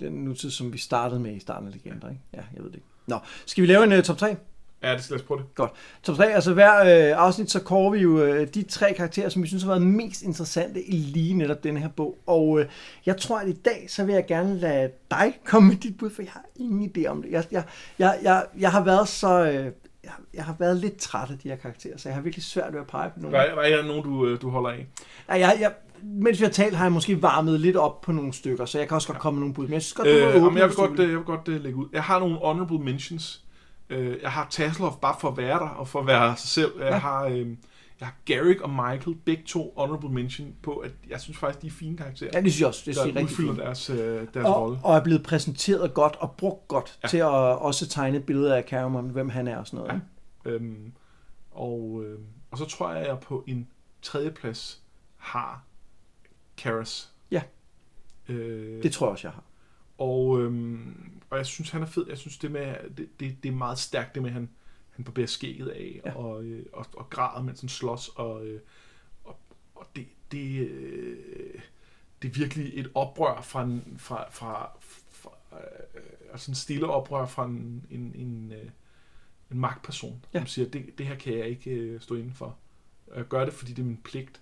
den 0.00 0.12
nutid, 0.12 0.50
som 0.50 0.72
vi 0.72 0.78
startede 0.78 1.20
med 1.20 1.36
i 1.36 1.38
starten 1.38 1.68
af 1.68 1.72
Legender, 1.74 2.08
ikke? 2.08 2.22
Ja, 2.34 2.42
jeg 2.54 2.62
ved 2.62 2.70
det 2.70 2.76
ikke. 2.76 2.86
Nå, 3.06 3.18
skal 3.46 3.62
vi 3.62 3.66
lave 3.66 3.84
en 3.84 3.92
uh, 3.92 4.02
top 4.04 4.18
3? 4.18 4.36
Ja, 4.82 4.94
det 4.94 5.04
skal 5.04 5.14
lad 5.14 5.20
os 5.20 5.26
prøve 5.26 5.40
det. 5.40 5.70
Top 6.02 6.16
3, 6.16 6.32
altså 6.32 6.54
hver 6.54 6.80
øh, 6.80 7.24
afsnit, 7.24 7.50
så 7.50 7.60
kårer 7.62 7.90
vi 7.90 7.98
jo 7.98 8.22
øh, 8.22 8.46
de 8.54 8.62
tre 8.62 8.94
karakterer, 8.94 9.28
som 9.28 9.42
vi 9.42 9.48
synes 9.48 9.62
har 9.62 9.70
været 9.70 9.82
mest 9.82 10.22
interessante 10.22 10.82
i 10.82 10.96
lige 10.96 11.34
netop 11.34 11.64
denne 11.64 11.80
her 11.80 11.88
bog. 11.88 12.18
Og 12.26 12.60
øh, 12.60 12.66
jeg 13.06 13.16
tror, 13.16 13.38
at 13.38 13.48
i 13.48 13.52
dag, 13.52 13.86
så 13.88 14.04
vil 14.04 14.14
jeg 14.14 14.26
gerne 14.26 14.58
lade 14.58 14.90
dig 15.10 15.38
komme 15.50 15.68
med 15.68 15.76
dit 15.76 15.98
bud, 15.98 16.10
for 16.10 16.22
jeg 16.22 16.32
har 16.32 16.44
ingen 16.56 16.92
idé 16.96 17.06
om 17.06 17.22
det. 17.22 17.30
Jeg, 17.30 17.44
jeg, 17.50 17.64
jeg, 17.98 18.18
jeg, 18.22 18.44
jeg 18.58 18.72
har 18.72 18.84
været 18.84 19.08
så... 19.08 19.44
Øh, 19.44 19.72
jeg, 20.04 20.12
jeg 20.34 20.44
har 20.44 20.56
været 20.58 20.76
lidt 20.76 20.96
træt 20.96 21.30
af 21.30 21.38
de 21.38 21.48
her 21.48 21.56
karakterer, 21.56 21.98
så 21.98 22.08
jeg 22.08 22.16
har 22.16 22.22
virkelig 22.22 22.44
svært 22.44 22.72
ved 22.72 22.80
at 22.80 22.86
pege 22.86 23.10
på 23.10 23.20
nogen. 23.20 23.36
Hvad, 23.36 23.46
hvad 23.54 23.70
er 23.70 23.76
der 23.76 23.84
nogen, 23.84 24.04
du, 24.04 24.26
øh, 24.26 24.40
du 24.40 24.50
holder 24.50 24.70
af? 24.70 24.86
Ja, 25.28 25.34
jeg, 25.34 25.56
jeg, 25.60 25.72
mens 26.02 26.40
vi 26.40 26.44
har 26.44 26.52
talt, 26.52 26.76
har 26.76 26.84
jeg 26.84 26.92
måske 26.92 27.22
varmet 27.22 27.60
lidt 27.60 27.76
op 27.76 28.00
på 28.00 28.12
nogle 28.12 28.32
stykker, 28.32 28.64
så 28.64 28.78
jeg 28.78 28.88
kan 28.88 28.94
også 28.94 29.08
godt 29.08 29.18
komme 29.18 29.38
med 29.38 29.40
nogle 29.40 29.54
bud. 29.54 29.64
Men 29.64 29.72
jeg 29.72 29.82
synes 29.82 29.92
godt, 29.92 30.06
du 30.08 30.12
Øh, 30.12 30.28
åbne, 30.28 30.38
jamen, 30.38 30.58
jeg 30.58 30.68
vil 30.68 30.76
godt, 30.76 30.98
øh, 30.98 31.08
jeg 31.08 31.16
vil 31.16 31.24
godt 31.24 31.48
uh, 31.48 31.54
lægge 31.54 31.76
ud. 31.76 31.86
Jeg 31.92 32.02
har 32.02 32.18
nogle 32.18 32.36
honorable 32.36 32.78
mentions. 32.78 33.44
Uh, 33.90 34.22
jeg 34.22 34.32
har 34.32 34.46
Tasselhoff 34.50 34.96
bare 34.96 35.16
for 35.20 35.28
at 35.28 35.36
være 35.36 35.58
der 35.58 35.68
og 35.68 35.88
for 35.88 36.00
at 36.00 36.06
være 36.06 36.36
sig 36.36 36.48
selv. 36.48 36.72
Jeg 36.78 36.88
Ja. 36.88 36.96
har 36.98 37.24
øh, 37.24 37.48
jeg 38.00 38.08
har 38.08 38.14
Garrick 38.24 38.60
og 38.60 38.70
Michael, 38.70 39.16
begge 39.24 39.42
to 39.46 39.74
honorable 39.76 40.08
mention 40.08 40.54
på, 40.62 40.76
at 40.76 40.90
jeg 41.08 41.20
synes 41.20 41.38
faktisk, 41.38 41.62
de 41.62 41.66
er 41.66 41.70
fine 41.70 41.96
karakterer. 41.96 42.30
Ja, 42.34 42.40
det 42.40 42.52
synes 42.52 42.60
jeg 42.60 42.68
også. 42.68 42.82
Det 42.86 42.96
er 42.96 43.00
der 43.00 43.06
rigtig 43.06 43.24
udfylder 43.24 43.52
fint. 43.52 43.62
deres, 43.62 43.90
øh, 43.90 44.26
deres 44.34 44.46
Og, 44.46 44.56
rolle. 44.62 44.78
og 44.82 44.96
er 44.96 45.02
blevet 45.04 45.22
præsenteret 45.22 45.94
godt 45.94 46.16
og 46.16 46.30
brugt 46.38 46.68
godt 46.68 46.98
ja. 47.02 47.08
Til 47.08 47.18
at 47.18 47.24
også 47.58 47.88
tegne 47.88 48.16
et 48.16 48.24
billede 48.24 48.56
af 48.56 48.64
Cameron, 48.68 49.08
hvem 49.08 49.28
han 49.28 49.48
er 49.48 49.56
og 49.56 49.66
sådan 49.66 49.86
noget. 49.86 50.00
Ja. 50.44 50.50
Øhm, 50.50 50.92
og, 51.50 52.02
øh, 52.06 52.18
og 52.50 52.58
så 52.58 52.64
tror 52.64 52.90
jeg, 52.92 53.00
at 53.00 53.08
jeg 53.08 53.18
på 53.18 53.44
en 53.46 53.68
tredje 54.02 54.30
plads 54.30 54.82
har 55.16 55.64
Karras. 56.56 57.12
Ja. 57.30 57.42
Øh, 58.28 58.82
Det 58.82 58.92
tror 58.92 59.06
jeg 59.06 59.12
også, 59.12 59.28
jeg 59.28 59.32
har. 59.32 59.42
og, 59.98 60.40
øhm, 60.40 61.12
og 61.30 61.38
jeg 61.38 61.46
synes, 61.46 61.70
han 61.70 61.82
er 61.82 61.86
fed. 61.86 62.06
Jeg 62.08 62.18
synes, 62.18 62.38
det, 62.38 62.50
med, 62.50 62.76
det, 62.96 63.20
det, 63.20 63.42
det 63.42 63.48
er 63.48 63.52
meget 63.52 63.78
stærkt, 63.78 64.14
det 64.14 64.22
med, 64.22 64.30
han, 64.30 64.50
han 64.90 65.04
barberer 65.04 65.26
skægget 65.26 65.68
af 65.68 66.00
ja. 66.04 66.14
og, 66.14 66.44
øh, 66.44 66.66
og, 66.72 66.86
og 66.92 67.10
græder, 67.10 67.42
mens 67.42 67.60
han 67.60 67.68
slås. 67.68 68.08
Og, 68.08 68.46
øh, 68.46 68.60
og, 69.24 69.38
og 69.74 69.86
det, 69.96 70.06
det, 70.32 70.68
øh, 70.68 71.60
det 72.22 72.28
er 72.28 72.32
virkelig 72.32 72.72
et 72.74 72.90
oprør 72.94 73.40
fra, 73.42 73.62
en, 73.62 73.94
fra, 73.98 74.30
fra, 74.30 74.70
fra 74.80 75.30
øh, 75.52 76.02
altså 76.32 76.50
en 76.50 76.54
stille 76.54 76.86
oprør 76.86 77.26
fra 77.26 77.44
en, 77.44 77.86
en, 77.90 78.12
en, 78.14 78.52
øh, 78.52 78.70
en 79.50 79.58
magtperson, 79.58 80.24
Ja. 80.34 80.38
som 80.38 80.46
siger, 80.46 80.68
det, 80.68 80.98
det 80.98 81.06
her 81.06 81.14
kan 81.14 81.38
jeg 81.38 81.46
ikke 81.48 81.70
øh, 81.70 82.00
stå 82.00 82.14
inden 82.14 82.34
for. 82.34 82.56
Jeg 83.16 83.24
gør 83.28 83.44
det, 83.44 83.54
fordi 83.54 83.72
det 83.72 83.82
er 83.82 83.86
min 83.86 84.00
pligt. 84.04 84.40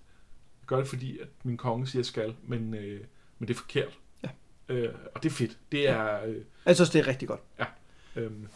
Jeg 0.61 0.67
gør 0.67 0.77
det, 0.77 0.89
fordi 0.89 1.19
at 1.19 1.29
min 1.43 1.57
konge 1.57 1.87
siger, 1.87 2.01
jeg 2.01 2.07
skal, 2.07 2.37
men, 2.43 2.75
øh, 2.75 3.05
men 3.39 3.49
det 3.49 3.55
er 3.55 3.59
forkert. 3.59 3.99
Ja. 4.69 4.75
Øh, 4.75 4.89
og 5.15 5.23
det 5.23 5.29
er 5.29 5.35
fedt. 5.35 5.59
Det 5.73 5.89
er... 5.89 6.25
Øh, 6.27 6.35
Jeg 6.67 6.75
synes, 6.75 6.91
det 6.91 6.99
er 6.99 7.07
rigtig 7.07 7.29
godt. 7.29 7.41
øhm, 8.17 8.47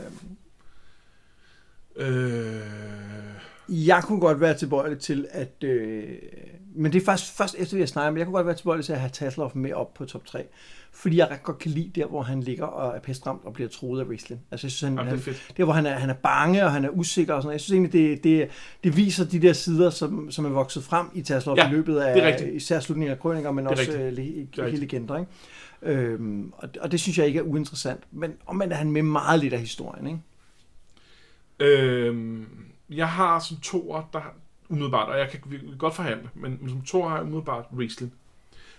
øh, 1.97 2.61
Jeg 3.69 4.03
kunne 4.05 4.21
godt 4.21 4.41
være 4.41 4.55
tilbøjelig 4.55 4.99
til 4.99 5.27
at... 5.31 5.65
Øh, 5.65 6.09
men 6.75 6.93
det 6.93 7.01
er 7.01 7.05
faktisk 7.05 7.33
først 7.33 7.55
efter, 7.59 7.77
vi 7.77 7.81
har 7.83 7.87
snakket, 7.87 8.13
men 8.13 8.19
jeg 8.19 8.27
kunne 8.27 8.35
godt 8.37 8.47
være 8.47 8.57
tilbøjelig 8.57 8.85
til 8.85 8.93
at 8.93 9.01
have 9.01 9.11
Tasloff 9.11 9.55
med 9.55 9.73
op 9.73 9.95
på 9.95 10.05
top 10.05 10.27
3. 10.27 10.45
Fordi 10.95 11.17
jeg 11.17 11.31
ret 11.31 11.43
godt 11.43 11.59
kan 11.59 11.71
lide 11.71 11.91
der, 12.01 12.07
hvor 12.07 12.23
han 12.23 12.41
ligger 12.43 12.65
og 12.65 12.97
er 12.97 13.01
pestramt 13.01 13.45
og 13.45 13.53
bliver 13.53 13.69
troet 13.69 14.01
af 14.01 14.09
Riesling. 14.09 14.41
Altså, 14.51 14.67
jeg 14.67 14.73
synes, 14.73 14.81
han, 14.81 14.95
jamen, 15.07 15.13
det 15.19 15.29
er 15.29 15.33
han, 15.33 15.57
der, 15.57 15.65
hvor 15.65 15.73
han 15.73 15.87
er, 15.87 15.91
han 15.95 16.11
er 16.11 16.15
bange, 16.15 16.65
og 16.65 16.73
han 16.73 16.85
er 16.85 16.89
usikker 16.89 17.35
og 17.35 17.43
sådan 17.43 17.47
noget. 17.47 17.53
Jeg 17.55 17.61
synes 17.61 17.73
egentlig, 17.77 17.93
det, 17.93 18.25
det, 18.25 18.49
det 18.85 18.97
viser 18.97 19.25
de 19.25 19.43
der 19.43 19.53
sider, 19.53 19.91
som, 19.91 20.31
som 20.31 20.45
er 20.45 20.49
vokset 20.49 20.85
frem 20.85 21.07
i 21.15 21.23
Tasloff 21.23 21.59
Ja, 21.59 21.69
i 21.69 21.73
løbet 21.73 21.99
af 21.99 22.15
især 22.53 22.81
slutningen 22.81 23.13
af 23.13 23.19
krøninger, 23.21 23.51
men 23.53 23.67
også 23.67 23.81
rigtigt. 23.83 24.01
øh, 24.03 24.13
le- 24.57 24.65
hele 24.71 24.77
legender. 24.81 25.19
Ikke? 25.19 25.31
Øhm, 25.83 26.53
og, 26.57 26.69
og 26.81 26.93
det 26.93 27.01
synes 27.01 27.19
jeg 27.19 27.27
ikke 27.27 27.39
er 27.39 27.43
uinteressant. 27.43 28.05
Men 28.11 28.37
omvendt 28.47 28.73
er 28.73 28.77
han 28.77 28.91
med 28.91 29.03
meget 29.03 29.41
lidt 29.41 29.55
af 29.55 29.61
historien. 29.61 30.07
Ikke? 30.07 30.21
Øhm, 31.59 32.67
jeg 32.91 33.09
har 33.09 33.39
som 33.39 33.57
toer, 33.57 34.09
der 34.13 34.21
umiddelbart, 34.69 35.09
og 35.09 35.19
jeg 35.19 35.31
kan 35.31 35.41
godt 35.79 35.95
forhandle, 35.95 36.31
men, 36.35 36.59
men 36.61 36.71
som 36.71 36.83
toer 36.83 37.09
har 37.09 37.17
jeg 37.17 37.25
umiddelbart 37.25 37.67
Riesling. 37.79 38.15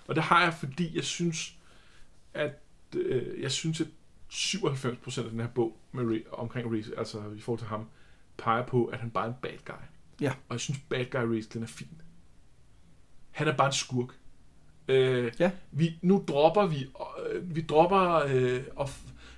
Og 0.08 0.16
det 0.16 0.24
har 0.24 0.44
jeg, 0.44 0.54
fordi 0.54 0.96
jeg 0.96 1.04
synes, 1.04 1.56
at 2.34 2.52
øh, 2.96 3.42
jeg 3.42 3.52
synes, 3.52 3.82
at 3.82 3.88
97% 4.32 5.24
af 5.24 5.30
den 5.30 5.40
her 5.40 5.48
bog 5.48 5.78
med, 5.92 6.22
omkring 6.32 6.72
Riesling, 6.72 6.98
altså 6.98 7.18
i 7.38 7.40
forhold 7.40 7.60
til 7.60 7.68
ham, 7.68 7.86
peger 8.38 8.66
på, 8.66 8.86
at 8.86 9.00
han 9.00 9.10
bare 9.10 9.26
er 9.26 9.30
en 9.30 9.36
bad 9.42 9.58
guy. 9.66 9.84
Ja. 10.22 10.34
Og 10.50 10.54
jeg 10.54 10.60
synes, 10.60 10.80
bad 10.90 11.06
guy 11.06 11.20
Riesling 11.20 11.64
er 11.64 11.68
fin. 11.68 12.02
Han 13.32 13.48
er 13.48 13.58
bare 13.58 13.68
en 13.68 13.74
skurk. 13.74 14.16
Øh, 14.88 15.32
Ja. 15.40 15.52
vi, 15.72 15.96
nu 16.02 16.24
dropper 16.28 16.66
vi, 16.68 16.88
øh, 17.34 17.56
vi 17.56 17.62
dropper, 17.62 18.24
øh, 18.28 18.62
og, 18.76 18.90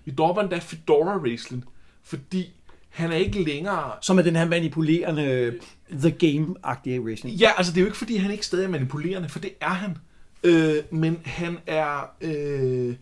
vi 0.05 0.11
dropper 0.11 0.41
endda 0.41 0.57
Fedora 0.57 1.17
Riesling, 1.23 1.65
fordi 2.03 2.53
han 2.89 3.11
er 3.11 3.15
ikke 3.15 3.43
længere... 3.43 3.91
Som 4.01 4.17
er 4.17 4.21
den 4.21 4.35
her 4.35 4.45
manipulerende 4.45 5.53
The 5.91 6.09
Game-agtige 6.09 7.09
racing. 7.11 7.33
Ja, 7.33 7.49
altså 7.57 7.71
det 7.73 7.77
er 7.77 7.81
jo 7.81 7.87
ikke, 7.87 7.97
fordi 7.97 8.15
han 8.15 8.31
ikke 8.31 8.45
stadig 8.45 8.65
er 8.65 8.69
manipulerende, 8.69 9.29
for 9.29 9.39
det 9.39 9.51
er 9.61 9.69
han. 9.69 9.97
Øh, 10.43 10.75
men 10.91 11.21
han 11.25 11.57
er... 11.67 12.11
Øh, 12.21 12.95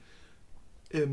øh, 0.91 1.09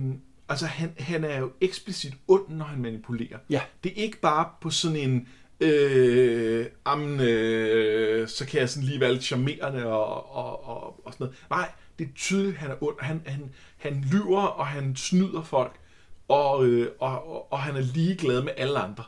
altså 0.49 0.67
han, 0.67 0.93
han 0.99 1.25
er 1.25 1.39
jo 1.39 1.53
eksplicit 1.61 2.15
ond, 2.29 2.49
når 2.49 2.65
han 2.65 2.83
manipulerer. 2.83 3.39
Ja. 3.51 3.61
Det 3.85 3.93
er 3.93 4.03
ikke 4.03 4.21
bare 4.21 4.49
på 4.61 4.71
sådan 4.71 4.97
en... 4.97 5.29
Øh, 5.61 6.67
amen, 6.85 7.21
øh, 7.21 8.29
så 8.29 8.47
kan 8.47 8.61
jeg 8.61 8.69
sådan 8.69 8.89
lige 8.89 9.01
være 9.01 9.13
lidt 9.13 9.25
charmerende 9.25 9.87
og, 9.87 10.35
og, 10.37 10.69
og, 10.69 11.07
og 11.07 11.13
sådan 11.13 11.25
noget. 11.25 11.39
Nej, 11.51 11.71
det 11.99 12.05
er 12.07 12.11
tydeligt, 12.17 12.57
han 12.57 12.71
er 12.71 12.83
ond. 12.83 12.97
Han, 13.01 13.23
han, 13.27 13.53
han 13.77 14.05
lyver, 14.13 14.43
og 14.43 14.67
han 14.67 14.97
snyder 14.97 15.43
folk, 15.43 15.81
og, 16.29 16.67
øh, 16.67 16.91
og, 17.01 17.29
og, 17.29 17.53
og 17.53 17.61
han 17.61 17.77
er 17.77 17.81
ligeglad 17.81 18.43
med 18.43 18.53
alle 18.57 18.79
andre. 18.79 19.05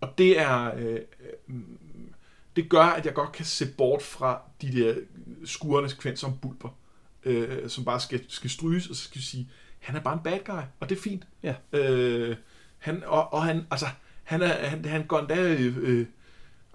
Og 0.00 0.18
det 0.18 0.40
er... 0.40 0.74
Øh, 0.76 1.00
øh, 1.48 1.54
det 2.56 2.68
gør, 2.68 2.84
at 2.84 3.06
jeg 3.06 3.14
godt 3.14 3.32
kan 3.32 3.44
se 3.44 3.66
bort 3.78 4.02
fra 4.02 4.40
de 4.62 4.72
der 4.72 4.94
skurende 5.44 5.90
sekvenser 5.90 6.26
om 6.26 6.38
bulper, 6.38 6.68
øh, 7.24 7.68
som 7.68 7.84
bare 7.84 8.00
skal, 8.00 8.24
skal 8.28 8.50
stryges, 8.50 8.86
og 8.86 8.96
så 8.96 9.02
skal 9.02 9.18
vi 9.18 9.24
sige, 9.24 9.50
han 9.78 9.96
er 9.96 10.00
bare 10.00 10.14
en 10.14 10.20
bad 10.24 10.38
guy, 10.44 10.62
og 10.80 10.88
det 10.88 10.98
er 10.98 11.02
fint. 11.02 11.26
Ja. 11.42 11.54
Øh, 11.72 12.36
han, 12.78 13.02
og, 13.06 13.32
og 13.32 13.44
han, 13.44 13.66
altså, 13.70 13.86
han, 14.32 14.42
er, 14.42 14.68
han, 14.68 14.84
han 14.84 15.04
går 15.06 15.18
endda, 15.18 15.52
øh, 15.52 15.76
øh, 15.78 16.06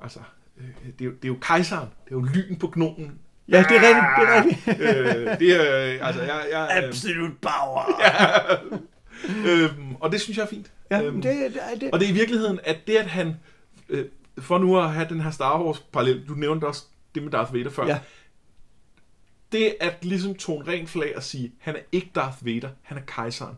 altså, 0.02 0.20
øh, 0.58 0.66
det, 0.86 1.02
er 1.02 1.06
jo, 1.06 1.12
det 1.12 1.24
er 1.24 1.28
jo 1.28 1.38
kejseren, 1.42 1.88
det 2.06 2.12
er 2.12 2.16
jo 2.16 2.22
lyn 2.22 2.56
på 2.56 2.68
gnomen. 2.68 3.20
Ja, 3.50 3.58
det 3.70 3.78
er 3.78 3.82
rigtigt, 3.88 4.06
det 4.18 4.30
er 4.30 4.44
rigtigt. 4.44 5.28
øh, 5.30 5.40
det 5.40 5.56
er, 5.56 5.94
øh, 5.94 6.08
altså, 6.08 6.22
jeg, 6.22 6.46
jeg, 6.52 6.70
øh, 6.84 6.88
Absolute 6.88 7.36
power. 7.42 8.02
øh, 9.48 9.92
og 10.00 10.12
det 10.12 10.22
synes 10.22 10.38
jeg 10.38 10.44
er 10.44 10.48
fint. 10.48 10.72
Ja, 10.92 11.02
Øhm, 11.04 11.22
det, 11.22 11.54
det, 11.54 11.82
det. 11.82 11.92
og 11.92 12.00
det 12.00 12.06
er 12.06 12.10
i 12.10 12.14
virkeligheden, 12.14 12.60
at 12.64 12.78
det, 12.88 12.96
at 12.96 13.08
han, 13.08 13.34
øh, 13.90 14.06
for 14.40 14.58
nu 14.58 14.80
at 14.80 14.92
have 14.92 15.08
den 15.10 15.22
her 15.22 15.32
Star 15.32 15.64
Wars 15.64 15.80
parallel, 15.80 16.28
du 16.28 16.34
nævnte 16.34 16.66
også 16.66 16.84
det 17.16 17.24
med 17.24 17.32
Darth 17.32 17.54
Vader 17.54 17.70
før, 17.70 17.86
Ja. 17.88 18.00
det 19.52 19.76
at 19.80 20.06
ligesom 20.06 20.36
tone 20.36 20.68
ren 20.72 20.88
flag 20.88 21.14
og 21.16 21.24
sige, 21.24 21.52
han 21.60 21.76
er 21.76 21.80
ikke 21.92 22.12
Darth 22.16 22.46
Vader, 22.46 22.70
han 22.82 22.98
er 22.98 23.02
kejseren. 23.08 23.56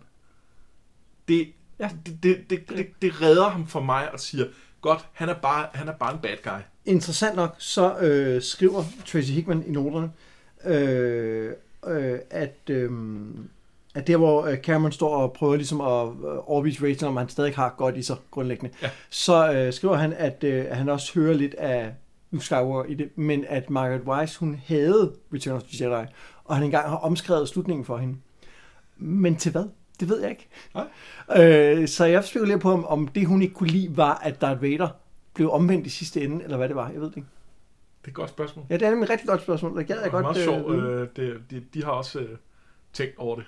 Det, 1.28 1.48
Ja. 1.80 1.90
det, 2.06 2.24
det, 2.24 2.50
det, 2.50 2.70
det, 2.70 2.88
det 3.02 3.22
redder 3.22 3.50
ham 3.50 3.68
for 3.68 3.80
mig 3.82 4.12
og 4.14 4.20
siger, 4.20 4.46
godt, 4.82 5.06
han 5.14 5.30
er 5.30 5.34
bare, 5.34 5.68
han 5.74 5.88
er 5.88 5.94
bare 5.94 6.14
en 6.14 6.20
bad 6.20 6.38
guy. 6.44 6.60
Interessant 6.86 7.36
nok, 7.36 7.56
så 7.58 7.98
øh, 8.00 8.42
skriver 8.42 8.84
Tracy 9.06 9.32
Hickman 9.32 9.64
i 9.68 9.72
noterne, 9.72 10.12
øh, 10.66 11.52
øh, 11.88 12.20
at, 12.30 12.58
øh, 12.70 12.92
at 13.96 14.08
der 14.08 14.18
hvor 14.18 14.46
øh, 14.46 14.58
Cameron 14.58 14.92
står 14.92 15.16
og 15.16 15.34
prøver 15.34 15.56
ligesom 15.56 15.82
at 15.82 16.08
øh, 16.08 16.50
overbevise 16.50 16.84
Rachel 16.88 17.08
om, 17.08 17.18
at 17.18 17.22
han 17.22 17.30
stadig 17.30 17.56
har 17.56 17.76
godt 17.78 17.98
i 17.98 18.04
sig 18.04 18.16
grundlæggende, 18.32 18.76
Ja. 18.82 18.90
så 19.10 19.52
øh, 19.54 19.74
skriver 19.74 19.96
han, 19.96 20.14
at, 20.14 20.44
øh, 20.44 20.66
han 20.72 20.90
også 20.90 21.14
hører 21.20 21.34
lidt 21.34 21.54
af 21.54 21.94
Luke 22.32 22.46
Skywalker 22.46 22.84
i 22.92 22.94
det, 22.94 23.10
men 23.18 23.46
at 23.48 23.70
Margaret 23.70 24.02
Wise, 24.06 24.40
hun 24.40 24.62
havde 24.68 25.14
Return 25.34 25.56
of 25.56 25.64
the 25.64 25.86
Jedi, 25.90 26.06
og 26.46 26.56
han 26.56 26.64
engang 26.66 26.90
har 26.90 26.98
omskrevet 26.98 27.50
slutningen 27.50 27.86
for 27.86 27.98
hende. 27.98 28.16
Men 28.98 29.36
til 29.36 29.52
hvad? 29.52 29.64
Det 30.00 30.10
ved 30.10 30.22
jeg 30.22 30.30
ikke. 30.30 30.48
Nej. 30.74 30.88
Øh, 31.46 31.88
så 31.88 32.06
jeg 32.06 32.24
spekulerer 32.24 32.58
på, 32.58 32.72
om, 32.72 32.86
om 32.86 33.08
det 33.08 33.28
hun 33.28 33.42
ikke 33.42 33.54
kunne 33.54 33.70
lide, 33.70 33.98
var, 33.98 34.16
at 34.16 34.42
Darth 34.42 34.62
Vader 34.62 34.90
blev 35.34 35.52
omvendt 35.52 35.88
i 35.88 35.90
sidste 35.90 36.22
ende, 36.22 36.44
eller 36.44 36.58
hvad 36.58 36.68
det 36.68 36.76
var. 36.76 36.90
Jeg 36.90 37.02
ved 37.02 37.10
det 37.10 37.18
ikke. 37.18 37.30
Det 38.02 38.08
er 38.08 38.10
et 38.10 38.14
godt 38.14 38.30
spørgsmål. 38.30 38.66
Ja, 38.70 38.74
det 38.74 38.86
er 38.86 38.90
nemlig 38.90 39.06
et 39.06 39.10
rigtig 39.10 39.28
godt 39.28 39.42
spørgsmål. 39.42 39.78
Det 39.78 39.88
gad 39.88 39.96
jeg 39.96 40.04
det 40.04 40.12
godt. 40.12 40.26
er 40.26 40.32
meget 40.32 40.44
sjovt. 40.44 40.74
vide. 40.74 40.92
Øh, 40.92 41.08
det, 41.16 41.42
de, 41.52 41.64
de 41.74 41.84
har 41.84 41.92
også 41.92 42.20
øh, 42.20 42.38
tænkt 42.94 43.18
over 43.18 43.36
det. 43.36 43.46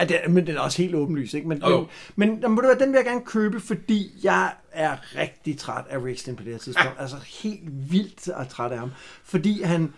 Ja, 0.00 0.04
det 0.04 0.24
er, 0.24 0.28
men 0.28 0.46
den 0.46 0.56
er 0.56 0.60
også 0.60 0.82
helt 0.82 0.94
åbenlyst, 0.94 1.34
ikke? 1.34 1.48
Men, 1.48 1.58
jo. 1.58 1.86
men, 2.16 2.40
men, 2.40 2.50
må 2.50 2.60
det 2.60 2.68
være, 2.68 2.78
den 2.78 2.92
vil 2.92 2.96
jeg 2.98 3.04
gerne 3.04 3.24
købe, 3.24 3.60
fordi 3.60 4.12
jeg 4.22 4.52
er 4.72 5.16
rigtig 5.16 5.58
træt 5.58 5.84
af 5.88 5.98
wrestling 5.98 6.38
på 6.38 6.44
det 6.44 6.52
her 6.52 6.58
tidspunkt. 6.58 6.96
Ja. 6.96 7.02
Altså 7.02 7.16
helt 7.42 7.92
vildt 7.92 8.28
er 8.28 8.44
træt 8.44 8.72
af 8.72 8.78
ham. 8.78 8.90
Fordi 9.22 9.62
han... 9.62 9.92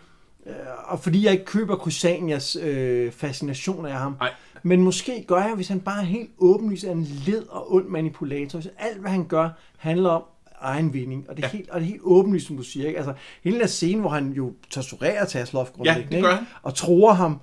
Øh, 0.47 0.53
og 0.84 1.01
fordi 1.01 1.24
jeg 1.24 1.32
ikke 1.32 1.45
køber 1.45 1.76
Crusanias 1.76 2.57
øh, 2.57 3.12
fascination 3.12 3.86
af 3.86 3.93
ham. 3.93 4.16
Nej. 4.20 4.30
Men 4.62 4.82
måske 4.82 5.24
gør 5.28 5.43
jeg, 5.43 5.55
hvis 5.55 5.68
han 5.68 5.80
bare 5.80 6.01
er 6.01 6.05
helt 6.07 6.30
åbenlyst 6.38 6.84
er 6.84 6.93
en 6.93 7.03
led 7.03 7.47
og 7.49 7.74
ond 7.74 7.88
manipulator. 7.88 8.61
Så 8.61 8.70
alt, 8.78 8.99
hvad 8.99 9.11
han 9.11 9.24
gør, 9.28 9.49
handler 9.78 10.11
om 10.11 10.22
egen 10.61 10.93
vinding. 10.93 11.30
Og 11.30 11.36
det 11.36 11.45
er, 11.45 11.49
ja. 11.49 11.53
Ja. 11.53 11.57
helt, 11.57 11.70
og 11.70 11.80
det 11.80 11.86
er 11.86 11.91
helt 11.91 12.03
åbenlyst, 12.05 12.47
som 12.47 12.57
du 12.57 12.62
siger. 12.62 12.86
Ikke? 12.86 12.99
Altså, 12.99 13.14
hele 13.45 13.59
den 13.61 13.68
scene, 13.68 14.01
hvor 14.01 14.11
han 14.11 14.32
jo 14.32 14.53
torturerer 14.70 15.24
Tasloff 15.24 15.70
Ja, 15.70 15.74
grundlæggende, 15.76 16.20
gør 16.20 16.32
ikke? 16.32 16.47
og 16.62 16.74
tror 16.74 17.12
ham, 17.12 17.41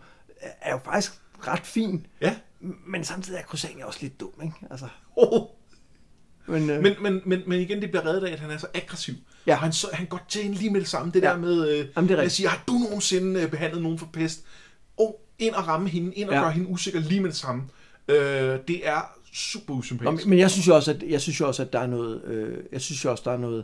er 0.62 0.72
jo 0.72 0.80
faktisk 0.86 1.14
ret 1.48 1.60
fin. 1.66 2.06
Ja. 2.22 2.36
Men 2.88 3.04
samtidig 3.04 3.38
er 3.40 3.44
Crusania 3.44 3.86
også 3.86 4.00
lidt 4.02 4.20
dum, 4.20 4.32
ikke? 4.44 4.56
Altså, 4.72 4.86
Oh. 5.16 5.42
Men, 6.48 6.70
øh, 6.70 6.82
Men, 6.84 6.96
men, 7.02 7.22
men, 7.26 7.44
men 7.48 7.62
igen, 7.62 7.82
det 7.82 7.90
bliver 7.92 8.06
reddet 8.06 8.28
af, 8.28 8.32
at 8.32 8.40
han 8.40 8.52
er 8.52 8.58
så 8.58 8.68
aggressiv. 8.74 9.14
Ja. 9.48 9.54
Og 9.54 9.60
han, 9.60 9.74
så, 9.74 9.88
han 9.94 10.06
går 10.06 10.26
til 10.30 10.46
en 10.46 10.54
lige 10.54 10.70
med 10.70 10.80
det 10.82 10.90
samme. 10.90 11.12
Det 11.12 11.22
Ja. 11.24 11.28
der 11.30 11.38
med, 11.38 11.70
øh, 11.80 11.86
Jamen, 11.96 12.10
det 12.10 12.20
er 12.20 12.24
at 12.24 12.32
sige, 12.32 12.50
har 12.50 12.64
du 12.68 12.74
nogensinde 12.74 13.42
øh, 13.42 13.50
behandlet 13.52 13.82
nogen 13.84 14.00
for 14.00 14.10
pest? 14.14 14.44
Og 14.98 15.22
ind 15.40 15.54
og 15.56 15.68
ramme 15.68 15.90
hende, 15.90 16.14
ind 16.14 16.30
og 16.30 16.36
Ja. 16.36 16.42
gøre 16.42 16.52
hende 16.52 16.68
usikker 16.70 17.00
lige 17.00 17.22
med 17.22 17.30
det 17.30 17.38
samme. 17.38 17.64
Øh, 18.08 18.18
det 18.68 18.88
er 18.88 19.18
super 19.34 19.74
usympatisk. 19.74 20.26
men- 20.26 20.30
men 20.30 20.40
jeg 20.40 20.52
synes 20.52 20.68
jo 20.68 20.76
også, 20.76 20.92
at, 20.92 21.04
jeg 21.10 21.22
synes 21.22 21.40
jo 21.40 21.48
også, 21.48 21.62
at 21.62 21.74
der 21.74 21.80
er 21.80 21.88
noget, 21.88 22.24
øh, 22.26 22.58
jeg 22.72 22.82
synes 22.82 23.06
jo 23.06 23.12
også, 23.12 23.24
der 23.26 23.32
er 23.32 23.38
noget, 23.38 23.64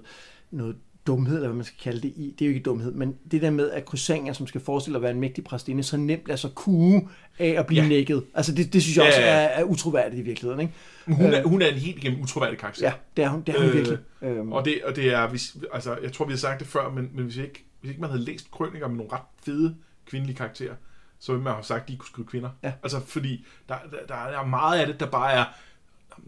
noget 0.52 0.76
dumhed, 1.08 1.36
eller 1.36 1.48
hvad 1.48 1.56
man 1.56 1.66
skal 1.66 1.78
kalde 1.84 2.02
det 2.02 2.08
i. 2.08 2.36
Det 2.40 2.46
er 2.46 2.50
jo 2.50 2.56
ikke 2.56 2.64
dumhed, 2.64 2.92
men 2.94 3.16
det 3.32 3.42
der 3.42 3.50
med, 3.50 3.72
at 3.72 3.84
Crusania, 3.86 4.34
som 4.34 4.48
skal 4.48 4.62
forestille 4.62 4.96
at 4.98 5.02
være 5.02 5.12
en 5.12 5.20
mægtig 5.20 5.44
præstinde, 5.44 5.84
så 5.84 5.98
nemt 5.98 6.28
lader 6.28 6.38
sig 6.38 6.50
kue 6.56 7.10
af 7.40 7.56
at 7.58 7.68
blive 7.68 7.82
ja. 7.82 7.88
Nækket. 7.88 8.24
Altså 8.34 8.56
det, 8.56 8.74
det 8.74 8.84
synes 8.84 8.98
jeg 8.98 9.04
Ja, 9.04 9.10
også 9.10 9.22
er, 9.22 9.26
er 9.34 9.64
utroværdigt 9.64 10.20
i 10.20 10.24
virkeligheden, 10.24 10.62
ikke? 10.62 10.74
Men 11.06 11.16
hun, 11.16 11.34
er, 11.34 11.44
hun 11.44 11.62
er 11.62 11.68
en 11.68 11.74
helt 11.74 11.98
igennem 11.98 12.22
utroværdig 12.22 12.60
karakter. 12.60 12.86
Ja, 12.86 12.94
det 13.18 13.24
er 13.26 13.30
hun, 13.30 13.42
det 13.42 13.56
er 13.56 13.60
hun 13.60 13.68
Øh, 13.70 13.74
virkelig. 13.76 13.98
Øhm, 14.22 14.52
Og 14.52 14.66
det, 14.66 14.84
og 14.84 14.96
det 14.96 15.14
er, 15.14 15.28
hvis, 15.28 15.58
altså, 15.74 15.98
jeg 16.04 16.14
tror, 16.14 16.26
vi 16.26 16.32
har 16.32 16.38
sagt 16.38 16.60
det 16.60 16.68
før, 16.68 16.90
men, 16.90 17.10
men 17.14 17.26
hvis, 17.26 17.38
ikke, 17.38 17.66
hvis 17.82 17.90
ikke 17.90 18.02
man 18.02 18.10
havde 18.10 18.24
læst 18.24 18.52
krøniker 18.52 18.88
med 18.88 18.98
nogle 18.98 19.12
ret 19.12 19.22
fede 19.46 19.76
kvindelige 20.06 20.38
karakterer, 20.38 20.74
så 21.20 21.32
ville 21.32 21.44
man 21.44 21.54
have 21.54 21.64
sagt, 21.64 21.82
at 21.84 21.88
de 21.90 21.96
kunne 21.98 22.08
skrive 22.08 22.28
kvinder. 22.28 22.50
Ja. 22.64 22.72
Altså, 22.84 23.00
fordi 23.00 23.46
der, 23.70 23.76
der, 23.92 23.98
der 24.08 24.16
er 24.16 24.46
meget 24.46 24.80
af 24.80 24.88
det, 24.88 25.00
der 25.00 25.06
bare 25.06 25.32
er, 25.34 25.44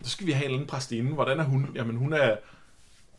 så 0.03 0.09
skal 0.09 0.27
vi 0.27 0.31
have 0.31 0.43
en 0.43 0.45
eller 0.45 0.57
anden 0.57 0.69
præstinde. 0.69 1.11
Hvordan 1.13 1.39
er 1.39 1.43
hun? 1.43 1.67
Jamen, 1.75 1.95
hun 1.95 2.13
er, 2.13 2.35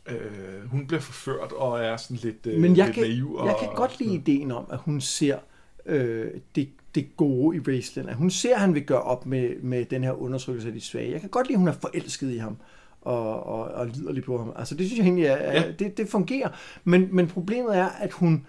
øh, 0.08 0.70
hun 0.70 0.86
bliver 0.86 1.00
forført 1.00 1.52
og 1.52 1.84
er 1.84 1.96
sådan 1.96 2.16
lidt, 2.16 2.46
øh, 2.46 2.60
Men 2.60 2.76
jeg 2.76 2.86
lidt 2.86 2.94
kan, 2.94 3.04
naiv. 3.04 3.34
Og, 3.34 3.46
jeg 3.46 3.56
kan 3.60 3.68
godt 3.74 4.00
lide 4.00 4.14
ideen 4.14 4.50
om, 4.50 4.64
at 4.70 4.78
hun 4.78 5.00
ser 5.00 5.38
øh, 5.86 6.30
det, 6.54 6.68
det 6.94 7.16
gode 7.16 7.56
i 7.56 7.60
Raceland. 7.60 8.10
Hun 8.10 8.30
ser, 8.30 8.54
at 8.54 8.60
han 8.60 8.74
vil 8.74 8.84
gøre 8.84 9.02
op 9.02 9.26
med, 9.26 9.62
med 9.62 9.84
den 9.84 10.04
her 10.04 10.12
undertrykkelse 10.12 10.68
af 10.68 10.74
de 10.74 10.80
svage. 10.80 11.12
Jeg 11.12 11.20
kan 11.20 11.30
godt 11.30 11.46
lide, 11.46 11.54
at 11.54 11.58
hun 11.58 11.68
er 11.68 11.72
forelsket 11.72 12.30
i 12.30 12.36
ham 12.36 12.56
og, 13.00 13.46
og, 13.46 13.64
og 13.64 13.86
lider 13.86 14.12
lidt 14.12 14.24
på 14.24 14.38
ham. 14.38 14.52
Altså 14.56 14.74
det 14.74 14.86
synes 14.86 14.98
jeg 14.98 15.04
egentlig, 15.04 15.24
er, 15.24 15.52
ja. 15.52 15.72
det, 15.78 15.96
det 15.96 16.08
fungerer. 16.08 16.48
Men, 16.84 17.08
men 17.12 17.28
problemet 17.28 17.76
er, 17.76 17.86
at 17.86 18.12
hun, 18.12 18.46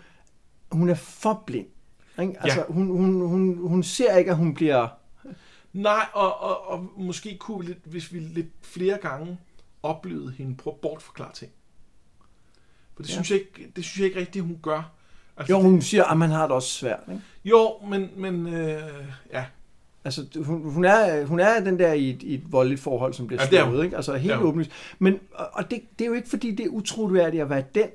hun 0.72 0.90
er 0.90 0.96
for 0.96 1.44
blind. 1.48 1.68
Ikke? 2.22 2.34
Altså 2.40 2.60
Ja. 2.60 2.74
hun, 2.74 2.88
hun, 2.88 3.28
hun, 3.28 3.58
hun 3.58 3.84
ser 3.84 4.18
ikke, 4.18 4.32
at 4.32 4.38
hun 4.38 4.54
bliver... 4.54 4.88
Nej, 5.74 6.06
og, 6.14 6.42
og, 6.42 6.68
og 6.72 6.90
måske 6.98 7.38
kunne 7.38 7.66
lidt, 7.66 7.78
hvis 7.86 8.14
vi 8.14 8.20
lidt 8.20 8.48
flere 8.62 8.98
gange 9.02 9.38
oplevede 9.84 10.32
hende 10.32 10.56
prøve 10.58 10.74
at 10.74 10.80
bortforklare 10.82 11.34
ting. 11.34 11.52
For 12.96 13.04
det, 13.04 13.10
Ja. 13.10 13.14
ja. 13.16 13.24
synes 13.24 13.32
jeg 13.32 13.40
ikke, 13.40 13.72
det 13.76 13.84
synes 13.86 13.98
jeg 14.00 14.06
ikke 14.08 14.20
rigtigt, 14.20 14.46
hun 14.46 14.60
gør. 14.64 14.92
Altså, 15.38 15.54
Jo, 15.54 15.62
hun 15.62 15.82
siger, 15.82 16.04
at 16.04 16.18
man 16.18 16.30
har 16.30 16.42
det 16.42 16.52
også 16.52 16.70
svært. 16.70 17.00
Ikke? 17.12 17.22
jo 17.46 17.72
men, 17.90 18.10
men 18.18 18.48
øh, 18.54 18.82
ja. 19.34 19.46
Altså, 20.06 20.26
hun, 20.46 20.72
hun, 20.72 20.86
er, 20.86 21.26
hun 21.26 21.40
er 21.40 21.60
den 21.60 21.80
der 21.80 21.94
i 21.94 22.10
et, 22.10 22.24
i 22.24 22.34
et 22.34 22.52
voldeligt 22.52 22.82
forhold, 22.82 23.14
som 23.14 23.28
bliver 23.28 23.44
Ja, 23.52 23.66
slået, 23.66 23.84
ikke? 23.86 23.96
Altså 23.96 24.16
helt 24.16 24.36
hun. 24.36 24.48
åbenlyst. 24.48 24.72
Men, 25.00 25.20
og 25.34 25.50
og 25.54 25.72
det, 25.72 25.82
det 26.00 26.06
er 26.06 26.10
jo 26.10 26.14
ikke, 26.14 26.30
fordi 26.30 26.52
det 26.56 26.66
er 26.66 26.70
utroværdigt 26.70 27.42
at 27.44 27.50
være 27.50 27.64
den, 27.76 27.88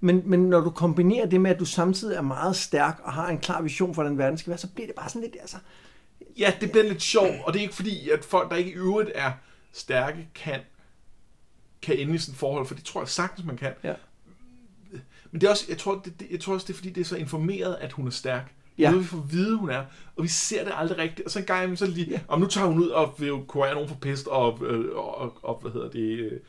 men, 0.00 0.22
men 0.24 0.40
når 0.40 0.60
du 0.60 0.70
kombinerer 0.70 1.26
det 1.26 1.40
med, 1.40 1.50
at 1.50 1.58
du 1.60 1.64
samtidig 1.64 2.16
er 2.16 2.20
meget 2.22 2.56
stærk 2.56 3.00
og 3.04 3.12
har 3.12 3.28
en 3.28 3.38
klar 3.38 3.62
vision 3.62 3.94
for, 3.94 4.02
hvordan 4.02 4.18
verden 4.18 4.38
skal 4.38 4.50
være, 4.50 4.58
så 4.58 4.68
bliver 4.74 4.86
det 4.86 4.94
bare 4.96 5.08
sådan 5.08 5.22
lidt, 5.22 5.36
altså... 5.40 5.56
Ja, 6.38 6.52
det 6.60 6.70
bliver 6.70 6.88
lidt 6.88 7.02
sjovt, 7.02 7.30
og 7.44 7.52
det 7.52 7.58
er 7.58 7.62
ikke 7.62 7.74
fordi, 7.74 8.10
at 8.10 8.24
folk, 8.24 8.50
der 8.50 8.56
ikke 8.56 8.70
i 8.70 8.74
øvrigt 8.74 9.10
er 9.14 9.32
stærke, 9.72 10.28
kan, 10.34 10.60
kan 11.82 11.96
ende 11.98 12.14
i 12.14 12.18
sådan 12.18 12.32
et 12.32 12.38
forhold, 12.38 12.66
for 12.66 12.74
det 12.74 12.84
tror 12.84 13.00
jeg 13.00 13.08
sagtens, 13.08 13.46
man 13.46 13.56
kan. 13.56 13.72
Ja. 13.84 13.94
Men 15.30 15.40
det 15.40 15.46
er 15.46 15.50
også, 15.50 15.64
jeg 15.68 15.78
tror, 15.78 16.00
det, 16.04 16.20
det, 16.20 16.26
jeg 16.30 16.40
tror 16.40 16.54
også, 16.54 16.66
det 16.66 16.72
er 16.72 16.76
fordi, 16.76 16.90
det 16.90 17.00
er 17.00 17.04
så 17.04 17.16
informeret, 17.16 17.76
at 17.80 17.92
hun 17.92 18.06
er 18.06 18.10
stærk. 18.10 18.54
Ja. 18.78 18.90
Noget, 18.90 19.04
vi 19.04 19.08
får 19.08 19.18
at 19.18 19.32
vide, 19.32 19.56
hun 19.56 19.70
er, 19.70 19.84
og 20.16 20.22
vi 20.22 20.28
ser 20.28 20.64
det 20.64 20.72
aldrig 20.76 20.98
rigtigt. 20.98 21.26
Og 21.26 21.30
så 21.30 21.38
en 21.38 21.44
gang 21.44 21.58
imellem, 21.60 21.76
så 21.76 21.86
lige, 21.86 22.10
Ja. 22.10 22.20
om 22.28 22.40
nu 22.40 22.46
tager 22.46 22.66
hun 22.66 22.78
ud 22.78 22.88
og 22.88 23.14
vil 23.18 23.32
kurere 23.48 23.74
nogen 23.74 23.88
for 23.88 23.96
pest, 23.96 24.26
og, 24.26 24.58
øh, 24.66 24.96
og, 24.96 25.18
og, 25.18 25.38
og 25.42 25.58
hvad 25.62 25.72
hedder 25.72 25.90
det, 25.90 26.00
øh, 26.18 26.40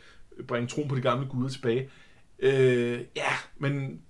bringe 0.48 0.68
troen 0.68 0.88
på 0.88 0.96
de 0.96 1.02
gamle 1.02 1.28
guder 1.28 1.50
tilbage. 1.50 1.90
Øh, 2.40 3.02
ja, 3.16 3.32
men 3.58 4.02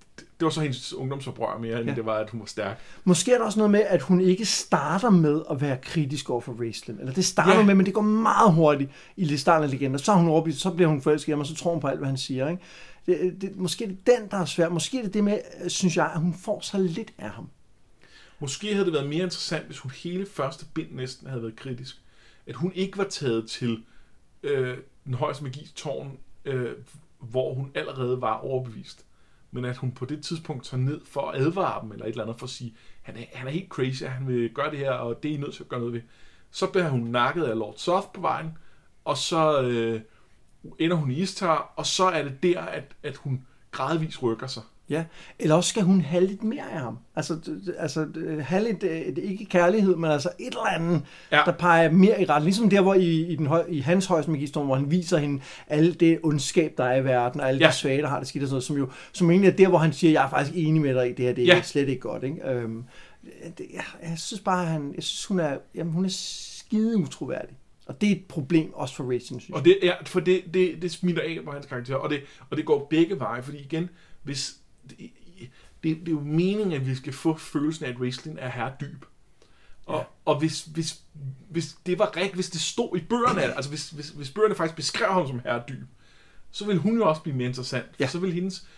det 0.42 0.46
var 0.46 0.50
så 0.50 0.60
hendes 0.60 0.92
ungdomsoprør 0.94 1.58
mere, 1.58 1.80
end 1.80 1.88
Ja. 1.88 1.94
det 1.94 2.06
var, 2.06 2.14
at 2.14 2.30
hun 2.30 2.40
var 2.40 2.46
stærk. 2.46 2.78
Måske 3.04 3.32
er 3.32 3.38
der 3.38 3.44
også 3.44 3.58
noget 3.58 3.70
med, 3.70 3.80
at 3.80 4.02
hun 4.02 4.20
ikke 4.20 4.44
starter 4.46 5.10
med 5.10 5.42
at 5.50 5.60
være 5.60 5.76
kritisk 5.82 6.30
over 6.30 6.40
for 6.40 6.52
Raceland. 6.66 7.00
Eller 7.00 7.12
det 7.12 7.24
starter 7.24 7.58
Ja. 7.58 7.64
med, 7.64 7.74
men 7.74 7.86
det 7.86 7.94
går 7.94 8.00
meget 8.02 8.52
hurtigt 8.54 8.90
i 9.16 9.36
starten 9.36 9.64
af 9.64 9.70
legender. 9.70 9.98
Så 9.98 10.12
hun 10.12 10.28
overbevist, 10.28 10.60
så 10.60 10.70
bliver 10.70 10.88
hun 10.88 11.02
forelsket 11.02 11.32
ham, 11.32 11.40
og 11.40 11.46
så 11.46 11.54
tror 11.54 11.70
hun 11.72 11.80
på 11.80 11.86
alt, 11.88 11.98
hvad 11.98 12.08
han 12.08 12.16
siger. 12.16 12.48
Ikke? 12.48 12.62
Det, 13.06 13.36
det, 13.40 13.56
måske 13.56 13.84
er 13.84 13.88
det 13.88 14.06
den, 14.06 14.28
der 14.30 14.36
er 14.36 14.44
svær. 14.44 14.68
Måske 14.68 14.98
er 14.98 15.02
det 15.02 15.14
det 15.14 15.24
med, 15.24 15.38
synes 15.68 15.96
jeg, 15.96 16.10
at 16.14 16.20
hun 16.20 16.34
får 16.34 16.60
så 16.60 16.78
lidt 16.78 17.12
af 17.18 17.30
ham. 17.30 17.48
Måske 18.40 18.72
havde 18.72 18.84
det 18.84 18.92
været 18.92 19.08
mere 19.08 19.22
interessant, 19.22 19.66
hvis 19.66 19.78
hun 19.78 19.92
hele 20.04 20.26
første 20.26 20.64
bind 20.74 20.88
næsten 20.92 21.26
havde 21.28 21.42
været 21.42 21.56
kritisk. 21.56 21.96
At 22.46 22.54
hun 22.54 22.72
ikke 22.74 22.98
var 22.98 23.04
taget 23.04 23.48
til 23.50 23.82
øh, 24.42 24.76
den 25.04 25.14
højeste 25.14 25.44
magis 25.44 25.72
tårn, 25.74 26.10
øh, 26.44 26.70
hvor 27.18 27.54
hun 27.54 27.70
allerede 27.74 28.20
var 28.20 28.32
overbevist. 28.38 29.04
Men 29.52 29.64
at 29.64 29.76
hun 29.76 29.92
på 29.92 30.04
det 30.04 30.24
tidspunkt 30.24 30.64
tager 30.64 30.82
ned 30.82 31.00
for 31.04 31.30
at 31.30 31.40
advare 31.40 31.82
dem, 31.82 31.92
eller 31.92 32.04
et 32.04 32.10
eller 32.10 32.24
andet 32.24 32.38
for 32.38 32.46
at 32.46 32.50
sige, 32.50 32.76
han 33.02 33.16
er, 33.16 33.24
han 33.32 33.46
er 33.46 33.52
helt 33.52 33.68
crazy, 33.68 34.02
han 34.02 34.28
vil 34.28 34.50
gøre 34.54 34.70
det 34.70 34.78
her, 34.78 34.92
og 34.92 35.22
det 35.22 35.30
er 35.30 35.34
I 35.34 35.38
nødt 35.38 35.54
til 35.54 35.62
at 35.62 35.68
gøre 35.68 35.80
noget 35.80 35.94
ved. 35.94 36.00
Så 36.50 36.66
bliver 36.66 36.88
hun 36.88 37.00
nakket 37.00 37.44
af 37.44 37.58
Lord 37.58 37.74
Soft 37.76 38.12
på 38.12 38.20
vejen, 38.20 38.58
og 39.04 39.16
så 39.16 39.62
øh, 39.62 40.00
ender 40.78 40.96
hun 40.96 41.10
i 41.10 41.14
Istar, 41.14 41.72
og 41.76 41.86
så 41.86 42.04
er 42.04 42.22
det 42.22 42.42
der, 42.42 42.60
at, 42.60 42.96
at 43.02 43.16
hun 43.16 43.46
gradvist 43.70 44.22
rykker 44.22 44.46
sig. 44.46 44.62
Ja, 44.92 45.04
eller 45.38 45.54
også 45.54 45.70
skal 45.70 45.82
hun 45.82 46.00
have 46.00 46.26
lidt 46.26 46.44
mere 46.44 46.72
af 46.72 46.80
ham. 46.80 46.98
Altså, 47.16 47.38
altså 47.78 48.06
have 48.40 48.64
lidt, 48.64 48.82
øh, 48.82 49.24
ikke 49.24 49.44
kærlighed, 49.44 49.96
men 49.96 50.10
altså 50.10 50.28
et 50.38 50.46
eller 50.46 50.66
andet, 50.66 51.02
ja. 51.32 51.36
Ja. 51.36 51.42
der 51.46 51.52
peger 51.52 51.90
mere 51.90 52.22
i 52.22 52.24
retning. 52.24 52.44
Ligesom 52.44 52.70
der, 52.70 52.80
hvor 52.80 52.94
i, 52.94 53.20
i, 53.26 53.36
den 53.36 53.46
høj, 53.46 53.64
i 53.68 53.80
hans 53.80 54.06
højeste 54.06 54.30
magistorm, 54.30 54.66
hvor 54.66 54.74
han 54.74 54.90
viser 54.90 55.18
hende 55.18 55.42
alle 55.68 55.94
det 55.94 56.18
ondskab, 56.22 56.74
der 56.76 56.84
er 56.84 56.96
i 56.96 57.04
verden, 57.04 57.40
og 57.40 57.48
alle 57.48 57.58
ja. 57.58 57.64
Ja. 57.64 57.70
de 57.70 57.76
svage, 57.76 58.02
der 58.02 58.08
har 58.08 58.18
det 58.18 58.28
skidt 58.28 58.44
og 58.44 58.48
sådan 58.48 58.54
noget, 58.54 58.64
som 58.64 58.76
jo 58.76 58.88
som 59.12 59.30
egentlig 59.30 59.48
er 59.50 59.56
der, 59.56 59.68
hvor 59.68 59.78
han 59.78 59.92
siger, 59.92 60.12
jeg 60.12 60.24
er 60.24 60.30
faktisk 60.30 60.56
enig 60.56 60.82
med 60.82 60.94
dig 60.94 61.10
i 61.10 61.12
det 61.12 61.24
her, 61.24 61.32
det 61.32 61.42
er 61.42 61.46
ja. 61.46 61.56
Ja. 61.56 61.62
slet 61.62 61.88
ikke 61.88 62.00
godt. 62.00 62.22
Ikke? 62.22 62.48
Øhm, 62.48 62.84
det, 63.58 63.66
jeg, 63.72 63.84
jeg 64.02 64.18
synes 64.18 64.40
bare, 64.40 64.66
han, 64.66 64.92
jeg 64.94 65.02
synes, 65.02 65.24
hun 65.24 65.40
er, 65.40 65.58
jamen, 65.74 65.92
hun 65.92 66.04
er 66.04 66.10
skide 66.10 66.98
utroværdig. 66.98 67.56
Og 67.86 68.00
det 68.00 68.08
er 68.08 68.12
et 68.12 68.24
problem 68.28 68.74
også 68.74 68.94
for 68.94 69.04
Racing, 69.04 69.40
synes 69.40 69.48
jeg. 69.48 69.56
Og 69.56 69.64
det 69.64 69.78
er, 69.82 69.94
for 70.06 70.20
det, 70.20 70.42
det, 70.54 70.82
det 70.82 70.90
smitter 70.90 71.22
af 71.22 71.38
på 71.44 71.50
hans 71.50 71.66
karakter, 71.66 71.94
og 71.94 72.10
det, 72.10 72.20
og 72.50 72.56
det 72.56 72.64
går 72.64 72.86
begge 72.90 73.18
veje, 73.18 73.42
fordi 73.42 73.58
igen, 73.58 73.88
hvis, 74.22 74.56
det, 74.90 74.98
det, 75.82 76.00
det 76.00 76.08
er 76.08 76.12
jo 76.12 76.20
meningen, 76.20 76.72
at 76.72 76.86
vi 76.86 76.94
skal 76.94 77.12
få 77.12 77.36
følelsen 77.36 77.84
af, 77.84 77.88
at 77.90 77.96
wrestling 77.96 78.38
er 78.40 78.48
herredyb. 78.50 79.04
Og, 79.86 79.98
Ja. 79.98 80.04
og 80.24 80.38
hvis, 80.38 80.64
hvis, 80.64 81.00
hvis 81.50 81.76
det 81.86 81.98
var 81.98 82.16
rigtigt, 82.16 82.34
hvis 82.34 82.50
det 82.50 82.60
stod 82.60 82.96
i 82.96 83.00
bøgerne, 83.00 83.42
altså 83.56 83.70
hvis, 83.70 83.90
hvis, 83.90 84.08
hvis 84.08 84.30
bøgerne 84.30 84.54
faktisk 84.54 84.76
beskrev 84.76 85.08
ham 85.12 85.26
som 85.26 85.40
herredyb, 85.44 85.82
så 86.50 86.66
vil 86.66 86.78
hun 86.78 86.96
jo 86.96 87.08
også 87.08 87.22
blive 87.22 87.36
mere 87.36 87.48
interessant. 87.48 87.86
Ja. 88.00 88.06
Så 88.06 88.18
vil 88.18 88.32
hendes 88.32 88.68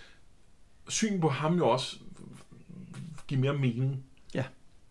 syn 0.88 1.20
på 1.20 1.28
ham 1.28 1.56
jo 1.56 1.68
også 1.68 1.96
give 3.28 3.40
mere 3.40 3.54
mening. 3.58 4.04
Ja. 4.34 4.44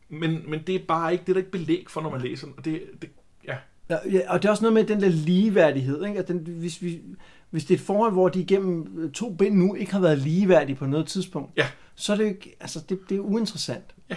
Men, 0.10 0.50
men 0.50 0.62
det 0.68 0.76
er 0.76 0.86
bare 0.88 1.12
ikke, 1.12 1.22
det 1.22 1.30
er 1.30 1.34
der 1.34 1.40
ikke 1.40 1.52
belæg 1.52 1.86
for, 1.90 2.02
når 2.02 2.10
man 2.12 2.22
læser 2.22 2.48
den. 2.48 2.56
Og 2.58 2.66
det, 2.66 2.82
det, 3.02 3.10
ja. 3.48 3.58
Ja, 3.90 3.98
ja, 4.12 4.34
og 4.34 4.42
det 4.42 4.48
er 4.48 4.52
også 4.52 4.64
noget 4.64 4.74
med 4.74 4.84
den 4.84 5.02
der 5.02 5.10
ligeværdighed. 5.10 6.06
Ikke? 6.06 6.20
At 6.20 6.28
den, 6.28 6.38
hvis, 6.38 6.82
vi, 6.82 7.02
hvis 7.54 7.66
det 7.66 7.74
er 7.74 7.78
et 7.78 7.86
forhold, 7.86 8.12
hvor 8.12 8.30
de 8.30 8.40
igennem 8.42 8.98
øh, 8.98 9.12
to 9.12 9.34
bind 9.34 9.56
nu 9.58 9.74
ikke 9.76 9.92
har 9.92 10.00
været 10.00 10.18
ligeværdige 10.20 10.76
på 10.76 10.86
noget 10.86 11.08
tidspunkt, 11.08 11.52
Ja. 11.58 11.68
så 11.96 12.14
er 12.14 12.18
det 12.18 12.24
jo 12.24 12.30
ikke, 12.30 12.56
altså 12.60 12.80
det, 12.90 13.00
det 13.10 13.16
er 13.16 13.20
uinteressant. 13.20 13.96
Ja. 14.10 14.16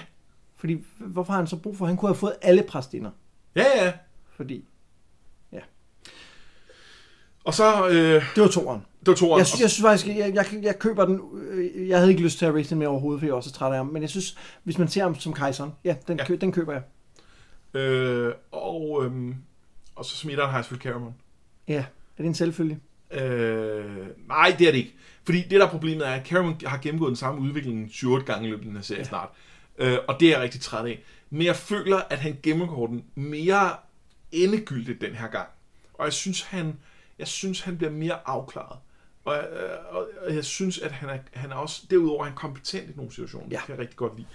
Fordi 0.56 0.84
hvorfor 0.98 1.32
har 1.32 1.40
han 1.40 1.46
så 1.46 1.56
brug 1.56 1.76
for? 1.76 1.86
Han 1.86 1.96
kunne 1.96 2.08
have 2.08 2.14
fået 2.16 2.34
alle 2.42 2.62
præstinder. 2.68 3.10
Ja, 3.56 3.84
ja. 3.84 3.92
Fordi 4.36 4.64
Og 7.44 7.54
så, 7.54 7.88
øh, 7.88 8.24
det 8.34 8.42
var 8.42 8.48
toeren. 8.48 8.80
det 9.00 9.08
var 9.08 9.14
toeren. 9.14 9.38
Jeg 9.38 9.46
synes, 9.46 9.60
jeg 9.60 9.70
synes 9.70 9.84
faktisk, 9.86 10.06
jeg, 10.06 10.32
jeg, 10.34 10.46
jeg 10.62 10.78
køber 10.78 11.04
den. 11.04 11.20
øh, 11.42 11.88
Jeg 11.88 11.98
havde 11.98 12.10
ikke 12.10 12.22
lyst 12.22 12.38
til 12.38 12.46
at 12.46 12.54
race 12.54 12.70
den 12.70 12.78
med 12.78 12.86
overhovedet, 12.86 13.20
for 13.20 13.26
jeg 13.26 13.34
også 13.34 13.48
så 13.50 13.54
træt 13.56 13.70
af 13.72 13.76
ham. 13.76 13.86
Men 13.86 14.02
jeg 14.02 14.10
synes, 14.10 14.36
hvis 14.62 14.78
man 14.78 14.88
ser 14.88 15.02
ham 15.02 15.14
som 15.14 15.32
kejseren, 15.32 15.72
ja, 15.84 15.96
den, 16.08 16.18
Ja. 16.18 16.26
kø, 16.26 16.38
den 16.40 16.52
køber 16.52 16.72
jeg. 16.72 16.82
Øh, 17.80 18.32
og, 18.52 19.04
øhm, 19.04 19.34
og 19.94 20.04
så 20.04 20.28
har 20.28 20.56
jeg 20.56 20.64
selvfølgelig 20.64 20.92
Cameron. 20.92 21.14
Ja, 21.68 21.78
er 22.18 22.22
det 22.22 22.26
en 22.26 22.34
selvfølge? 22.34 22.78
Øh, 23.10 24.06
nej, 24.28 24.56
det 24.58 24.66
er 24.68 24.72
det 24.72 24.78
ikke. 24.78 24.94
Fordi 25.24 25.42
det, 25.42 25.50
der 25.50 25.66
er 25.66 25.70
problemet 25.70 26.06
er, 26.08 26.10
at 26.12 26.26
Cameron 26.26 26.60
har 26.66 26.78
gennemgået 26.82 27.08
den 27.08 27.16
samme 27.16 27.40
udvikling 27.40 27.90
7 27.90 28.24
gange 28.24 28.48
i 28.48 28.50
løbet 28.50 28.62
af 28.62 28.66
den 28.66 28.76
her 28.76 28.82
serie 28.82 29.00
Ja. 29.00 29.04
snart. 29.04 29.28
Øh, 29.78 29.98
og 30.08 30.20
det 30.20 30.28
er 30.28 30.32
jeg 30.32 30.40
rigtig 30.40 30.60
træt 30.60 30.86
af. 30.86 31.02
Men 31.30 31.42
jeg 31.42 31.56
føler, 31.56 32.00
at 32.10 32.18
han 32.18 32.38
gennemgår 32.42 32.86
den 32.86 33.04
mere 33.14 33.70
endegyldigt 34.32 35.00
den 35.00 35.12
her 35.14 35.28
gang. 35.28 35.48
Og 35.94 36.04
jeg 36.04 36.12
synes, 36.12 36.42
han, 36.42 36.72
jeg 37.18 37.26
synes, 37.28 37.60
han 37.60 37.76
bliver 37.76 37.90
mere 37.90 38.18
afklaret. 38.26 38.78
Og, 39.24 39.34
jeg- 39.34 39.48
øh, 39.52 39.96
og, 39.96 40.08
og 40.26 40.34
jeg 40.34 40.44
synes, 40.44 40.78
at 40.78 40.92
han 40.92 41.08
er, 41.08 41.18
han 41.32 41.50
er 41.50 41.54
også, 41.54 41.82
derudover 41.90 42.20
er 42.20 42.24
han 42.28 42.34
kompetent 42.36 42.90
i 42.90 42.92
nogle 42.96 43.12
situationer. 43.12 43.46
Ja. 43.50 43.56
Det 43.56 43.64
kan 43.66 43.72
jeg 43.74 43.80
rigtig 43.80 43.96
godt 43.96 44.12
lide. 44.16 44.26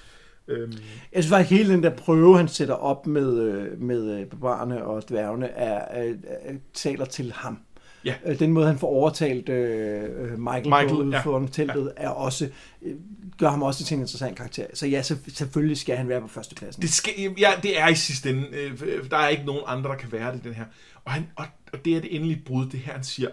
Øhm, 0.48 0.72
Jeg 1.14 1.24
synes 1.24 1.30
faktisk, 1.30 1.58
hele 1.58 1.74
den 1.74 1.84
der 1.84 1.90
prøve, 1.96 2.38
han 2.38 2.48
sætter 2.48 2.74
op 2.76 3.08
med, 3.08 3.40
øh, 3.40 3.82
med 3.82 4.20
øh, 4.20 4.26
barbarerne 4.26 4.84
og 4.84 5.10
dværgene, 5.10 5.48
er, 5.48 5.80
er, 6.04 6.14
er, 6.26 6.54
taler 6.74 7.06
til 7.06 7.32
ham. 7.32 7.60
Ja. 8.06 8.16
Øh, 8.26 8.40
Den 8.40 8.52
måde, 8.52 8.68
han 8.68 8.80
får 8.80 8.88
overtalt 8.88 9.50
øh, 9.50 10.04
øh, 10.04 10.40
Michael, 10.40 10.70
Michael, 10.70 10.88
på 10.90 11.10
ja. 11.12 11.22
foran 11.22 11.48
teltet, 11.48 11.94
er 11.98 12.10
også, 12.10 12.50
øh, 12.82 12.96
gør 13.38 13.50
ham 13.50 13.64
også 13.64 13.84
til 13.86 13.96
en 13.96 14.02
interessant 14.02 14.38
karakter. 14.38 14.66
Så 14.74 14.88
ja, 14.88 15.02
så, 15.02 15.18
selvfølgelig 15.28 15.78
skal 15.78 15.98
han 15.98 16.10
være 16.10 16.22
på 16.22 16.28
førstepladsen. 16.28 16.82
Det, 16.82 16.90
skal, 16.90 17.14
ja, 17.40 17.52
det 17.64 17.80
er 17.80 17.88
i 17.88 17.96
sidste 17.96 18.30
ende. 18.30 18.48
Øh, 18.52 19.10
Der 19.10 19.18
er 19.18 19.28
ikke 19.28 19.44
nogen 19.44 19.62
andre, 19.68 19.90
der 19.90 19.96
kan 19.96 20.12
være 20.12 20.34
det 20.34 20.44
den 20.44 20.54
her. 20.54 20.66
Og, 21.06 21.12
han, 21.12 21.28
og, 21.36 21.46
og 21.74 21.86
det 21.86 21.98
er 21.98 22.02
det 22.02 22.16
endelige 22.16 22.42
brud, 22.46 22.66
det 22.66 22.80
her, 22.80 22.94
han 22.94 23.04
siger, 23.04 23.30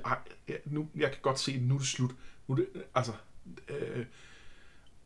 ja, 0.48 0.54
nu, 0.64 0.88
jeg 0.96 1.08
kan 1.08 1.18
godt 1.22 1.38
se, 1.38 1.60
nu 1.60 1.74
er 1.74 1.78
det 1.78 1.86
slut. 1.86 2.10
Nu 2.48 2.54
er 2.54 2.56
det, 2.56 2.66
altså, 2.94 3.12
øh, 3.68 4.04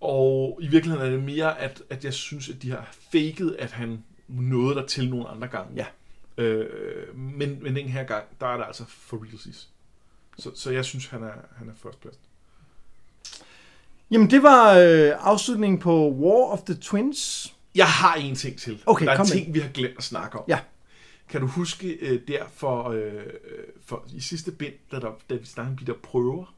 og 0.00 0.58
i 0.62 0.68
virkeligheden 0.68 1.06
er 1.06 1.10
det 1.10 1.22
mere, 1.24 1.60
at, 1.60 1.82
at 1.90 2.04
jeg 2.04 2.12
synes, 2.12 2.48
at 2.48 2.62
de 2.62 2.70
har 2.70 2.94
faked, 3.12 3.56
at 3.58 3.70
han 3.70 4.04
nåede 4.28 4.74
der 4.74 4.86
til 4.86 5.10
nogle 5.10 5.28
andre 5.28 5.48
gange. 5.48 5.72
Ja. 5.76 5.86
Øh, 6.38 6.66
men, 7.16 7.58
men 7.62 7.76
den 7.76 7.88
her 7.88 8.04
gang, 8.04 8.24
der 8.40 8.46
er 8.46 8.56
det 8.56 8.64
altså 8.66 8.84
for 8.88 9.24
realsies. 9.24 9.68
Så, 10.38 10.50
så 10.54 10.70
jeg 10.70 10.84
synes, 10.84 11.06
han 11.06 11.22
er, 11.22 11.32
han 11.56 11.68
er 11.68 11.72
førstplads. 11.76 12.18
Jamen, 14.10 14.30
det 14.30 14.42
var 14.42 14.78
øh, 14.78 15.12
afslutningen 15.18 15.78
på 15.78 16.10
War 16.10 16.52
of 16.52 16.62
the 16.62 16.74
Twins. 16.74 17.54
Jeg 17.74 17.86
har 17.86 18.14
en 18.14 18.34
ting 18.34 18.58
til. 18.58 18.82
Okay, 18.86 19.06
der 19.06 19.12
er 19.12 19.16
kom 19.16 19.24
en 19.24 19.30
ting, 19.30 19.54
vi 19.54 19.58
har 19.58 19.68
glemt 19.68 19.98
at 19.98 20.04
snakke 20.04 20.38
om. 20.38 20.44
Ja. 20.48 20.58
Kan 21.28 21.40
du 21.40 21.46
huske 21.46 21.88
øh, 21.88 22.20
der 22.28 22.44
for, 22.54 22.88
øh, 22.88 23.12
for 23.86 24.04
i 24.14 24.20
sidste 24.20 24.50
bind, 24.50 24.74
da, 24.92 25.00
der, 25.00 25.10
da 25.30 25.34
vi 25.34 25.46
snakkede 25.46 25.72
om 25.72 25.78
de 25.78 25.92
der 25.92 25.98
prøver? 26.02 26.54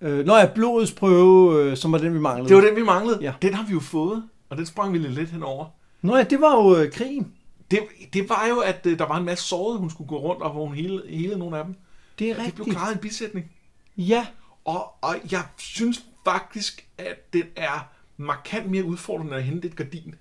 Øh, 0.00 0.26
når 0.26 0.38
jeg 0.38 0.52
blodets 0.54 0.92
prøve, 0.92 1.62
øh, 1.62 1.76
som 1.76 1.92
var 1.92 1.98
den, 1.98 2.14
vi 2.14 2.18
manglede. 2.18 2.48
Det 2.48 2.56
var 2.56 2.62
den, 2.62 2.76
vi 2.76 2.82
manglede. 2.82 3.18
Ja. 3.20 3.32
Den 3.42 3.54
har 3.54 3.66
vi 3.66 3.72
jo 3.72 3.80
fået, 3.80 4.28
og 4.48 4.56
den 4.56 4.66
sprang 4.66 4.92
vi 4.92 4.98
lidt 4.98 5.30
henover. 5.30 5.66
Nå 6.02 6.16
ja, 6.16 6.22
det 6.22 6.40
var 6.40 6.62
jo 6.62 6.76
øh, 6.76 6.92
krigen. 6.92 7.32
Det, 7.72 8.12
det 8.12 8.28
var 8.28 8.46
jo, 8.46 8.58
at 8.58 8.86
øh, 8.86 8.98
der 8.98 9.06
var 9.06 9.16
en 9.16 9.24
masse 9.24 9.44
sårede, 9.44 9.78
hun 9.78 9.90
skulle 9.90 10.08
gå 10.08 10.18
rundt, 10.18 10.42
og 10.42 10.50
hvor 10.50 10.66
hun 10.66 10.74
hele, 10.74 11.02
hele 11.08 11.38
nogle 11.38 11.58
af 11.58 11.64
dem. 11.64 11.74
Det 12.18 12.30
er 12.30 12.36
Ja, 12.36 12.44
det 12.44 12.54
blev 12.54 12.64
rigtigt. 12.64 12.76
klaret 12.78 12.92
en 12.94 12.98
bisætning. 13.00 13.50
Ja, 13.96 14.26
Og, 14.64 14.92
og 15.00 15.16
jeg 15.32 15.44
synes 15.56 16.04
faktisk, 16.24 16.86
at 16.98 17.32
den 17.32 17.44
er 17.56 17.88
markant 18.16 18.70
mere 18.70 18.84
udfordrende 18.84 19.34
at 19.36 19.44
hente 19.44 19.68
et 19.68 19.76
gardin. 19.76 20.14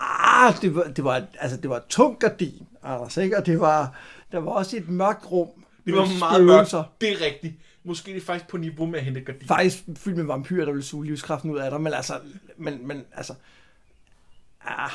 Ah, 0.00 0.54
det 0.62 0.74
var, 0.74 0.82
det 0.84 1.04
var, 1.04 1.26
altså, 1.40 1.56
det 1.56 1.70
var 1.70 1.76
et 1.76 1.86
tungt 1.88 2.20
gardin, 2.20 2.66
Anders, 2.82 3.16
ikke? 3.16 3.36
Og 3.38 3.46
det 3.46 3.60
var, 3.60 3.94
der 4.32 4.38
var 4.38 4.50
også 4.50 4.76
et 4.76 4.88
mørkt 4.88 5.30
rum. 5.30 5.48
Det 5.86 5.94
var 5.96 6.18
meget 6.18 6.44
mørkt. 6.44 6.74
Det 7.00 7.12
er 7.12 7.24
rigtigt. 7.26 7.54
Måske 7.84 8.10
er 8.10 8.14
det 8.14 8.22
faktisk 8.22 8.48
på 8.50 8.56
niveau 8.56 8.86
med 8.86 8.98
at 8.98 9.04
hente 9.04 9.20
et 9.20 9.26
gardin. 9.26 9.48
Faktisk 9.48 9.84
fyldt 9.96 10.16
med 10.16 10.24
vampyrer, 10.24 10.64
der 10.64 10.72
ville 10.72 10.84
suge 10.84 11.06
livskraften 11.06 11.50
ud 11.50 11.58
af 11.58 11.70
dig, 11.70 11.80
men 11.80 11.92
altså, 11.92 12.20
men, 12.56 12.88
men 12.88 13.04
altså, 13.12 13.34
ah, 14.64 14.90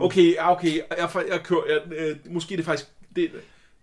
Okay, 0.00 0.34
ja, 0.34 0.52
okay. 0.52 0.76
Jeg, 0.98 1.08
jeg, 1.30 1.40
kører... 1.44 1.60
Jeg, 1.68 1.98
øh, 1.98 2.16
måske 2.30 2.54
er 2.54 2.56
det 2.56 2.64
faktisk... 2.66 2.88
Det, 3.16 3.30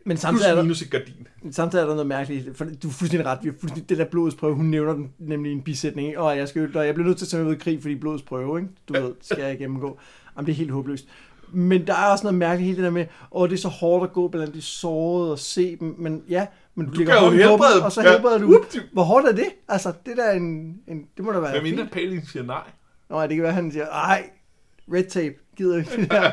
men 0.05 0.17
samtidig 0.17 0.49
er, 0.49 0.55
der, 0.55 0.61
minus 0.63 0.81
et 0.81 0.91
gardin. 0.91 1.27
samtidig 1.51 1.81
er 1.83 1.85
der 1.87 1.93
noget 1.93 2.07
mærkeligt, 2.07 2.57
for 2.57 2.65
du 2.83 2.87
er 2.87 2.91
fuldstændig 2.91 3.25
ret, 3.27 3.39
vi 3.43 3.49
er 3.49 3.53
fuldstændig, 3.59 3.89
det 3.89 3.97
der 3.97 4.05
blodsprøve, 4.05 4.55
hun 4.55 4.65
nævner 4.65 4.93
den 4.93 5.11
nemlig 5.19 5.49
i 5.51 5.55
en 5.55 5.61
bisætning, 5.61 6.17
og 6.17 6.37
jeg, 6.37 6.47
skal, 6.47 6.77
og 6.77 6.85
jeg 6.85 6.93
bliver 6.93 7.07
nødt 7.07 7.17
til 7.17 7.25
at 7.25 7.29
tage 7.29 7.45
ud 7.45 7.55
i 7.55 7.57
krig, 7.57 7.81
fordi 7.81 7.95
blodsprøve, 7.95 8.59
ikke? 8.59 8.69
du 8.87 8.93
ved, 8.93 9.11
skal 9.21 9.43
jeg 9.43 9.57
gennemgå. 9.57 9.99
Jamen, 10.35 10.45
det 10.45 10.51
er 10.51 10.55
helt 10.55 10.71
håbløst. 10.71 11.07
Men 11.51 11.87
der 11.87 11.93
er 11.93 12.05
også 12.05 12.23
noget 12.23 12.35
mærkeligt 12.37 12.65
hele 12.65 12.77
det 12.77 12.83
der 12.83 12.89
med, 12.91 13.05
åh, 13.31 13.49
det 13.49 13.55
er 13.55 13.59
så 13.59 13.67
hårdt 13.67 14.03
at 14.03 14.13
gå 14.13 14.27
blandt 14.27 14.53
de 14.53 14.61
sårede 14.61 15.31
og 15.31 15.39
se 15.39 15.75
dem, 15.79 15.95
men 15.97 16.23
ja, 16.29 16.45
men 16.75 16.85
du, 16.85 16.91
Du 16.91 17.05
kan 17.05 17.15
jo 17.23 17.29
helbrede 17.29 17.75
dem. 17.75 17.83
og 17.83 17.91
så 17.91 18.01
Ja. 18.01 18.11
helbreder 18.11 18.37
du. 18.37 18.45
Whoop-de. 18.47 18.81
Hvor 18.93 19.03
hårdt 19.03 19.27
er 19.27 19.31
det? 19.31 19.47
Altså, 19.67 19.93
det 20.05 20.17
der 20.17 20.23
er 20.23 20.33
en, 20.33 20.77
en 20.87 21.05
det 21.17 21.25
må 21.25 21.31
da 21.31 21.39
være 21.39 21.51
Hvad 21.51 21.61
mindre. 21.61 21.87
Palin 21.91 22.25
siger 22.25 22.43
nej. 22.43 22.63
Nå, 23.09 23.21
ja, 23.21 23.27
det 23.27 23.35
kan 23.35 23.43
være, 23.43 23.53
han 23.53 23.71
siger, 23.71 23.85
ej, 23.87 24.29
red 24.93 25.09
tape, 25.09 25.35
gider 25.55 25.77
ikke 25.77 26.01
det 26.01 26.11
der. 26.11 26.31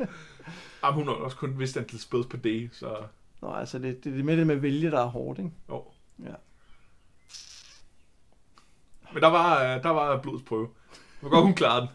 Jamen, 0.84 0.94
hun 0.94 1.06
har 1.08 1.14
også 1.14 1.36
kun 1.36 1.58
vist 1.58 1.76
antal 1.76 1.98
spøds 1.98 2.26
per 2.26 2.38
dag, 2.38 2.68
så... 2.72 2.96
Nå, 3.42 3.52
altså, 3.52 3.78
det, 3.78 4.04
det 4.04 4.12
er 4.12 4.16
det 4.16 4.24
med 4.24 4.36
det 4.36 4.46
med 4.46 4.54
at 4.54 4.62
vælge, 4.62 4.90
der 4.90 5.00
er 5.00 5.06
hårdt, 5.06 5.38
ikke? 5.38 5.50
Jo. 5.68 5.84
Ja. 6.24 6.34
Men 9.14 9.22
der 9.22 9.28
var, 9.28 9.62
øh, 9.74 9.82
der 9.82 9.88
var 9.90 10.20
blodets 10.22 10.44
prøve. 10.44 10.68
Hvor 11.20 11.30
godt 11.30 11.44
hun 11.44 11.54
klarede 11.54 11.80
den. 11.80 11.88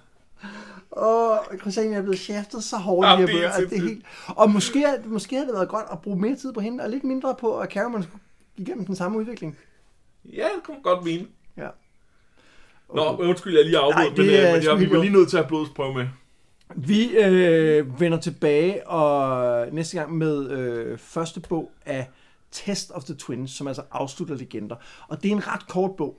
Og 0.91 1.39
Christian 1.61 1.93
er 1.93 2.01
blevet 2.01 2.19
shaftet 2.19 2.63
så 2.63 2.77
hårdt 2.77 3.07
Jamen, 3.07 3.27
ja, 3.27 3.33
det 3.33 3.45
er 3.45 3.49
at 3.51 3.69
det 3.69 3.77
er 3.77 3.81
helt... 3.81 4.05
Og 4.27 4.49
måske, 4.49 4.83
er- 4.83 5.05
måske 5.05 5.35
havde 5.35 5.47
det 5.47 5.53
været 5.55 5.69
godt 5.69 5.85
at 5.91 6.01
bruge 6.01 6.19
mere 6.19 6.35
tid 6.35 6.53
på 6.53 6.59
hende, 6.59 6.83
og 6.83 6.89
lidt 6.89 7.03
mindre 7.03 7.35
på, 7.39 7.59
at 7.59 7.69
Cameron 7.71 8.03
skulle 8.03 8.21
igennem 8.57 8.85
den 8.85 8.95
samme 8.95 9.17
udvikling. 9.17 9.57
Ja, 10.25 10.43
det 10.55 10.63
kunne 10.63 10.75
man 10.75 10.83
godt 10.83 11.03
mene. 11.03 11.27
Ja. 11.57 11.69
Nå, 12.95 13.17
undskyld, 13.19 13.55
jeg 13.55 13.65
lige 13.65 13.77
afbrød, 13.77 13.93
Nej, 13.93 14.09
men, 14.09 14.17
det 14.17 14.27
øh, 14.27 14.39
er 14.39 14.53
men 14.53 14.63
jeg, 14.63 14.79
vi 14.79 14.95
var 14.95 15.01
lige 15.01 15.13
nødt 15.13 15.29
til 15.29 15.37
at 15.37 15.43
have 15.43 15.47
blodets 15.47 15.71
prøve 15.75 15.93
med. 15.93 16.07
Vi 16.75 17.09
øh, 17.17 18.01
vender 18.01 18.19
tilbage 18.19 18.87
og 18.87 19.67
næste 19.71 19.97
gang 19.97 20.17
med 20.17 20.49
øh, 20.49 20.97
første 20.97 21.39
bog 21.39 21.71
af 21.85 22.09
Test 22.51 22.91
of 22.91 23.03
the 23.03 23.15
Twins, 23.15 23.51
som 23.51 23.67
altså 23.67 23.81
afslutter 23.91 24.35
legender. 24.35 24.75
Og 25.07 25.23
det 25.23 25.31
er 25.31 25.35
en 25.35 25.47
ret 25.47 25.67
kort 25.67 25.91
bog. 25.97 26.17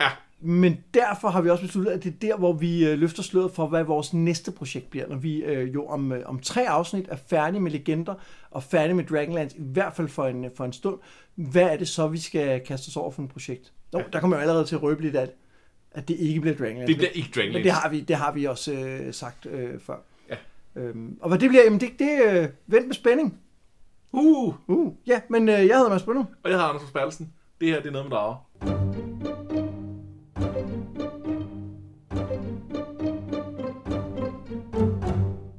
Ja. 0.00 0.08
Men 0.40 0.76
derfor 0.94 1.28
har 1.28 1.40
vi 1.40 1.50
også 1.50 1.64
besluttet, 1.64 1.92
at 1.92 2.04
det 2.04 2.12
er 2.14 2.18
der, 2.28 2.36
hvor 2.36 2.52
vi 2.52 2.86
øh, 2.86 2.98
løfter 2.98 3.22
sløret 3.22 3.50
for, 3.50 3.66
hvad 3.66 3.84
vores 3.84 4.14
næste 4.14 4.52
projekt 4.52 4.90
bliver, 4.90 5.08
når 5.08 5.16
vi 5.16 5.36
øh, 5.36 5.74
jo 5.74 5.86
om, 5.86 6.12
øh, 6.12 6.22
om 6.26 6.38
tre 6.38 6.68
afsnit 6.68 7.06
er 7.08 7.16
færdige 7.16 7.60
med 7.60 7.70
legender 7.70 8.14
og 8.50 8.62
færdige 8.62 8.94
med 8.94 9.04
Dragonlance, 9.04 9.56
i 9.58 9.62
hvert 9.62 9.96
fald 9.96 10.08
for 10.08 10.26
en, 10.26 10.46
for 10.56 10.64
en 10.64 10.72
stund. 10.72 10.98
Hvad 11.34 11.62
er 11.62 11.76
det 11.76 11.88
så, 11.88 12.06
vi 12.06 12.18
skal 12.18 12.60
kaste 12.60 12.88
os 12.88 12.96
over 12.96 13.10
for 13.10 13.22
et 13.22 13.28
projekt? 13.28 13.72
Nå, 13.92 14.02
der 14.12 14.20
kommer 14.20 14.36
jo 14.36 14.40
allerede 14.40 14.64
til 14.64 14.74
at 14.74 14.82
røbe 14.82 15.02
lidt 15.02 15.16
af, 15.16 15.28
at 15.94 16.08
det 16.08 16.16
ikke 16.18 16.40
bliver 16.40 16.56
Dragonlance. 16.56 16.86
Det 16.86 16.96
bliver 16.96 17.10
ikke 17.10 17.28
Dragonlance. 17.34 17.58
Men 17.58 17.64
det 17.64 17.72
har 17.72 17.88
vi, 17.88 18.00
det 18.00 18.16
har 18.16 18.32
vi 18.32 18.44
også 18.44 18.72
øh, 18.72 19.14
sagt 19.14 19.46
øh, 19.46 19.80
før. 19.80 19.96
Ja. 20.30 20.36
Øhm, 20.76 21.18
og 21.20 21.28
hvad 21.28 21.38
det 21.38 21.48
bliver, 21.48 21.64
jamen 21.64 21.80
det, 21.80 21.88
det 21.98 22.20
øh, 22.26 22.48
vent 22.66 22.86
med 22.86 22.94
spænding. 22.94 23.38
Uh, 24.12 24.54
Uh, 24.66 24.92
ja, 25.06 25.20
men 25.30 25.48
øh, 25.48 25.54
jeg 25.54 25.76
hedder 25.76 25.88
Mads 25.90 26.02
Brunner. 26.02 26.24
og 26.42 26.50
jeg 26.50 26.52
hedder 26.52 26.64
Anders 26.68 26.82
Forsbergelsen. 26.82 27.32
Det 27.60 27.68
her, 27.68 27.76
det 27.80 27.86
er 27.86 27.92
noget 27.92 28.08
med 28.10 28.16
drager. 28.16 29.33